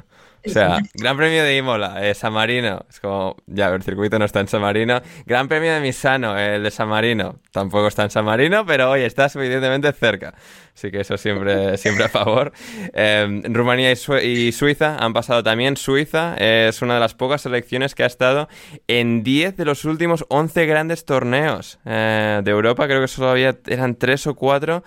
O 0.45 0.49
sea, 0.52 0.80
Gran 0.94 1.18
Premio 1.18 1.44
de 1.44 1.57
Imola, 1.57 2.07
eh, 2.07 2.14
San 2.14 2.34
Marino. 2.34 2.86
Es 2.90 2.99
como, 2.99 3.38
ya, 3.48 3.70
el 3.70 3.84
circuito 3.84 4.20
no 4.20 4.26
está 4.26 4.40
en 4.40 4.48
San 4.48 4.61
Marino. 4.61 5.02
Gran 5.26 5.48
Premio 5.48 5.74
de 5.74 5.80
Misano, 5.80 6.38
el 6.38 6.64
de 6.64 6.72
San 6.72 6.90
Marino. 6.90 7.40
Tampoco 7.52 7.88
está 7.88 8.03
en 8.03 8.10
San 8.10 8.26
Marino, 8.26 8.65
pero 8.65 8.91
hoy 8.91 9.02
está 9.02 9.30
suficientemente 9.30 9.91
cerca. 9.94 10.34
Así 10.76 10.91
que 10.91 11.02
eso 11.02 11.18
siempre, 11.18 11.78
siempre 11.78 12.06
a 12.06 12.10
favor. 12.10 12.52
Eh, 12.94 13.41
Rumanía 13.45 13.91
y, 13.91 14.52
Suiza 14.52 14.98
han 14.98 15.14
pasado 15.14 15.44
también. 15.44 15.78
Suiza 15.78 16.36
es 16.38 16.82
una 16.82 16.95
de 16.95 16.99
las 16.99 17.14
pocas 17.14 17.41
selecciones 17.41 17.95
que 17.95 18.03
ha 18.03 18.07
estado 18.07 18.49
en 18.88 19.24
10 19.24 19.56
de 19.56 19.65
los 19.65 19.86
últimos 19.86 20.26
11 20.30 20.65
grandes 20.65 21.06
torneos 21.06 21.80
eh, 21.86 22.41
de 22.44 22.52
Europa. 22.52 22.86
Creo 22.88 23.02
que 23.02 23.07
solo 23.07 23.30
había, 23.30 23.57
eran 23.68 23.95
3 23.95 24.28
o 24.28 24.36
4 24.36 24.84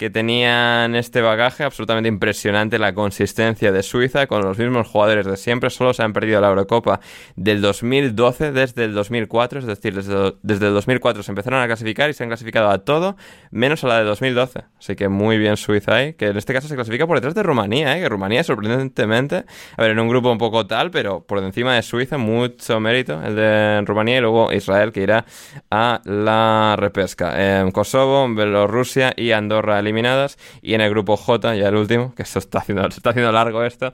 que 0.00 0.08
tenían 0.08 0.94
este 0.94 1.20
bagaje 1.20 1.62
absolutamente 1.62 2.08
impresionante, 2.08 2.78
la 2.78 2.94
consistencia 2.94 3.70
de 3.70 3.82
Suiza 3.82 4.26
con 4.26 4.40
los 4.40 4.56
mismos 4.56 4.88
jugadores 4.88 5.26
de 5.26 5.36
siempre, 5.36 5.68
solo 5.68 5.92
se 5.92 6.02
han 6.02 6.14
perdido 6.14 6.40
la 6.40 6.48
Eurocopa 6.48 7.00
del 7.36 7.60
2012 7.60 8.52
desde 8.52 8.84
el 8.84 8.94
2004, 8.94 9.58
es 9.58 9.66
decir, 9.66 9.94
desde, 9.94 10.36
desde 10.40 10.68
el 10.68 10.72
2004 10.72 11.22
se 11.22 11.32
empezaron 11.32 11.60
a 11.60 11.66
clasificar 11.66 12.08
y 12.08 12.14
se 12.14 12.22
han 12.22 12.30
clasificado 12.30 12.70
a 12.70 12.78
todo, 12.78 13.18
menos 13.50 13.84
a 13.84 13.88
la 13.88 13.98
de 13.98 14.04
2012, 14.04 14.62
así 14.78 14.96
que 14.96 15.10
muy 15.10 15.36
bien 15.36 15.58
Suiza 15.58 15.96
ahí, 15.96 16.14
que 16.14 16.28
en 16.28 16.38
este 16.38 16.54
caso 16.54 16.66
se 16.66 16.76
clasifica 16.76 17.06
por 17.06 17.18
detrás 17.18 17.34
de 17.34 17.42
Rumanía, 17.42 17.94
¿eh? 17.98 18.00
que 18.00 18.08
Rumanía 18.08 18.42
sorprendentemente, 18.42 19.44
a 19.76 19.82
ver, 19.82 19.90
en 19.90 20.00
un 20.00 20.08
grupo 20.08 20.32
un 20.32 20.38
poco 20.38 20.66
tal, 20.66 20.90
pero 20.90 21.26
por 21.26 21.44
encima 21.44 21.74
de 21.74 21.82
Suiza, 21.82 22.16
mucho 22.16 22.80
mérito 22.80 23.22
el 23.22 23.36
de 23.36 23.82
Rumanía 23.82 24.16
y 24.16 24.20
luego 24.22 24.50
Israel 24.50 24.92
que 24.92 25.02
irá 25.02 25.26
a 25.70 26.00
la 26.04 26.76
repesca. 26.78 27.36
Kosovo, 27.72 28.26
Bielorrusia 28.34 29.12
y 29.14 29.32
Andorra 29.32 29.82
eliminadas. 29.90 30.38
Y 30.62 30.74
en 30.74 30.80
el 30.80 30.90
grupo 30.90 31.16
J, 31.16 31.56
ya 31.56 31.68
el 31.68 31.76
último, 31.76 32.14
que 32.14 32.22
esto 32.22 32.38
está 32.38 32.58
haciendo, 32.58 32.86
está 32.86 33.10
haciendo 33.10 33.32
largo 33.32 33.64
esto, 33.64 33.92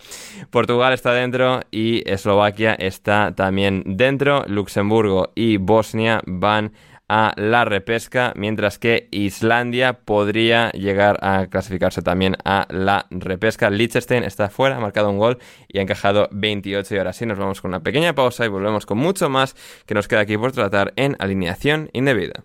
Portugal 0.50 0.92
está 0.92 1.12
dentro 1.12 1.60
y 1.70 2.08
Eslovaquia 2.10 2.74
está 2.74 3.34
también 3.34 3.82
dentro. 3.86 4.44
Luxemburgo 4.46 5.32
y 5.34 5.56
Bosnia 5.56 6.22
van 6.26 6.72
a 7.08 7.32
la 7.36 7.64
repesca, 7.64 8.32
mientras 8.36 8.78
que 8.78 9.08
Islandia 9.10 10.00
podría 10.04 10.70
llegar 10.72 11.18
a 11.22 11.46
clasificarse 11.46 12.02
también 12.02 12.36
a 12.44 12.66
la 12.70 13.06
repesca. 13.10 13.70
Liechtenstein 13.70 14.24
está 14.24 14.48
fuera, 14.48 14.76
ha 14.76 14.80
marcado 14.80 15.10
un 15.10 15.18
gol 15.18 15.38
y 15.68 15.78
ha 15.78 15.82
encajado 15.82 16.28
28 16.32 16.94
y 16.94 16.98
ahora 16.98 17.12
sí 17.12 17.26
nos 17.26 17.38
vamos 17.38 17.60
con 17.60 17.70
una 17.70 17.80
pequeña 17.80 18.14
pausa 18.14 18.44
y 18.44 18.48
volvemos 18.48 18.86
con 18.86 18.98
mucho 18.98 19.28
más 19.28 19.54
que 19.86 19.94
nos 19.94 20.08
queda 20.08 20.20
aquí 20.20 20.36
por 20.36 20.52
tratar 20.52 20.92
en 20.96 21.16
alineación 21.20 21.90
indebida. 21.92 22.44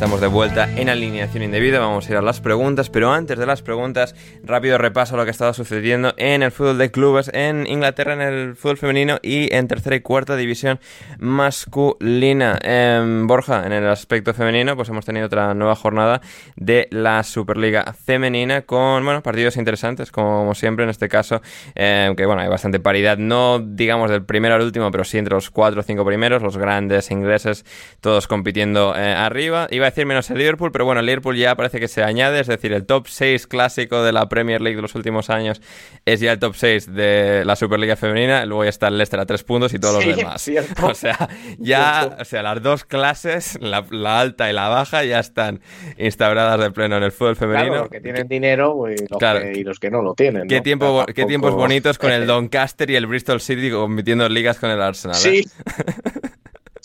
Estamos 0.00 0.22
de 0.22 0.28
vuelta 0.28 0.66
en 0.76 0.88
alineación 0.88 1.42
indebida, 1.42 1.78
vamos 1.78 2.08
a 2.08 2.12
ir 2.12 2.16
a 2.16 2.22
las 2.22 2.40
preguntas, 2.40 2.88
pero 2.88 3.12
antes 3.12 3.38
de 3.38 3.44
las 3.44 3.60
preguntas, 3.60 4.14
rápido 4.42 4.78
repaso 4.78 5.14
lo 5.14 5.24
que 5.24 5.28
ha 5.28 5.30
estado 5.30 5.52
sucediendo 5.52 6.14
en 6.16 6.42
el 6.42 6.52
fútbol 6.52 6.78
de 6.78 6.90
clubes 6.90 7.30
en 7.34 7.66
Inglaterra, 7.66 8.14
en 8.14 8.22
el 8.22 8.56
fútbol 8.56 8.78
femenino 8.78 9.18
y 9.20 9.54
en 9.54 9.68
tercera 9.68 9.96
y 9.96 10.00
cuarta 10.00 10.36
división 10.36 10.80
masculina. 11.18 12.58
En 12.62 13.26
Borja, 13.26 13.66
en 13.66 13.72
el 13.72 13.86
aspecto 13.88 14.32
femenino, 14.32 14.74
pues 14.74 14.88
hemos 14.88 15.04
tenido 15.04 15.26
otra 15.26 15.52
nueva 15.52 15.76
jornada 15.76 16.22
de 16.56 16.88
la 16.90 17.22
Superliga 17.22 17.92
femenina 17.92 18.62
con, 18.62 19.04
bueno, 19.04 19.22
partidos 19.22 19.58
interesantes, 19.58 20.10
como 20.10 20.54
siempre 20.54 20.84
en 20.84 20.88
este 20.88 21.10
caso, 21.10 21.42
eh, 21.74 22.10
que 22.16 22.24
bueno, 22.24 22.40
hay 22.40 22.48
bastante 22.48 22.80
paridad, 22.80 23.18
no 23.18 23.58
digamos 23.58 24.10
del 24.10 24.24
primero 24.24 24.54
al 24.54 24.62
último, 24.62 24.90
pero 24.90 25.04
sí 25.04 25.18
entre 25.18 25.34
los 25.34 25.50
cuatro 25.50 25.80
o 25.80 25.82
cinco 25.82 26.06
primeros, 26.06 26.42
los 26.42 26.56
grandes 26.56 27.10
ingleses, 27.10 27.66
todos 28.00 28.26
compitiendo 28.26 28.96
eh, 28.96 29.12
arriba. 29.12 29.68
Iba 29.70 29.89
decir 29.90 30.06
menos 30.06 30.30
el 30.30 30.38
Liverpool, 30.38 30.72
pero 30.72 30.84
bueno, 30.84 31.00
el 31.00 31.06
Liverpool 31.06 31.36
ya 31.36 31.54
parece 31.54 31.78
que 31.80 31.88
se 31.88 32.02
añade, 32.02 32.40
es 32.40 32.46
decir, 32.46 32.72
el 32.72 32.86
top 32.86 33.06
6 33.08 33.46
clásico 33.46 34.02
de 34.02 34.12
la 34.12 34.28
Premier 34.28 34.60
League 34.60 34.76
de 34.76 34.82
los 34.82 34.94
últimos 34.94 35.30
años 35.30 35.60
es 36.04 36.20
ya 36.20 36.32
el 36.32 36.38
top 36.38 36.54
6 36.56 36.94
de 36.94 37.44
la 37.44 37.56
Superliga 37.56 37.96
femenina, 37.96 38.44
luego 38.46 38.64
ya 38.64 38.70
está 38.70 38.88
el 38.88 38.96
Leicester 38.98 39.20
a 39.20 39.26
3 39.26 39.44
puntos 39.44 39.74
y 39.74 39.78
todos 39.78 40.02
Sí, 40.02 40.08
los 40.10 40.16
demás. 40.18 40.42
cierto. 40.42 40.86
O 40.90 40.94
sea, 40.94 41.28
ya, 41.58 42.00
Cierto. 42.00 42.22
o 42.22 42.24
sea, 42.24 42.42
las 42.42 42.62
dos 42.62 42.84
clases, 42.84 43.58
la, 43.60 43.84
la 43.90 44.20
alta 44.20 44.50
y 44.50 44.52
la 44.52 44.68
baja, 44.68 45.04
ya 45.04 45.18
están 45.20 45.60
instauradas 45.98 46.58
de 46.60 46.70
pleno 46.70 46.96
en 46.96 47.02
el 47.02 47.12
fútbol 47.12 47.36
femenino. 47.36 47.66
Claro, 47.68 47.80
los 47.82 47.90
que 47.90 48.00
tienen 48.00 48.28
dinero 48.28 48.84
y 48.90 48.96
los, 49.08 49.18
Claro. 49.18 49.40
que, 49.40 49.52
y 49.58 49.64
los 49.64 49.78
que 49.78 49.90
no 49.90 50.02
lo 50.02 50.14
tienen. 50.14 50.48
Qué, 50.48 50.56
¿no? 50.56 50.62
tiempo, 50.62 50.86
O 50.92 51.04
sea, 51.04 51.14
qué 51.14 51.24
tiempos 51.26 51.52
bonitos 51.54 51.98
con 51.98 52.10
el 52.12 52.26
Doncaster 52.26 52.90
y 52.90 52.96
el 52.96 53.06
Bristol 53.06 53.40
City 53.40 53.70
compitiendo 53.70 54.26
en 54.26 54.34
ligas 54.34 54.58
con 54.58 54.70
el 54.70 54.80
Arsenal. 54.80 55.16
¿eh? 55.16 55.20
Sí. 55.20 55.44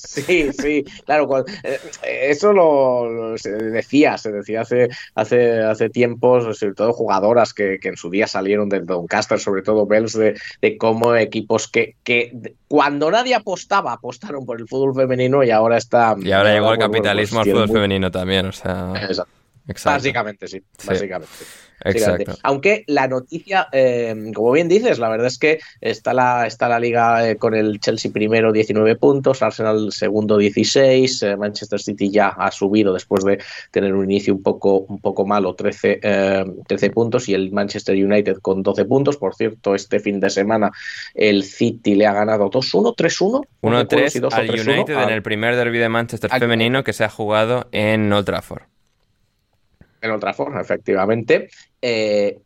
Sí, 0.06 0.52
sí, 0.53 0.84
claro, 1.06 1.45
eh, 1.64 1.80
eso 2.30 2.53
lo, 2.53 3.10
lo- 3.10 3.38
se 3.38 3.52
decía, 3.52 4.18
se 4.18 4.32
decía 4.32 4.61
hace, 4.61 4.90
hace, 5.15 5.60
hace 5.61 5.90
tiempos, 5.90 6.57
sobre 6.57 6.73
todo 6.73 6.94
jugadoras 6.94 7.53
que, 7.53 7.80
que 7.82 7.90
en 7.90 7.98
su 7.98 8.10
día 8.10 8.27
salieron 8.27 8.69
del 8.69 8.86
Doncaster, 8.86 9.40
sobre 9.40 9.61
todo 9.61 9.86
Bells, 9.86 10.14
de, 10.14 10.40
de 10.61 10.77
cómo 10.77 11.15
equipos 11.15 11.68
que, 11.68 11.95
que 12.03 12.32
cuando 12.68 13.10
nadie 13.11 13.36
apostaba, 13.36 13.94
apostaron 13.94 14.45
por 14.45 14.60
el 14.60 14.68
fútbol 14.68 14.95
femenino 14.95 15.44
y 15.44 15.52
ahora 15.52 15.77
está... 15.77 16.15
Y 16.19 16.32
ahora 16.32 16.53
llegó 16.53 16.72
el 16.72 16.77
pues 16.77 16.88
capitalismo 16.88 17.40
al 17.40 17.45
fútbol 17.49 17.69
femenino 17.69 18.11
también, 18.11 18.45
o 18.48 18.52
sea. 18.52 18.94
Exacto. 18.95 19.32
Exacto. 19.67 19.97
Básicamente, 19.97 20.47
sí, 20.47 20.59
Sí. 20.77 20.87
básicamente. 20.87 21.33
Exacto. 21.83 22.37
Aunque 22.43 22.83
la 22.87 23.07
noticia, 23.07 23.67
eh, 23.71 24.31
como 24.33 24.51
bien 24.51 24.67
dices, 24.67 24.97
la 24.99 25.09
verdad 25.09 25.27
es 25.27 25.37
que 25.37 25.59
está 25.81 26.13
la, 26.13 26.47
está 26.47 26.69
la 26.69 26.79
liga 26.79 27.29
eh, 27.29 27.35
con 27.35 27.53
el 27.53 27.79
Chelsea 27.79 28.11
primero 28.11 28.51
19 28.51 28.95
puntos, 28.95 29.41
Arsenal 29.41 29.91
segundo 29.91 30.37
16, 30.37 31.23
eh, 31.23 31.37
Manchester 31.37 31.79
City 31.81 32.09
ya 32.09 32.29
ha 32.29 32.51
subido 32.51 32.93
después 32.93 33.23
de 33.25 33.39
tener 33.71 33.93
un 33.93 34.05
inicio 34.05 34.33
un 34.33 34.43
poco, 34.43 34.79
un 34.79 34.99
poco 34.99 35.25
malo, 35.25 35.53
13, 35.53 35.99
eh, 36.01 36.45
13 36.67 36.89
puntos, 36.91 37.27
y 37.29 37.33
el 37.33 37.51
Manchester 37.51 37.95
United 37.95 38.37
con 38.41 38.63
12 38.63 38.85
puntos. 38.85 39.17
Por 39.17 39.35
cierto, 39.35 39.75
este 39.75 39.99
fin 39.99 40.19
de 40.19 40.29
semana 40.29 40.71
el 41.13 41.43
City 41.43 41.95
le 41.95 42.05
ha 42.05 42.13
ganado 42.13 42.49
2-1, 42.49 42.95
3-1. 42.95 43.45
no 43.61 43.69
recuerdo 43.69 44.09
si 44.09 44.19
1-3 44.19 44.21
2 44.21 44.33
o 44.33 44.37
al 44.37 44.47
3-1 44.47 44.73
United 44.75 44.99
en 45.03 45.09
el 45.09 45.21
primer 45.21 45.55
derby 45.55 45.77
de 45.77 45.89
Manchester 45.89 46.29
femenino 46.31 46.83
que 46.83 46.93
se 46.93 47.03
ha 47.03 47.09
jugado 47.09 47.67
en 47.71 48.11
Old 48.11 48.25
Trafford. 48.25 48.63
En 50.06 50.11
otra 50.11 50.34
forma, 50.34 50.61
efectivamente. 50.61 51.49
Eh, 51.82 52.40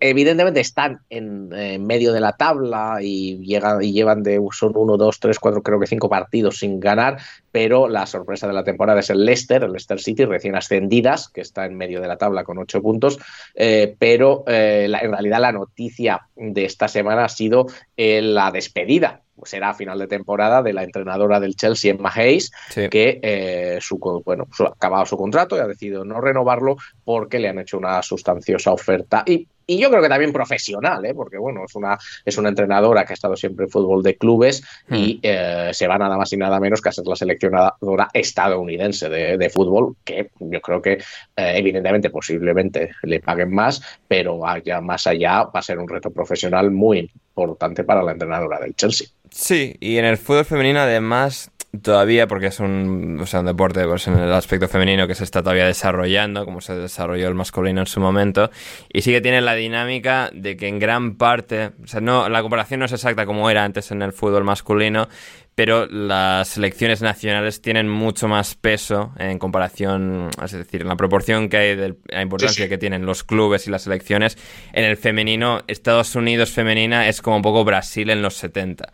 evidentemente 0.00 0.60
están 0.60 1.00
en, 1.10 1.48
medio 1.86 2.12
de 2.12 2.20
la 2.20 2.32
tabla 2.32 2.98
y, 3.02 3.38
llegan, 3.44 3.82
y 3.82 3.92
llevan 3.92 4.22
de 4.22 4.40
son 4.52 4.72
uno, 4.74 4.96
dos, 4.96 5.20
tres, 5.20 5.38
cuatro, 5.38 5.62
creo 5.62 5.78
que 5.78 5.86
cinco 5.86 6.08
partidos 6.08 6.58
sin 6.58 6.80
ganar, 6.80 7.18
pero 7.52 7.88
la 7.88 8.06
sorpresa 8.06 8.46
de 8.46 8.54
la 8.54 8.64
temporada 8.64 9.00
es 9.00 9.10
el 9.10 9.24
Leicester, 9.24 9.62
el 9.62 9.72
Leicester 9.72 10.00
City, 10.00 10.24
recién 10.24 10.54
ascendidas, 10.54 11.28
que 11.28 11.42
está 11.42 11.66
en 11.66 11.76
medio 11.76 12.00
de 12.00 12.08
la 12.08 12.16
tabla 12.16 12.44
con 12.44 12.58
ocho 12.58 12.80
puntos, 12.80 13.18
eh, 13.54 13.94
pero 13.98 14.44
eh, 14.46 14.84
en 14.84 15.10
realidad 15.12 15.40
la 15.40 15.52
noticia 15.52 16.22
de 16.34 16.64
esta 16.64 16.88
semana 16.88 17.24
ha 17.24 17.28
sido 17.28 17.66
la 17.96 18.50
despedida. 18.50 19.22
Será 19.44 19.70
a 19.70 19.74
final 19.74 19.98
de 19.98 20.06
temporada 20.06 20.62
de 20.62 20.72
la 20.72 20.82
entrenadora 20.82 21.38
del 21.40 21.54
Chelsea, 21.56 21.90
Emma 21.92 22.10
Hayes, 22.14 22.50
Sí. 22.70 22.88
que 22.88 23.20
eh, 23.22 23.78
su, 23.80 23.98
bueno, 24.24 24.46
su- 24.52 24.64
ha 24.64 24.68
acabado 24.70 25.04
su 25.06 25.16
contrato 25.16 25.56
y 25.56 25.60
ha 25.60 25.66
decidido 25.66 26.04
no 26.04 26.20
renovarlo 26.20 26.76
porque 27.04 27.38
le 27.38 27.48
han 27.48 27.58
hecho 27.58 27.78
una 27.78 28.02
sustanciosa 28.02 28.72
oferta. 28.72 29.22
Y, 29.26 29.46
y 29.66 29.78
yo 29.78 29.90
creo 29.90 30.02
que 30.02 30.08
también 30.08 30.32
profesional, 30.32 31.04
¿eh? 31.04 31.14
porque 31.14 31.38
bueno, 31.38 31.64
es 31.64 31.74
una, 31.74 31.98
es 32.24 32.38
una 32.38 32.48
entrenadora 32.48 33.04
que 33.04 33.12
ha 33.12 33.14
estado 33.14 33.36
siempre 33.36 33.64
en 33.64 33.70
fútbol 33.70 34.02
de 34.02 34.16
clubes 34.16 34.62
y 34.90 35.18
eh, 35.22 35.70
se 35.72 35.88
va 35.88 35.98
nada 35.98 36.16
más 36.16 36.32
y 36.32 36.36
nada 36.36 36.60
menos 36.60 36.80
que 36.80 36.88
a 36.88 36.92
ser 36.92 37.06
la 37.06 37.16
seleccionadora 37.16 38.08
estadounidense 38.12 39.08
de, 39.08 39.36
de 39.36 39.50
fútbol, 39.50 39.96
que 40.04 40.30
yo 40.38 40.60
creo 40.60 40.80
que 40.80 40.92
eh, 40.92 41.00
evidentemente 41.36 42.10
posiblemente 42.10 42.90
le 43.02 43.20
paguen 43.20 43.52
más, 43.52 43.82
pero 44.06 44.46
allá 44.46 44.80
más 44.80 45.06
allá 45.06 45.44
va 45.44 45.60
a 45.60 45.62
ser 45.62 45.78
un 45.78 45.88
reto 45.88 46.10
profesional 46.10 46.70
muy 46.70 46.98
importante 47.00 47.84
para 47.84 48.02
la 48.02 48.12
entrenadora 48.12 48.60
del 48.60 48.74
Chelsea. 48.74 49.08
Sí, 49.30 49.76
y 49.80 49.98
en 49.98 50.04
el 50.04 50.16
fútbol 50.16 50.44
femenino 50.44 50.80
además 50.80 51.50
todavía, 51.82 52.26
porque 52.26 52.46
es 52.46 52.60
un, 52.60 53.18
o 53.20 53.26
sea, 53.26 53.40
un 53.40 53.46
deporte 53.46 53.84
pues, 53.84 54.06
en 54.08 54.18
el 54.18 54.32
aspecto 54.32 54.68
femenino 54.68 55.06
que 55.06 55.14
se 55.14 55.24
está 55.24 55.42
todavía 55.42 55.66
desarrollando, 55.66 56.44
como 56.44 56.60
se 56.60 56.74
desarrolló 56.74 57.28
el 57.28 57.34
masculino 57.34 57.80
en 57.80 57.86
su 57.86 58.00
momento, 58.00 58.50
y 58.92 59.02
sí 59.02 59.12
que 59.12 59.20
tiene 59.20 59.40
la 59.40 59.54
dinámica 59.54 60.30
de 60.32 60.56
que 60.56 60.68
en 60.68 60.78
gran 60.78 61.16
parte, 61.16 61.72
o 61.82 61.86
sea, 61.86 62.00
no, 62.00 62.28
la 62.28 62.42
comparación 62.42 62.80
no 62.80 62.86
es 62.86 62.92
exacta 62.92 63.26
como 63.26 63.50
era 63.50 63.64
antes 63.64 63.90
en 63.90 64.02
el 64.02 64.12
fútbol 64.12 64.44
masculino, 64.44 65.08
pero 65.56 65.86
las 65.86 66.48
selecciones 66.48 67.00
nacionales 67.00 67.62
tienen 67.62 67.88
mucho 67.88 68.28
más 68.28 68.54
peso 68.54 69.14
en 69.18 69.38
comparación, 69.38 70.28
es 70.44 70.52
decir, 70.52 70.82
en 70.82 70.88
la 70.88 70.96
proporción 70.96 71.48
que 71.48 71.56
hay 71.56 71.76
de 71.76 71.96
la 72.08 72.20
importancia 72.20 72.68
que 72.68 72.76
tienen 72.76 73.06
los 73.06 73.24
clubes 73.24 73.66
y 73.66 73.70
las 73.70 73.84
selecciones. 73.84 74.36
En 74.74 74.84
el 74.84 74.98
femenino, 74.98 75.62
Estados 75.66 76.14
Unidos 76.14 76.50
femenina 76.50 77.08
es 77.08 77.22
como 77.22 77.36
un 77.36 77.42
poco 77.42 77.64
Brasil 77.64 78.10
en 78.10 78.20
los 78.20 78.34
70 78.34 78.92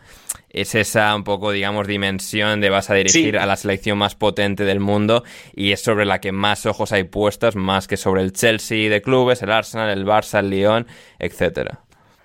es 0.52 0.74
esa 0.74 1.14
un 1.14 1.24
poco, 1.24 1.50
digamos, 1.50 1.86
dimensión 1.86 2.60
de 2.60 2.70
vas 2.70 2.90
a 2.90 2.94
dirigir 2.94 3.38
a 3.38 3.46
la 3.46 3.56
selección 3.56 3.98
más 3.98 4.14
potente 4.14 4.64
del 4.64 4.80
mundo 4.80 5.24
y 5.54 5.72
es 5.72 5.80
sobre 5.80 6.04
la 6.04 6.20
que 6.20 6.32
más 6.32 6.66
ojos 6.66 6.92
hay 6.92 7.04
puestos, 7.04 7.56
más 7.56 7.88
que 7.88 7.96
sobre 7.96 8.22
el 8.22 8.32
Chelsea 8.32 8.90
de 8.90 9.00
clubes, 9.00 9.42
el 9.42 9.50
Arsenal, 9.50 9.90
el 9.90 10.06
Barça, 10.06 10.40
el 10.40 10.50
Lyon, 10.50 10.86
etcétera. 11.18 11.80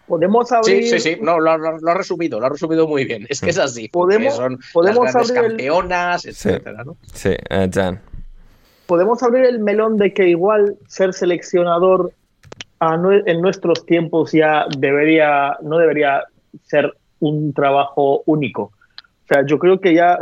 Podemos 0.07 0.51
abrir... 0.51 0.83
Sí, 0.83 0.99
sí, 0.99 0.99
sí, 0.99 1.17
no, 1.21 1.39
lo, 1.39 1.57
lo, 1.57 1.91
ha 1.91 1.93
resumido, 1.93 2.39
lo 2.39 2.45
ha 2.45 2.49
resumido 2.49 2.87
muy 2.87 3.05
bien. 3.05 3.25
Es 3.29 3.41
que 3.41 3.49
es 3.49 3.57
así. 3.57 3.89
Podemos, 3.89 4.35
son 4.35 4.57
podemos 4.73 5.05
las 5.05 5.13
grandes 5.13 5.37
abrir 5.37 5.49
campeonas, 5.49 6.25
etcétera, 6.25 6.83
¿no? 6.85 6.95
Sí, 7.13 7.31
eh, 7.49 7.69
Jan. 7.73 8.01
Podemos 8.85 9.21
abrir 9.21 9.43
el 9.45 9.59
melón 9.59 9.97
de 9.97 10.13
que 10.13 10.29
igual 10.29 10.77
ser 10.87 11.13
seleccionador 11.13 12.13
a 12.79 12.95
en 13.25 13.41
nuestros 13.41 13.85
tiempos 13.85 14.31
ya 14.31 14.65
debería, 14.77 15.57
no 15.61 15.77
debería 15.77 16.23
ser 16.63 16.93
un 17.19 17.53
trabajo 17.53 18.23
único. 18.25 18.63
O 18.63 19.27
sea, 19.27 19.45
yo 19.45 19.59
creo 19.59 19.79
que 19.79 19.93
ya 19.93 20.17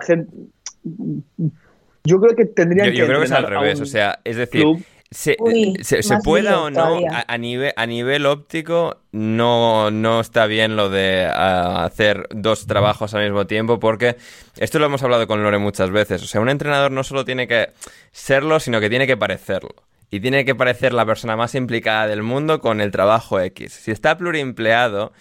yo 2.04 2.20
creo 2.20 2.36
que 2.36 2.46
tendrían 2.46 2.88
Yo, 2.88 2.92
que 2.92 2.98
yo 2.98 3.08
creo 3.08 3.20
que 3.20 3.26
es 3.26 3.32
al 3.32 3.48
revés, 3.48 3.82
o 3.82 3.86
sea, 3.86 4.20
es 4.24 4.36
decir, 4.38 4.62
club. 4.62 4.84
se, 5.10 5.36
Uy, 5.40 5.76
se- 5.82 6.04
se 6.04 6.14
más 6.16 6.24
pueda 6.24 6.62
o 6.62 6.70
no, 6.70 7.00
a 7.28 7.38
nivel, 7.38 7.74
a 7.76 7.86
nivel 7.88 8.26
óptico, 8.28 8.98
no, 9.12 9.90
no 9.90 10.20
está 10.20 10.46
bien 10.46 10.76
lo 10.76 10.90
de 10.90 11.28
ah, 11.28 11.84
hacer 11.86 12.28
dos 12.32 12.68
trabajos 12.68 13.14
al 13.16 13.24
mismo 13.24 13.48
tiempo, 13.48 13.80
porque 13.80 14.18
esto 14.58 14.78
lo 14.78 14.86
hemos 14.86 15.02
hablado 15.02 15.26
con 15.26 15.42
Lore 15.42 15.58
muchas 15.58 15.90
veces. 15.90 16.22
O 16.22 16.28
sea, 16.28 16.42
un 16.42 16.50
entrenador 16.50 16.92
no 16.92 17.04
solo 17.04 17.26
tiene 17.26 17.48
que 17.48 17.70
serlo, 18.12 18.60
sino 18.60 18.80
que 18.80 18.90
tiene 18.90 19.08
que 19.08 19.18
parecerlo. 19.18 19.74
Y 20.12 20.20
tiene 20.20 20.46
que 20.46 20.54
parecer 20.54 20.94
la 20.94 21.06
persona 21.06 21.36
más 21.36 21.56
implicada 21.56 22.08
del 22.08 22.22
mundo 22.22 22.62
con 22.62 22.80
el 22.80 22.92
trabajo 22.92 23.40
X. 23.40 23.74
Si 23.74 23.90
está 23.92 24.16
pluriempleado, 24.18 25.12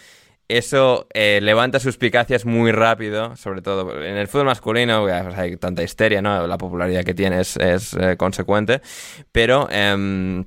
eso 0.49 1.07
eh, 1.15 1.41
levanta 1.43 1.81
suspicacias 1.81 2.45
muy 2.45 2.73
rápido, 2.73 3.37
sobre 3.37 3.63
todo 3.63 4.03
en 4.03 4.17
el 4.17 4.29
fútbol 4.29 4.47
masculino, 4.47 5.03
pues, 5.03 5.39
hay 5.39 5.57
tanta 5.57 5.83
histeria, 5.83 6.21
¿no? 6.23 6.47
La 6.47 6.59
popularidad 6.59 7.05
que 7.05 7.15
tiene 7.15 7.41
es, 7.41 7.57
eh, 7.57 8.17
consecuente, 8.17 8.81
pero... 9.33 9.69
em, 9.71 10.45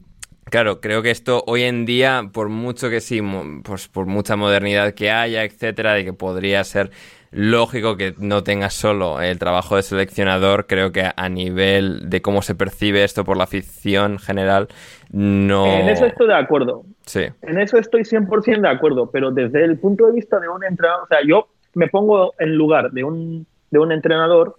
Claro, 0.50 0.80
creo 0.80 1.02
que 1.02 1.12
esto 1.12 1.44
hoy 1.46 1.64
en 1.64 1.86
día, 1.86 2.30
por 2.32 2.48
mucho 2.48 2.90
que 2.90 3.02
sí, 3.02 3.22
pues 3.66 3.90
por 3.90 4.06
mucha 4.06 4.38
modernidad 4.38 4.94
que 4.94 5.12
haya, 5.12 5.44
etcétera, 5.44 5.94
de 5.94 6.06
que 6.06 6.14
podría 6.14 6.64
ser 6.64 6.92
lógico 7.38 7.98
que 7.98 8.16
no 8.18 8.44
tengas 8.44 8.74
solo 8.74 9.22
el 9.22 9.38
trabajo 9.38 9.76
de 9.76 9.84
seleccionador, 9.84 10.66
creo 10.66 10.92
que 10.92 11.12
a 11.16 11.30
nivel 11.30 12.10
de 12.10 12.22
cómo 12.24 12.42
se 12.42 12.56
percibe 12.56 13.04
esto 13.04 13.24
por 13.24 13.38
la 13.38 13.44
afición 13.44 14.18
general, 14.18 14.68
no... 15.12 15.68
En 15.68 15.88
eso 15.88 16.08
estoy 16.08 16.28
de 16.28 16.34
acuerdo. 16.34 16.84
Sí, 17.06 17.26
En 17.44 17.60
eso 17.60 17.78
estoy 17.78 18.02
100% 18.02 18.62
de 18.62 18.68
acuerdo, 18.68 19.12
pero 19.12 19.30
desde 19.30 19.64
el 19.64 19.78
punto 19.78 20.08
de 20.08 20.14
vista 20.14 20.40
de 20.40 20.50
un 20.50 20.64
entrenador, 20.64 21.04
o 21.04 21.08
sea, 21.08 21.20
yo 21.26 21.48
me 21.76 21.88
pongo 21.88 22.34
en 22.40 22.56
lugar 22.56 22.92
de 22.92 23.04
un, 23.04 23.46
de 23.70 23.80
un 23.80 23.92
entrenador 23.92 24.58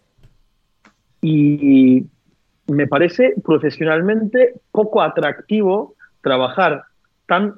y 1.21 2.07
me 2.69 2.87
parece 2.87 3.35
profesionalmente 3.45 4.55
poco 4.71 5.03
atractivo 5.03 5.97
trabajar 6.21 6.85
tan 7.27 7.57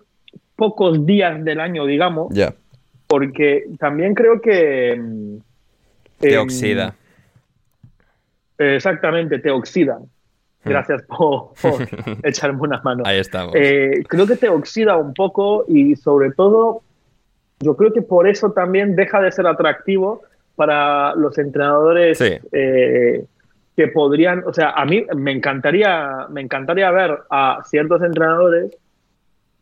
pocos 0.57 1.05
días 1.05 1.45
del 1.45 1.61
año, 1.61 1.85
digamos, 1.85 2.29
ya. 2.33 2.55
Porque 3.11 3.65
también 3.81 4.15
creo 4.15 4.41
que... 4.41 4.97
mm, 4.97 5.37
Te 6.21 6.35
em, 6.35 6.41
oxida. 6.41 6.95
Exactamente, 8.57 9.39
te 9.41 9.51
oxidan. 9.51 10.03
Gracias 10.65 11.03
por, 11.03 11.53
por 11.61 11.89
echarme 12.23 12.61
una 12.61 12.81
mano. 12.83 13.03
Ahí 13.07 13.19
estamos. 13.19 13.55
Eh, 13.57 14.05
creo 14.07 14.27
que 14.27 14.37
te 14.37 14.49
oxida 14.49 14.97
un 14.97 15.13
poco 15.15 15.65
y 15.67 15.97
sobre 15.97 16.31
todo 16.33 16.83
yo 17.61 17.77
creo 17.77 17.93
que 17.93 18.03
por 18.03 18.29
eso 18.29 18.53
también 18.53 18.95
deja 18.95 19.21
de 19.21 19.33
ser 19.33 19.47
atractivo 19.47 20.23
para 20.55 21.15
los 21.17 21.37
entrenadores 21.39 22.19
Sí. 22.19 22.39
eh, 22.53 23.25
que 23.77 23.89
podrían, 23.89 24.45
o 24.47 24.53
sea, 24.53 24.71
a 24.71 24.85
mí 24.85 25.05
me 25.17 25.33
encantaría, 25.33 26.27
me 26.29 26.43
encantaría 26.43 26.91
ver 26.91 27.19
a 27.31 27.63
ciertos 27.65 28.03
entrenadores 28.03 28.77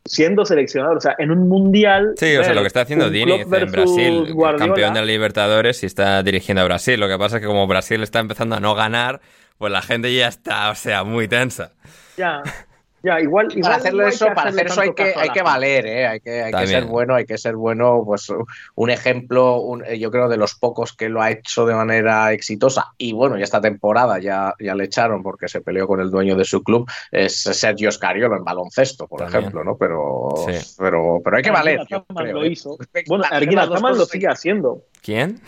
siendo 0.09 0.43
seleccionadores, 0.43 1.05
o 1.05 1.07
sea, 1.07 1.15
en 1.19 1.31
un 1.31 1.47
mundial. 1.47 2.15
Sí, 2.17 2.35
o 2.35 2.43
sea, 2.43 2.53
lo 2.53 2.61
que 2.61 2.67
está 2.67 2.81
haciendo 2.81 3.09
Klopp 3.09 3.53
en 3.53 3.71
Brasil, 3.71 4.33
Guardiola. 4.33 4.65
campeón 4.65 4.93
de 4.95 5.05
Libertadores 5.05 5.83
y 5.83 5.85
está 5.85 6.23
dirigiendo 6.23 6.61
a 6.61 6.65
Brasil. 6.65 6.99
Lo 6.99 7.07
que 7.07 7.17
pasa 7.17 7.37
es 7.37 7.41
que 7.41 7.47
como 7.47 7.67
Brasil 7.67 8.01
está 8.01 8.19
empezando 8.19 8.55
a 8.55 8.59
no 8.59 8.73
ganar, 8.73 9.21
pues 9.59 9.71
la 9.71 9.81
gente 9.81 10.13
ya 10.13 10.27
está, 10.27 10.71
o 10.71 10.75
sea, 10.75 11.03
muy 11.03 11.27
tensa. 11.27 11.73
Ya, 12.17 12.41
ya, 13.03 13.19
igual. 13.21 13.47
igual 13.51 13.61
Para 13.61 13.75
hacerlo 13.75 14.01
no 14.03 14.07
eso, 14.09 14.25
que 14.27 14.31
para 14.33 14.49
hacer 14.49 14.67
eso 14.67 14.81
hay 14.81 14.93
que, 14.93 15.13
hay 15.15 15.29
que 15.29 15.41
valer, 15.41 15.85
¿eh? 15.85 16.07
hay 16.07 16.19
que, 16.19 16.43
hay 16.43 16.51
que 16.51 16.67
ser 16.67 16.85
bueno, 16.85 17.15
hay 17.15 17.25
que 17.25 17.37
ser 17.37 17.55
bueno, 17.55 18.03
pues 18.05 18.31
un 18.75 18.89
ejemplo, 18.89 19.61
un- 19.61 19.83
eh, 19.85 19.97
yo 19.99 20.11
creo 20.11 20.27
de 20.29 20.37
los 20.37 20.55
pocos 20.55 20.93
que 20.93 21.09
lo 21.09 21.21
ha 21.21 21.31
hecho 21.31 21.65
de 21.65 21.75
manera 21.75 22.31
exitosa 22.33 22.87
y 22.97 23.13
bueno, 23.13 23.37
ya 23.37 23.43
esta 23.43 23.61
temporada 23.61 24.19
ya, 24.19 24.53
ya 24.59 24.75
le 24.75 24.85
echaron 24.85 25.23
porque 25.23 25.47
se 25.47 25.61
peleó 25.61 25.87
con 25.87 25.99
el 26.01 26.09
dueño 26.11 26.35
de 26.35 26.45
su 26.45 26.61
club, 26.63 26.89
es 27.11 27.41
Sergio 27.41 27.91
Scariolo 27.91 28.35
en 28.35 28.43
baloncesto, 28.43 29.07
por 29.07 29.19
También. 29.21 29.39
ejemplo, 29.39 29.63
¿no? 29.63 29.77
Pero, 29.77 30.33
Sí. 30.47 30.75
pero, 30.77 31.19
pero 31.23 31.37
hay 31.37 31.43
que 31.43 31.51
valer. 31.51 31.81
Yo 31.89 32.03
creo, 32.05 32.33
lo 32.33 32.43
¿eh? 32.43 32.49
hizo. 32.49 32.77
Bueno, 33.07 33.23
Ergin 33.31 33.55
las 33.55 33.67
dos 33.69 33.77
Ataman 33.77 33.97
lo 33.97 34.05
sigue 34.05 34.27
haciendo 34.27 34.81
¿Quién? 35.01 35.39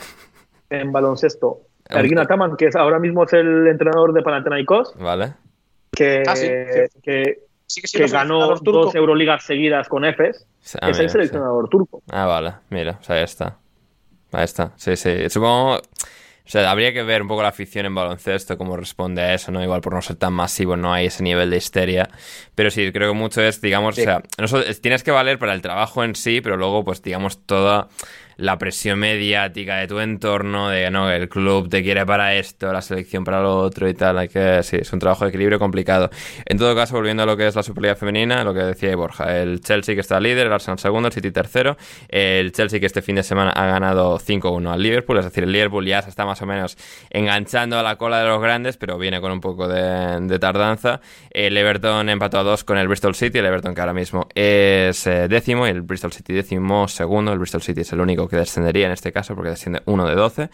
en 0.69 0.91
baloncesto. 0.91 1.61
Ergin 1.90 2.18
ok. 2.19 2.23
Ataman, 2.23 2.56
que 2.56 2.68
es, 2.68 2.76
ahora 2.76 2.99
mismo 2.99 3.26
es 3.26 3.34
el 3.34 3.68
entrenador 3.68 4.14
de 4.14 4.22
Panathinaikos, 4.22 4.95
Vale. 4.98 5.34
Que, 5.91 6.23
Ah, 6.27 6.35
sí, 6.35 6.47
que, 7.03 7.39
siendo 7.68 8.11
ganó 8.13 8.59
turco. 8.59 8.85
dos 8.85 8.95
Euroligas 8.95 9.43
seguidas 9.43 9.88
con 9.88 10.05
EFES, 10.05 10.45
Ah, 10.81 10.89
es 10.89 10.97
mira, 10.97 11.03
el 11.03 11.09
seleccionador 11.09 11.69
turco. 11.69 12.01
Ah, 12.09 12.26
vale, 12.26 12.53
mira, 12.69 12.97
o 12.99 13.03
sea, 13.03 13.15
ahí 13.18 13.23
está. 13.23 13.57
Ahí 14.31 14.43
está, 14.45 14.72
sí, 14.77 14.95
sí. 14.95 15.30
Supongo, 15.30 15.76
o 15.77 15.81
sea, 16.45 16.69
habría 16.72 16.93
que 16.93 17.03
ver 17.03 17.22
un 17.22 17.27
poco 17.27 17.41
la 17.41 17.49
afición 17.49 17.85
en 17.85 17.95
baloncesto, 17.95 18.57
cómo 18.57 18.77
responde 18.77 19.22
a 19.22 19.34
eso, 19.34 19.51
¿no? 19.51 19.61
Igual 19.63 19.81
por 19.81 19.93
no 19.93 20.01
ser 20.01 20.15
tan 20.18 20.34
masivo 20.34 20.77
no 20.77 20.93
hay 20.93 21.07
ese 21.07 21.23
nivel 21.23 21.49
de 21.49 21.57
histeria. 21.57 22.09
Pero 22.55 22.72
sí, 22.72 22.91
creo 22.91 23.11
que 23.11 23.18
mucho 23.18 23.41
es, 23.41 23.59
digamos, 23.61 23.95
Sí. 23.95 24.01
o 24.01 24.05
sea, 24.05 24.23
no 24.38 24.47
solo- 24.47 24.63
es- 24.63 24.81
tienes 24.81 25.03
que 25.03 25.11
valer 25.11 25.38
para 25.39 25.53
el 25.53 25.61
trabajo 25.61 26.03
en 26.03 26.15
sí, 26.15 26.39
pero 26.41 26.55
luego, 26.57 26.84
pues, 26.85 27.01
digamos, 27.01 27.45
toda 27.45 27.89
la 28.41 28.57
presión 28.57 28.99
mediática 28.99 29.77
de 29.77 29.88
tu 29.88 29.99
entorno, 29.99 30.69
de, 30.69 30.89
no, 30.89 31.11
el 31.11 31.30
club 31.30 31.69
te 31.69 31.84
quiere 31.84 32.05
para 32.05 32.35
esto, 32.35 32.73
la 32.73 32.81
selección 32.81 33.23
para 33.23 33.39
lo 33.39 33.57
otro 33.59 33.88
y 33.88 33.93
tal, 33.93 34.18
hay 34.18 34.30
que, 34.30 34.63
sí, 34.63 34.77
es 34.77 34.91
un 34.91 34.99
trabajo 34.99 35.26
de 35.26 35.30
equilibrio 35.30 35.59
complicado. 35.59 36.09
En 36.45 36.57
todo 36.57 36.76
caso, 36.76 36.95
volviendo 36.95 37.22
a 37.22 37.26
lo 37.27 37.38
que 37.38 37.45
es 37.45 37.55
la 37.55 37.61
Superliga 37.61 37.95
Femenina, 37.95 38.43
lo 38.43 38.53
que 38.53 38.61
decía 38.61 38.95
Borja, 38.95 39.38
el 39.38 39.61
Chelsea 39.61 39.93
que 39.93 40.01
está 40.01 40.19
líder, 40.19 40.47
el 40.47 40.53
Arsenal 40.53 40.80
segundo, 40.80 41.07
el 41.07 41.13
City 41.13 41.31
tercero, 41.31 41.77
el 42.09 42.51
Chelsea 42.51 42.80
que 42.80 42.88
este 42.88 43.03
fin 43.03 43.15
de 43.15 43.23
semana 43.23 43.51
ha 43.51 43.68
ganado 43.68 44.18
5-1 44.18 44.72
al 44.72 44.81
Liverpool, 44.81 45.19
es 45.19 45.26
decir, 45.26 45.43
el 45.43 45.51
Liverpool 45.51 45.85
ya 45.85 46.01
se 46.01 46.09
está 46.09 46.26
más 46.26 46.41
o 46.41 46.47
menos 46.47 46.77
enganchando 47.11 47.77
a 47.77 47.84
la 47.84 47.97
cola 47.97 48.22
de 48.22 48.27
los 48.27 48.41
grandes, 48.41 48.77
pero 48.77 48.97
viene 48.97 49.22
con 49.22 49.31
un 49.31 49.39
poco 49.39 49.68
de, 49.68 50.39
tardanza. 50.39 50.99
El 51.30 51.55
Everton 51.55 52.09
empató 52.09 52.39
a 52.39 52.43
2 52.43 52.63
con 52.63 52.80
el 52.80 52.88
Bristol 52.88 53.13
City, 53.13 53.38
el 53.38 53.45
Everton 53.45 53.76
que 53.76 53.81
ahora 53.81 53.93
mismo 53.93 54.27
es 54.34 55.05
eh, 55.05 55.27
décimo 55.27 55.68
y 55.68 55.69
el 55.69 55.81
Bristol 55.81 56.11
City 56.11 56.34
décimo 56.34 56.88
segundo, 56.88 57.31
el 57.31 57.38
Bristol 57.38 57.61
City 57.61 57.81
es 57.81 57.93
el 57.93 58.01
único 58.01 58.27
que 58.32 58.38
descendería 58.38 58.88
en 58.88 58.91
este 58.91 59.12
caso 59.12 59.36
porque 59.36 59.52
desciende 59.52 59.84
1 59.86 60.08
de 60.08 60.16
12. 60.16 60.49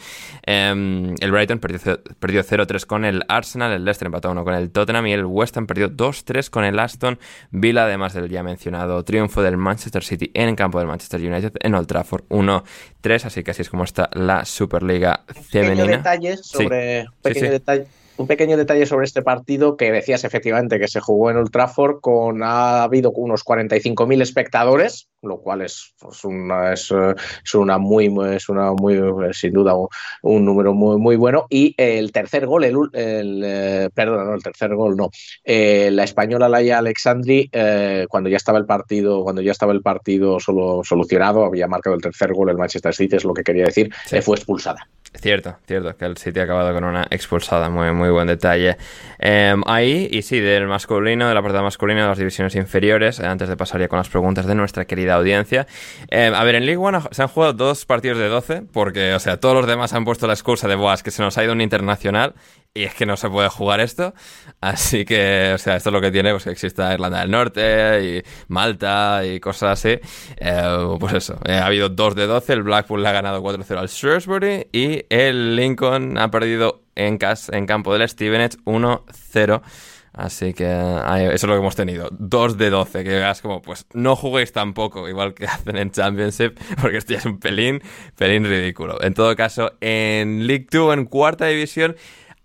Em, 0.46 1.16
el 1.20 1.32
Brighton 1.32 1.60
perdió, 1.60 2.02
perdió 2.20 2.44
0-3 2.44 2.86
con 2.86 3.06
el 3.06 3.24
Arsenal, 3.30 3.72
el 3.72 3.86
Leicester 3.86 4.08
empató 4.08 4.30
1 4.32 4.44
con 4.44 4.54
el 4.54 4.70
Tottenham 4.72 5.08
y 5.08 5.14
el 5.14 5.26
West 5.26 5.56
Ham 5.56 5.68
perdió 5.68 5.90
2-3 5.90 6.50
con 6.50 6.66
el 6.66 6.78
Aston 6.80 7.20
Villa, 7.52 7.86
además 7.86 8.14
del 8.14 8.28
ya 8.30 8.44
mencionado 8.44 9.04
triunfo 9.04 9.42
del 9.42 9.56
Manchester 9.56 10.04
City 10.04 10.30
en 10.34 10.56
campo 10.58 10.80
del 10.80 10.88
Manchester 10.88 11.22
United 11.22 11.54
en 11.62 11.76
Old 11.76 11.88
Trafford 11.88 12.24
1-3, 12.30 13.26
así 13.26 13.44
que 13.44 13.52
así 13.52 13.62
es 13.62 13.70
como 13.70 13.84
está 13.86 14.10
la 14.14 14.44
Superliga 14.44 15.24
pequeño 15.28 15.44
femenina. 15.44 15.98
detalle 15.98 16.38
Sí. 16.38 16.44
sobre 16.44 17.02
un 17.02 17.14
pequeño 17.22 17.46
sí. 17.46 17.52
detalle 17.52 17.88
un 18.18 18.28
pequeño 18.28 18.58
detalle 18.58 18.86
sobre 18.86 19.06
este 19.06 19.22
partido 19.22 19.78
que 19.78 19.92
decías 19.92 20.24
efectivamente 20.24 20.80
que 20.80 20.88
se 20.88 21.00
jugó 21.00 21.30
en 21.30 21.38
Old 21.38 21.52
Trafford 21.52 22.00
con 22.02 22.44
ha 22.44 22.84
habido 22.84 23.12
unos 23.12 23.44
45.000 23.46 24.22
espectadores, 24.22 25.08
lo 25.22 25.40
cual 25.40 25.62
es, 25.62 25.94
pues, 26.00 26.24
una, 26.26 26.74
es, 26.74 26.92
eh, 26.92 27.16
es 27.44 27.56
una 27.56 27.78
muy 27.78 28.14
es 28.34 28.50
una 28.50 28.74
muy 28.74 28.96
eh, 28.96 29.34
sin 29.34 29.54
duda 29.54 29.76
un, 29.76 29.88
un 30.22 30.46
número 30.46 30.74
muy 30.74 30.98
muy 30.98 31.16
bueno. 31.16 31.46
Y 31.50 31.74
el 31.78 32.12
tercer 32.12 32.46
gol 32.46 32.64
el, 32.64 32.76
el, 32.94 33.42
eh, 33.46 33.90
perdón 33.94 34.28
no 34.28 34.34
el 34.36 34.44
tercer 34.44 34.74
gol 34.76 34.96
no. 34.96 35.10
Eh, 35.44 35.90
la 35.92 36.04
española 36.04 36.50
Laia 36.50 36.80
Alexandri 36.80 37.50
eh, 37.52 38.06
cuando 38.10 38.30
ya 38.30 38.38
estaba 38.38 38.58
el 38.58 38.66
partido 38.66 39.24
cuando 39.24 39.42
ya 39.42 39.52
estaba 39.52 39.74
el 39.74 39.82
partido 39.82 40.40
solo 40.40 40.82
solucionado 40.84 41.46
había 41.46 41.68
marcado 41.68 41.96
el 41.96 42.02
tercer 42.02 42.34
gol 42.34 42.50
el 42.50 42.58
Manchester 42.58 42.94
City 42.94 43.16
es 43.16 43.24
lo 43.26 43.34
que 43.34 43.44
quería 43.44 43.66
decir 43.66 43.92
Sí. 44.06 44.22
fue 44.22 44.36
expulsada 44.38 44.88
Cierto, 45.16 45.58
cierto, 45.66 45.96
que 45.96 46.06
el 46.06 46.18
City 46.18 46.40
ha 46.40 46.44
acabado 46.44 46.74
con 46.74 46.84
una 46.84 47.08
expulsada, 47.10 47.70
muy, 47.70 47.92
muy 47.92 48.10
buen 48.10 48.28
detalle. 48.28 48.78
Em, 49.20 49.64
ahí, 49.66 50.08
y 50.12 50.22
sí, 50.22 50.40
del 50.40 50.68
masculino, 50.68 51.28
del 51.28 51.38
apartado 51.38 51.64
masculino 51.64 52.02
de 52.02 52.08
las 52.08 52.18
divisiones 52.18 52.56
inferiores, 52.56 53.20
eh, 53.20 53.26
antes 53.26 53.50
de 53.50 53.58
pasar 53.58 53.82
ya 53.82 53.88
con 53.88 53.98
las 53.98 54.10
preguntas 54.10 54.46
de 54.46 54.54
nuestra 54.54 54.86
querida 54.86 55.16
audiencia. 55.16 55.66
Em, 56.10 56.34
a 56.34 56.44
ver, 56.44 56.56
en 56.56 56.66
League 56.66 56.78
One 56.78 57.00
se 57.12 57.22
han 57.22 57.30
jugado 57.30 57.54
dos 57.54 57.86
partidos 57.86 58.18
de 58.18 58.28
12, 58.28 58.64
porque, 58.72 59.14
o 59.14 59.20
sea, 59.20 59.40
todos 59.40 59.56
los 59.56 59.66
demás 59.66 59.94
han 59.94 60.06
puesto 60.06 60.28
la 60.28 60.34
excusa 60.34 60.68
de, 60.68 60.76
Boas, 60.76 61.04
que 61.04 61.12
se 61.12 61.24
nos 61.24 61.38
ha 61.38 61.44
ido 61.44 61.54
un 61.54 61.62
internacional, 61.62 62.36
y 62.74 62.84
es 62.84 62.94
que 62.94 63.06
no 63.06 63.18
se 63.18 63.30
puede 63.30 63.50
jugar 63.50 63.80
esto. 63.80 64.14
Así 64.62 65.06
que, 65.06 65.52
o 65.56 65.58
sea, 65.58 65.76
esto 65.76 65.90
es 65.90 65.94
lo 65.94 66.02
que 66.02 66.12
tiene, 66.12 66.32
pues 66.32 66.44
que 66.44 66.52
exista 66.52 66.94
Irlanda 66.94 67.22
del 67.22 67.32
Norte 67.32 68.04
y 68.04 68.24
Malta 68.48 69.26
y 69.26 69.40
cosas 69.40 69.80
así. 69.80 70.00
Eh, 70.38 70.96
pues 71.00 71.14
eso, 71.14 71.40
eh, 71.46 71.54
ha 71.54 71.66
habido 71.66 71.90
2 71.90 72.16
de 72.16 72.28
12, 72.28 72.54
el 72.54 72.64
Blackpool 72.64 73.02
le 73.02 73.10
ha 73.10 73.14
ganado 73.14 73.42
4-0 73.42 73.78
al 73.78 73.88
Shrewsbury 73.88 74.68
y 74.72 75.06
el 75.10 75.56
Lincoln 75.56 76.18
ha 76.18 76.30
perdido 76.30 76.84
en, 76.96 77.18
en 77.52 77.66
campo 77.66 77.94
del 77.94 78.08
Stevenage 78.08 78.58
1-0. 78.66 79.62
Así 80.18 80.56
que 80.56 80.66
eso 80.66 81.32
es 81.32 81.44
lo 81.44 81.54
que 81.54 81.60
hemos 81.60 81.76
tenido. 81.76 82.10
2 82.12 82.58
de 82.58 82.72
12, 82.72 83.04
que 83.04 83.10
veas 83.12 83.40
como, 83.40 83.62
pues 83.62 83.86
no 83.94 84.16
juguéis 84.16 84.52
tampoco, 84.52 85.08
igual 85.08 85.36
que 85.36 85.46
hacen 85.48 85.78
en 85.78 85.92
Championship, 85.92 86.58
porque 86.82 86.98
esto 86.98 87.14
ya 87.14 87.20
es 87.20 87.26
un 87.26 87.40
pelín, 87.40 87.84
pelín 88.16 88.44
ridículo. 88.44 89.00
En 89.04 89.14
todo 89.14 89.36
caso, 89.36 89.74
en 89.80 90.48
League 90.48 90.66
2, 90.72 90.96
en 90.96 91.06
cuarta 91.06 91.46
división, 91.46 91.96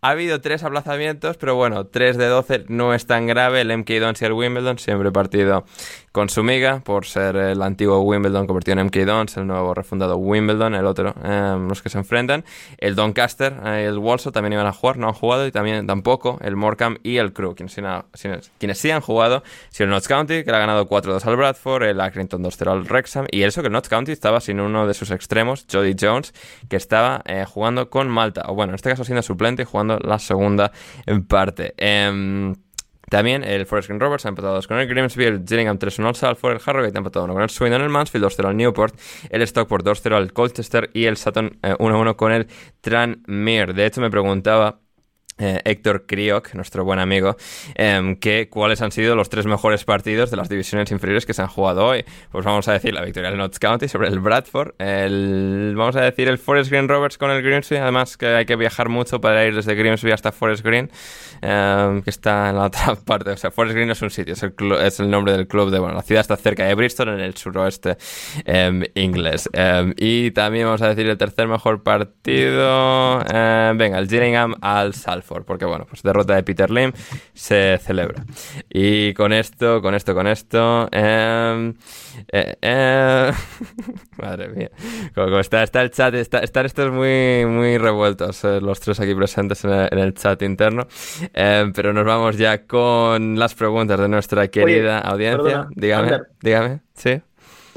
ha 0.02 0.10
habido 0.10 0.40
tres 0.40 0.64
aplazamientos, 0.64 1.36
pero 1.36 1.54
bueno, 1.54 1.86
3 1.86 2.18
de 2.18 2.26
12 2.26 2.64
no 2.68 2.92
es 2.92 3.06
tan 3.06 3.28
grave. 3.28 3.60
El 3.60 3.76
MK 3.78 3.88
Dons 4.00 4.20
y 4.20 4.24
el 4.24 4.32
Wimbledon, 4.32 4.78
siempre 4.78 5.12
partido 5.12 5.64
con 6.12 6.28
su 6.28 6.42
miga, 6.42 6.80
por 6.80 7.06
ser 7.06 7.36
el 7.36 7.62
antiguo 7.62 8.00
Wimbledon 8.00 8.46
convertido 8.46 8.78
en 8.78 8.86
MK 8.86 8.96
Dons, 9.06 9.36
el 9.38 9.46
nuevo 9.46 9.72
refundado 9.72 10.16
Wimbledon, 10.18 10.74
el 10.74 10.84
otro, 10.84 11.14
em, 11.24 11.68
los 11.68 11.80
que 11.80 11.88
se 11.88 11.96
enfrentan. 11.96 12.44
El 12.76 12.94
Doncaster 12.94 13.54
y 13.64 13.84
el 13.84 13.96
Walsall 13.96 14.32
también 14.32 14.52
iban 14.52 14.66
a 14.66 14.72
jugar, 14.72 14.98
no 14.98 15.08
han 15.08 15.14
jugado, 15.14 15.46
y 15.46 15.52
también 15.52 15.86
tampoco 15.86 16.38
el 16.42 16.54
Morecambe 16.54 17.00
y 17.02 17.16
el 17.16 17.32
Crew, 17.32 17.54
quienes, 17.54 18.78
sí 18.78 18.90
han 18.90 19.00
jugado, 19.00 19.42
si 19.70 19.82
el 19.82 19.88
Notts 19.88 20.06
County, 20.06 20.44
que 20.44 20.50
le 20.50 20.56
ha 20.56 20.60
ganado 20.60 20.86
4-2 20.86 21.24
al 21.24 21.36
Bradford, 21.36 21.84
el 21.84 22.00
Accrington 22.00 22.44
2-0 22.44 22.70
al 22.70 22.82
Wrexham, 22.82 23.26
y 23.30 23.42
eso 23.42 23.62
que 23.62 23.68
el 23.68 23.72
Notts 23.72 23.88
County 23.88 24.12
estaba 24.12 24.40
sin 24.40 24.60
uno 24.60 24.86
de 24.86 24.92
sus 24.92 25.10
extremos, 25.10 25.66
Jody 25.72 25.96
Jones, 25.98 26.34
que 26.68 26.76
estaba 26.76 27.22
eh, 27.24 27.46
jugando 27.48 27.88
con 27.88 28.08
Malta, 28.08 28.42
o 28.48 28.54
bueno, 28.54 28.72
en 28.72 28.74
este 28.74 28.90
caso 28.90 29.04
siendo 29.04 29.22
suplente 29.22 29.62
y 29.62 29.64
jugando 29.64 29.98
la 29.98 30.18
segunda 30.18 30.72
parte. 31.26 31.74
También 33.12 33.44
el 33.44 33.66
Forest 33.66 33.90
Green 33.90 34.00
Rovers 34.00 34.24
ha 34.24 34.30
empatado 34.30 34.54
2 34.54 34.66
con 34.66 34.78
el 34.78 34.88
Grimsby, 34.88 35.24
el 35.26 35.44
Gillingham 35.46 35.78
3-1 35.78 36.06
al 36.06 36.14
Salford, 36.14 36.52
el 36.54 36.60
Harrogate 36.64 36.96
ha 36.96 37.00
empatado 37.00 37.26
1 37.26 37.34
con 37.34 37.42
el 37.42 37.50
Swindon, 37.50 37.82
el 37.82 37.90
Mansfield 37.90 38.24
2-0 38.24 38.48
al 38.48 38.56
Newport, 38.56 38.98
el 39.28 39.46
Stockport 39.46 39.84
2-0 39.84 40.14
al 40.14 40.32
Colchester 40.32 40.88
y 40.94 41.04
el 41.04 41.18
Sutton 41.18 41.58
1-1 41.60 42.10
eh, 42.10 42.16
con 42.16 42.32
el 42.32 42.46
Tranmere. 42.80 43.74
De 43.74 43.84
hecho, 43.84 44.00
me 44.00 44.08
preguntaba 44.08 44.80
eh, 45.38 45.60
Héctor 45.64 46.04
Kriok, 46.06 46.54
nuestro 46.54 46.84
buen 46.84 46.98
amigo, 46.98 47.36
que 48.20 48.48
cuáles 48.50 48.82
han 48.82 48.92
sido 48.92 49.16
los 49.16 49.30
tres 49.30 49.46
mejores 49.46 49.84
partidos 49.84 50.30
de 50.30 50.36
las 50.36 50.48
divisiones 50.48 50.90
inferiores 50.92 51.26
que 51.26 51.34
se 51.34 51.42
han 51.42 51.48
jugado 51.48 51.86
hoy. 51.86 52.04
Pues 52.30 52.44
vamos 52.44 52.68
a 52.68 52.72
decir 52.72 52.92
la 52.92 53.02
victoria 53.02 53.30
del 53.30 53.38
Notts 53.38 53.58
County 53.58 53.88
sobre 53.88 54.08
el 54.08 54.20
Bradford, 54.20 54.74
el, 54.78 55.74
vamos 55.76 55.96
a 55.96 56.02
decir 56.02 56.28
el 56.28 56.38
Forest 56.38 56.70
Green 56.70 56.88
Rovers 56.88 57.18
con 57.18 57.30
el 57.30 57.42
Grimsby, 57.42 57.78
además 57.78 58.16
que 58.16 58.26
hay 58.26 58.44
que 58.44 58.56
viajar 58.56 58.88
mucho 58.88 59.20
para 59.20 59.44
ir 59.46 59.54
desde 59.54 59.74
Grimsby 59.74 60.12
hasta 60.12 60.32
Forest 60.32 60.64
Green, 60.64 60.90
em, 61.40 62.02
que 62.02 62.10
está 62.10 62.50
en 62.50 62.56
la 62.56 62.64
otra 62.66 62.94
parte, 62.96 63.30
o 63.30 63.36
sea, 63.36 63.50
Forest 63.50 63.74
Green 63.74 63.90
es 63.90 64.02
un 64.02 64.10
sitio, 64.10 64.34
es 64.34 64.42
el, 64.42 64.54
es 64.80 65.00
el 65.00 65.10
nombre 65.10 65.32
del 65.32 65.48
club 65.48 65.70
de, 65.70 65.78
bueno, 65.78 65.94
la 65.94 66.02
ciudad 66.02 66.20
está 66.20 66.36
cerca 66.36 66.66
de 66.66 66.74
Bristol, 66.74 67.08
en 67.08 67.20
el 67.20 67.36
suroeste 67.36 67.96
em, 68.44 68.84
inglés. 68.94 69.48
y 69.96 70.30
también 70.32 70.66
vamos 70.66 70.82
a 70.82 70.88
decir 70.88 71.06
el 71.08 71.16
tercer 71.16 71.48
mejor 71.48 71.82
partido, 71.82 73.18
venga, 73.18 73.98
el 73.98 74.08
Gillingham 74.08 74.54
al 74.60 74.94
Salford 74.94 75.21
porque 75.22 75.64
bueno, 75.64 75.86
pues 75.88 76.02
derrota 76.02 76.34
de 76.34 76.42
Peter 76.42 76.70
Lim 76.70 76.92
se 77.34 77.78
celebra. 77.78 78.24
Y 78.68 79.14
con 79.14 79.32
esto, 79.32 79.80
con 79.80 79.94
esto, 79.94 80.14
con 80.14 80.26
esto, 80.26 80.88
em, 80.92 81.74
eh, 82.28 82.56
eh, 82.60 83.32
madre 84.18 84.48
mía, 84.48 84.70
como, 85.14 85.38
está, 85.38 85.62
está 85.62 85.82
el 85.82 85.90
chat, 85.90 86.14
están 86.14 86.66
estos 86.66 86.92
muy, 86.92 87.44
muy 87.46 87.78
revueltos, 87.78 88.44
eh, 88.44 88.60
los 88.60 88.80
tres 88.80 89.00
aquí 89.00 89.14
presentes 89.14 89.64
en 89.64 89.98
el, 89.98 90.14
chat 90.14 90.42
interno, 90.42 90.86
em, 91.32 91.72
pero 91.72 91.92
nos 91.92 92.04
vamos 92.04 92.36
ya 92.36 92.66
con 92.66 93.38
las 93.38 93.54
preguntas 93.54 93.98
de 93.98 94.08
nuestra 94.08 94.48
querida 94.48 94.98
audiencia. 94.98 95.66
dígame, 95.74 96.20
dígame, 96.40 96.80
sí 96.94 97.22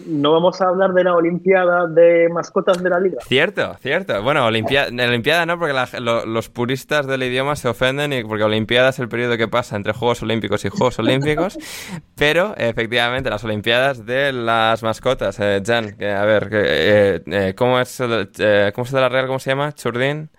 no 0.05 0.31
vamos 0.31 0.61
a 0.61 0.67
hablar 0.67 0.93
de 0.93 1.03
la 1.03 1.15
Olimpiada 1.15 1.87
de 1.87 2.27
mascotas 2.29 2.81
de 2.81 2.89
la 2.89 2.99
liga. 2.99 3.17
Cierto, 3.21 3.75
cierto. 3.81 4.21
Bueno, 4.21 4.45
Olimpiada, 4.45 4.87
Olimpiada 4.87 5.45
no, 5.45 5.57
porque 5.57 5.73
los 5.99 6.49
puristas 6.49 7.07
del 7.07 7.23
idioma 7.23 7.55
se 7.55 7.69
ofenden 7.69 8.13
y 8.13 8.23
porque 8.23 8.43
Olimpiada 8.43 8.89
es 8.89 8.99
el 8.99 9.07
periodo 9.07 9.37
que 9.37 9.47
pasa 9.47 9.75
entre 9.75 9.93
Juegos 9.93 10.21
Olímpicos 10.21 10.65
y 10.65 10.69
Juegos 10.69 10.99
Olímpicos, 10.99 11.57
pero 12.15 12.55
efectivamente 12.57 13.29
las 13.29 13.43
Olimpiadas 13.43 14.05
de 14.05 14.33
las 14.33 14.83
mascotas. 14.83 15.39
Eh, 15.39 15.61
Jan, 15.65 15.95
a 16.03 16.25
ver, 16.25 16.49
eh, 16.51 17.21
eh, 17.25 17.53
¿cómo 17.55 17.79
es 17.79 17.97
cómo 17.97 18.85
se 18.85 18.95
da 18.95 19.01
la 19.01 19.09
real? 19.09 19.27
¿Cómo 19.27 19.39
se 19.39 19.51
llama? 19.51 19.71
Churdín. 19.73 20.29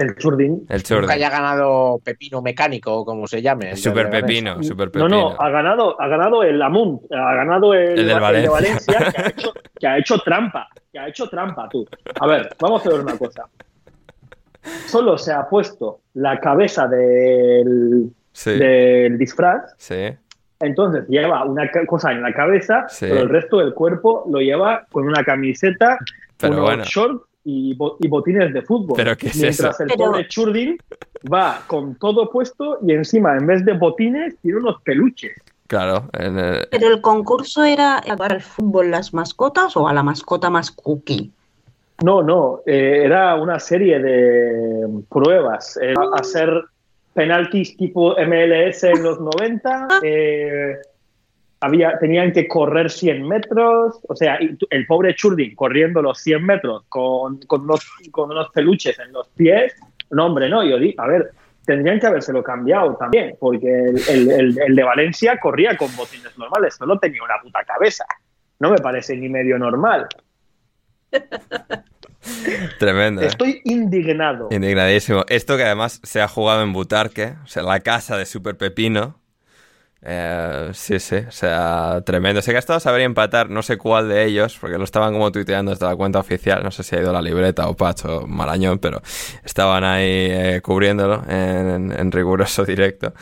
El 0.00 0.16
Churdin. 0.16 0.66
El 0.68 0.82
Churdin. 0.82 1.02
Nunca 1.02 1.14
haya 1.14 1.28
ganado 1.28 2.00
Pepino 2.02 2.40
Mecánico 2.40 3.00
o 3.00 3.04
como 3.04 3.26
se 3.26 3.42
llame. 3.42 3.76
Super 3.76 4.08
Pepino, 4.08 4.62
Super 4.62 4.90
Pepino. 4.90 5.08
No, 5.08 5.30
no, 5.30 5.36
ha 5.38 5.50
ganado, 5.50 6.00
ha 6.00 6.08
ganado 6.08 6.42
el 6.42 6.60
Amunt, 6.62 7.02
ha 7.12 7.34
ganado 7.34 7.74
el, 7.74 8.06
de 8.06 8.14
Valencia, 8.48 9.12
que, 9.78 9.86
ha 9.86 9.98
hecho, 9.98 10.18
trampa, 10.18 10.68
que 10.90 10.98
ha 10.98 11.08
hecho 11.08 11.28
trampa 11.28 11.68
tú. 11.68 11.86
A 12.18 12.26
ver, 12.26 12.48
vamos 12.58 12.84
a 12.86 12.88
ver 12.88 13.00
una 13.00 13.18
cosa. 13.18 13.46
Solo 14.86 15.18
se 15.18 15.32
ha 15.32 15.46
puesto 15.46 16.00
la 16.14 16.40
cabeza 16.40 16.88
del, 16.88 18.10
del 18.46 19.18
disfraz. 19.18 19.74
Sí. 19.76 20.16
Entonces 20.60 21.06
lleva 21.08 21.44
una 21.44 21.70
cosa 21.86 22.12
en 22.12 22.22
la 22.22 22.32
cabeza, 22.32 22.86
pero 23.00 23.20
el 23.20 23.28
resto 23.28 23.58
del 23.58 23.74
cuerpo 23.74 24.24
lo 24.30 24.40
lleva 24.40 24.86
con 24.90 25.06
una 25.06 25.24
camiseta, 25.24 25.98
pero 26.38 26.54
unos 26.54 26.64
bueno. 26.64 26.84
shorts 26.84 27.29
y, 27.50 28.08
botines 28.08 28.52
de 28.52 28.62
fútbol. 28.62 28.96
¿Pero 28.96 29.16
qué 29.16 29.28
es 29.28 29.36
Mientras 29.36 29.80
el 29.80 29.88
pobre 29.88 30.28
Churdin 30.28 30.78
va 31.32 31.62
con 31.66 31.94
todo 31.96 32.30
puesto 32.30 32.78
y 32.86 32.92
encima, 32.92 33.36
en 33.36 33.46
vez 33.46 33.64
de 33.64 33.72
botines, 33.74 34.36
tiene 34.42 34.58
unos 34.58 34.80
peluches. 34.82 35.32
Claro. 35.66 36.08
¿Pero 36.12 36.88
el 36.88 37.00
concurso 37.00 37.62
era 37.62 38.02
para 38.18 38.34
el 38.34 38.40
fútbol 38.40 38.90
las 38.90 39.14
mascotas 39.14 39.76
o 39.76 39.86
a 39.86 39.92
la 39.92 40.02
mascota 40.02 40.50
más 40.50 40.70
cookie? 40.72 41.30
No, 42.02 42.22
no, 42.22 42.60
eh, 42.66 43.02
era 43.04 43.36
una 43.36 43.60
serie 43.60 44.00
de 44.00 45.02
pruebas. 45.08 45.78
Eh, 45.80 45.94
hacer 46.14 46.64
penaltis 47.14 47.76
tipo 47.76 48.16
MLS 48.16 48.84
en 48.84 49.02
los 49.02 49.20
90, 49.20 49.88
eh, 50.02 50.76
había, 51.60 51.98
tenían 51.98 52.32
que 52.32 52.48
correr 52.48 52.90
100 52.90 53.26
metros, 53.26 54.00
o 54.08 54.16
sea, 54.16 54.38
el 54.70 54.86
pobre 54.86 55.14
Churdin 55.14 55.54
corriendo 55.54 56.00
los 56.00 56.18
100 56.20 56.44
metros 56.44 56.84
con, 56.88 57.38
con, 57.42 57.62
unos, 57.62 57.86
con 58.10 58.30
unos 58.30 58.50
peluches 58.50 58.98
en 58.98 59.12
los 59.12 59.28
pies, 59.28 59.74
no, 60.10 60.26
hombre, 60.26 60.48
no, 60.48 60.64
yo 60.64 60.78
di, 60.78 60.94
a 60.96 61.06
ver, 61.06 61.30
tendrían 61.64 62.00
que 62.00 62.06
habérselo 62.06 62.42
cambiado 62.42 62.96
también, 62.96 63.36
porque 63.38 63.68
el, 63.68 64.30
el, 64.30 64.58
el, 64.58 64.74
de 64.74 64.82
Valencia 64.82 65.38
corría 65.38 65.76
con 65.76 65.94
botines 65.96 66.36
normales, 66.38 66.74
solo 66.74 66.98
tenía 66.98 67.22
una 67.22 67.38
puta 67.42 67.62
cabeza, 67.64 68.04
no 68.58 68.70
me 68.70 68.78
parece 68.78 69.16
ni 69.16 69.28
medio 69.28 69.58
normal. 69.58 70.08
Tremendo. 72.78 73.22
¿eh? 73.22 73.26
Estoy 73.26 73.60
indignado. 73.64 74.48
Indignadísimo. 74.50 75.24
Esto 75.28 75.56
que 75.56 75.64
además 75.64 76.00
se 76.02 76.20
ha 76.20 76.28
jugado 76.28 76.62
en 76.62 76.72
Butarque, 76.72 77.34
o 77.42 77.46
sea, 77.46 77.62
la 77.62 77.80
casa 77.80 78.16
de 78.16 78.26
Super 78.26 78.56
Pepino, 78.56 79.19
eh, 80.02 80.70
sí, 80.72 80.98
sí, 80.98 81.16
o 81.16 81.30
sea, 81.30 82.02
tremendo. 82.06 82.40
Sé 82.40 82.52
que 82.52 82.56
ha 82.56 82.60
estado 82.60 82.78
a 82.78 82.80
saber 82.80 83.02
empatar, 83.02 83.50
no 83.50 83.62
sé 83.62 83.76
cuál 83.76 84.08
de 84.08 84.24
ellos, 84.24 84.56
porque 84.58 84.78
lo 84.78 84.84
estaban 84.84 85.12
como 85.12 85.30
tuiteando 85.30 85.72
desde 85.72 85.84
la 85.86 85.94
cuenta 85.94 86.18
oficial. 86.18 86.62
No 86.62 86.70
sé 86.70 86.82
si 86.82 86.96
ha 86.96 87.00
ido 87.00 87.12
la 87.12 87.20
libreta 87.20 87.68
o 87.68 87.76
Pacho 87.76 88.26
Marañón, 88.26 88.78
pero 88.78 89.02
estaban 89.44 89.84
ahí 89.84 90.06
eh, 90.06 90.60
cubriéndolo 90.62 91.22
en, 91.28 92.10
riguroso 92.12 92.64
directo. 92.66 93.12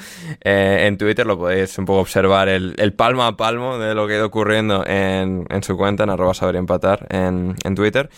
Eh, 0.40 0.84
en 0.86 0.96
Twitter 0.98 1.26
lo 1.26 1.36
podéis 1.36 1.76
un 1.78 1.84
poco 1.84 2.00
observar 2.00 2.48
el, 2.48 2.74
palmo 2.94 3.24
a 3.24 3.36
palmo 3.36 3.78
de 3.78 3.94
lo 3.94 4.06
que 4.06 4.14
ha 4.14 4.16
ido 4.18 4.26
ocurriendo 4.26 4.84
en, 4.86 5.46
su 5.62 5.76
cuenta, 5.76 6.04
en 6.04 6.10
arroba 6.10 6.34
saber 6.34 6.56
empatar 6.56 7.06
en, 7.10 7.56
en 7.64 7.74
Twitter. 7.74 8.08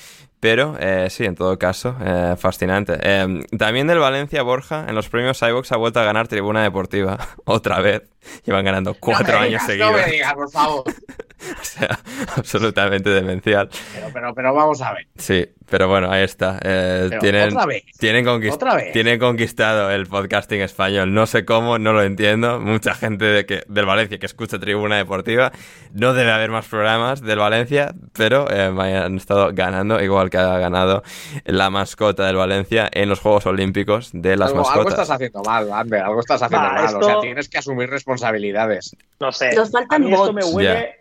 Pero 0.41 0.75
eh, 0.81 1.09
sí, 1.11 1.25
en 1.25 1.35
todo 1.35 1.59
caso, 1.59 1.95
eh, 2.03 2.35
fascinante. 2.39 2.99
Eh, 3.03 3.45
también 3.59 3.87
del 3.87 3.99
Valencia 3.99 4.43
Borja, 4.43 4.87
en 4.89 4.95
los 4.95 5.11
premios 5.11 5.41
iVox 5.43 5.71
ha 5.73 5.77
vuelto 5.77 6.01
a 6.01 6.05
ganar 6.05 6.29
Tribuna 6.29 6.63
Deportiva. 6.63 7.19
Otra 7.45 7.81
vez. 7.81 8.03
Llevan 8.45 8.65
ganando 8.65 8.95
cuatro 8.95 9.39
años 9.39 9.63
seguidos. 9.63 9.93
No 9.93 9.99
me 9.99 10.07
digas, 10.11 10.35
por 10.35 10.51
favor. 10.51 10.85
o 11.61 11.65
sea, 11.65 11.99
absolutamente 12.37 13.11
demencial. 13.11 13.69
Pero, 13.95 14.09
pero, 14.13 14.35
pero 14.35 14.55
vamos 14.55 14.83
a 14.83 14.93
ver. 14.93 15.07
Sí, 15.17 15.49
pero 15.69 15.89
bueno, 15.89 16.11
ahí 16.11 16.23
está. 16.23 16.59
tienen, 17.21 17.53
otra 17.55 17.67
vez. 17.67 17.85
Tienen, 17.99 18.25
tienen 18.93 19.19
conquistado 19.19 19.91
el 19.91 20.07
podcasting 20.07 20.61
español. 20.61 21.15
No 21.15 21.27
sé 21.27 21.45
cómo, 21.45 21.79
no 21.79 21.93
lo 21.93 22.03
entiendo. 22.03 22.61
Mucha 22.61 22.95
gente 22.95 23.25
de 23.25 23.47
que, 23.47 23.63
del 23.69 23.87
Valencia 23.87 24.19
que 24.19 24.27
escucha 24.27 24.59
Tribuna 24.59 24.97
Deportiva. 24.97 25.53
No 25.93 26.13
debe 26.13 26.33
haber 26.33 26.51
más 26.51 26.67
programas 26.67 27.21
del 27.23 27.39
Valencia, 27.39 27.95
pero 28.13 28.47
han 28.51 29.17
estado 29.17 29.51
ganando 29.53 30.03
igual 30.03 30.31
que 30.31 30.39
ha 30.39 30.59
ganado 30.59 31.03
la 31.45 31.71
mascota 31.71 32.27
del 32.27 32.37
Valencia 32.37 32.89
en 32.93 33.09
los 33.09 33.21
Juegos 33.21 33.47
Olímpicos 33.47 34.11
de 34.13 34.37
las 34.37 34.51
algo, 34.51 34.61
mascotas. 34.63 34.79
algo 34.79 34.91
estás 34.91 35.11
haciendo 35.11 35.43
mal, 35.43 35.73
Ander, 35.73 36.01
algo 36.03 36.21
estás 36.21 36.43
haciendo 36.43 36.67
Va, 36.67 36.73
mal. 36.75 36.85
esto- 36.85 36.99
O 36.99 37.03
sea, 37.03 37.21
tienes 37.21 37.49
que 37.49 37.59
asumir 37.59 37.89
responsabilidades. 38.11 38.97
No 39.21 39.33
sé. 39.33 39.55
Nos 39.55 39.71
faltan 39.71 40.03
a 40.03 40.07
mí 40.07 40.13
esto 40.13 40.33
me 40.33 40.45
huele. 40.45 40.97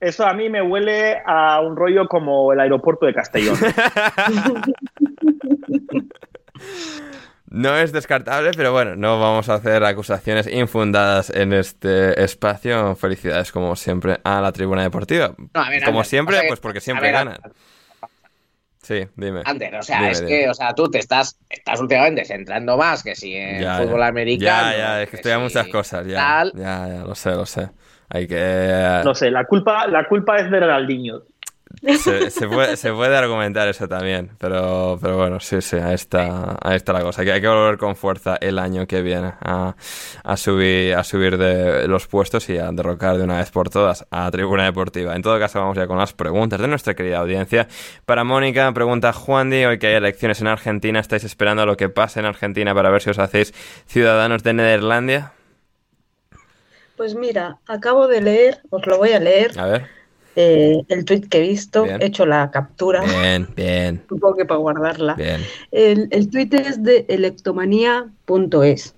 Eso 0.00 0.26
a 0.26 0.32
mí 0.32 0.48
me 0.48 0.62
huele 0.62 1.20
a 1.26 1.60
un 1.60 1.76
rollo 1.76 2.08
como 2.08 2.52
el 2.52 2.60
aeropuerto 2.60 3.06
de 3.06 3.14
Castellón. 3.14 3.56
No 7.50 7.76
es 7.76 7.90
descartable, 7.90 8.52
pero 8.56 8.70
bueno, 8.70 8.94
no 8.94 9.18
vamos 9.18 9.48
a 9.48 9.54
hacer 9.54 9.82
acusaciones 9.82 10.46
infundadas 10.46 11.30
en 11.30 11.52
este 11.52 12.22
espacio. 12.22 12.94
Felicidades, 12.94 13.50
como 13.50 13.74
siempre, 13.74 14.20
a 14.22 14.40
la 14.40 14.52
tribuna 14.52 14.82
deportiva. 14.82 15.34
No, 15.36 15.60
a 15.60 15.68
ver, 15.68 15.82
como 15.82 16.04
siempre, 16.04 16.38
pues 16.46 16.60
porque 16.60 16.78
a 16.78 16.80
siempre 16.80 17.08
ver, 17.08 17.14
ganan. 17.14 17.38
Sí, 18.90 19.08
dime. 19.16 19.42
Ander, 19.44 19.74
o 19.76 19.82
sea, 19.82 19.98
Dime, 19.98 20.10
es 20.10 20.20
dime. 20.20 20.28
que, 20.28 20.48
o 20.50 20.54
sea, 20.54 20.74
tú 20.74 20.90
te 20.90 20.98
estás, 20.98 21.38
estás 21.48 21.80
últimamente 21.80 22.24
centrando 22.24 22.76
más 22.76 23.02
que 23.02 23.14
si 23.14 23.34
en 23.34 23.60
Ya, 23.60 23.76
fútbol 23.76 24.00
ya. 24.00 24.06
americano. 24.08 24.72
Ya, 24.72 24.76
ya, 24.76 25.02
es 25.02 25.10
que 25.10 25.16
estoy 25.16 25.32
a 25.32 25.38
si 25.38 25.44
muchas 25.44 25.68
cosas, 25.68 26.06
ya. 26.06 26.16
tal. 26.16 26.52
Ya, 26.52 26.88
ya, 26.88 27.04
lo 27.04 27.14
sé, 27.14 27.30
lo 27.32 27.46
sé. 27.46 27.70
Hay 28.08 28.26
que... 28.26 29.04
No 29.06 29.14
sé, 29.14 29.30
la 29.30 29.44
culpa, 29.46 29.86
la 29.88 30.06
culpa 30.08 30.38
es 30.38 30.50
de 30.50 30.60
Ronaldinho. 30.60 31.22
Se, 31.82 32.30
se 32.30 32.46
puede, 32.46 32.76
se 32.76 32.92
puede 32.92 33.16
argumentar 33.16 33.66
eso 33.66 33.88
también, 33.88 34.32
pero, 34.38 34.98
pero 35.00 35.16
bueno, 35.16 35.40
sí, 35.40 35.62
sí, 35.62 35.76
ahí 35.76 35.94
está, 35.94 36.58
ahí 36.60 36.76
está 36.76 36.92
la 36.92 37.00
cosa. 37.00 37.22
Hay 37.22 37.26
que, 37.26 37.32
hay 37.32 37.40
que 37.40 37.48
volver 37.48 37.78
con 37.78 37.96
fuerza 37.96 38.36
el 38.38 38.58
año 38.58 38.86
que 38.86 39.00
viene 39.00 39.32
a, 39.40 39.74
a 40.22 40.36
subir, 40.36 40.94
a 40.94 41.04
subir 41.04 41.38
de 41.38 41.88
los 41.88 42.06
puestos 42.06 42.50
y 42.50 42.58
a 42.58 42.70
derrocar 42.70 43.16
de 43.16 43.24
una 43.24 43.38
vez 43.38 43.50
por 43.50 43.70
todas 43.70 44.06
a 44.10 44.30
Tribuna 44.30 44.64
Deportiva. 44.64 45.16
En 45.16 45.22
todo 45.22 45.38
caso, 45.38 45.58
vamos 45.58 45.76
ya 45.76 45.86
con 45.86 45.96
las 45.96 46.12
preguntas 46.12 46.60
de 46.60 46.68
nuestra 46.68 46.94
querida 46.94 47.18
audiencia. 47.18 47.66
Para 48.04 48.24
Mónica, 48.24 48.70
pregunta 48.74 49.14
Juan 49.14 49.48
Di, 49.48 49.64
hoy 49.64 49.78
que 49.78 49.86
hay 49.86 49.94
elecciones 49.94 50.40
en 50.42 50.48
Argentina, 50.48 51.00
¿estáis 51.00 51.24
esperando 51.24 51.62
a 51.62 51.66
lo 51.66 51.78
que 51.78 51.88
pase 51.88 52.20
en 52.20 52.26
Argentina 52.26 52.74
para 52.74 52.90
ver 52.90 53.00
si 53.00 53.08
os 53.08 53.18
hacéis 53.18 53.54
ciudadanos 53.86 54.42
de 54.42 54.52
Nederlandia? 54.52 55.32
Pues 56.96 57.14
mira, 57.14 57.58
acabo 57.66 58.06
de 58.06 58.20
leer, 58.20 58.60
os 58.68 58.86
lo 58.86 58.98
voy 58.98 59.12
a 59.12 59.18
leer, 59.18 59.58
A 59.58 59.64
ver. 59.64 59.99
Eh, 60.36 60.82
el 60.88 61.04
tweet 61.04 61.22
que 61.22 61.38
he 61.38 61.48
visto, 61.48 61.84
Bien. 61.84 62.00
he 62.00 62.06
hecho 62.06 62.24
la 62.26 62.50
captura, 62.50 63.02
Bien, 63.02 63.48
bien, 63.56 64.02
supongo 64.08 64.36
que 64.36 64.44
para 64.44 64.58
guardarla. 64.60 65.14
bien. 65.14 65.40
El, 65.72 66.08
el 66.10 66.30
tweet 66.30 66.48
es 66.52 66.82
de 66.82 67.04
electomanía.es 67.08 68.94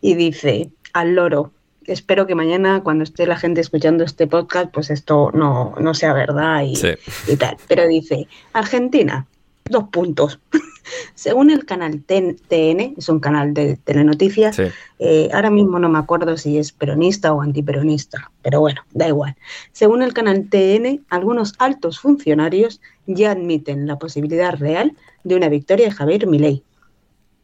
y 0.00 0.14
dice, 0.14 0.70
al 0.92 1.14
loro, 1.14 1.52
espero 1.86 2.26
que 2.26 2.34
mañana 2.34 2.82
cuando 2.82 3.04
esté 3.04 3.26
la 3.26 3.36
gente 3.36 3.60
escuchando 3.60 4.04
este 4.04 4.26
podcast, 4.26 4.70
pues 4.72 4.90
esto 4.90 5.30
no, 5.32 5.74
no 5.80 5.94
sea 5.94 6.12
verdad 6.12 6.62
y, 6.62 6.76
Sí. 6.76 6.88
y 7.28 7.36
tal. 7.36 7.56
Pero 7.68 7.86
dice, 7.86 8.26
Argentina, 8.52 9.26
dos 9.68 9.84
puntos. 9.90 10.40
Según 11.14 11.50
el 11.50 11.64
canal 11.64 12.02
TN, 12.02 12.94
es 12.96 13.08
un 13.08 13.20
canal 13.20 13.54
de 13.54 13.76
telenoticias, 13.76 14.56
Sí. 14.56 14.64
eh, 14.98 15.28
ahora 15.32 15.50
mismo 15.50 15.78
no 15.78 15.88
me 15.88 15.98
acuerdo 15.98 16.36
si 16.36 16.58
es 16.58 16.72
peronista 16.72 17.32
o 17.32 17.42
antiperonista, 17.42 18.30
pero 18.42 18.60
bueno, 18.60 18.82
da 18.92 19.08
igual. 19.08 19.36
Según 19.72 20.02
el 20.02 20.12
canal 20.12 20.48
TN, 20.48 21.00
algunos 21.10 21.54
altos 21.58 21.98
funcionarios 21.98 22.80
ya 23.06 23.32
admiten 23.32 23.86
la 23.86 23.98
posibilidad 23.98 24.54
real 24.56 24.96
de 25.24 25.36
una 25.36 25.48
victoria 25.48 25.86
de 25.86 25.92
Javier 25.92 26.26
Milei. 26.26 26.62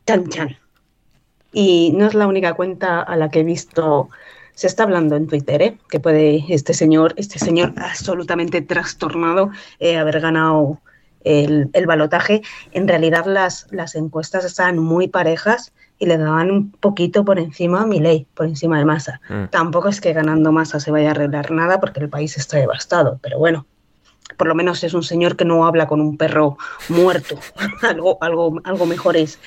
Chan 0.06 0.28
chan. 0.28 0.56
Y 1.52 1.92
no 1.94 2.06
es 2.06 2.14
la 2.14 2.26
única 2.26 2.54
cuenta 2.54 3.00
a 3.00 3.16
la 3.16 3.30
que 3.30 3.40
he 3.40 3.44
visto. 3.44 4.08
Se 4.54 4.66
está 4.66 4.82
hablando 4.82 5.16
en 5.16 5.28
Twitter, 5.28 5.62
¿eh? 5.62 5.78
que 5.88 6.00
puede 6.00 6.44
este 6.48 6.74
señor, 6.74 7.14
este 7.16 7.38
señor 7.38 7.74
absolutamente 7.76 8.60
trastornado, 8.60 9.50
eh, 9.78 9.96
haber 9.96 10.20
ganado 10.20 10.80
el, 11.24 11.70
el 11.72 11.86
balotaje. 11.86 12.42
En 12.72 12.88
realidad 12.88 13.26
las, 13.26 13.66
las 13.70 13.94
encuestas 13.94 14.44
estaban 14.44 14.78
muy 14.78 15.08
parejas 15.08 15.72
y 15.98 16.06
le 16.06 16.16
daban 16.16 16.50
un 16.50 16.70
poquito 16.70 17.24
por 17.24 17.38
encima 17.38 17.82
a 17.82 17.86
Milei, 17.86 18.26
por 18.34 18.46
encima 18.46 18.78
de 18.78 18.84
Massa. 18.84 19.20
Mm. 19.28 19.46
Tampoco 19.50 19.88
es 19.88 20.00
que 20.00 20.12
ganando 20.12 20.52
Massa 20.52 20.80
se 20.80 20.90
vaya 20.90 21.08
a 21.08 21.10
arreglar 21.12 21.50
nada 21.50 21.80
porque 21.80 22.00
el 22.00 22.08
país 22.08 22.36
está 22.36 22.58
devastado, 22.58 23.18
pero 23.20 23.38
bueno, 23.38 23.66
por 24.36 24.46
lo 24.46 24.54
menos 24.54 24.84
es 24.84 24.94
un 24.94 25.02
señor 25.02 25.36
que 25.36 25.44
no 25.44 25.66
habla 25.66 25.86
con 25.86 26.00
un 26.00 26.16
perro 26.16 26.56
muerto, 26.88 27.38
algo, 27.82 28.18
algo, 28.20 28.60
algo 28.64 28.86
mejor 28.86 29.16
es. 29.16 29.38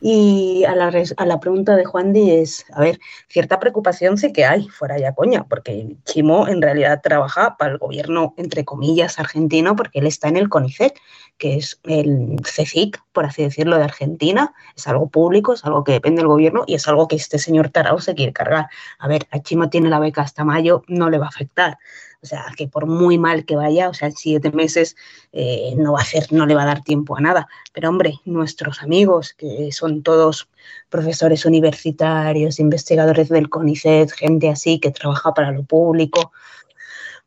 Y 0.00 0.64
a 0.64 0.74
la, 0.74 0.90
a 1.16 1.26
la 1.26 1.40
pregunta 1.40 1.76
de 1.76 1.84
Juan 1.84 2.14
Di 2.14 2.30
es, 2.30 2.64
a 2.72 2.80
ver, 2.80 2.98
cierta 3.28 3.60
preocupación 3.60 4.16
sí 4.16 4.32
que 4.32 4.46
hay, 4.46 4.66
fuera 4.68 4.98
ya 4.98 5.14
coña, 5.14 5.44
porque 5.44 5.96
Chimo 6.04 6.48
en 6.48 6.62
realidad 6.62 7.02
trabaja 7.02 7.56
para 7.58 7.72
el 7.72 7.78
gobierno, 7.78 8.32
entre 8.38 8.64
comillas, 8.64 9.18
argentino, 9.18 9.76
porque 9.76 9.98
él 9.98 10.06
está 10.06 10.28
en 10.28 10.38
el 10.38 10.48
CONICET, 10.48 10.94
que 11.36 11.56
es 11.56 11.80
el 11.84 12.36
CECIC, 12.44 13.02
por 13.12 13.26
así 13.26 13.42
decirlo, 13.42 13.76
de 13.76 13.84
Argentina, 13.84 14.54
es 14.74 14.88
algo 14.88 15.08
público, 15.08 15.52
es 15.52 15.64
algo 15.66 15.84
que 15.84 15.92
depende 15.92 16.20
del 16.20 16.28
gobierno 16.28 16.64
y 16.66 16.74
es 16.74 16.88
algo 16.88 17.06
que 17.06 17.16
este 17.16 17.38
señor 17.38 17.68
Tarao 17.68 18.00
se 18.00 18.14
quiere 18.14 18.32
cargar. 18.32 18.68
A 18.98 19.06
ver, 19.06 19.26
a 19.30 19.40
Chimo 19.40 19.68
tiene 19.68 19.90
la 19.90 19.98
beca 19.98 20.22
hasta 20.22 20.44
mayo, 20.44 20.82
no 20.88 21.10
le 21.10 21.18
va 21.18 21.26
a 21.26 21.30
afectar. 21.30 21.78
O 22.22 22.26
sea, 22.26 22.44
que 22.54 22.68
por 22.68 22.86
muy 22.86 23.16
mal 23.16 23.46
que 23.46 23.56
vaya, 23.56 23.88
o 23.88 23.94
sea, 23.94 24.08
en 24.08 24.14
siete 24.14 24.50
meses 24.50 24.94
eh, 25.32 25.72
no 25.76 25.92
va 25.92 26.00
a 26.00 26.02
hacer, 26.02 26.30
no 26.32 26.44
le 26.44 26.54
va 26.54 26.64
a 26.64 26.66
dar 26.66 26.82
tiempo 26.82 27.16
a 27.16 27.20
nada. 27.20 27.48
Pero 27.72 27.88
hombre, 27.88 28.20
nuestros 28.26 28.82
amigos, 28.82 29.32
que 29.32 29.72
son 29.72 30.02
todos 30.02 30.48
profesores 30.90 31.46
universitarios, 31.46 32.60
investigadores 32.60 33.30
del 33.30 33.48
CONICET, 33.48 34.10
gente 34.12 34.50
así 34.50 34.78
que 34.78 34.90
trabaja 34.90 35.32
para 35.32 35.50
lo 35.50 35.64
público, 35.64 36.32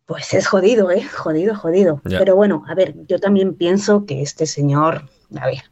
pues 0.05 0.33
es 0.33 0.47
jodido, 0.47 0.91
¿eh? 0.91 1.03
Jodido, 1.03 1.55
jodido. 1.55 2.01
Pero 2.03 2.35
bueno, 2.35 2.63
a 2.67 2.75
ver, 2.75 2.93
yo 3.07 3.19
también 3.19 3.55
pienso 3.55 4.05
que 4.05 4.21
este 4.21 4.45
señor, 4.45 5.09
a 5.39 5.47
ver, 5.47 5.63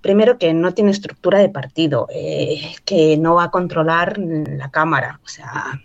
primero 0.00 0.38
que 0.38 0.54
no 0.54 0.74
tiene 0.74 0.92
estructura 0.92 1.40
de 1.40 1.48
partido, 1.48 2.06
eh, 2.14 2.74
que 2.84 3.16
no 3.16 3.34
va 3.34 3.44
a 3.44 3.50
controlar 3.50 4.16
la 4.18 4.70
Cámara, 4.70 5.20
o 5.24 5.28
sea, 5.28 5.80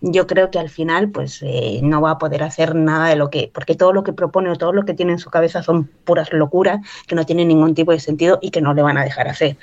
yo 0.00 0.26
creo 0.26 0.50
que 0.50 0.58
al 0.58 0.68
final 0.70 1.10
pues 1.10 1.40
eh, 1.42 1.80
no 1.82 2.00
va 2.00 2.12
a 2.12 2.18
poder 2.18 2.42
hacer 2.42 2.74
nada 2.74 3.08
de 3.08 3.16
lo 3.16 3.30
que, 3.30 3.50
porque 3.52 3.74
todo 3.74 3.92
lo 3.92 4.02
que 4.02 4.12
propone 4.12 4.50
o 4.50 4.56
todo 4.56 4.72
lo 4.72 4.84
que 4.84 4.94
tiene 4.94 5.12
en 5.12 5.18
su 5.18 5.30
cabeza 5.30 5.62
son 5.62 5.84
puras 6.04 6.32
locuras 6.32 6.80
que 7.06 7.14
no 7.14 7.26
tienen 7.26 7.48
ningún 7.48 7.74
tipo 7.74 7.92
de 7.92 8.00
sentido 8.00 8.38
y 8.42 8.50
que 8.50 8.60
no 8.60 8.74
le 8.74 8.82
van 8.82 8.98
a 8.98 9.04
dejar 9.04 9.28
hacer. 9.28 9.56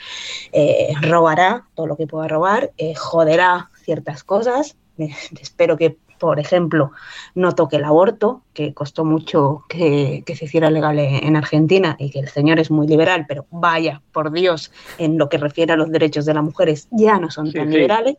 Eh, 0.52 0.94
robará 1.02 1.66
todo 1.76 1.88
lo 1.88 1.98
que 1.98 2.08
pueda 2.08 2.28
robar, 2.28 2.72
eh, 2.78 2.96
joderá 2.96 3.70
ciertas 3.84 4.24
cosas, 4.24 4.76
espero 5.40 5.78
que 5.78 5.98
por 6.20 6.40
ejemplo, 6.40 6.92
no 7.36 7.54
toque 7.54 7.76
el 7.76 7.84
aborto, 7.84 8.42
que 8.54 8.74
costó 8.74 9.06
mucho 9.06 9.64
que, 9.70 10.24
que 10.26 10.36
se 10.36 10.46
hiciera 10.46 10.70
legal 10.72 10.98
en, 11.00 11.24
en 11.24 11.36
Argentina 11.36 11.96
y 12.00 12.10
que 12.10 12.20
el 12.20 12.28
señor 12.30 12.60
es 12.60 12.72
muy 12.72 12.88
liberal, 12.88 13.26
pero 13.28 13.46
vaya, 13.52 14.02
por 14.12 14.32
Dios, 14.32 14.72
en 14.98 15.18
lo 15.18 15.30
que 15.30 15.38
refiere 15.38 15.74
a 15.74 15.78
los 15.78 15.92
derechos 15.92 16.26
de 16.26 16.34
las 16.34 16.44
mujeres 16.44 16.88
ya 16.92 17.20
no 17.20 17.30
son 17.30 17.48
Sí, 17.48 17.54
tan 17.54 17.68
sí. 17.68 17.76
liberales. 17.76 18.18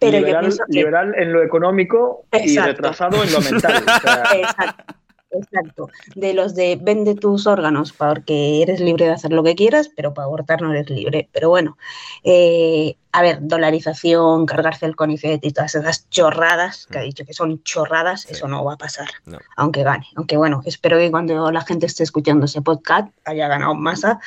Pero 0.00 0.12
yo 0.12 0.18
liberal, 0.20 0.40
pienso 0.40 0.64
que 0.66 0.72
liberal 0.72 1.14
en 1.16 1.32
lo 1.32 1.42
económico 1.42 2.24
y 2.32 2.58
retrasado 2.58 3.22
en 3.22 3.32
lo 3.32 3.40
mental. 3.40 3.84
O 3.86 4.00
sea, 4.00 4.22
Exacto, 4.34 4.94
exacto. 5.30 5.88
De 6.14 6.34
los 6.34 6.54
de 6.54 6.78
vende 6.80 7.14
tus 7.14 7.46
órganos 7.46 7.92
porque 7.92 8.62
eres 8.62 8.80
libre 8.80 9.04
de 9.04 9.12
hacer 9.12 9.30
lo 9.32 9.44
que 9.44 9.54
quieras, 9.54 9.90
pero 9.94 10.12
para 10.14 10.24
abortar 10.26 10.62
no 10.62 10.72
eres 10.72 10.90
libre. 10.90 11.28
Pero 11.32 11.50
bueno, 11.50 11.76
eh, 12.24 12.96
a 13.12 13.22
ver, 13.22 13.38
dolarización, 13.40 14.46
cargarse 14.46 14.86
el 14.86 14.96
CONICET 14.96 15.44
y 15.44 15.52
todas 15.52 15.74
esas 15.74 16.08
chorradas 16.10 16.86
que 16.86 16.98
ha 16.98 17.02
dicho 17.02 17.24
que 17.24 17.34
son 17.34 17.62
chorradas, 17.62 18.26
eso 18.26 18.48
no 18.48 18.64
va 18.64 18.74
a 18.74 18.78
pasar, 18.78 19.08
No. 19.26 19.38
aunque 19.56 19.82
gane. 19.82 20.06
Aunque 20.16 20.36
bueno, 20.36 20.62
espero 20.64 20.96
que 20.98 21.10
cuando 21.10 21.50
la 21.52 21.60
gente 21.60 21.86
esté 21.86 22.04
escuchando 22.04 22.46
ese 22.46 22.62
podcast 22.62 23.08
haya 23.24 23.48
ganado 23.48 23.74
masa. 23.74 24.20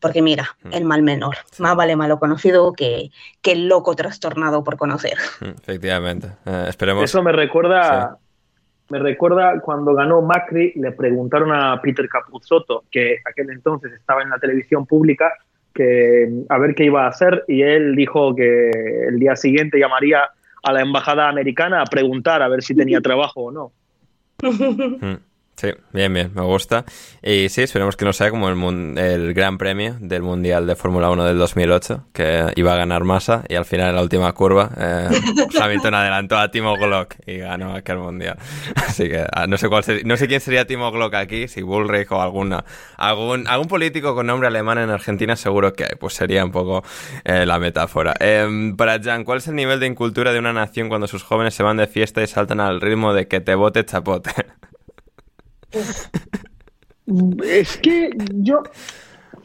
Porque 0.00 0.22
mira, 0.22 0.56
Mm. 0.64 0.72
el 0.72 0.84
mal 0.84 1.02
menor. 1.02 1.36
Más 1.58 1.76
vale 1.76 1.94
malo 1.96 2.18
conocido 2.18 2.72
que, 2.72 3.10
que 3.42 3.52
el 3.52 3.68
loco 3.68 3.94
trastornado 3.94 4.64
por 4.64 4.76
conocer. 4.76 5.18
Mm, 5.40 5.48
Efectivamente. 5.60 6.28
Eh, 6.46 6.66
esperemos. 6.68 7.04
Eso 7.04 7.22
me 7.22 7.32
recuerda, 7.32 8.16
me 8.88 8.98
recuerda 8.98 9.60
cuando 9.60 9.94
ganó 9.94 10.22
Macri, 10.22 10.72
le 10.76 10.92
preguntaron 10.92 11.52
a 11.52 11.80
Peter 11.82 12.08
Capuzotto, 12.08 12.84
que 12.90 13.18
aquel 13.30 13.50
entonces 13.50 13.92
estaba 13.92 14.22
en 14.22 14.30
la 14.30 14.38
televisión 14.38 14.86
pública, 14.86 15.32
que 15.74 16.28
a 16.48 16.58
ver 16.58 16.74
qué 16.74 16.84
iba 16.84 17.04
a 17.04 17.08
hacer 17.08 17.44
y 17.46 17.62
él 17.62 17.94
dijo 17.94 18.34
que 18.34 18.70
el 19.08 19.18
día 19.20 19.36
siguiente 19.36 19.78
llamaría 19.78 20.22
a 20.62 20.72
la 20.72 20.80
embajada 20.80 21.28
americana 21.28 21.80
a 21.82 21.84
preguntar 21.86 22.42
a 22.42 22.48
ver 22.48 22.62
si 22.62 22.74
tenía 22.74 23.00
trabajo 23.02 23.42
o 23.44 23.52
no. 23.52 23.72
Sí, 25.60 25.68
bien, 25.92 26.10
bien, 26.14 26.32
me 26.34 26.40
gusta. 26.40 26.86
Y 27.22 27.50
sí, 27.50 27.60
esperemos 27.60 27.94
que 27.94 28.06
no 28.06 28.14
sea 28.14 28.30
como 28.30 28.48
el, 28.48 28.96
el 28.96 29.34
gran 29.34 29.58
premio 29.58 29.94
del 30.00 30.22
Mundial 30.22 30.66
de 30.66 30.74
Fórmula 30.74 31.10
1 31.10 31.22
del 31.26 31.36
2008, 31.36 32.06
que 32.14 32.46
iba 32.56 32.72
a 32.72 32.76
ganar 32.76 33.04
Massa 33.04 33.44
y 33.46 33.56
al 33.56 33.66
final 33.66 33.90
en 33.90 33.96
la 33.96 34.00
última 34.00 34.32
curva 34.32 34.70
eh, 34.78 35.10
Hamilton 35.60 35.92
adelantó 35.92 36.38
a 36.38 36.50
Timo 36.50 36.78
Glock 36.78 37.16
y 37.26 37.36
ganó 37.36 37.74
aquel 37.74 37.98
Mundial. 37.98 38.38
Así 38.74 39.06
que 39.10 39.26
ah, 39.30 39.46
no 39.46 39.58
sé 39.58 39.68
cuál 39.68 39.84
no 40.06 40.16
sé 40.16 40.28
quién 40.28 40.40
sería 40.40 40.66
Timo 40.66 40.90
Glock 40.92 41.12
aquí, 41.12 41.46
si 41.46 41.60
Bullrich 41.60 42.10
o 42.10 42.22
alguna, 42.22 42.64
algún, 42.96 43.46
algún 43.46 43.68
político 43.68 44.14
con 44.14 44.28
nombre 44.28 44.48
alemán 44.48 44.78
en 44.78 44.88
Argentina 44.88 45.36
seguro 45.36 45.74
que 45.74 45.84
hay, 45.84 45.96
pues 46.00 46.14
sería 46.14 46.42
un 46.42 46.52
poco 46.52 46.82
eh, 47.24 47.44
la 47.44 47.58
metáfora. 47.58 48.14
Em, 48.18 48.78
para 48.78 48.98
Jan, 48.98 49.24
¿cuál 49.24 49.38
es 49.38 49.48
el 49.48 49.56
nivel 49.56 49.78
de 49.78 49.88
incultura 49.88 50.32
de 50.32 50.38
una 50.38 50.54
nación 50.54 50.88
cuando 50.88 51.06
sus 51.06 51.22
jóvenes 51.22 51.52
se 51.52 51.62
van 51.62 51.76
de 51.76 51.86
fiesta 51.86 52.22
y 52.22 52.26
saltan 52.26 52.60
al 52.60 52.80
ritmo 52.80 53.12
de 53.12 53.28
que 53.28 53.40
te 53.40 53.54
bote 53.54 53.84
chapote? 53.84 54.30
Es 57.44 57.76
que 57.78 58.10
yo, 58.34 58.62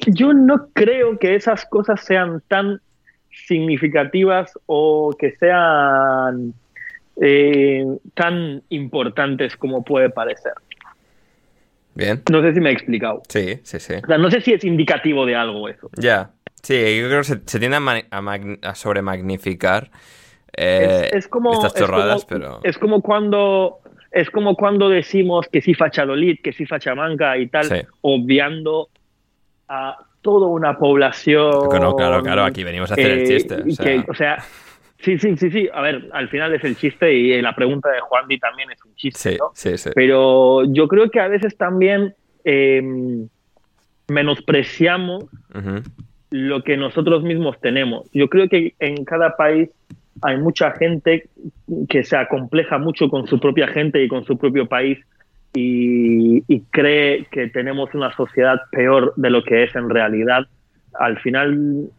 yo 0.08 0.34
no 0.34 0.68
creo 0.74 1.18
que 1.18 1.36
esas 1.36 1.66
cosas 1.66 2.04
sean 2.04 2.42
tan 2.48 2.80
significativas 3.48 4.52
o 4.66 5.16
que 5.18 5.32
sean 5.38 6.54
eh, 7.22 7.86
tan 8.14 8.62
importantes 8.70 9.56
como 9.58 9.84
puede 9.84 10.10
parecer. 10.10 10.54
Bien. 11.96 12.22
No 12.32 12.42
sé 12.42 12.54
si 12.54 12.60
me 12.60 12.70
he 12.70 12.74
explicado. 12.74 13.22
Sí, 13.30 13.60
sí, 13.64 13.80
sí. 13.80 13.94
O 14.04 14.08
sea, 14.08 14.18
no 14.18 14.30
sé 14.30 14.42
si 14.42 14.54
es 14.54 14.64
indicativo 14.64 15.26
de 15.26 15.36
algo 15.36 15.70
eso. 15.70 15.90
Ya. 15.98 16.32
Sí, 16.62 16.74
yo 17.00 17.08
creo 17.08 17.20
que 17.20 17.24
se, 17.26 17.42
se 17.46 17.60
tiende 17.60 17.78
a, 17.78 17.80
ma- 17.80 18.02
a 18.10 18.22
mag- 18.22 18.60
a 18.64 18.74
sobremagnificar 18.76 19.92
eh, 20.58 21.10
es, 21.12 21.26
es 21.26 21.28
como, 21.28 21.54
estas 21.54 21.76
es 21.76 21.82
como- 21.82 21.88
chorradas, 21.88 22.26
pero... 22.26 22.60
es 22.64 22.78
como 22.78 23.02
cuando 23.02 23.80
es 24.16 24.30
como 24.30 24.56
cuando 24.56 24.88
decimos 24.88 25.48
que 25.52 25.60
sí 25.62 25.74
Fachalolid, 25.74 26.40
que 26.42 26.54
sí 26.54 26.66
Fachamanca 26.66 27.38
y 27.38 27.48
tal, 27.48 27.66
Sí. 27.66 27.76
obviando 28.02 28.88
a 29.68 29.98
toda 30.22 30.48
una 30.48 30.78
población. 30.78 31.52
No, 31.52 31.96
claro, 31.96 32.24
claro, 32.24 32.44
aquí 32.46 32.64
venimos 32.64 32.90
a 32.92 32.94
hacer 32.94 33.12
el 33.12 33.20
eh, 33.20 33.28
chiste, 33.28 33.56
o 33.56 33.70
sea. 33.72 33.86
que, 33.86 34.04
o 34.10 34.14
sea, 34.14 34.38
sí, 35.00 35.20
sí, 35.20 35.36
sí, 35.36 35.52
sí. 35.52 35.70
A 35.74 35.82
ver, 35.82 36.10
al 36.14 36.30
final 36.30 36.54
es 36.56 36.64
el 36.64 36.78
chiste 36.78 37.14
y 37.14 37.42
la 37.42 37.54
pregunta 37.54 37.90
de 37.92 38.00
Juan 38.00 38.26
Di 38.30 38.40
también 38.40 38.72
es 38.72 38.84
un 38.86 38.96
chiste, 38.96 39.32
Sí, 39.32 39.38
¿no? 39.38 39.52
sí, 39.54 39.78
sí. 39.78 39.90
Pero 39.94 40.64
yo 40.66 40.88
creo 40.88 41.10
que 41.12 41.20
a 41.20 41.28
veces 41.28 41.58
también 41.58 42.16
eh, 42.46 42.82
menospreciamos 44.08 45.26
lo 46.32 46.64
que 46.64 46.78
nosotros 46.78 47.24
mismos 47.24 47.60
tenemos. 47.60 48.10
Yo 48.14 48.30
creo 48.30 48.48
que 48.50 48.74
en 48.80 49.04
cada 49.06 49.36
país 49.36 49.70
hay 50.22 50.38
mucha 50.38 50.72
gente 50.72 51.30
que 51.90 52.04
se 52.04 52.16
acompleja 52.16 52.78
mucho 52.78 53.10
con 53.10 53.28
su 53.28 53.40
propia 53.40 53.68
gente 53.68 54.04
y 54.04 54.08
con 54.08 54.24
su 54.26 54.38
propio 54.38 54.68
país 54.68 55.00
y, 55.54 56.42
cree 56.72 57.26
que 57.32 57.48
tenemos 57.48 57.94
una 57.94 58.14
sociedad 58.16 58.60
peor 58.72 59.14
de 59.16 59.30
lo 59.30 59.44
que 59.44 59.64
es 59.64 59.76
en 59.76 59.90
realidad. 59.90 60.48
Al 61.00 61.18
final 61.20 61.90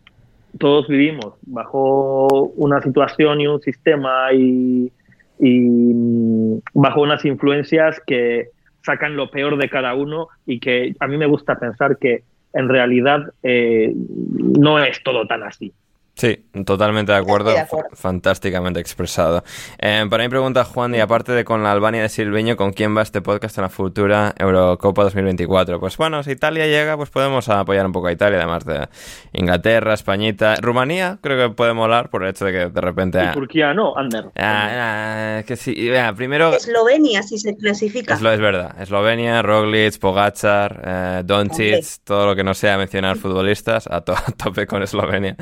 todos 0.59 0.89
vivimos 0.89 1.35
bajo 1.43 2.53
una 2.57 2.83
situación 2.83 3.41
y 3.41 3.47
un 3.47 3.61
sistema 3.61 4.33
y, 4.33 4.93
y 5.39 6.61
bajo 6.75 7.03
unas 7.03 7.25
influencias 7.25 8.01
que 8.07 8.49
sacan 8.83 9.17
lo 9.17 9.31
peor 9.31 9.57
de 9.57 9.69
cada 9.69 9.95
uno 9.95 10.29
y 10.47 10.61
que 10.61 10.95
a 11.01 11.07
mí 11.07 11.17
me 11.17 11.27
gusta 11.27 11.59
pensar 11.59 11.99
que 11.99 12.23
en 12.53 12.69
realidad 12.69 13.33
eh, 13.43 13.93
no 13.95 14.79
es 14.79 15.03
todo 15.03 15.27
tan 15.27 15.43
así. 15.43 15.73
Sí, 16.19 16.47
totalmente 16.65 17.13
de 17.13 17.19
acuerdo. 17.19 17.51
Estoy 17.51 17.61
de 17.61 17.67
acuerdo. 17.67 17.89
Fantásticamente 17.95 18.81
expresado. 18.81 19.45
Eh, 19.79 20.03
para 20.09 20.23
mí 20.25 20.31
pregunta 20.31 20.65
Juan, 20.65 20.95
y 20.95 21.01
aparte 21.01 21.33
de 21.33 21.45
con 21.45 21.63
la 21.63 21.73
Albania 21.73 22.01
de 22.01 22.09
Silveño, 22.09 22.57
¿con 22.57 22.73
quién 22.73 22.97
va 22.97 23.03
este 23.03 23.21
podcast 23.21 23.59
en 23.59 23.63
la 23.65 23.69
futura 23.69 24.35
Eurocopa 24.39 25.03
2024? 25.05 25.79
Pues 25.79 25.99
bueno, 25.99 26.23
si 26.23 26.31
Italia 26.31 26.67
llega, 26.67 26.97
pues 26.97 27.11
podemos 27.11 27.51
apoyar 27.51 27.85
un 27.85 27.93
poco 27.93 28.07
a 28.07 28.13
Italia, 28.13 28.39
además 28.39 28.65
de 28.65 28.89
Inglaterra, 29.35 29.93
Españita. 29.93 30.57
Rumanía 30.63 31.19
creo 31.21 31.51
que 31.51 31.55
puede 31.55 31.75
molar 31.75 32.09
por 32.09 32.25
el 32.25 32.31
hecho 32.31 32.47
de 32.47 32.53
que 32.53 32.67
de 32.71 32.81
repente... 32.81 33.23
Y 33.23 33.33
Turquía 33.35 33.75
no, 33.75 33.95
Ander. 33.95 34.25
Ah, 34.37 35.37
ah, 35.41 35.43
que 35.47 35.57
sí, 35.57 35.91
vea, 35.91 36.15
primero... 36.15 36.55
Eslovenia, 36.55 37.23
si 37.25 37.37
se 37.37 37.55
clasifica. 37.59 38.15
Es, 38.15 38.23
lo, 38.23 38.33
es 38.33 38.41
verdad. 38.41 38.75
Eslovenia, 38.81 39.43
Roglic, 39.43 39.99
Pogacar, 39.99 40.81
eh, 40.83 41.23
Doncic, 41.27 41.75
Hombre. 41.75 41.87
todo 42.05 42.25
lo 42.25 42.35
que 42.35 42.43
no 42.43 42.55
sea 42.55 42.79
mencionar 42.79 43.19
futbolistas, 43.19 43.87
a, 43.87 44.01
to- 44.01 44.15
a 44.17 44.33
tope 44.33 44.67
con 44.67 44.83
Eslovenia. 44.83 45.37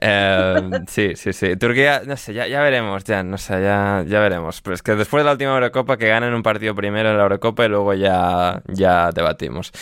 Eh, 0.00 0.14
sí, 0.88 1.16
sí, 1.16 1.32
sí. 1.32 1.56
Turquía, 1.56 2.02
no 2.06 2.16
sé, 2.16 2.34
ya, 2.34 2.46
ya 2.46 2.60
veremos, 2.62 3.04
ya, 3.04 3.22
no 3.22 3.38
sé, 3.38 3.62
ya, 3.62 4.04
ya 4.06 4.20
veremos. 4.20 4.60
Pero 4.62 4.74
es 4.74 4.82
que 4.82 4.94
después 4.94 5.22
de 5.22 5.26
la 5.26 5.32
última 5.32 5.54
Eurocopa, 5.54 5.96
que 5.96 6.08
ganen 6.08 6.34
un 6.34 6.42
partido 6.42 6.74
primero 6.74 7.10
en 7.10 7.16
la 7.16 7.22
Eurocopa 7.24 7.64
y 7.64 7.68
luego 7.68 7.94
ya, 7.94 8.62
ya 8.68 9.10
debatimos. 9.12 9.72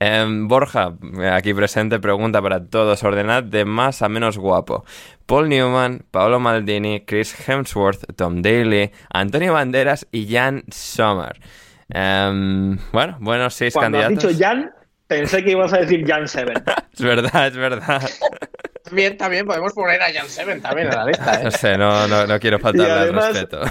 Eh, 0.00 0.26
Borja, 0.28 0.94
aquí 1.32 1.54
presente, 1.54 1.98
pregunta 1.98 2.40
para 2.42 2.64
todos, 2.64 3.02
ordenad 3.02 3.42
de 3.42 3.64
más 3.64 4.02
a 4.02 4.08
menos 4.08 4.38
guapo. 4.38 4.84
Paul 5.26 5.48
Newman, 5.48 6.04
Paolo 6.10 6.40
Maldini, 6.40 7.04
Chris 7.06 7.48
Hemsworth, 7.48 8.04
Tom 8.16 8.42
Daly, 8.42 8.90
Antonio 9.12 9.52
Banderas 9.54 10.06
y 10.12 10.32
Jan 10.32 10.64
Sommer. 10.70 11.40
Em, 11.88 12.78
bueno, 12.92 13.16
buenos 13.20 13.54
seis 13.54 13.72
Cuando 13.74 13.98
has 13.98 14.04
candidatos. 14.04 14.30
dicho 14.36 14.44
Jan, 14.44 14.70
pensé 15.06 15.44
que 15.44 15.50
ibas 15.52 15.72
a 15.72 15.78
decir 15.78 16.04
Jan 16.06 16.26
Seven. 16.28 16.62
Es 16.92 17.00
verdad, 17.00 17.46
es 17.46 17.56
verdad. 17.56 18.02
También, 18.84 19.16
también 19.16 19.46
podemos 19.46 19.72
poner 19.72 20.00
a 20.02 20.12
Jan 20.12 20.28
Seven 20.28 20.60
también 20.60 20.88
en 20.88 20.94
la 20.94 21.04
lista, 21.06 21.40
¿eh? 21.40 21.44
No 21.44 21.50
sé, 21.50 21.78
no, 21.78 22.08
no, 22.08 22.26
no 22.26 22.40
quiero 22.40 22.58
faltarle 22.58 22.88
Y 22.88 22.90
al 22.92 22.98
además- 22.98 23.28
respeto. 23.32 23.60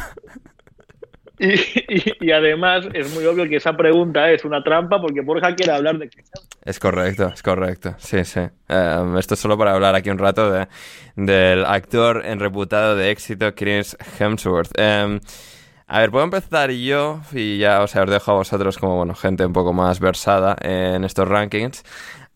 Y, 1.40 1.54
y- 1.54 2.14
y 2.20 2.32
además 2.32 2.86
es 2.94 3.12
muy 3.16 3.26
obvio 3.26 3.50
que 3.50 3.56
esa 3.56 3.74
pregunta 3.76 4.30
es 4.30 4.46
una 4.46 4.62
trampa 4.64 5.02
porque 5.02 5.22
Borja 5.22 5.56
quiere 5.56 5.72
hablar 5.72 5.98
de. 5.98 6.08
Es 6.64 6.78
correcto, 6.78 7.32
es 7.34 7.42
correcto. 7.42 7.96
Sí, 7.98 8.24
sí. 8.26 8.42
Em, 8.68 9.18
esto 9.18 9.34
es 9.34 9.40
solo 9.40 9.58
para 9.58 9.74
hablar 9.74 9.96
aquí 9.96 10.12
un 10.12 10.20
rato 10.20 10.52
de, 10.52 10.68
del 11.16 11.66
actor 11.66 12.24
en 12.28 12.40
reputado 12.40 12.96
de 12.96 13.10
éxito, 13.10 13.56
Chris 13.56 13.98
Hemsworth. 14.20 14.78
Em, 14.78 15.20
a 15.88 16.00
ver, 16.02 16.12
puedo 16.12 16.24
empezar 16.26 16.70
yo 16.70 17.22
y 17.32 17.58
ya, 17.58 17.82
o 17.82 17.88
sea, 17.88 18.04
os 18.04 18.10
dejo 18.12 18.32
a 18.34 18.36
vosotros 18.36 18.78
como, 18.78 18.98
bueno, 18.98 19.16
gente 19.16 19.44
un 19.44 19.52
poco 19.54 19.74
más 19.74 20.00
versada 20.00 20.56
en 20.62 21.04
estos 21.04 21.28
rankings. 21.28 21.84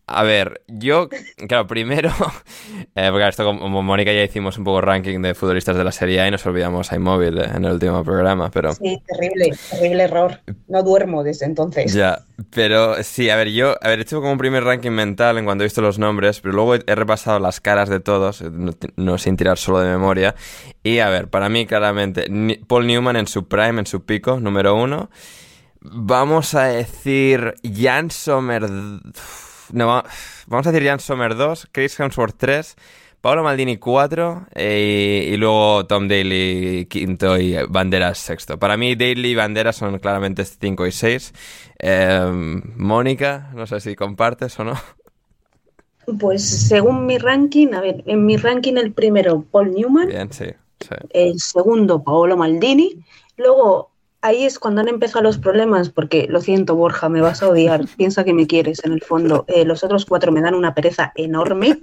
A 0.08 0.22
ver, 0.22 0.62
yo, 0.68 1.10
claro, 1.48 1.66
primero, 1.66 2.10
eh, 2.96 3.08
porque 3.10 3.28
esto 3.28 3.44
como 3.44 3.82
Mónica 3.82 4.14
ya 4.14 4.24
hicimos 4.24 4.56
un 4.60 4.64
poco 4.64 4.80
ranking 4.82 5.20
de 5.20 5.34
futbolistas 5.34 5.76
de 5.76 5.84
la 5.84 5.92
Serie 5.92 6.22
A 6.22 6.28
y 6.28 6.32
nos 6.32 6.46
olvidamos 6.46 6.92
a 6.92 6.96
Immobile 6.96 7.44
en 7.46 7.66
el 7.66 7.72
último 7.74 8.04
programa, 8.04 8.52
pero... 8.52 8.72
Sí, 8.74 9.02
terrible, 9.08 9.52
terrible 9.72 10.04
error. 10.04 10.42
No 10.68 10.84
duermo 10.84 11.24
desde 11.24 11.48
entonces. 11.48 11.92
Ya, 11.92 12.22
pero 12.52 13.02
sí, 13.02 13.32
a 13.32 13.36
ver, 13.36 13.50
yo, 13.50 13.76
a 13.82 13.90
ver, 13.90 13.98
he 13.98 14.02
hecho 14.04 14.22
como 14.22 14.32
un 14.32 14.38
primer 14.38 14.64
ranking 14.64 14.92
mental 14.92 15.40
en 15.40 15.46
cuanto 15.46 15.64
he 15.64 15.66
visto 15.66 15.82
los 15.82 15.98
nombres, 15.98 16.40
pero 16.40 16.54
luego 16.54 16.76
he, 16.76 16.84
he 16.86 16.94
repasado 16.94 17.40
las 17.40 17.60
caras 17.60 17.90
de 17.90 18.00
todos, 18.00 18.42
eh, 18.42 18.50
no, 18.52 18.74
no 18.98 19.18
sin 19.18 19.38
tirar 19.38 19.58
solo 19.58 19.80
de 19.80 19.90
memoria. 19.90 20.36
Y 20.84 21.00
a 21.00 21.10
ver, 21.10 21.30
para 21.30 21.50
mí 21.50 21.66
claramente, 21.66 22.28
Paul 22.68 22.86
Newman 22.86 23.16
en 23.16 23.26
su 23.26 23.48
prime, 23.48 23.80
en 23.80 23.88
su 23.88 24.06
pico, 24.06 24.40
número 24.40 24.76
uno. 24.76 25.10
Vamos 25.82 26.54
a 26.54 26.66
decir 26.66 27.56
Jan 27.64 28.12
Sommer... 28.12 28.70
No, 29.72 29.88
va- 29.88 30.06
vamos 30.48 30.68
a 30.68 30.72
decir 30.72 30.88
Jan 30.88 31.00
Sommer 31.00 31.36
2, 31.36 31.68
Chris 31.72 32.00
Hemsworth 32.00 32.36
3, 32.38 32.76
Paolo 33.22 33.44
Maldini 33.44 33.78
4 33.78 34.48
y, 34.56 34.62
y 34.62 35.38
luego 35.38 35.86
Tom 35.88 36.08
Daly 36.08 36.88
quinto 36.90 37.38
y 37.40 37.56
Banderas 37.70 38.18
sexto. 38.20 38.60
Para 38.60 38.78
mí 38.78 38.96
Daly 38.96 39.30
y 39.32 39.36
Banderas 39.36 39.76
son 39.78 39.98
claramente 40.00 40.46
5 40.46 40.86
y 40.88 40.92
6. 40.92 41.34
Mónica, 42.78 43.50
no 43.54 43.66
sé 43.68 43.80
si 43.80 43.96
compartes 43.96 44.60
o 44.60 44.64
no. 44.64 44.76
Pues 46.20 46.48
según 46.68 47.06
mi 47.08 47.18
ranking, 47.18 47.74
a 47.74 47.82
ver, 47.82 48.04
en 48.06 48.26
mi 48.26 48.38
ranking 48.38 48.76
el 48.78 48.94
primero 48.94 49.44
Paul 49.52 49.74
Newman, 49.74 50.08
Bien, 50.10 50.32
sí. 50.32 50.46
sí. 50.80 50.96
el 51.10 51.40
segundo 51.40 52.04
Paolo 52.04 52.38
Maldini, 52.38 53.04
luego 53.38 53.95
ahí 54.26 54.44
es 54.44 54.58
cuando 54.58 54.82
han 54.82 54.88
empezado 54.88 55.22
los 55.22 55.38
problemas, 55.38 55.90
porque 55.90 56.28
lo 56.30 56.42
siento 56.42 56.76
Borja, 56.76 57.10
me 57.10 57.22
vas 57.22 57.44
a 57.44 57.50
odiar, 57.50 57.86
piensa 57.98 58.24
que 58.24 58.34
me 58.34 58.48
quieres 58.48 58.84
en 58.84 58.92
el 58.92 59.02
fondo, 59.02 59.46
Eh, 59.48 59.66
los 59.66 59.84
otros 59.84 60.06
cuatro 60.06 60.32
me 60.32 60.42
dan 60.42 60.56
una 60.56 60.74
pereza 60.74 61.12
enorme 61.16 61.80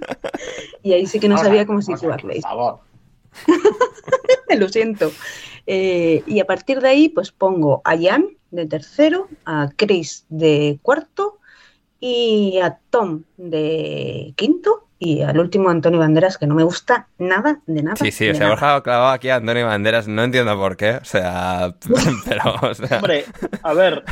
y 0.83 0.93
ahí 0.93 1.05
sí 1.05 1.19
que 1.19 1.29
no 1.29 1.37
sabía 1.37 1.65
cómo 1.65 1.81
situarles. 1.81 2.41
Por 2.41 2.51
favor. 2.51 2.79
lo 4.57 4.69
siento. 4.69 5.11
Eh, 5.65 6.21
y 6.27 6.39
a 6.41 6.45
partir 6.45 6.81
de 6.81 6.89
ahí, 6.89 7.09
pues 7.09 7.31
pongo 7.31 7.81
a 7.85 7.97
Jan 7.97 8.27
de 8.51 8.65
tercero, 8.65 9.29
a 9.45 9.69
Chris 9.75 10.25
de 10.29 10.77
cuarto 10.81 11.39
y 11.99 12.59
a 12.61 12.79
Tom 12.89 13.23
de 13.37 14.33
quinto 14.35 14.87
y 15.03 15.21
al 15.21 15.37
último 15.39 15.69
Antonio 15.69 15.99
Banderas, 15.99 16.37
que 16.37 16.47
no 16.47 16.55
me 16.55 16.63
gusta 16.63 17.07
nada 17.17 17.59
de 17.65 17.83
nada. 17.83 17.95
Sí, 17.97 18.11
sí, 18.11 18.29
o 18.29 18.35
sea. 18.35 18.49
Borja 18.49 18.75
ha 18.75 18.83
clavado 18.83 19.11
aquí 19.11 19.29
a 19.29 19.35
Antonio 19.35 19.65
Banderas, 19.65 20.07
no 20.07 20.23
entiendo 20.23 20.55
por 20.57 20.77
qué, 20.77 20.95
o 21.01 21.05
sea, 21.05 21.75
pero, 22.27 22.55
o 22.61 22.73
sea, 22.73 22.97
Hombre, 22.97 23.25
a 23.61 23.73
ver, 23.73 24.03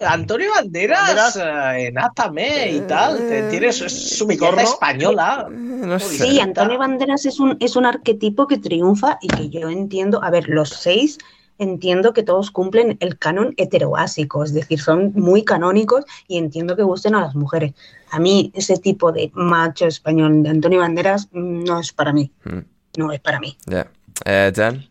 Antonio 0.00 0.50
Banderas, 0.54 1.36
eh, 1.36 1.86
en 1.88 1.98
Atame 1.98 2.72
y 2.72 2.80
tal, 2.80 3.18
te- 3.18 3.50
tiene 3.50 3.72
su, 3.72 3.88
su 3.88 4.28
española. 4.30 5.46
no 5.50 5.98
sé. 5.98 6.24
Sí, 6.24 6.40
Antonio 6.40 6.78
Banderas 6.78 7.24
es 7.26 7.38
un, 7.38 7.56
es 7.60 7.76
un 7.76 7.86
arquetipo 7.86 8.46
que 8.46 8.58
triunfa 8.58 9.18
y 9.20 9.28
que 9.28 9.48
yo 9.48 9.68
entiendo, 9.68 10.22
a 10.22 10.30
ver, 10.30 10.48
los 10.48 10.70
seis 10.70 11.18
entiendo 11.58 12.12
que 12.12 12.22
todos 12.22 12.50
cumplen 12.50 12.96
el 13.00 13.18
canon 13.18 13.54
heteroásico, 13.56 14.42
es 14.44 14.52
decir, 14.54 14.80
son 14.80 15.12
muy 15.14 15.44
canónicos 15.44 16.04
y 16.28 16.38
entiendo 16.38 16.76
que 16.76 16.82
gusten 16.82 17.14
a 17.14 17.20
las 17.20 17.34
mujeres. 17.34 17.72
A 18.10 18.18
mí 18.18 18.50
ese 18.54 18.76
tipo 18.76 19.12
de 19.12 19.30
macho 19.34 19.86
español 19.86 20.42
de 20.42 20.50
Antonio 20.50 20.80
Banderas 20.80 21.28
mm, 21.32 21.64
no 21.64 21.80
es 21.80 21.92
para 21.92 22.12
mí, 22.12 22.30
Mm, 22.44 22.58
no 22.98 23.12
es 23.12 23.20
para 23.20 23.40
mí. 23.40 23.56
Ya. 23.66 23.86
Eh, 24.24 24.52
Jan, 24.54 24.84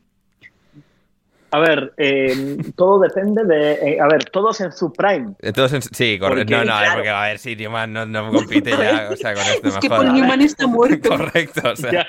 a 1.54 1.60
ver, 1.60 1.94
eh, 1.98 2.58
todo 2.78 3.00
depende 3.02 3.44
de. 3.44 3.74
eh, 3.74 4.00
a 4.00 4.08
ver, 4.08 4.24
todos 4.32 4.62
en 4.62 4.72
su 4.72 4.94
prime. 4.94 5.34
entonces, 5.42 5.90
sí, 5.92 6.18
correcto. 6.18 6.50
No, 6.54 6.60
no, 6.60 6.64
claro. 6.78 6.94
porque 6.94 7.10
a 7.10 7.22
ver, 7.24 7.40
si 7.40 7.58
Newman 7.58 7.92
no, 7.92 8.06
no 8.06 8.32
compite 8.32 8.72
ya, 8.72 9.10
o 9.12 9.18
sea, 9.18 9.34
con 9.34 9.44
esto 9.56 9.68
Es 9.68 9.78
que. 9.80 9.90
Paul 9.90 10.14
Newman 10.14 10.40
está 10.42 10.66
muerto. 10.66 11.10
Correcto, 11.18 11.62
o 11.72 11.76
sea. 11.76 11.92
Ya, 11.92 12.08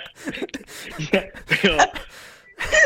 ya, 1.13 1.25
pero 1.49 1.77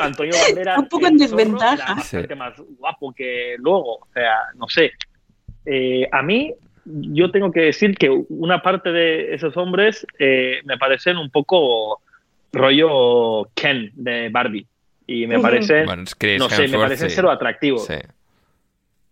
Antonio 0.02 0.34
Banderas. 0.46 0.78
Un 0.78 0.88
poco 0.88 1.06
en 1.06 1.16
desventaja. 1.18 1.94
bastante 1.94 2.34
más 2.34 2.54
guapo 2.78 3.12
que 3.12 3.56
luego. 3.58 3.96
O 3.96 4.08
sea, 4.12 4.36
no 4.56 4.68
sé. 4.68 4.92
Eh, 5.64 6.08
a 6.12 6.22
mí, 6.22 6.54
yo 6.84 7.30
tengo 7.30 7.50
que 7.50 7.60
decir 7.60 7.96
que 7.96 8.08
una 8.28 8.62
parte 8.62 8.90
de 8.92 9.34
esos 9.34 9.56
hombres 9.56 10.06
eh, 10.18 10.60
me 10.64 10.78
parecen 10.78 11.16
un 11.16 11.30
poco 11.30 12.00
rollo 12.52 13.50
Ken 13.54 13.90
de 13.94 14.28
Barbie. 14.30 14.66
Y 15.08 15.26
me 15.26 15.38
parecen, 15.38 15.86
Bueno, 15.86 16.02
es 16.02 16.14
Chris 16.14 16.38
no 16.38 16.48
sé, 16.50 16.66
me 16.68 16.78
parecen 16.78 17.08
sí. 17.10 17.16
cero 17.16 17.30
atractivos. 17.30 17.86
Sí. 17.86 17.94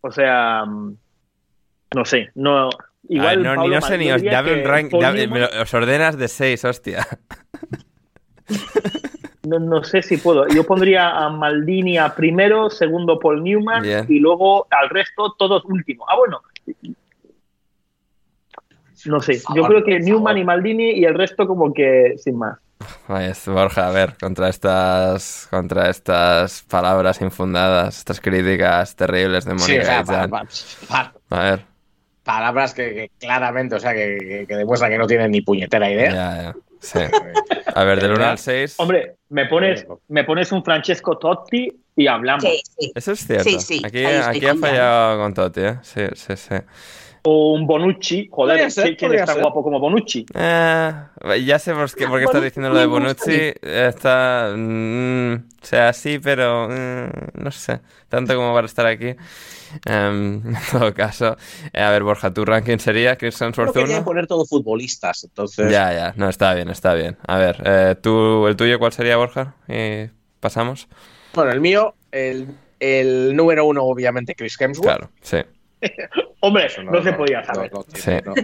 O 0.01 0.11
sea, 0.11 0.65
no 0.67 2.05
sé, 2.05 2.31
no. 2.35 2.69
Igual 3.09 3.37
ver, 3.37 3.45
no, 3.47 3.51
ni 3.53 3.57
Pablo 3.57 3.75
no 3.77 3.81
sé 3.83 3.99
ni 3.99 4.11
os, 4.11 4.23
dame 4.23 4.53
un 4.55 4.65
rank, 4.65 4.91
dame- 4.93 5.29
me 5.29 5.41
lo- 5.41 5.63
os 5.63 5.73
ordenas 5.75 6.17
de 6.19 6.27
6, 6.29 6.65
hostia. 6.65 7.07
no, 9.45 9.59
no 9.59 9.85
sé 9.85 10.03
si 10.03 10.17
puedo. 10.17 10.47
Yo 10.49 10.65
pondría 10.65 11.11
a 11.11 11.29
Maldini 11.31 11.99
a 11.99 12.15
primero, 12.15 12.71
segundo 12.71 13.19
Paul 13.19 13.43
Newman 13.45 13.83
Bien. 13.83 14.07
y 14.09 14.19
luego 14.19 14.67
al 14.71 14.89
resto 14.91 15.35
todos 15.39 15.65
último. 15.67 16.05
Ah, 16.09 16.17
bueno. 16.17 16.41
No 19.07 19.21
sé, 19.21 19.35
yo 19.55 19.63
favor, 19.63 19.69
creo 19.69 19.85
que 19.85 20.01
Newman 20.01 20.39
y 20.39 20.45
Maldini 20.45 20.93
y 20.93 21.05
el 21.05 21.15
resto 21.15 21.47
como 21.47 21.75
que 21.75 22.15
sin 22.17 22.39
más. 22.39 22.59
Vaya, 23.07 23.29
es- 23.29 23.47
Borja, 23.47 23.89
a 23.89 23.91
ver, 23.91 24.17
contra 24.19 24.49
estas, 24.49 25.47
contra 25.51 25.91
estas 25.91 26.63
palabras 26.63 27.21
infundadas, 27.21 27.99
estas 27.99 28.21
críticas 28.21 28.97
terribles 28.97 29.45
de 29.45 29.59
Sí, 29.59 29.73
Mónica 29.73 29.83
o 29.83 29.85
sea, 29.87 29.97
Gaitán. 29.97 30.31
pa- 30.31 30.45
pa- 30.89 31.13
pa- 31.29 31.37
A 31.39 31.43
ver, 31.51 31.61
palabras 32.25 32.73
que, 32.73 32.95
que 32.95 33.11
claramente, 33.19 33.75
o 33.75 33.81
sea, 33.81 33.93
que, 33.93 34.17
que- 34.19 34.47
que 34.49 34.57
demuestran 34.57 34.91
que 34.91 34.99
no 34.99 35.07
tienen 35.07 35.31
ni 35.31 35.43
puñetera 35.43 35.91
idea. 35.91 36.11
ya, 36.11 36.43
ya, 36.43 36.55
sí. 36.85 36.99
A 37.75 37.85
ver, 37.85 38.01
del 38.01 38.13
1 38.13 38.25
al 38.25 38.39
6. 38.39 38.75
Hombre, 38.79 39.17
me 39.31 39.47
pones, 39.47 39.87
me 40.09 40.25
pones 40.25 40.53
un 40.53 40.65
Francesco 40.65 41.19
Totti 41.19 41.69
y 41.97 42.07
hablamos. 42.07 42.45
Sí, 42.45 42.61
sí. 42.79 42.93
Eso 42.95 43.13
es 43.13 43.27
cierto. 43.27 43.45
Sí, 43.45 43.61
sí, 43.61 43.83
aquí 43.85 44.05
aquí 44.05 44.47
ha 44.47 44.55
fallado 44.55 45.19
con 45.19 45.35
Totti, 45.35 45.61
¿eh? 45.61 45.79
Sí, 45.83 46.03
sí, 46.15 46.37
sí. 46.37 46.55
O 47.27 47.55
un 47.55 47.67
Bonucci. 47.67 48.29
Joder, 48.31 48.71
ser, 48.71 48.97
¿quién 48.99 49.15
está 49.15 49.33
ser. 49.33 49.43
guapo 49.43 49.63
como 49.63 49.81
Bonucci? 49.81 50.27
Eh, 50.35 50.93
ya 51.45 51.59
sé 51.59 51.73
por 51.73 51.91
qué, 51.95 52.07
por 52.07 52.19
qué 52.19 52.27
estás 52.27 52.43
diciendo 52.43 52.69
lo 52.69 52.79
de 52.79 52.87
Bonucci. 52.87 53.55
Está. 53.63 54.53
mm, 54.55 55.33
o 55.35 55.65
sea, 55.65 55.93
sí, 55.95 56.19
pero. 56.19 56.69
mm, 56.69 57.43
no 57.43 57.51
sé. 57.51 57.81
Tanto 58.11 58.37
como 58.37 58.53
para 58.53 58.67
estar 58.67 58.87
aquí. 58.87 59.17
Em, 59.87 60.43
en 60.47 60.57
todo 60.73 60.93
caso. 60.95 61.37
Eh, 61.73 61.81
a 61.81 61.91
ver, 61.91 62.03
Borja, 62.03 62.33
tu 62.33 62.45
ranking 62.45 62.79
sería 62.79 63.17
Chris 63.17 63.41
No 63.41 63.47
Hemsworth 63.49 63.73
quería 63.75 63.97
1. 63.97 64.05
poner 64.05 64.27
todo 64.27 64.45
futbolistas, 64.47 65.25
entonces. 65.25 65.71
Ya, 65.71 65.93
ya. 65.93 66.15
No, 66.17 66.29
está 66.29 66.55
bien, 66.55 66.69
está 66.71 66.95
bien. 66.95 67.17
A 67.27 67.39
ver, 67.39 67.63
eh, 67.65 67.95
¿tú, 68.01 68.47
¿el 68.47 68.57
tuyo 68.57 68.79
cuál 68.79 68.93
sería, 68.93 69.17
Borja? 69.17 69.55
Y 69.69 70.11
pasamos. 70.41 70.89
Bueno, 71.35 71.51
el 71.53 71.61
mío, 71.61 71.95
el, 72.13 72.49
el 72.81 73.35
número 73.35 73.65
uno, 73.67 73.83
obviamente, 73.85 74.35
Chris 74.35 74.61
Hemsworth. 74.61 74.87
Claro, 74.87 75.11
sí. 75.21 75.39
Hombre, 76.41 76.67
Eso 76.67 76.83
no, 76.83 77.03
se 77.03 77.13
podía 77.13 77.43
saber. 77.45 77.71
No, 77.73 77.81
no 77.81 77.85
tiene, 77.93 78.23
no, 78.23 78.35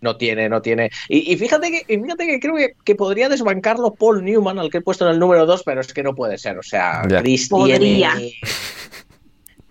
no 0.00 0.16
tiene, 0.16 0.48
no 0.48 0.62
tiene. 0.62 0.90
Y, 1.08 1.32
y 1.32 1.36
fíjate 1.36 1.70
que, 1.70 1.94
y 1.94 1.98
fíjate 2.00 2.26
que 2.26 2.40
creo 2.40 2.54
que, 2.56 2.74
que 2.84 2.94
podría 2.94 3.28
desbancarlo 3.28 3.94
Paul 3.94 4.24
Newman, 4.24 4.58
al 4.58 4.70
que 4.70 4.78
he 4.78 4.80
puesto 4.80 5.06
en 5.06 5.12
el 5.14 5.18
número 5.20 5.46
2, 5.46 5.62
pero 5.64 5.80
es 5.80 5.92
que 5.92 6.02
no 6.02 6.14
puede 6.14 6.38
ser. 6.38 6.58
O 6.58 6.62
sea, 6.62 7.02
Ya. 7.08 7.20
Chris 7.20 7.48
Podría. 7.48 7.78
tiene. 8.14 8.32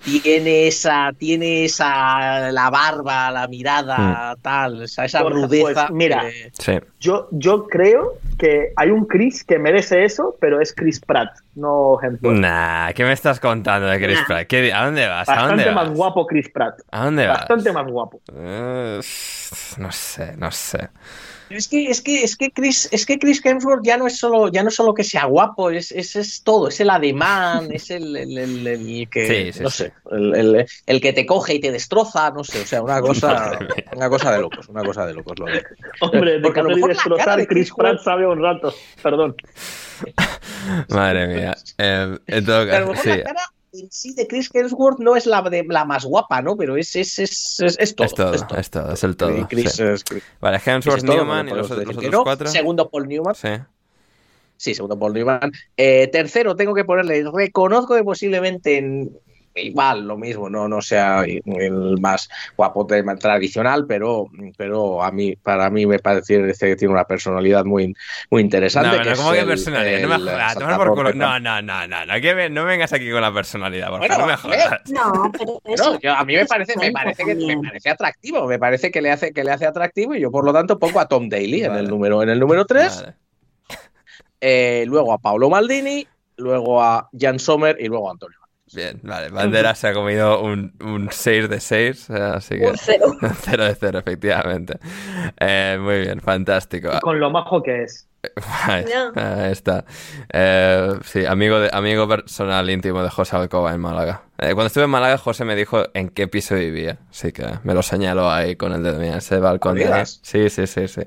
Tiene 0.04 0.68
esa, 0.68 1.12
tiene 1.18 1.66
esa, 1.66 2.52
la 2.52 2.70
barba, 2.70 3.30
la 3.32 3.48
mirada, 3.48 4.36
tal, 4.42 4.84
esa, 4.84 5.06
esa 5.06 5.22
Borja, 5.24 5.40
rudeza. 5.46 5.88
pues, 5.88 5.92
mira. 5.92 6.22
que- 6.22 6.52
Sí. 6.54 6.80
Yo, 7.00 7.28
yo 7.32 7.68
creo 7.68 8.14
que 8.38 8.72
hay 8.76 8.90
un 8.92 9.06
Chris 9.06 9.44
que 9.44 9.60
merece 9.60 10.06
eso, 10.06 10.36
pero 10.40 10.62
es 10.62 10.74
Chris 10.74 11.00
Pratt, 11.02 11.30
no 11.56 11.98
Hemsworth. 12.02 12.38
Nah, 12.38 12.92
¿qué 12.94 13.04
me 13.04 13.12
estás 13.12 13.40
contando 13.40 13.88
de 13.88 14.00
Chris 14.00 14.20
Nah. 14.20 14.26
Pratt? 14.28 14.48
¿Qué- 14.48 14.74
¿A 14.74 14.86
dónde 14.86 15.08
vas? 15.08 15.28
¿A 15.28 15.34
dónde 15.36 15.48
Bastante 15.66 15.66
vas? 15.76 15.88
más 15.88 15.98
guapo 15.98 16.26
Chris 16.28 16.50
Pratt. 16.50 16.80
¿A 16.92 17.06
dónde 17.06 17.28
vas? 17.28 17.40
Bastante 17.40 17.72
más 17.74 17.86
guapo. 17.88 18.22
Eh, 18.34 19.00
no 19.78 19.92
sé, 19.92 20.36
no 20.38 20.52
sé. 20.52 20.90
Es 21.50 21.68
que, 21.68 21.86
es 21.90 22.02
que, 22.02 22.24
es 22.24 22.36
que 22.38 22.52
Chris, 22.52 22.88
es 22.92 23.06
que 23.06 23.18
Chris 23.18 23.44
Hemsworth 23.44 23.84
ya 23.84 23.98
no 23.98 24.06
es 24.08 24.18
solo, 24.18 24.50
ya 24.50 24.62
no 24.62 24.70
es 24.70 24.76
solo 24.76 24.94
que 24.94 25.04
sea 25.04 25.26
guapo, 25.26 25.72
es, 25.72 25.92
es, 25.92 26.16
es 26.16 26.44
todo, 26.44 26.68
es 26.68 26.80
el 26.80 26.90
ademán, 26.92 27.70
es 27.74 27.90
el, 27.90 28.16
el- 28.16 28.38
el- 28.38 28.68
el 28.68 29.10
que 29.10 29.26
Sí, 29.28 29.54
sí, 29.54 29.64
no 29.64 29.70
sí. 29.70 29.84
sé, 29.86 29.94
el, 30.12 30.36
el- 30.36 30.66
el 30.86 31.02
que 31.02 31.14
te 31.14 31.26
coge 31.26 31.56
y 31.56 31.60
te 31.60 31.72
destroza, 31.72 32.30
no 32.32 32.44
sé, 32.44 32.62
o 32.62 32.66
sea, 32.66 32.82
una 32.84 33.02
cosa, 33.02 33.58
una 33.96 34.10
cosa 34.10 34.32
de 34.32 34.42
locos, 34.42 34.70
una 34.70 34.84
cosa 34.84 35.06
de 35.08 35.14
locos 35.16 35.40
lo 35.40 35.46
de. 35.46 35.64
Hombre, 36.02 36.34
de 36.34 36.40
Porque 36.42 36.60
a 36.60 36.64
lo 36.64 36.70
mejor 36.76 36.90
destrozar 36.90 37.38
de 37.40 37.48
Chris 37.48 37.70
Chris 37.70 37.74
Pratt 37.76 38.00
sabe 38.04 38.28
un 38.28 38.42
rato. 38.42 38.74
Perdón. 39.02 39.36
Madre 40.90 41.28
mía. 41.28 41.56
Eh, 41.78 42.18
en 42.28 42.46
todo 42.46 42.66
Pero 42.66 42.76
a 42.76 42.80
lo 42.82 42.88
caso, 42.88 42.92
mejor 42.92 43.04
sí. 43.04 43.10
la 43.10 43.24
cara 43.24 43.42
en 43.74 43.92
sí 43.92 44.14
de 44.14 44.28
Chris 44.28 44.50
Hemsworth 44.54 45.00
no 45.00 45.16
es 45.16 45.26
la, 45.26 45.42
de, 45.42 45.64
la 45.68 45.86
más 45.86 46.06
guapa, 46.06 46.42
¿no? 46.42 46.56
Pero 46.58 46.78
es, 46.78 46.96
es, 46.96 47.20
es, 47.20 47.60
es, 47.60 47.78
es 47.80 47.96
todo. 47.96 48.06
Es 48.08 48.14
todo, 48.16 48.34
es 48.34 48.48
todo. 48.48 48.58
es 48.60 48.70
todo, 48.70 48.92
es 48.94 49.04
el 49.04 49.16
todo. 49.18 49.48
Chris, 49.48 49.72
sí. 49.74 49.84
es 49.84 50.04
Chris- 50.04 50.24
Vale, 50.40 50.60
Hemsworth, 50.66 51.04
Newman 51.04 51.48
y 51.50 51.52
los, 51.52 51.68
que 51.68 51.74
otros 51.76 52.12
no. 52.12 52.24
cuatro. 52.24 52.48
Segundo 52.50 52.90
Paul 52.90 53.08
Newman. 53.08 53.36
Sí. 53.36 53.50
Sí, 54.58 54.74
segundo 54.76 55.00
Paul 55.00 55.14
Newman. 55.14 55.52
Eh, 55.78 56.08
tercero, 56.12 56.56
tengo 56.56 56.74
que 56.74 56.84
ponerle, 56.84 57.24
reconozco 57.34 57.96
que 57.96 58.04
posiblemente 58.04 58.78
en- 58.78 59.18
igual 59.62 60.08
lo 60.08 60.18
mismo, 60.18 60.50
no, 60.50 60.68
no 60.68 60.82
sea 60.82 61.24
el 61.26 62.00
más 62.00 62.30
guapo 62.58 62.86
tema 62.86 63.16
tradicional, 63.16 63.86
pero, 63.88 64.28
pero 64.58 65.04
a 65.04 65.12
mí, 65.12 65.36
para 65.36 65.70
mí 65.70 65.86
me 65.86 66.00
parece 66.00 66.54
que 66.60 66.76
tiene 66.76 66.94
una 66.94 67.04
personalidad 67.06 67.66
muy, 67.66 67.94
muy 68.30 68.42
interesante. 68.42 68.90
No, 68.98 69.04
que 69.04 69.10
no, 69.10 69.12
es 69.14 69.20
¿cómo 69.20 69.32
que 69.32 69.40
el- 69.40 69.48
personalidad? 69.48 70.02
No 70.02 70.08
me 70.10 70.18
jodas, 70.18 70.56
por 70.78 70.94
culo. 70.96 71.14
No, 71.14 71.40
no, 71.40 71.62
no, 71.62 71.88
no, 71.88 72.06
no, 72.06 72.14
que 72.22 72.50
no 72.50 72.66
vengas 72.66 72.94
aquí 72.94 73.12
con 73.12 73.22
la 73.22 73.34
personalidad, 73.34 73.90
Borja, 73.90 74.08
Bueno, 74.08 74.18
no 74.20 74.28
me 74.28 74.38
jodas. 74.38 74.82
No, 74.90 75.32
pero 75.38 75.62
eso. 75.74 75.94
No, 75.94 76.00
yo- 76.00 76.14
a 76.14 76.24
mí 76.26 76.36
me 76.36 76.46
parece, 76.46 76.78
me 76.78 76.92
parece 76.92 77.24
que 77.26 77.36
me 77.36 77.58
parece 77.58 77.90
atractivo, 77.90 78.48
me 78.48 78.60
parece 78.60 78.92
que 78.92 79.02
le 79.02 79.12
hace, 79.12 79.32
que 79.34 79.44
le 79.44 79.52
hace 79.52 79.66
atractivo 79.66 80.16
y 80.16 80.22
yo 80.22 80.32
por 80.32 80.46
lo 80.46 80.54
tanto 80.54 80.80
pongo 80.80 81.00
a 81.00 81.08
Tom 81.08 81.30
Daly 81.30 81.64
en 81.64 81.76
el 81.76 81.88
número, 81.88 82.24
en 82.24 82.30
el 82.30 82.40
número 82.40 82.66
3, 82.66 83.04
Vale. 84.42 84.86
luego 84.88 85.14
a 85.14 85.18
Paolo 85.18 85.50
Maldini, 85.50 86.08
luego 86.38 86.82
a 86.82 87.10
Jan 87.20 87.40
Sommer 87.40 87.78
y 87.80 87.88
luego 87.88 88.08
a 88.10 88.12
Antonio. 88.14 88.38
Bien, 88.74 89.00
vale. 89.04 89.30
Bandera 89.30 89.74
se 89.76 89.88
ha 89.88 89.94
comido 89.94 90.42
un, 90.42 90.74
un 90.82 91.10
6 91.12 91.50
de 91.50 91.60
6, 91.60 92.10
así 92.10 92.60
que. 92.60 92.68
Un 92.68 92.78
cero. 92.78 93.16
0 93.42 93.66
de 93.66 93.76
0, 93.76 94.00
efectivamente. 94.00 94.80
Eh, 95.40 95.78
muy 95.80 96.02
bien, 96.02 96.22
fantástico. 96.22 96.92
Con 97.02 97.20
lo 97.20 97.30
majo 97.32 97.64
que 97.64 97.84
es. 97.84 98.09
Ahí 99.16 99.52
está. 99.52 99.86
Eh, 100.32 100.94
sí, 101.04 101.26
amigo, 101.26 101.60
de, 101.60 101.70
amigo 101.72 102.08
personal 102.08 102.70
íntimo 102.70 103.02
de 103.04 103.10
José 103.10 103.36
Alcoba 103.38 103.74
en 103.74 103.80
Málaga. 103.82 104.24
Eh, 104.42 104.54
cuando 104.54 104.68
estuve 104.68 104.86
en 104.86 104.90
Málaga, 104.90 105.18
José 105.18 105.44
me 105.44 105.54
dijo 105.54 105.84
en 105.94 106.08
qué 106.10 106.28
piso 106.30 106.56
vivía. 106.56 106.98
Así 107.10 107.34
que 107.34 107.44
me 107.64 107.74
lo 107.74 107.82
señaló 107.82 108.32
ahí 108.32 108.56
con 108.56 108.72
el 108.72 108.82
dedo. 108.84 108.98
Mira, 108.98 109.18
ese 109.18 109.38
balcón 109.40 109.76
de. 109.76 109.84
Sí, 110.24 110.50
sí, 110.50 110.66
sí, 110.66 110.88
sí. 110.88 111.02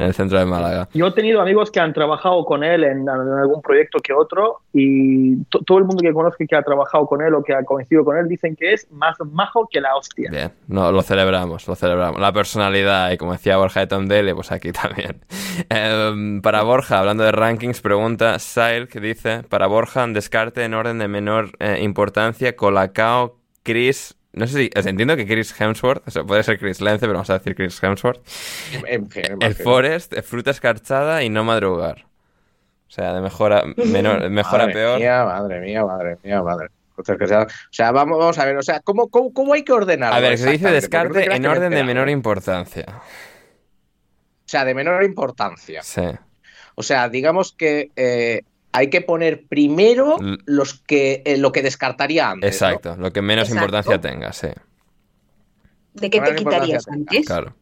En 0.00 0.06
el 0.06 0.12
centro 0.14 0.38
de 0.40 0.44
Málaga. 0.44 0.88
Yo 0.92 1.06
he 1.06 1.12
tenido 1.12 1.40
amigos 1.40 1.70
que 1.70 1.78
han 1.78 1.92
trabajado 1.92 2.44
con 2.44 2.64
él 2.64 2.82
en, 2.82 3.02
en 3.02 3.08
algún 3.08 3.62
proyecto 3.62 4.00
que 4.00 4.12
otro 4.12 4.62
y 4.72 5.36
to- 5.44 5.60
todo 5.64 5.78
el 5.78 5.84
mundo 5.84 6.02
que 6.02 6.12
conozco 6.12 6.44
que 6.48 6.56
ha 6.56 6.62
trabajado 6.62 7.06
con 7.06 7.22
él 7.22 7.32
o 7.34 7.44
que 7.44 7.54
ha 7.54 7.62
coincidido 7.64 8.04
con 8.04 8.16
él 8.16 8.26
dicen 8.28 8.56
que 8.56 8.72
es 8.72 8.90
más 8.90 9.16
majo 9.24 9.68
que 9.70 9.80
la 9.80 9.94
hostia. 9.94 10.28
Bien, 10.32 10.52
no, 10.66 10.90
lo 10.90 11.02
celebramos, 11.02 11.68
lo 11.68 11.76
celebramos. 11.76 12.20
La 12.20 12.32
personalidad, 12.32 13.12
y 13.12 13.16
como 13.18 13.32
decía 13.32 13.56
Borja 13.56 13.80
de 13.80 13.86
Tom 13.86 14.06
Daly, 14.08 14.34
pues 14.34 14.50
aquí 14.50 14.72
también. 14.72 15.20
Em, 15.68 16.42
para 16.44 16.62
Borja, 16.62 17.00
hablando 17.00 17.24
de 17.24 17.32
rankings, 17.32 17.80
pregunta 17.80 18.38
Sail, 18.38 18.86
que 18.86 19.00
dice, 19.00 19.42
para 19.48 19.66
Borja, 19.66 20.06
descarte 20.06 20.62
en 20.62 20.74
orden 20.74 20.98
de 20.98 21.08
menor 21.08 21.50
eh, 21.58 21.80
importancia, 21.80 22.54
Colacao, 22.54 23.40
Chris... 23.62 24.14
No 24.32 24.46
sé 24.46 24.58
si... 24.58 24.70
o 24.76 24.82
sea, 24.82 24.90
entiendo 24.90 25.16
que 25.16 25.26
Chris 25.26 25.58
Hemsworth, 25.58 26.06
o 26.06 26.10
sea, 26.10 26.24
puede 26.24 26.42
ser 26.42 26.58
Chris 26.58 26.80
Lence, 26.80 27.00
pero 27.00 27.14
vamos 27.14 27.30
a 27.30 27.38
decir 27.38 27.54
Chris 27.54 27.80
Hemsworth. 27.82 28.20
En 28.86 29.08
fin, 29.08 29.24
en 29.26 29.42
El. 29.42 29.54
Forest, 29.54 30.12
eh, 30.12 30.22
fruta 30.22 30.50
escarchada 30.50 31.22
y 31.22 31.30
no 31.30 31.44
madrugar. 31.44 32.04
O 32.88 32.90
sea, 32.90 33.14
de 33.14 33.20
mejor 33.20 33.52
a, 33.52 33.62
menor, 33.76 34.28
mejor 34.30 34.60
a 34.60 34.64
madre 34.64 34.74
peor. 34.74 34.98
Mía, 34.98 35.24
madre 35.24 35.60
mía, 35.60 35.84
madre 35.84 36.18
mía, 36.22 36.42
madre. 36.42 36.68
O 36.96 37.02
sea, 37.70 37.92
vamos, 37.92 38.18
vamos 38.18 38.38
a 38.38 38.44
ver, 38.44 38.56
o 38.56 38.62
sea, 38.62 38.80
¿cómo, 38.80 39.08
cómo, 39.08 39.32
cómo 39.32 39.54
hay 39.54 39.62
que 39.62 39.72
ordenar? 39.72 40.12
A 40.12 40.20
ver, 40.20 40.36
se 40.36 40.50
dice 40.50 40.70
descarte 40.70 41.32
en 41.32 41.46
orden 41.46 41.70
de 41.70 41.84
menor 41.84 42.10
importancia. 42.10 42.86
O 42.88 44.48
sea, 44.48 44.64
de 44.64 44.74
menor 44.74 45.02
importancia. 45.04 45.82
Sí. 45.82 46.02
O 46.74 46.82
sea, 46.82 47.08
digamos 47.08 47.52
que 47.52 47.90
eh, 47.96 48.42
hay 48.72 48.90
que 48.90 49.00
poner 49.00 49.44
primero 49.46 50.16
los 50.46 50.74
que, 50.74 51.22
eh, 51.24 51.36
lo 51.36 51.52
que 51.52 51.62
descartaría 51.62 52.30
antes. 52.30 52.60
¿no? 52.60 52.68
Exacto, 52.68 52.96
lo 52.96 53.12
que 53.12 53.22
menos 53.22 53.48
Exacto. 53.48 53.64
importancia 53.64 54.00
tenga, 54.00 54.32
sí. 54.32 54.48
¿De 55.94 56.10
qué 56.10 56.20
te 56.20 56.34
quitarías 56.34 56.88
antes? 56.88 57.26
Claro. 57.26 57.54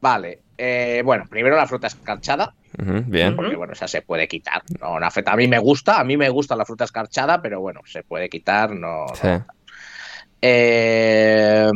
Vale. 0.00 0.40
eh, 0.58 1.02
bueno, 1.04 1.24
primero 1.28 1.56
la 1.56 1.66
fruta 1.66 1.86
escarchada, 1.86 2.54
bien. 2.76 3.34
porque 3.34 3.56
bueno, 3.56 3.72
esa 3.72 3.88
se 3.88 4.02
puede 4.02 4.28
quitar. 4.28 4.62
No, 4.80 5.00
no 5.00 5.06
afecta. 5.06 5.32
A 5.32 5.36
mí 5.36 5.48
me 5.48 5.58
gusta, 5.58 5.98
a 5.98 6.04
mí 6.04 6.16
me 6.16 6.28
gusta 6.28 6.54
la 6.54 6.64
fruta 6.64 6.84
escarchada, 6.84 7.40
pero 7.40 7.60
bueno, 7.60 7.80
se 7.86 8.02
puede 8.02 8.28
quitar, 8.28 8.70
no. 8.70 9.06
no. 9.06 9.14
Sí. 9.14 9.28
Eh, 10.42 11.70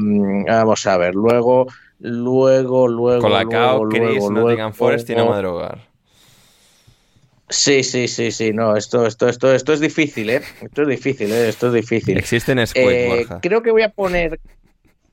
vamos 0.47 0.87
a 0.87 0.97
ver, 0.97 1.15
luego, 1.15 1.67
luego, 1.99 2.89
luego. 2.89 3.23
Colacao, 3.23 3.85
luego, 3.85 3.89
Chris, 3.89 4.19
luego, 4.19 4.31
Nottingham 4.31 4.73
Forest 4.73 5.11
y 5.11 5.17
no 5.17 5.27
madrugar. 5.27 5.92
Sí, 7.53 7.83
sí, 7.85 8.09
sí, 8.09 8.31
sí, 8.33 8.53
no, 8.53 8.77
esto, 8.77 9.07
esto, 9.07 9.29
esto, 9.29 9.53
esto 9.55 9.73
es 9.75 9.81
difícil, 9.81 10.31
¿eh? 10.31 10.43
Esto 10.63 10.83
es 10.83 10.89
difícil, 10.89 11.31
¿eh? 11.33 11.49
Esto 11.49 11.67
es 11.69 11.75
difícil. 11.75 12.17
Existen 12.19 12.67
Squid, 12.67 12.83
Eh, 12.89 13.09
Borja. 13.09 13.41
creo 13.41 13.63
que 13.63 13.71
voy 13.71 13.83
a 13.83 13.91
poner. 13.91 14.41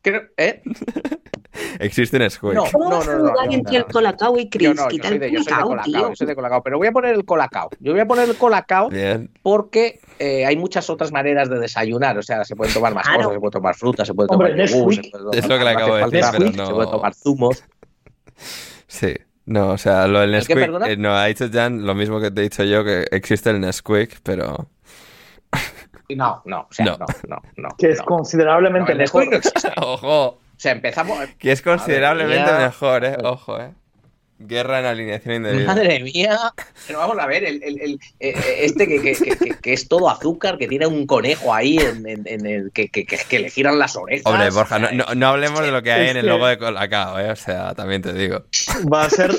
Creo, 0.01 0.21
¿eh? 0.37 0.61
Existe 1.79 2.17
Nesquik. 2.19 2.53
No, 2.53 2.63
¿Cómo 2.71 2.89
no, 2.89 3.03
no, 3.03 3.17
no, 3.19 3.33
entre 3.51 3.73
no. 3.73 3.85
el 3.85 3.91
colacao 3.91 4.37
y 4.37 4.43
Yo 4.45 4.49
Chris? 4.49 4.69
no, 4.75 4.83
yo 4.83 4.87
Quita 4.87 5.09
soy, 5.09 5.17
de, 5.17 5.31
yo 5.31 5.43
soy 5.43 5.53
de 5.55 5.61
colacao, 5.61 6.09
yo 6.09 6.15
soy 6.15 6.27
de 6.27 6.35
colacao, 6.35 6.63
pero 6.63 6.77
voy 6.77 6.87
a 6.87 6.91
poner 6.93 7.15
el 7.15 7.25
colacao. 7.25 7.69
Yo 7.79 7.91
voy 7.91 7.99
a 8.01 8.05
poner 8.05 8.29
el 8.29 8.37
colacao 8.37 8.89
Bien. 8.89 9.29
porque 9.41 9.99
eh, 10.19 10.45
hay 10.45 10.55
muchas 10.55 10.89
otras 10.89 11.11
maneras 11.11 11.49
de 11.49 11.59
desayunar. 11.59 12.17
O 12.17 12.21
sea, 12.21 12.45
se 12.45 12.55
pueden 12.55 12.73
tomar 12.73 12.93
más 12.93 13.03
Claro. 13.03 13.17
cosas, 13.23 13.33
se 13.33 13.39
puede 13.41 13.51
tomar 13.51 13.75
fruta, 13.75 14.05
se 14.05 14.13
puede 14.13 14.27
Hombre, 14.31 14.51
tomar 14.51 14.67
yogur, 14.69 14.87
Nesquik. 14.87 15.05
se 15.05 15.11
puede 15.11 15.23
tomar- 15.23 15.37
Es 15.37 15.47
lo 15.49 15.57
que 15.57 15.63
le 15.65 15.69
acabo 15.71 15.95
de 15.95 16.03
decir, 16.05 16.23
Se 16.65 16.73
puede 16.73 16.87
tomar 16.91 17.13
zumos. 17.15 17.63
Sí. 18.87 19.13
No, 19.49 19.69
o 19.69 19.77
sea, 19.79 20.05
lo 20.07 20.19
del 20.19 20.35
¿El 20.35 20.45
qué, 20.45 20.53
Nesquik, 20.53 20.81
eh, 20.85 20.95
no, 20.95 21.17
ha 21.17 21.25
dicho 21.25 21.49
Jan 21.51 21.83
lo 21.83 21.95
mismo 21.95 22.19
que 22.21 22.29
te 22.29 22.41
he 22.41 22.43
dicho 22.43 22.63
yo, 22.63 22.83
que 22.83 23.07
existe 23.09 23.49
el 23.49 23.59
Nesquik, 23.59 24.19
pero... 24.21 24.69
No, 26.15 26.41
no, 26.45 26.61
o 26.61 26.67
sea, 26.73 26.85
No. 26.85 26.97
no, 26.97 27.05
no, 27.27 27.41
no. 27.57 27.69
Que 27.77 27.89
es 27.89 27.99
no. 27.99 28.05
considerablemente 28.05 28.93
No, 28.93 28.93
el 28.93 28.97
mejor. 28.99 29.23
Nesquik 29.23 29.31
no 29.31 29.37
existe. 29.37 29.71
¡Ojo! 29.81 30.25
O 30.27 30.39
sea, 30.55 30.71
empezamos. 30.73 31.17
Que 31.39 31.51
es 31.51 31.61
considerablemente 31.63 32.51
mejor, 32.51 33.05
¿eh? 33.05 33.17
Ojo, 33.23 33.59
¿eh? 33.59 33.73
Guerra 34.39 34.79
en 34.79 34.85
alineación 34.85 35.35
indebida. 35.35 35.67
Madre 35.67 35.99
mía. 36.03 36.37
Pero 36.87 36.99
vamos 36.99 37.17
a 37.19 37.27
ver, 37.27 37.43
el, 37.43 37.61
el- 37.61 37.81
el- 37.81 37.99
eh, 38.19 38.33
este 38.61 38.87
que, 38.87 39.01
que- 39.01 39.55
que- 39.61 39.73
es 39.73 39.87
todo 39.87 40.09
azúcar, 40.09 40.57
que 40.57 40.67
tiene 40.67 40.87
un 40.87 41.05
conejo 41.05 41.53
ahí 41.53 41.77
en, 41.77 42.07
en- 42.07 42.23
en 42.25 42.45
el 42.45 42.71
que, 42.71 42.87
que- 42.89 43.05
que- 43.05 43.17
que 43.29 43.39
le 43.39 43.49
giran 43.49 43.77
las 43.77 43.95
orejas. 43.95 44.25
Hombre, 44.25 44.49
Borja, 44.49 44.79
no, 44.79 44.91
no- 44.91 45.13
no 45.15 45.27
hablemos 45.27 45.59
de 45.61 45.71
lo 45.71 45.83
que 45.83 45.91
hay 45.91 46.09
en 46.09 46.17
el 46.17 46.23
que- 46.23 46.29
logo 46.29 46.47
de 46.47 46.57
Colacao, 46.57 47.19
¿eh? 47.19 47.31
O 47.31 47.35
sea, 47.35 47.73
también 47.75 48.01
te 48.01 48.13
digo. 48.13 48.43
Va 48.91 49.03
a 49.03 49.09
ser, 49.09 49.31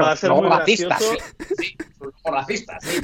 va 0.00 0.12
a 0.12 0.16
ser 0.16 0.30
muy 0.30 0.48
racistas, 0.48 1.00
gracioso. 1.00 1.24
sí, 1.48 1.54
sí, 1.56 1.76
luego 2.00 2.14
racistas, 2.30 2.84
sí. 2.84 3.00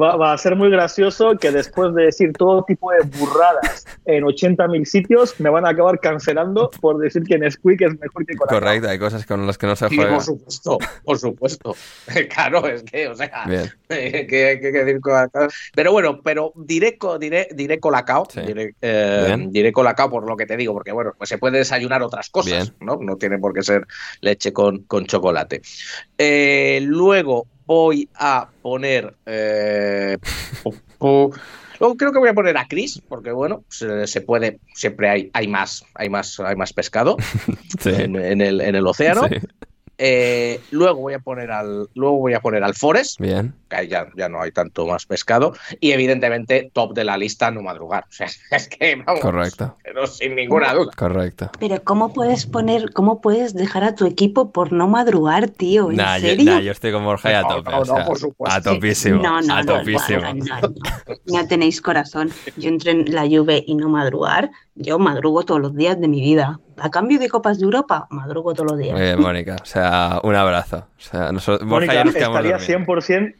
Va, 0.00 0.16
va 0.16 0.32
a 0.32 0.38
ser 0.38 0.54
muy 0.56 0.70
gracioso 0.70 1.36
que 1.36 1.50
después 1.50 1.94
de 1.94 2.04
decir 2.04 2.32
todo 2.32 2.62
tipo 2.64 2.90
de 2.92 2.98
burradas 3.18 3.86
en 4.06 4.24
80.000 4.24 4.84
sitios, 4.84 5.38
me 5.40 5.50
van 5.50 5.66
a 5.66 5.70
acabar 5.70 5.98
cancelando 6.00 6.70
por 6.80 6.98
decir 6.98 7.22
que 7.24 7.38
Nesquik 7.38 7.80
es 7.82 7.98
mejor 7.98 8.24
que 8.26 8.36
Colacao. 8.36 8.60
Correcto, 8.60 8.88
hay 8.88 8.98
cosas 8.98 9.26
con 9.26 9.46
las 9.46 9.58
que 9.58 9.66
no 9.66 9.76
se 9.76 9.88
Sí, 9.88 9.96
juega. 9.96 10.20
Por 10.62 10.78
supuesto, 10.78 10.78
por 11.04 11.18
supuesto. 11.18 11.76
Claro, 12.34 12.66
es 12.68 12.82
que, 12.82 13.08
o 13.08 13.14
sea, 13.14 13.44
Bien. 13.46 13.70
que, 13.88 14.26
que- 14.26 14.60
que 14.60 14.84
decir. 14.84 15.00
Pero 15.74 15.92
bueno, 15.92 16.20
pero 16.22 16.52
diré, 16.56 16.98
diré, 17.18 17.48
diré 17.54 17.80
Colacao, 17.80 18.26
Sí. 18.30 18.40
diré, 18.40 18.74
eh, 18.82 19.36
diré 19.48 19.72
Colacao 19.72 20.10
por 20.10 20.28
lo 20.28 20.36
que 20.36 20.46
te 20.46 20.56
digo, 20.56 20.72
porque 20.72 20.92
bueno, 20.92 21.12
pues 21.16 21.28
se 21.28 21.38
puede 21.38 21.58
desayunar 21.58 22.02
otras 22.02 22.30
cosas, 22.30 22.52
Bien. 22.70 22.74
¿no? 22.80 22.98
No 23.00 23.16
tiene 23.16 23.38
por 23.38 23.52
qué 23.54 23.62
ser 23.62 23.86
leche 24.20 24.52
con, 24.52 24.84
con 24.84 25.06
chocolate. 25.06 25.62
Eh, 26.18 26.80
luego 26.82 27.46
voy 27.66 28.08
a 28.14 28.48
poner... 28.62 29.14
eh, 29.26 30.18
Luego 31.80 31.96
creo 31.96 32.12
que 32.12 32.18
voy 32.18 32.28
a 32.28 32.34
poner 32.34 32.58
a 32.58 32.66
Chris, 32.68 33.00
porque 33.08 33.32
bueno, 33.32 33.64
se, 33.70 34.06
se 34.06 34.20
puede, 34.20 34.58
siempre 34.74 35.08
hay, 35.08 35.30
hay 35.32 35.48
más, 35.48 35.82
hay 35.94 36.10
más, 36.10 36.38
hay 36.40 36.54
más 36.54 36.74
pescado 36.74 37.16
Sí. 37.80 37.88
en, 37.90 38.16
en 38.16 38.42
el, 38.42 38.60
en 38.60 38.74
el 38.74 38.86
océano. 38.86 39.26
Sí. 39.28 39.36
Eh, 40.02 40.60
luego 40.70 41.00
voy 41.02 41.12
a 41.12 41.18
poner 41.18 41.50
al, 41.50 41.86
luego 41.94 42.16
voy 42.16 42.32
a 42.32 42.40
poner 42.40 42.64
al 42.64 42.74
Forest, 42.74 43.20
Bien. 43.20 43.52
que 43.68 43.76
ahí 43.76 43.88
ya, 43.88 44.08
ya 44.16 44.30
no 44.30 44.40
hay 44.40 44.50
tanto 44.50 44.86
más 44.86 45.04
pescado. 45.04 45.52
Y 45.78 45.92
evidentemente, 45.92 46.70
top 46.72 46.94
de 46.94 47.04
la 47.04 47.18
lista, 47.18 47.50
no 47.50 47.60
madrugar. 47.60 48.04
O 48.10 48.12
sea, 48.12 48.26
es 48.50 48.68
que 48.68 48.96
vamos, 48.96 49.20
Correcto. 49.20 49.76
pero 49.84 50.06
sin 50.06 50.34
ninguna 50.36 50.72
duda. 50.72 50.90
Correcto. 50.96 51.50
Pero 51.60 51.82
¿cómo 51.84 52.12
puedes 52.14 52.46
poner, 52.46 52.92
cómo 52.94 53.20
puedes 53.20 53.52
dejar 53.54 53.84
a 53.84 53.94
tu 53.94 54.06
equipo 54.06 54.50
por 54.52 54.72
no 54.72 54.88
madrugar, 54.88 55.48
tío? 55.50 55.90
¿En 55.90 55.96
Nah, 55.98 56.16
yo, 56.18 56.28
serio? 56.28 56.44
nah, 56.54 56.60
yo 56.60 56.72
estoy 56.72 56.92
con 56.92 57.04
Borja 57.04 57.30
y 57.30 57.34
a 57.34 57.42
No, 57.42 57.48
tope. 57.48 57.70
no, 57.70 57.80
o 57.80 57.84
sea, 57.84 57.98
no, 57.98 58.06
por 58.06 58.18
supuesto. 58.18 58.56
A 58.56 58.62
topísimo. 58.62 59.22
No, 59.22 59.40
no, 59.42 59.54
a 59.54 59.62
no, 59.62 59.78
topísimo. 59.78 60.20
no, 60.22 60.32
no, 60.34 60.60
no. 60.60 60.74
No 61.26 61.46
tenéis 61.46 61.82
corazón. 61.82 62.30
Yo 62.56 62.68
entre 62.70 62.92
en 62.92 63.14
la 63.14 63.22
Juve 63.28 63.62
y 63.66 63.74
no 63.74 63.90
madrugar, 63.90 64.50
yo 64.74 64.98
madrugo 64.98 65.44
todos 65.44 65.60
los 65.60 65.74
días 65.76 66.00
de 66.00 66.08
mi 66.08 66.20
vida. 66.20 66.58
A 66.80 66.90
cambio 66.90 67.18
de 67.18 67.28
Copas 67.28 67.58
de 67.58 67.64
Europa, 67.64 68.06
madrugo 68.10 68.54
todos 68.54 68.70
los 68.72 68.78
días. 68.78 68.92
Muy 68.92 69.02
bien, 69.02 69.20
Mónica. 69.20 69.56
O 69.62 69.66
sea, 69.66 70.20
un 70.24 70.34
abrazo. 70.34 70.78
O 70.96 71.00
sea, 71.00 71.32
nosotros, 71.32 71.68
Mónica, 71.68 72.04
nos 72.04 72.14
estaría 72.14 72.52
dormidos. 72.58 72.68
100%, 72.68 73.34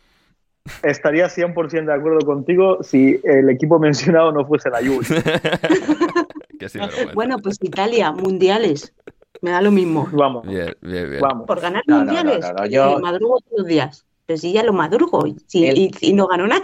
estaría 0.83 1.27
100% 1.29 1.87
de 1.87 1.95
acuerdo 1.95 2.21
contigo 2.27 2.83
si 2.83 3.21
el 3.25 3.49
equipo 3.51 3.79
mencionado 3.79 4.33
no 4.33 4.45
fuese 4.47 4.71
la 4.71 4.79
Juve. 4.79 5.07
Bueno, 7.15 7.39
pues 7.39 7.57
Italia, 7.63 8.13
mundiales. 8.13 8.93
Me 9.41 9.51
da 9.51 9.63
lo 9.63 9.71
mismo. 9.71 10.07
Vamos, 10.13 10.47
Bien, 10.47 10.75
bien, 10.83 11.09
bien. 11.09 11.23
vamos. 11.23 11.47
Por 11.47 11.59
ganar 11.61 11.83
No, 11.87 11.99
mundiales, 11.99 12.41
no, 12.41 12.49
no, 12.53 12.59
no, 12.59 12.67
yo- 12.67 12.99
madrugo 13.01 13.39
todos 13.41 13.59
los 13.61 13.67
días. 13.67 14.05
Pero 14.27 14.37
si 14.39 14.53
ya 14.53 14.63
lo 14.63 14.75
madrugo 14.75 15.25
si- 15.47 15.67
El- 15.67 15.79
y, 15.79 15.91
y 16.03 16.13
no 16.13 16.27
gano 16.27 16.47
nada, 16.47 16.63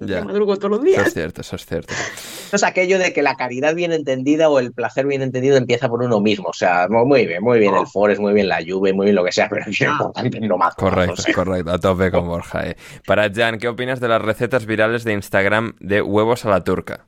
Ya. 0.00 0.20
yo 0.20 0.24
madrugo 0.24 0.56
todos 0.56 0.78
los 0.78 0.84
Eso 0.84 1.02
es 1.02 1.12
cierto, 1.14 1.40
eso 1.42 1.56
es 1.56 1.66
cierto. 1.66 1.94
Es 2.52 2.64
aquello 2.64 2.98
de 2.98 3.12
que 3.12 3.22
la 3.22 3.36
caridad 3.36 3.76
bien 3.76 3.92
entendida 3.92 4.48
o 4.48 4.58
el 4.58 4.72
placer 4.72 5.06
bien 5.06 5.22
entendido 5.22 5.56
empieza 5.56 5.88
por 5.88 6.02
uno 6.02 6.18
mismo. 6.20 6.48
O 6.48 6.52
sea, 6.52 6.88
muy 6.88 7.24
bien, 7.24 7.42
muy 7.44 7.60
bien 7.60 7.76
el 7.76 7.86
Forest, 7.86 8.20
muy 8.20 8.32
bien 8.32 8.48
la 8.48 8.58
Juve, 8.66 8.92
muy 8.92 9.04
bien 9.04 9.14
lo 9.14 9.24
que 9.24 9.30
sea, 9.30 9.48
pero 9.48 9.62
es 9.70 9.80
importante 9.80 10.40
no 10.40 10.58
más. 10.58 10.74
Correcto, 10.74 11.22
correcto. 11.34 11.70
A 11.70 11.78
tope 11.78 12.10
con 12.10 12.26
Borja. 12.26 12.68
eh. 12.68 12.76
Para 13.06 13.30
Jan, 13.32 13.58
¿qué 13.58 13.68
opinas 13.68 14.00
de 14.00 14.08
las 14.08 14.20
recetas 14.20 14.66
virales 14.66 15.04
de 15.04 15.12
Instagram 15.12 15.74
de 15.78 16.02
huevos 16.02 16.44
a 16.44 16.50
la 16.50 16.64
turca? 16.64 17.06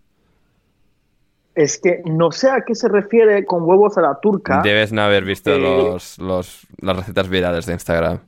Es 1.55 1.79
que 1.79 2.03
no 2.07 2.31
sé 2.31 2.49
a 2.49 2.63
qué 2.67 2.75
se 2.75 2.89
refiere 2.89 3.45
con 3.45 3.63
huevos 3.65 3.99
a 3.99 4.01
la 4.03 4.19
turca. 4.23 4.63
Debes 4.63 4.93
no 4.93 5.03
haber 5.03 5.25
visto 5.25 5.51
Eh, 5.53 5.59
los, 5.59 6.19
los, 6.19 6.67
las 6.81 6.97
recetas 6.97 7.29
virales 7.29 7.67
de 7.67 7.73
Instagram. 7.75 8.21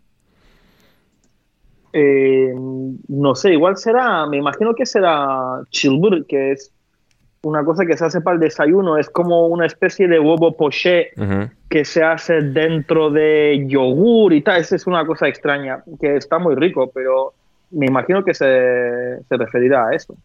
Eh, 1.97 2.53
no 3.07 3.37
sé, 3.37 3.53
igual 3.53 3.77
será, 3.77 4.27
me 4.27 4.37
imagino 4.37 4.75
que 4.75 4.85
será 4.85 5.61
chilbur, 5.71 6.27
que 6.27 6.51
es 6.51 6.73
una 7.43 7.65
cosa 7.65 7.87
que 7.87 7.97
se 7.97 8.05
hace 8.05 8.21
para 8.21 8.35
el 8.35 8.41
desayuno, 8.41 8.99
es 8.99 9.09
como 9.09 9.47
una 9.47 9.67
especie 9.67 10.09
de 10.09 10.19
huevo 10.19 10.57
poché 10.57 11.11
que 11.71 11.85
se 11.85 12.03
hace 12.03 12.41
dentro 12.41 13.11
de 13.11 13.65
yogur 13.69 14.33
y 14.33 14.43
tal, 14.43 14.61
esa 14.61 14.75
es 14.75 14.89
una 14.89 15.07
cosa 15.07 15.29
extraña, 15.29 15.85
que 16.01 16.17
está 16.17 16.41
muy 16.41 16.57
rico, 16.57 16.91
pero 16.93 17.33
me 17.71 17.87
imagino 17.87 18.25
que 18.25 18.35
se, 18.35 19.23
se 19.29 19.37
referirá 19.37 19.87
a 19.87 19.95
eso. 19.95 20.17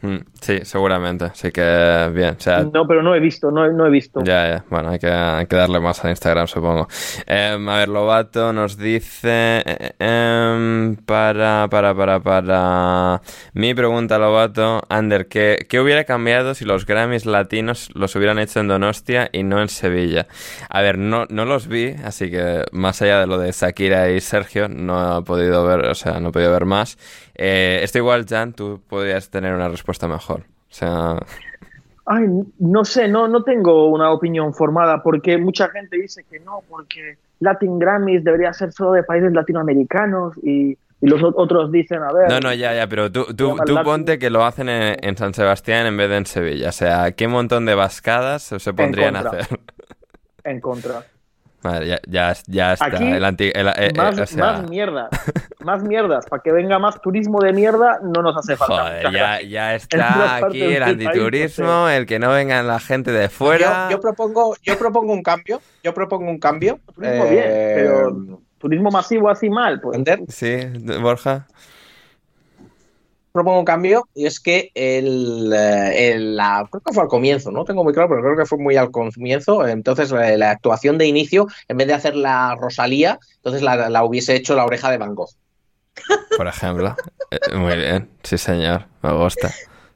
Mm, 0.00 0.16
Sí, 0.40 0.60
seguramente. 0.62 1.24
Así 1.26 1.50
que 1.50 2.10
bien. 2.14 2.36
O 2.38 2.40
sea, 2.40 2.62
No, 2.72 2.86
pero 2.86 3.02
no 3.02 3.14
he 3.14 3.20
visto, 3.20 3.50
no, 3.50 3.66
he- 3.66 3.72
no 3.72 3.86
he 3.86 3.90
visto. 3.90 4.20
Ya, 4.22 4.48
ya. 4.48 4.64
Bueno, 4.70 4.90
hay 4.90 4.98
que, 5.00 5.08
hay 5.10 5.46
que 5.46 5.56
darle 5.56 5.80
más 5.80 6.04
a 6.04 6.10
Instagram, 6.10 6.46
supongo. 6.46 6.86
Em, 7.26 7.68
a 7.68 7.78
ver, 7.78 7.88
Lobato 7.88 8.52
nos 8.52 8.76
dice... 8.78 9.62
eh, 9.66 9.92
em, 9.98 10.96
para, 10.96 11.66
para, 11.68 11.94
para, 11.94 12.20
para... 12.20 13.20
Mi 13.54 13.74
pregunta, 13.74 14.18
Lobato. 14.18 14.82
Ander, 14.88 15.26
¿qué, 15.28 15.66
¿qué 15.68 15.80
hubiera 15.80 16.04
cambiado 16.04 16.54
si 16.54 16.64
los 16.64 16.86
Grammys 16.86 17.26
latinos 17.26 17.90
los 17.94 18.14
hubieran 18.14 18.38
hecho 18.38 18.60
en 18.60 18.68
Donostia 18.68 19.28
y 19.32 19.42
no 19.42 19.60
en 19.60 19.68
Sevilla? 19.68 20.26
A 20.70 20.80
ver, 20.82 20.98
no, 20.98 21.26
no 21.28 21.44
los 21.44 21.66
vi, 21.66 21.94
así 22.04 22.30
que 22.30 22.64
más 22.72 23.02
allá 23.02 23.20
de 23.20 23.26
lo 23.26 23.38
de 23.38 23.50
Shakira 23.52 24.10
y 24.10 24.20
Sergio, 24.20 24.68
no 24.68 25.18
he 25.18 25.22
podido 25.22 25.64
ver, 25.66 25.86
o 25.86 25.94
sea, 25.94 26.20
no 26.20 26.28
he 26.28 26.32
podido 26.32 26.52
ver 26.52 26.64
más. 26.66 26.96
Eh, 27.38 27.80
esto 27.82 27.98
igual, 27.98 28.26
Jan, 28.28 28.52
tú 28.52 28.80
podrías 28.88 29.30
tener 29.30 29.54
una 29.54 29.68
respuesta 29.68 30.08
mejor. 30.08 30.40
O 30.40 30.74
sea... 30.74 31.18
Ay, 32.04 32.26
no 32.58 32.84
sé, 32.84 33.06
no, 33.06 33.28
no 33.28 33.44
tengo 33.44 33.88
una 33.88 34.10
opinión 34.10 34.54
formada 34.54 35.02
porque 35.02 35.36
mucha 35.38 35.68
gente 35.68 35.98
dice 35.98 36.24
que 36.28 36.40
no, 36.40 36.62
porque 36.68 37.18
Latin 37.40 37.78
Grammys 37.78 38.24
debería 38.24 38.52
ser 38.54 38.72
solo 38.72 38.92
de 38.92 39.02
países 39.02 39.30
latinoamericanos 39.32 40.34
y, 40.42 40.70
y 41.00 41.06
los 41.06 41.22
otros 41.22 41.70
dicen, 41.70 42.02
a 42.02 42.10
ver, 42.12 42.28
No, 42.30 42.40
no, 42.40 42.54
ya, 42.54 42.74
ya, 42.74 42.86
pero 42.88 43.12
tú, 43.12 43.26
tú, 43.36 43.48
Llama 43.48 43.64
tú 43.64 43.74
Latin. 43.74 43.84
ponte 43.84 44.18
que 44.18 44.30
lo 44.30 44.42
hacen 44.44 44.70
en, 44.70 44.96
en 45.00 45.16
San 45.18 45.34
Sebastián 45.34 45.86
en 45.86 45.96
vez 45.98 46.08
de 46.08 46.16
en 46.16 46.26
Sevilla. 46.26 46.70
O 46.70 46.72
sea, 46.72 47.12
¿qué 47.12 47.28
montón 47.28 47.66
de 47.66 47.74
vascadas 47.74 48.42
se 48.42 48.72
pondrían 48.72 49.14
a 49.14 49.20
hacer? 49.20 49.46
en 50.44 50.60
contra. 50.60 51.04
Vale, 51.60 51.86
ya, 51.88 51.98
ya, 52.06 52.32
ya 52.46 52.72
está. 52.74 52.86
Aquí, 52.86 53.04
el 53.10 53.24
anti- 53.24 53.50
el- 53.52 53.66
eh, 53.68 53.72
eh, 53.78 53.92
más, 53.96 54.18
o 54.18 54.26
sea, 54.26 54.52
más 54.52 54.70
mierdas, 54.70 55.08
más 55.60 55.82
mierdas, 55.82 56.26
para 56.26 56.40
que 56.40 56.52
venga 56.52 56.78
más 56.78 57.00
turismo 57.02 57.40
de 57.40 57.52
mierda 57.52 57.98
no 58.02 58.22
nos 58.22 58.36
hace 58.36 58.56
falta. 58.56 58.84
joder, 58.84 59.12
ya, 59.12 59.40
ya 59.42 59.74
está 59.74 60.36
aquí 60.36 60.62
el 60.62 60.78
país, 60.78 60.86
antiturismo, 60.86 61.66
no 61.66 61.90
el 61.90 62.06
que 62.06 62.18
no 62.20 62.30
venga 62.30 62.62
la 62.62 62.78
gente 62.78 63.10
de 63.10 63.28
fuera. 63.28 63.88
Yo, 63.90 63.96
yo 63.96 64.00
propongo, 64.00 64.54
yo 64.62 64.78
propongo 64.78 65.12
un 65.12 65.22
cambio. 65.22 65.60
Yo 65.82 65.92
propongo 65.92 66.30
un 66.30 66.38
cambio. 66.38 66.78
Turismo 66.94 67.24
Eh, 67.24 67.28
bien, 67.30 67.46
pero 67.74 68.40
turismo 68.58 68.90
masivo 68.90 69.28
así 69.28 69.50
mal, 69.50 69.80
pues 69.80 69.98
¿entender? 69.98 70.26
Sí, 70.28 70.56
Borja. 71.00 71.46
Propongo 73.38 73.60
un 73.60 73.64
cambio 73.64 74.08
y 74.14 74.26
es 74.26 74.40
que 74.40 74.70
el, 74.74 75.52
eh, 75.54 76.12
el- 76.12 76.36
la, 76.36 76.66
creo 76.70 76.82
que 76.84 76.92
fue 76.92 77.02
al 77.04 77.08
comienzo, 77.08 77.50
no 77.50 77.64
tengo 77.64 77.82
muy 77.84 77.92
claro, 77.94 78.08
pero 78.10 78.22
creo 78.22 78.36
que 78.36 78.46
fue 78.46 78.58
muy 78.58 78.76
al 78.76 78.90
comienzo. 78.90 79.66
Entonces, 79.66 80.10
la, 80.10 80.36
la 80.36 80.50
actuación 80.50 80.98
de 80.98 81.06
inicio, 81.06 81.46
en 81.68 81.76
vez 81.76 81.86
de 81.86 81.94
hacer 81.94 82.14
la 82.16 82.54
Rosalía, 82.60 83.18
entonces 83.36 83.62
la, 83.62 83.88
la 83.88 84.04
hubiese 84.04 84.34
hecho 84.36 84.54
la 84.54 84.64
oreja 84.66 84.90
de 84.90 84.98
Van 84.98 85.14
Gogh. 85.14 85.30
Por 86.36 86.46
ejemplo. 86.46 86.94
Eh, 87.30 87.54
Muy 87.56 87.76
bien, 87.76 88.08
sí 88.22 88.38
señor, 88.38 88.84
me 89.02 89.12
gusta. 89.12 89.48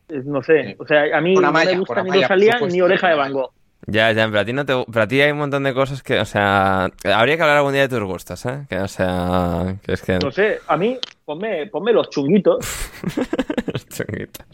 eh, 0.08 0.22
no 0.24 0.42
sé, 0.42 0.76
o 0.78 0.86
sea, 0.86 1.16
a 1.16 1.20
mí 1.20 1.36
Una 1.36 1.48
no 1.48 1.52
malla, 1.52 1.72
me 1.72 1.78
gusta 1.78 2.02
ni 2.02 2.10
malla, 2.10 2.22
Rosalía 2.22 2.52
supuesto. 2.54 2.74
ni 2.74 2.80
Oreja 2.82 3.08
de 3.08 3.14
Van 3.14 3.32
Gogh. 3.32 3.50
Ya, 3.86 4.12
ya, 4.12 4.26
pero 4.28 4.38
a 4.40 4.44
ti, 4.44 4.52
no 4.52 4.64
te, 4.64 4.74
pero 4.92 5.02
a 5.02 5.08
ti 5.08 5.20
hay 5.20 5.32
un 5.32 5.38
montón 5.38 5.64
de 5.64 5.74
cosas 5.74 6.04
que, 6.04 6.20
o 6.20 6.24
sea, 6.24 6.84
habría 7.04 7.36
que 7.36 7.42
hablar 7.42 7.56
algún 7.56 7.72
día 7.72 7.82
de 7.82 7.88
tus 7.88 8.04
gustos, 8.04 8.46
¿eh? 8.46 8.64
Que, 8.68 8.78
o 8.78 8.86
sea, 8.86 9.74
que 9.82 9.94
es 9.94 10.02
que... 10.02 10.18
No 10.20 10.30
sé, 10.30 10.58
a 10.68 10.76
mí, 10.76 10.98
ponme, 11.24 11.66
ponme 11.68 11.92
los 11.92 12.08
chunguitos. 12.10 12.58
Chunguitos. 13.90 14.46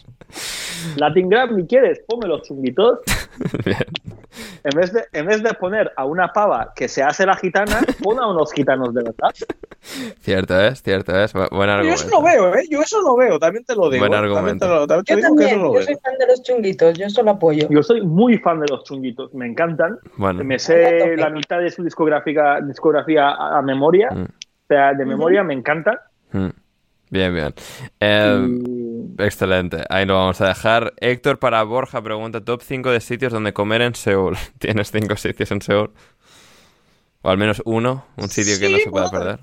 Latin 0.97 1.29
Grab 1.29 1.53
ni 1.53 1.67
quieres, 1.67 2.01
ponme 2.07 2.27
los 2.29 2.43
chunguitos. 2.43 3.01
En 4.63 4.79
vez, 4.79 4.93
de, 4.93 5.03
en 5.15 5.27
vez 5.27 5.43
de 5.43 5.53
poner 5.55 5.91
a 5.97 6.05
una 6.05 6.29
pava 6.33 6.73
que 6.77 6.87
se 6.87 7.03
hace 7.03 7.25
la 7.27 7.35
gitana, 7.35 7.81
pon 8.03 8.19
a 8.21 8.27
unos 8.29 8.53
gitanos 8.53 8.93
de 8.95 9.03
verdad. 9.03 9.31
Cierto 10.21 10.61
es, 10.61 10.83
cierto 10.83 11.19
es. 11.19 11.35
Bu- 11.35 11.49
Buen 11.51 11.69
Yo 11.69 11.75
argumento. 11.75 12.03
eso 12.03 12.09
no 12.11 12.23
veo, 12.23 12.55
¿eh? 12.55 12.65
Yo 12.71 12.81
eso 12.83 13.03
no 13.03 13.17
veo, 13.17 13.39
también 13.39 13.65
te 13.65 13.75
lo 13.75 13.89
digo. 13.91 14.07
Buen. 14.07 14.13
También 14.13 14.37
argumento. 14.37 14.67
te 14.67 14.73
lo- 14.73 14.87
también 14.87 15.05
te 15.05 15.13
Yo 15.13 15.17
digo 15.17 15.37
que 15.37 15.45
eso 15.45 15.51
también, 15.55 15.67
yo 15.67 15.73
veo. 15.73 15.83
soy 15.83 15.97
fan 15.97 16.19
de 16.19 16.27
los 16.27 16.43
chunguitos, 16.43 16.99
yo 16.99 17.07
eso 17.07 17.23
lo 17.23 17.31
apoyo. 17.33 17.67
Yo 17.71 17.83
soy 17.83 18.03
muy 18.03 18.39
fan 18.39 18.61
de 18.61 18.67
los 18.69 18.85
chunguitos, 18.85 19.33
me 19.35 19.47
encantan. 19.47 19.99
Bueno, 20.17 20.45
Me 20.45 20.59
sé 20.59 21.17
la 21.17 21.31
mitad 21.31 21.59
de 21.61 21.71
su 21.71 21.83
discográfica, 21.83 22.61
discografía 22.61 23.31
a, 23.31 23.59
a 23.59 23.63
memoria. 23.63 24.11
Mm. 24.13 24.23
O 24.25 24.67
sea, 24.69 24.93
de 24.93 25.05
memoria 25.07 25.43
me 25.43 25.55
encanta. 25.55 26.03
Mm. 26.33 26.49
bien, 27.11 27.35
bien. 27.35 27.55
Eh, 28.01 28.47
Y- 28.49 28.89
Excelente, 29.23 29.83
ahí 29.89 30.07
lo 30.07 30.15
vamos 30.15 30.41
a 30.41 30.49
dejar. 30.49 30.95
Héctor 30.99 31.39
para 31.39 31.63
Borja 31.65 32.01
pregunta, 32.03 32.45
top 32.45 32.63
5 32.63 32.91
de 32.91 33.01
sitios 33.01 33.33
donde 33.33 33.53
comer 33.53 33.83
en 33.83 33.95
Seúl. 33.95 34.37
¿Tienes 34.59 34.91
5 34.93 35.17
sitios 35.17 35.51
en 35.51 35.61
Seúl? 35.63 35.91
O 37.23 37.31
al 37.31 37.39
menos 37.39 37.61
uno, 37.65 38.05
un 38.17 38.29
sitio 38.29 38.59
que 38.61 38.69
no 38.71 38.79
se 38.79 38.91
pueda 38.91 39.11
puedo- 39.11 39.21
perder. 39.25 39.41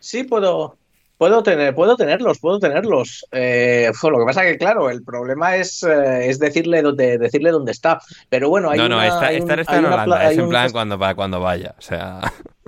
Sí, 0.00 0.24
puedo, 0.24 0.78
puedo 1.18 1.42
tener, 1.42 1.74
puedo 1.74 1.94
tenerlos, 1.96 2.38
puedo 2.40 2.58
tenerlos. 2.58 3.26
Eh, 3.32 3.90
lo 4.02 4.18
que 4.18 4.24
pasa 4.24 4.42
que, 4.42 4.56
claro, 4.56 4.88
el 4.90 5.02
problema 5.04 5.56
es, 5.56 5.82
eh, 5.82 6.28
es 6.30 6.38
decirle 6.38 6.80
dónde, 6.82 7.18
decirle 7.18 7.50
dónde 7.50 7.72
está. 7.72 8.00
Pero 8.30 8.48
bueno, 8.48 8.70
hay 8.70 8.78
no, 8.78 8.88
no, 8.88 8.96
una- 8.96 9.06
está, 9.08 9.26
hay 9.26 9.36
un- 9.36 9.42
estar 9.42 9.60
está 9.60 9.72
hay 9.74 9.78
en 9.80 9.84
Holanda, 9.84 10.30
es 10.30 10.38
en 10.38 10.48
plan 10.48 10.72
cuando, 10.72 10.98
cuando 11.14 11.38
vaya. 11.40 11.74
O 11.78 11.82
sea, 11.82 12.20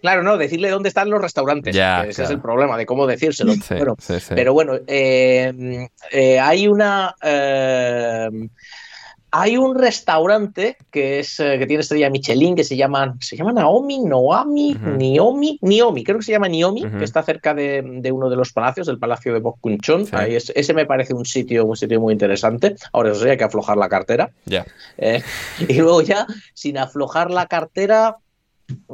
Claro, 0.00 0.22
no, 0.22 0.36
decirle 0.36 0.70
dónde 0.70 0.88
están 0.88 1.10
los 1.10 1.20
restaurantes. 1.20 1.74
Ya, 1.74 2.02
ese 2.04 2.14
claro. 2.14 2.24
es 2.24 2.30
el 2.34 2.40
problema, 2.40 2.76
de 2.76 2.86
cómo 2.86 3.06
decírselo. 3.06 3.52
sí, 3.54 3.60
Bueno, 3.76 3.96
sí, 3.98 4.20
sí. 4.20 4.34
Pero 4.34 4.52
bueno, 4.52 4.74
eh, 4.86 5.88
eh, 6.12 6.38
hay 6.40 6.68
una. 6.68 7.14
eh, 7.22 8.28
hay 9.30 9.58
un 9.58 9.76
restaurante 9.78 10.78
que 10.90 11.18
es 11.18 11.36
que 11.36 11.66
tiene 11.66 11.82
estrella 11.82 12.08
Michelin 12.08 12.54
que 12.54 12.64
se 12.64 12.78
llama 12.78 13.14
se 13.20 13.36
llama 13.36 13.52
Naomi, 13.52 13.98
Noami, 14.02 14.74
Ujú. 14.74 14.88
Niomi, 14.96 15.58
Niomi, 15.60 16.02
creo 16.02 16.16
que 16.16 16.24
se 16.24 16.32
llama 16.32 16.48
Niomi, 16.48 16.80
que 16.98 17.04
está 17.04 17.22
cerca 17.22 17.52
de, 17.52 17.82
de 17.84 18.10
uno 18.10 18.30
de 18.30 18.36
los 18.36 18.54
palacios, 18.54 18.86
del 18.86 18.98
Palacio 18.98 19.34
de 19.34 19.40
Bocunchón. 19.40 20.06
Sí. 20.06 20.12
Ahí 20.16 20.34
es- 20.34 20.50
ese 20.56 20.72
me 20.72 20.86
parece 20.86 21.12
un 21.12 21.26
sitio, 21.26 21.66
un 21.66 21.76
sitio 21.76 22.00
muy 22.00 22.14
interesante. 22.14 22.74
Ahora 22.90 23.10
eso 23.10 23.22
sí, 23.22 23.28
hay 23.28 23.36
que 23.36 23.44
aflojar 23.44 23.76
la 23.76 23.90
cartera. 23.90 24.30
Ya. 24.46 24.64
Eh, 24.96 25.22
y 25.68 25.74
luego 25.74 26.00
ya, 26.00 26.26
sin 26.54 26.78
aflojar 26.78 27.30
la 27.30 27.46
cartera, 27.48 28.16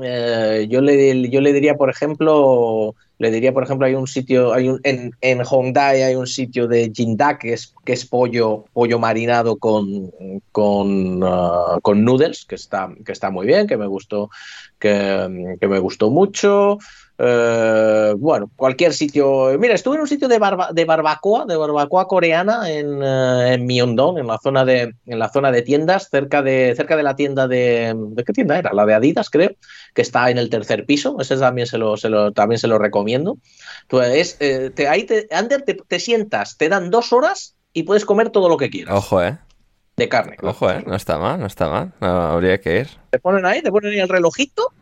eh, 0.02 0.66
yo, 0.68 0.80
le, 0.80 1.28
yo 1.30 1.40
le 1.40 1.52
diría, 1.52 1.74
por 1.74 1.90
ejemplo, 1.90 2.94
le 3.18 3.30
diría, 3.30 3.52
por 3.52 3.62
ejemplo, 3.62 3.86
hay 3.86 3.94
un 3.94 4.06
sitio, 4.06 4.52
hay 4.52 4.68
un, 4.68 4.80
en, 4.82 5.12
en 5.20 5.42
Hongdae 5.44 6.04
hay 6.04 6.14
un 6.14 6.26
sitio 6.26 6.66
de 6.66 6.92
Jindak 6.94 7.40
que 7.40 7.52
es, 7.52 7.74
que 7.84 7.92
es 7.92 8.04
pollo, 8.04 8.64
pollo 8.72 8.98
marinado 8.98 9.56
con, 9.56 10.10
con, 10.52 11.20
ah, 11.22 11.78
con 11.82 12.04
noodles, 12.04 12.44
que 12.44 12.54
está, 12.54 12.92
que 13.04 13.12
está 13.12 13.30
muy 13.30 13.46
bien, 13.46 13.66
que 13.66 13.76
me 13.76 13.86
gustó, 13.86 14.30
que, 14.78 15.56
que 15.60 15.68
me 15.68 15.78
gustó 15.78 16.10
mucho. 16.10 16.78
Eh, 17.16 18.14
bueno, 18.18 18.50
cualquier 18.56 18.92
sitio. 18.92 19.56
Mira, 19.58 19.74
estuve 19.74 19.94
en 19.94 20.00
un 20.02 20.08
sitio 20.08 20.26
de, 20.26 20.38
barba- 20.40 20.70
de 20.72 20.84
barbacoa, 20.84 21.44
de 21.46 21.56
barbacoa 21.56 22.08
coreana 22.08 22.68
en, 22.68 23.00
eh, 23.02 23.54
en 23.54 23.66
Myeongdong, 23.66 24.18
en 24.18 24.26
la 24.26 24.38
zona 24.42 24.64
de, 24.64 24.94
en 25.06 25.18
la 25.18 25.28
zona 25.28 25.52
de 25.52 25.62
tiendas, 25.62 26.08
cerca 26.10 26.42
de, 26.42 26.74
cerca 26.76 26.96
de 26.96 27.02
la 27.04 27.14
tienda 27.14 27.46
de, 27.46 27.94
¿de 27.96 28.24
qué 28.24 28.32
tienda 28.32 28.58
era? 28.58 28.72
La 28.72 28.84
de 28.84 28.94
Adidas, 28.94 29.30
creo, 29.30 29.50
que 29.94 30.02
está 30.02 30.28
en 30.30 30.38
el 30.38 30.50
tercer 30.50 30.86
piso. 30.86 31.16
Ese 31.20 31.36
también 31.36 31.66
se 31.68 31.78
lo, 31.78 31.96
se 31.96 32.08
lo- 32.08 32.32
también 32.32 32.58
se 32.58 32.66
lo 32.68 32.78
recomiendo. 32.78 33.38
Tú, 33.86 34.00
es, 34.00 34.36
eh, 34.40 34.70
te- 34.74 34.88
ahí 34.88 35.04
te, 35.04 35.28
Ander, 35.30 35.62
te, 35.62 35.74
te 35.74 36.00
sientas, 36.00 36.56
te 36.58 36.68
dan 36.68 36.90
dos 36.90 37.12
horas 37.12 37.54
y 37.72 37.84
puedes 37.84 38.04
comer 38.04 38.30
todo 38.30 38.48
lo 38.48 38.56
que 38.56 38.70
quieras 38.70 38.94
Ojo, 38.94 39.22
eh. 39.22 39.38
de 39.96 40.08
carne. 40.08 40.36
claro. 40.36 40.50
Ojo, 40.56 40.70
eh. 40.70 40.82
No 40.86 40.96
está 40.96 41.18
mal, 41.18 41.38
no 41.38 41.46
está 41.46 41.68
mal. 41.68 41.92
No, 42.00 42.08
habría 42.08 42.58
que 42.60 42.80
ir. 42.80 42.88
Te 43.10 43.20
ponen 43.20 43.46
ahí, 43.46 43.62
te 43.62 43.70
ponen 43.70 43.92
ahí 43.92 44.00
el 44.00 44.08
relojito, 44.08 44.72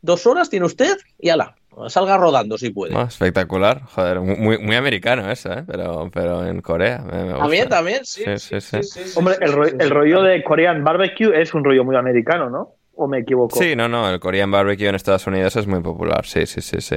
dos 0.00 0.26
horas 0.26 0.48
tiene 0.48 0.64
usted 0.66 0.96
y 1.18 1.28
ala, 1.30 1.54
salga 1.88 2.16
rodando 2.16 2.58
si 2.58 2.70
puede. 2.70 2.94
Ah, 2.94 3.06
espectacular. 3.08 3.82
Joder, 3.94 4.20
mu- 4.20 4.36
muy, 4.36 4.58
muy 4.58 4.76
americano 4.76 5.30
eso, 5.30 5.52
eh. 5.52 5.64
Pero, 5.66 6.10
pero 6.12 6.46
en 6.46 6.60
Corea. 6.62 6.98
Me, 7.00 7.24
me 7.24 7.34
gusta. 7.34 7.42
También, 7.42 7.68
también, 7.68 8.04
sí. 8.04 8.22
Sí, 8.24 8.38
sí, 8.38 8.60
sí, 8.60 8.82
sí. 8.82 8.82
sí, 8.82 9.06
sí, 9.06 9.06
Hombre, 9.14 9.36
sí, 9.36 9.40
el, 9.40 9.52
ro- 9.52 9.64
sí, 9.64 9.76
el 9.78 9.90
sí. 9.90 9.90
rollo 9.90 10.22
de 10.22 10.42
Korean 10.42 10.84
barbecue 10.84 11.40
es 11.40 11.54
un 11.54 11.64
rollo 11.64 11.84
muy 11.84 11.96
americano, 11.96 12.50
¿no? 12.50 12.75
¿O 12.98 13.06
me 13.06 13.18
equivoco? 13.18 13.58
Sí, 13.58 13.76
no, 13.76 13.88
no, 13.88 14.08
el 14.08 14.18
Korean 14.18 14.50
barbecue 14.50 14.88
en 14.88 14.94
Estados 14.94 15.26
Unidos 15.26 15.54
es 15.56 15.66
muy 15.66 15.80
popular, 15.80 16.24
sí, 16.24 16.46
sí, 16.46 16.62
sí, 16.62 16.80
sí. 16.80 16.96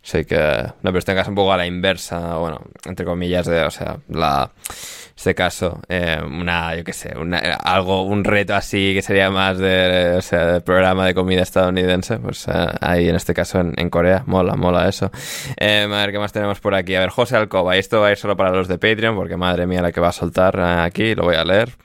Sí 0.00 0.24
que... 0.24 0.36
No, 0.36 0.90
pero 0.90 0.98
este 0.98 1.14
caso 1.14 1.30
un 1.30 1.36
poco 1.36 1.52
a 1.52 1.56
la 1.56 1.66
inversa, 1.66 2.36
bueno, 2.36 2.60
entre 2.84 3.04
comillas, 3.04 3.46
de, 3.46 3.62
o 3.62 3.70
sea, 3.70 3.98
la... 4.08 4.50
Este 5.14 5.34
caso, 5.34 5.80
eh, 5.88 6.18
una, 6.24 6.74
yo 6.74 6.84
qué 6.84 6.92
sé, 6.92 7.16
una, 7.16 7.38
algo, 7.38 8.02
un 8.02 8.24
reto 8.24 8.54
así 8.54 8.94
que 8.94 9.02
sería 9.02 9.30
más 9.30 9.58
de, 9.58 10.14
o 10.16 10.22
sea, 10.22 10.46
de 10.46 10.60
programa 10.62 11.06
de 11.06 11.14
comida 11.14 11.42
estadounidense, 11.42 12.18
pues 12.18 12.48
eh, 12.48 12.66
ahí 12.80 13.08
en 13.08 13.14
este 13.16 13.34
caso 13.34 13.60
en, 13.60 13.74
en 13.76 13.90
Corea, 13.90 14.24
mola, 14.26 14.56
mola 14.56 14.88
eso. 14.88 15.12
Eh, 15.58 15.82
a 15.84 15.96
ver, 15.96 16.12
¿qué 16.12 16.18
más 16.18 16.32
tenemos 16.32 16.60
por 16.60 16.74
aquí? 16.74 16.94
A 16.94 17.00
ver, 17.00 17.10
José 17.10 17.36
Alcoba, 17.36 17.76
esto 17.76 18.00
va 18.00 18.08
a 18.08 18.10
ir 18.12 18.16
solo 18.16 18.36
para 18.36 18.50
los 18.50 18.68
de 18.68 18.78
Patreon, 18.78 19.14
porque 19.14 19.36
madre 19.36 19.66
mía 19.66 19.82
la 19.82 19.92
que 19.92 20.00
va 20.00 20.08
a 20.08 20.12
soltar 20.12 20.56
eh, 20.58 20.80
aquí, 20.80 21.14
lo 21.14 21.24
voy 21.24 21.36
a 21.36 21.44
leer. 21.44 21.76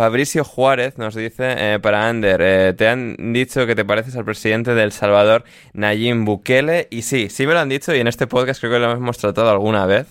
Fabricio 0.00 0.44
Juárez 0.44 0.96
nos 0.96 1.14
dice 1.14 1.74
eh, 1.74 1.78
para 1.78 2.08
Ander, 2.08 2.40
eh, 2.42 2.72
te 2.72 2.88
han 2.88 3.34
dicho 3.34 3.66
que 3.66 3.74
te 3.74 3.84
pareces 3.84 4.16
al 4.16 4.24
presidente 4.24 4.72
de 4.74 4.82
El 4.82 4.92
Salvador, 4.92 5.44
Nayib 5.74 6.24
Bukele, 6.24 6.88
y 6.90 7.02
sí, 7.02 7.28
sí 7.28 7.46
me 7.46 7.52
lo 7.52 7.60
han 7.60 7.68
dicho 7.68 7.94
y 7.94 8.00
en 8.00 8.06
este 8.06 8.26
podcast 8.26 8.60
creo 8.62 8.72
que 8.72 8.78
lo 8.78 8.90
hemos 8.92 9.18
tratado 9.18 9.50
alguna 9.50 9.84
vez 9.84 10.06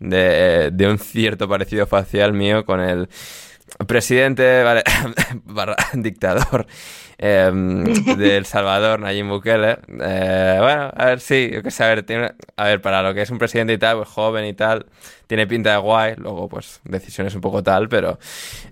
de, 0.00 0.70
de 0.72 0.88
un 0.88 0.98
cierto 0.98 1.48
parecido 1.48 1.86
facial 1.86 2.32
mío 2.32 2.64
con 2.64 2.80
el 2.80 3.08
presidente, 3.86 4.64
vale, 4.64 4.82
barra 5.44 5.76
dictador 5.92 6.66
eh, 7.18 7.48
de 8.16 8.36
El 8.38 8.44
Salvador, 8.44 8.98
Nayib 8.98 9.26
Bukele. 9.26 9.78
Eh, 10.00 10.56
bueno, 10.58 10.90
a 10.96 11.06
ver, 11.06 11.20
sí, 11.20 11.48
yo 11.52 11.62
qué 11.62 11.70
sé, 11.70 11.84
a 11.84 11.88
ver, 11.88 12.02
tiene- 12.02 12.32
a 12.56 12.64
ver, 12.64 12.80
para 12.82 13.02
lo 13.04 13.14
que 13.14 13.22
es 13.22 13.30
un 13.30 13.38
presidente 13.38 13.72
y 13.74 13.78
tal, 13.78 13.98
pues 13.98 14.08
joven 14.08 14.44
y 14.46 14.54
tal, 14.54 14.86
tiene 15.28 15.46
pinta 15.46 15.72
de 15.72 15.78
guay, 15.78 16.16
luego 16.18 16.48
pues 16.50 16.80
decisiones 16.84 17.36
un 17.36 17.42
poco 17.42 17.62
tal, 17.62 17.88
pero 17.88 18.18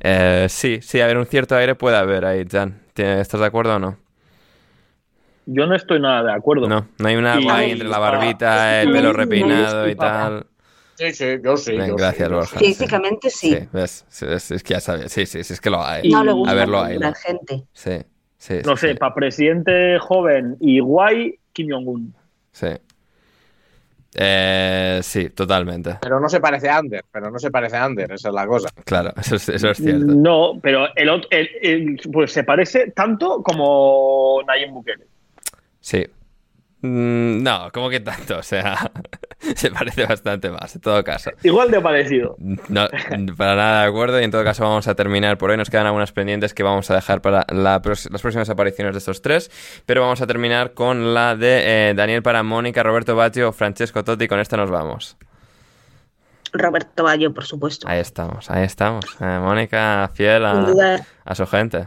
eh, 0.00 0.48
sí, 0.50 0.80
sí, 0.82 1.00
a 1.02 1.06
ver, 1.08 1.18
un 1.18 1.26
cierto 1.26 1.56
aire 1.56 1.76
puede 1.76 1.96
haber 1.98 2.26
ahí, 2.26 2.44
Jan. 2.50 2.82
¿Tienes- 2.94 3.20
¿Estás 3.22 3.40
de 3.40 3.46
acuerdo 3.46 3.76
o 3.76 3.80
no? 3.80 3.98
Yo 5.46 5.66
no 5.66 5.74
estoy 5.76 6.00
nada 6.00 6.24
de 6.24 6.32
acuerdo. 6.32 6.68
No, 6.68 6.88
no 6.98 7.08
hay 7.08 7.16
una 7.16 7.38
guay 7.38 7.70
entre 7.70 7.88
la 7.88 7.96
Ah, 7.96 8.00
barbita, 8.00 8.82
el 8.82 8.90
pelo 8.90 9.12
sí, 9.12 9.90
y 9.90 9.94
tal. 9.94 10.46
Sí, 10.98 11.12
sí, 11.12 11.24
yo 11.44 11.56
sí. 11.56 11.72
Bien, 11.72 11.88
yo 11.88 11.96
gracias, 11.96 12.28
sí, 12.28 12.34
Borja. 12.34 12.60
sí. 12.60 12.66
Físicamente 12.66 13.30
sí. 13.30 13.50
Sí, 13.50 13.68
ves, 13.72 14.04
Sí, 14.08 14.26
es, 14.28 14.50
es 14.50 14.62
que 14.62 14.74
ya 14.74 14.80
sabía, 14.80 15.08
sí, 15.08 15.26
sí, 15.26 15.44
sí, 15.44 15.52
es 15.52 15.60
que 15.60 15.70
lo 15.70 15.84
hay. 15.84 16.02
Y- 16.08 16.12
No 16.12 16.24
le 16.24 16.32
gusta 16.32 16.50
A 16.52 16.54
verlo 16.54 16.82
ahí, 16.82 16.98
la 16.98 17.08
¿no? 17.08 17.14
gente. 17.14 17.64
Sí, 17.72 17.90
sí. 18.38 18.54
No 18.64 18.76
sí, 18.76 18.80
sé, 18.80 18.88
sí, 18.88 18.94
para 18.94 19.14
presidente 19.14 19.98
joven 19.98 20.56
y 20.60 20.80
guay, 20.80 21.38
Kim 21.52 21.68
Jong-un. 21.70 22.14
Sí. 22.52 22.66
Eh, 24.18 25.00
sí, 25.02 25.28
totalmente. 25.30 25.98
Pero 26.00 26.18
no 26.18 26.28
se 26.28 26.40
parece 26.40 26.68
a 26.70 26.78
Ander, 26.78 27.04
pero 27.12 27.30
no 27.30 27.38
se 27.38 27.50
parece 27.50 27.76
a 27.76 27.84
Ander, 27.84 28.10
esa 28.12 28.28
es 28.28 28.34
la 28.34 28.46
cosa. 28.46 28.68
Claro, 28.84 29.12
eso 29.20 29.36
es, 29.36 29.48
eso 29.50 29.68
es 29.70 29.76
cierto. 29.76 30.06
No, 30.06 30.58
pero 30.62 30.86
el, 30.96 31.08
el- 31.30 31.50
el- 31.62 32.00
pues 32.12 32.32
se 32.32 32.42
parece 32.44 32.92
tanto 32.92 33.42
como 33.42 34.40
Nayib 34.46 34.70
Bukele. 34.70 35.04
Sí. 35.80 36.04
Mm, 36.86 37.42
no, 37.42 37.70
como 37.72 37.90
que 37.90 38.00
tanto, 38.00 38.38
o 38.38 38.42
sea, 38.42 38.92
se 39.56 39.70
parece 39.70 40.06
bastante 40.06 40.50
más, 40.50 40.74
en 40.76 40.80
todo 40.80 41.02
caso. 41.02 41.30
Igual 41.42 41.70
de 41.70 41.80
parecido. 41.80 42.36
No, 42.38 42.88
para 43.36 43.56
nada 43.56 43.82
de 43.82 43.88
acuerdo 43.88 44.20
y 44.20 44.24
en 44.24 44.30
todo 44.30 44.44
caso 44.44 44.62
vamos 44.62 44.86
a 44.86 44.94
terminar 44.94 45.36
por 45.38 45.50
hoy. 45.50 45.56
Nos 45.56 45.70
quedan 45.70 45.86
algunas 45.86 46.12
pendientes 46.12 46.54
que 46.54 46.62
vamos 46.62 46.90
a 46.90 46.94
dejar 46.94 47.20
para 47.20 47.44
la 47.50 47.82
las 47.84 48.22
próximas 48.22 48.48
apariciones 48.50 48.94
de 48.94 48.98
estos 48.98 49.22
tres, 49.22 49.50
pero 49.84 50.00
vamos 50.02 50.20
a 50.20 50.26
terminar 50.26 50.74
con 50.74 51.14
la 51.14 51.36
de 51.36 51.90
eh, 51.90 51.94
Daniel 51.94 52.22
para 52.22 52.42
Mónica, 52.42 52.82
Roberto 52.82 53.16
Baggio, 53.16 53.52
Francesco 53.52 54.04
Totti. 54.04 54.28
Con 54.28 54.40
esta 54.40 54.56
nos 54.56 54.70
vamos. 54.70 55.16
Roberto 56.52 57.04
Bayo, 57.04 57.32
por 57.32 57.44
supuesto. 57.44 57.88
Ahí 57.88 58.00
estamos, 58.00 58.50
ahí 58.50 58.64
estamos. 58.64 59.04
Eh, 59.20 59.38
Mónica 59.40 60.10
fiel 60.14 60.44
a, 60.44 61.34
su 61.34 61.46
gente. 61.46 61.86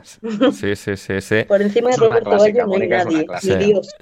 Sí, 0.51 0.75
sí, 0.75 0.97
sí, 0.97 1.21
sí. 1.21 1.43
por 1.47 1.61
encima 1.61 1.91
de 1.91 1.97
Roberto 1.97 2.31
Bayo 2.31 2.65
no 2.65 2.75
hay 2.75 2.87
nadie, 2.87 3.25
ni 3.43 3.55
Dios. 3.55 3.95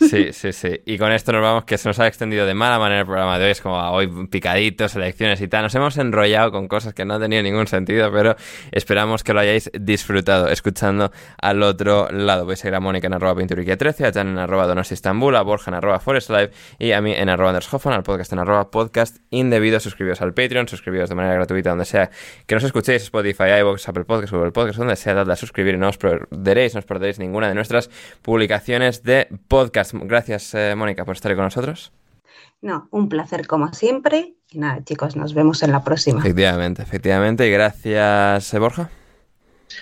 Sí, 0.00 0.32
sí, 0.32 0.52
sí. 0.52 0.80
Y 0.86 0.98
con 0.98 1.12
esto 1.12 1.32
nos 1.32 1.42
vamos, 1.42 1.64
que 1.64 1.76
se 1.78 1.88
nos 1.88 1.98
ha 1.98 2.06
extendido 2.06 2.46
de 2.46 2.54
mala 2.54 2.78
manera 2.78 3.00
el 3.00 3.06
programa 3.06 3.38
de 3.38 3.46
hoy. 3.46 3.50
Es 3.50 3.60
como 3.60 3.76
hoy 3.90 4.26
picaditos, 4.28 4.94
elecciones 4.94 5.40
y 5.40 5.48
tal. 5.48 5.62
Nos 5.62 5.74
hemos 5.74 5.96
enrollado 5.96 6.52
con 6.52 6.68
cosas 6.68 6.94
que 6.94 7.04
no 7.04 7.14
han 7.14 7.20
tenido 7.20 7.42
ningún 7.42 7.66
sentido, 7.66 8.12
pero 8.12 8.36
esperamos 8.70 9.24
que 9.24 9.32
lo 9.32 9.40
hayáis 9.40 9.70
disfrutado 9.78 10.48
escuchando 10.48 11.10
al 11.40 11.62
otro 11.62 12.08
lado. 12.10 12.44
Podéis 12.44 12.60
seguir 12.60 12.74
a 12.76 12.80
Mónica 12.80 13.06
en 13.08 13.14
arroba 13.14 13.36
pinturiquia 13.36 13.76
13, 13.76 14.06
a 14.06 14.12
Jan 14.12 14.28
en 14.28 14.38
arroba 14.38 14.66
donos 14.66 14.92
Istanbul, 14.92 15.34
a 15.36 15.42
Borja 15.42 15.70
en 15.70 15.74
arroba 15.74 15.98
Forest 15.98 16.30
Live 16.30 16.50
y 16.78 16.92
a 16.92 17.00
mí 17.00 17.12
en 17.12 17.28
arroba 17.28 17.50
Anders 17.50 17.72
Hoffman, 17.72 17.94
al 17.94 18.02
podcast 18.02 18.32
en 18.32 18.38
arroba 18.38 18.70
podcast 18.70 19.16
indebido. 19.30 19.80
Suscribiros 19.80 19.95
suscribiros 19.96 20.20
al 20.20 20.34
Patreon, 20.34 20.68
suscribiros 20.68 21.08
de 21.08 21.14
manera 21.14 21.34
gratuita 21.34 21.70
donde 21.70 21.86
sea 21.86 22.10
que 22.46 22.54
nos 22.54 22.64
escuchéis, 22.64 23.02
Spotify, 23.04 23.44
iVoox, 23.60 23.88
Apple 23.88 24.04
Podcasts, 24.04 24.32
Google 24.32 24.52
Podcasts, 24.52 24.78
donde 24.78 24.96
sea, 24.96 25.14
dadle 25.14 25.32
a 25.32 25.36
suscribir 25.36 25.74
y 25.74 25.78
no 25.78 25.88
os 25.88 25.96
perderéis, 25.96 26.74
no 26.74 26.80
os 26.80 26.84
perderéis 26.84 27.18
ninguna 27.18 27.48
de 27.48 27.54
nuestras 27.54 27.88
publicaciones 28.20 29.02
de 29.02 29.28
podcast. 29.48 29.94
Gracias, 29.94 30.54
eh, 30.54 30.74
Mónica, 30.76 31.04
por 31.06 31.16
estar 31.16 31.34
con 31.34 31.44
nosotros. 31.44 31.92
No, 32.60 32.88
un 32.90 33.08
placer 33.08 33.46
como 33.46 33.72
siempre. 33.72 34.34
Y 34.50 34.58
nada, 34.58 34.84
chicos, 34.84 35.16
nos 35.16 35.34
vemos 35.34 35.62
en 35.62 35.72
la 35.72 35.82
próxima. 35.82 36.20
Efectivamente, 36.20 36.82
efectivamente. 36.82 37.46
Y 37.48 37.50
gracias, 37.50 38.52
eh, 38.52 38.58
Borja. 38.58 38.90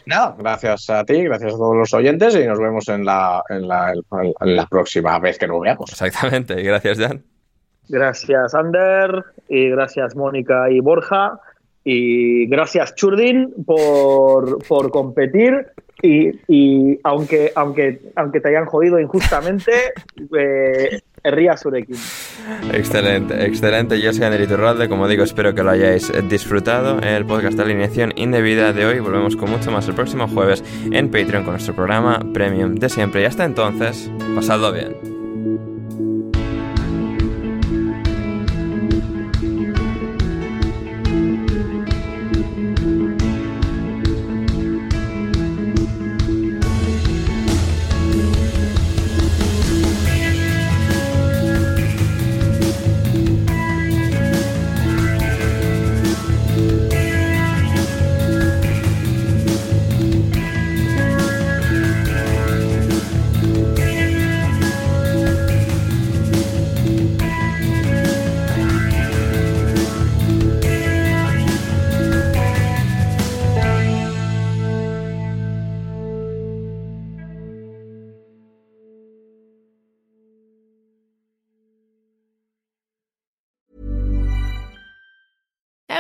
Nada, 0.07 0.35
gracias 0.39 0.91
a 0.91 1.05
ti, 1.05 1.23
gracias 1.25 1.55
a 1.55 1.57
todos 1.57 1.77
los 1.77 1.93
oyentes 1.93 2.35
y 2.35 2.47
nos 2.47 2.59
vemos 2.59 2.89
en 2.89 3.05
la, 3.05 3.43
en 3.49 3.69
la, 3.69 3.93
en 3.93 4.57
la 4.57 4.67
próxima 4.67 5.19
vez 5.19 5.39
que 5.39 5.47
nos 5.47 5.61
veamos. 5.61 5.91
Exactamente, 5.91 6.61
y 6.61 6.65
gracias, 6.65 6.99
Jan. 6.99 7.25
Gracias, 7.89 8.55
Ander, 8.55 9.25
y 9.49 9.69
gracias, 9.71 10.17
Mónica 10.17 10.71
y 10.71 10.81
Borja, 10.81 11.39
y 11.85 12.47
gracias, 12.47 12.95
Churdin, 12.95 13.53
por, 13.67 14.65
por 14.67 14.91
competir. 14.91 15.67
Y, 16.03 16.33
y, 16.49 17.01
aunque, 17.03 17.53
aunque, 17.55 18.01
aunque 18.17 18.41
te 18.41 18.49
hayan 18.49 18.67
jodido 18.67 18.99
injustamente, 18.99 19.73
eh, 20.39 21.01
Ría 21.23 21.57
Surekin. 21.57 21.97
Excelente, 22.73 23.47
excelente. 23.47 24.01
Yo 24.01 24.13
soy 24.13 24.25
Ander 24.25 24.43
Iturralde. 24.43 24.89
Como 24.89 25.09
digo, 25.09 25.25
espero 25.25 25.55
que 25.55 25.63
lo 25.63 25.71
hayáis 25.71 26.13
disfrutado. 26.29 27.01
El 27.01 27.25
podcast 27.25 27.57
de 27.57 27.63
alineación 27.63 28.13
indebida 28.17 28.73
de 28.73 28.85
hoy. 28.85 29.01
Volvemos 29.01 29.37
con 29.37 29.51
mucho 29.51 29.71
más 29.71 29.89
el 29.89 29.95
próximo 29.95 30.29
jueves 30.29 30.63
en 30.91 31.11
Patreon 31.11 31.45
con 31.45 31.55
nuestro 31.55 31.75
programa 31.75 32.21
Premium 32.35 32.75
de 32.75 32.89
siempre. 32.91 33.23
Y 33.23 33.25
hasta 33.25 33.45
entonces, 33.45 34.11
pasadlo 34.35 34.73
bien. 34.73 35.14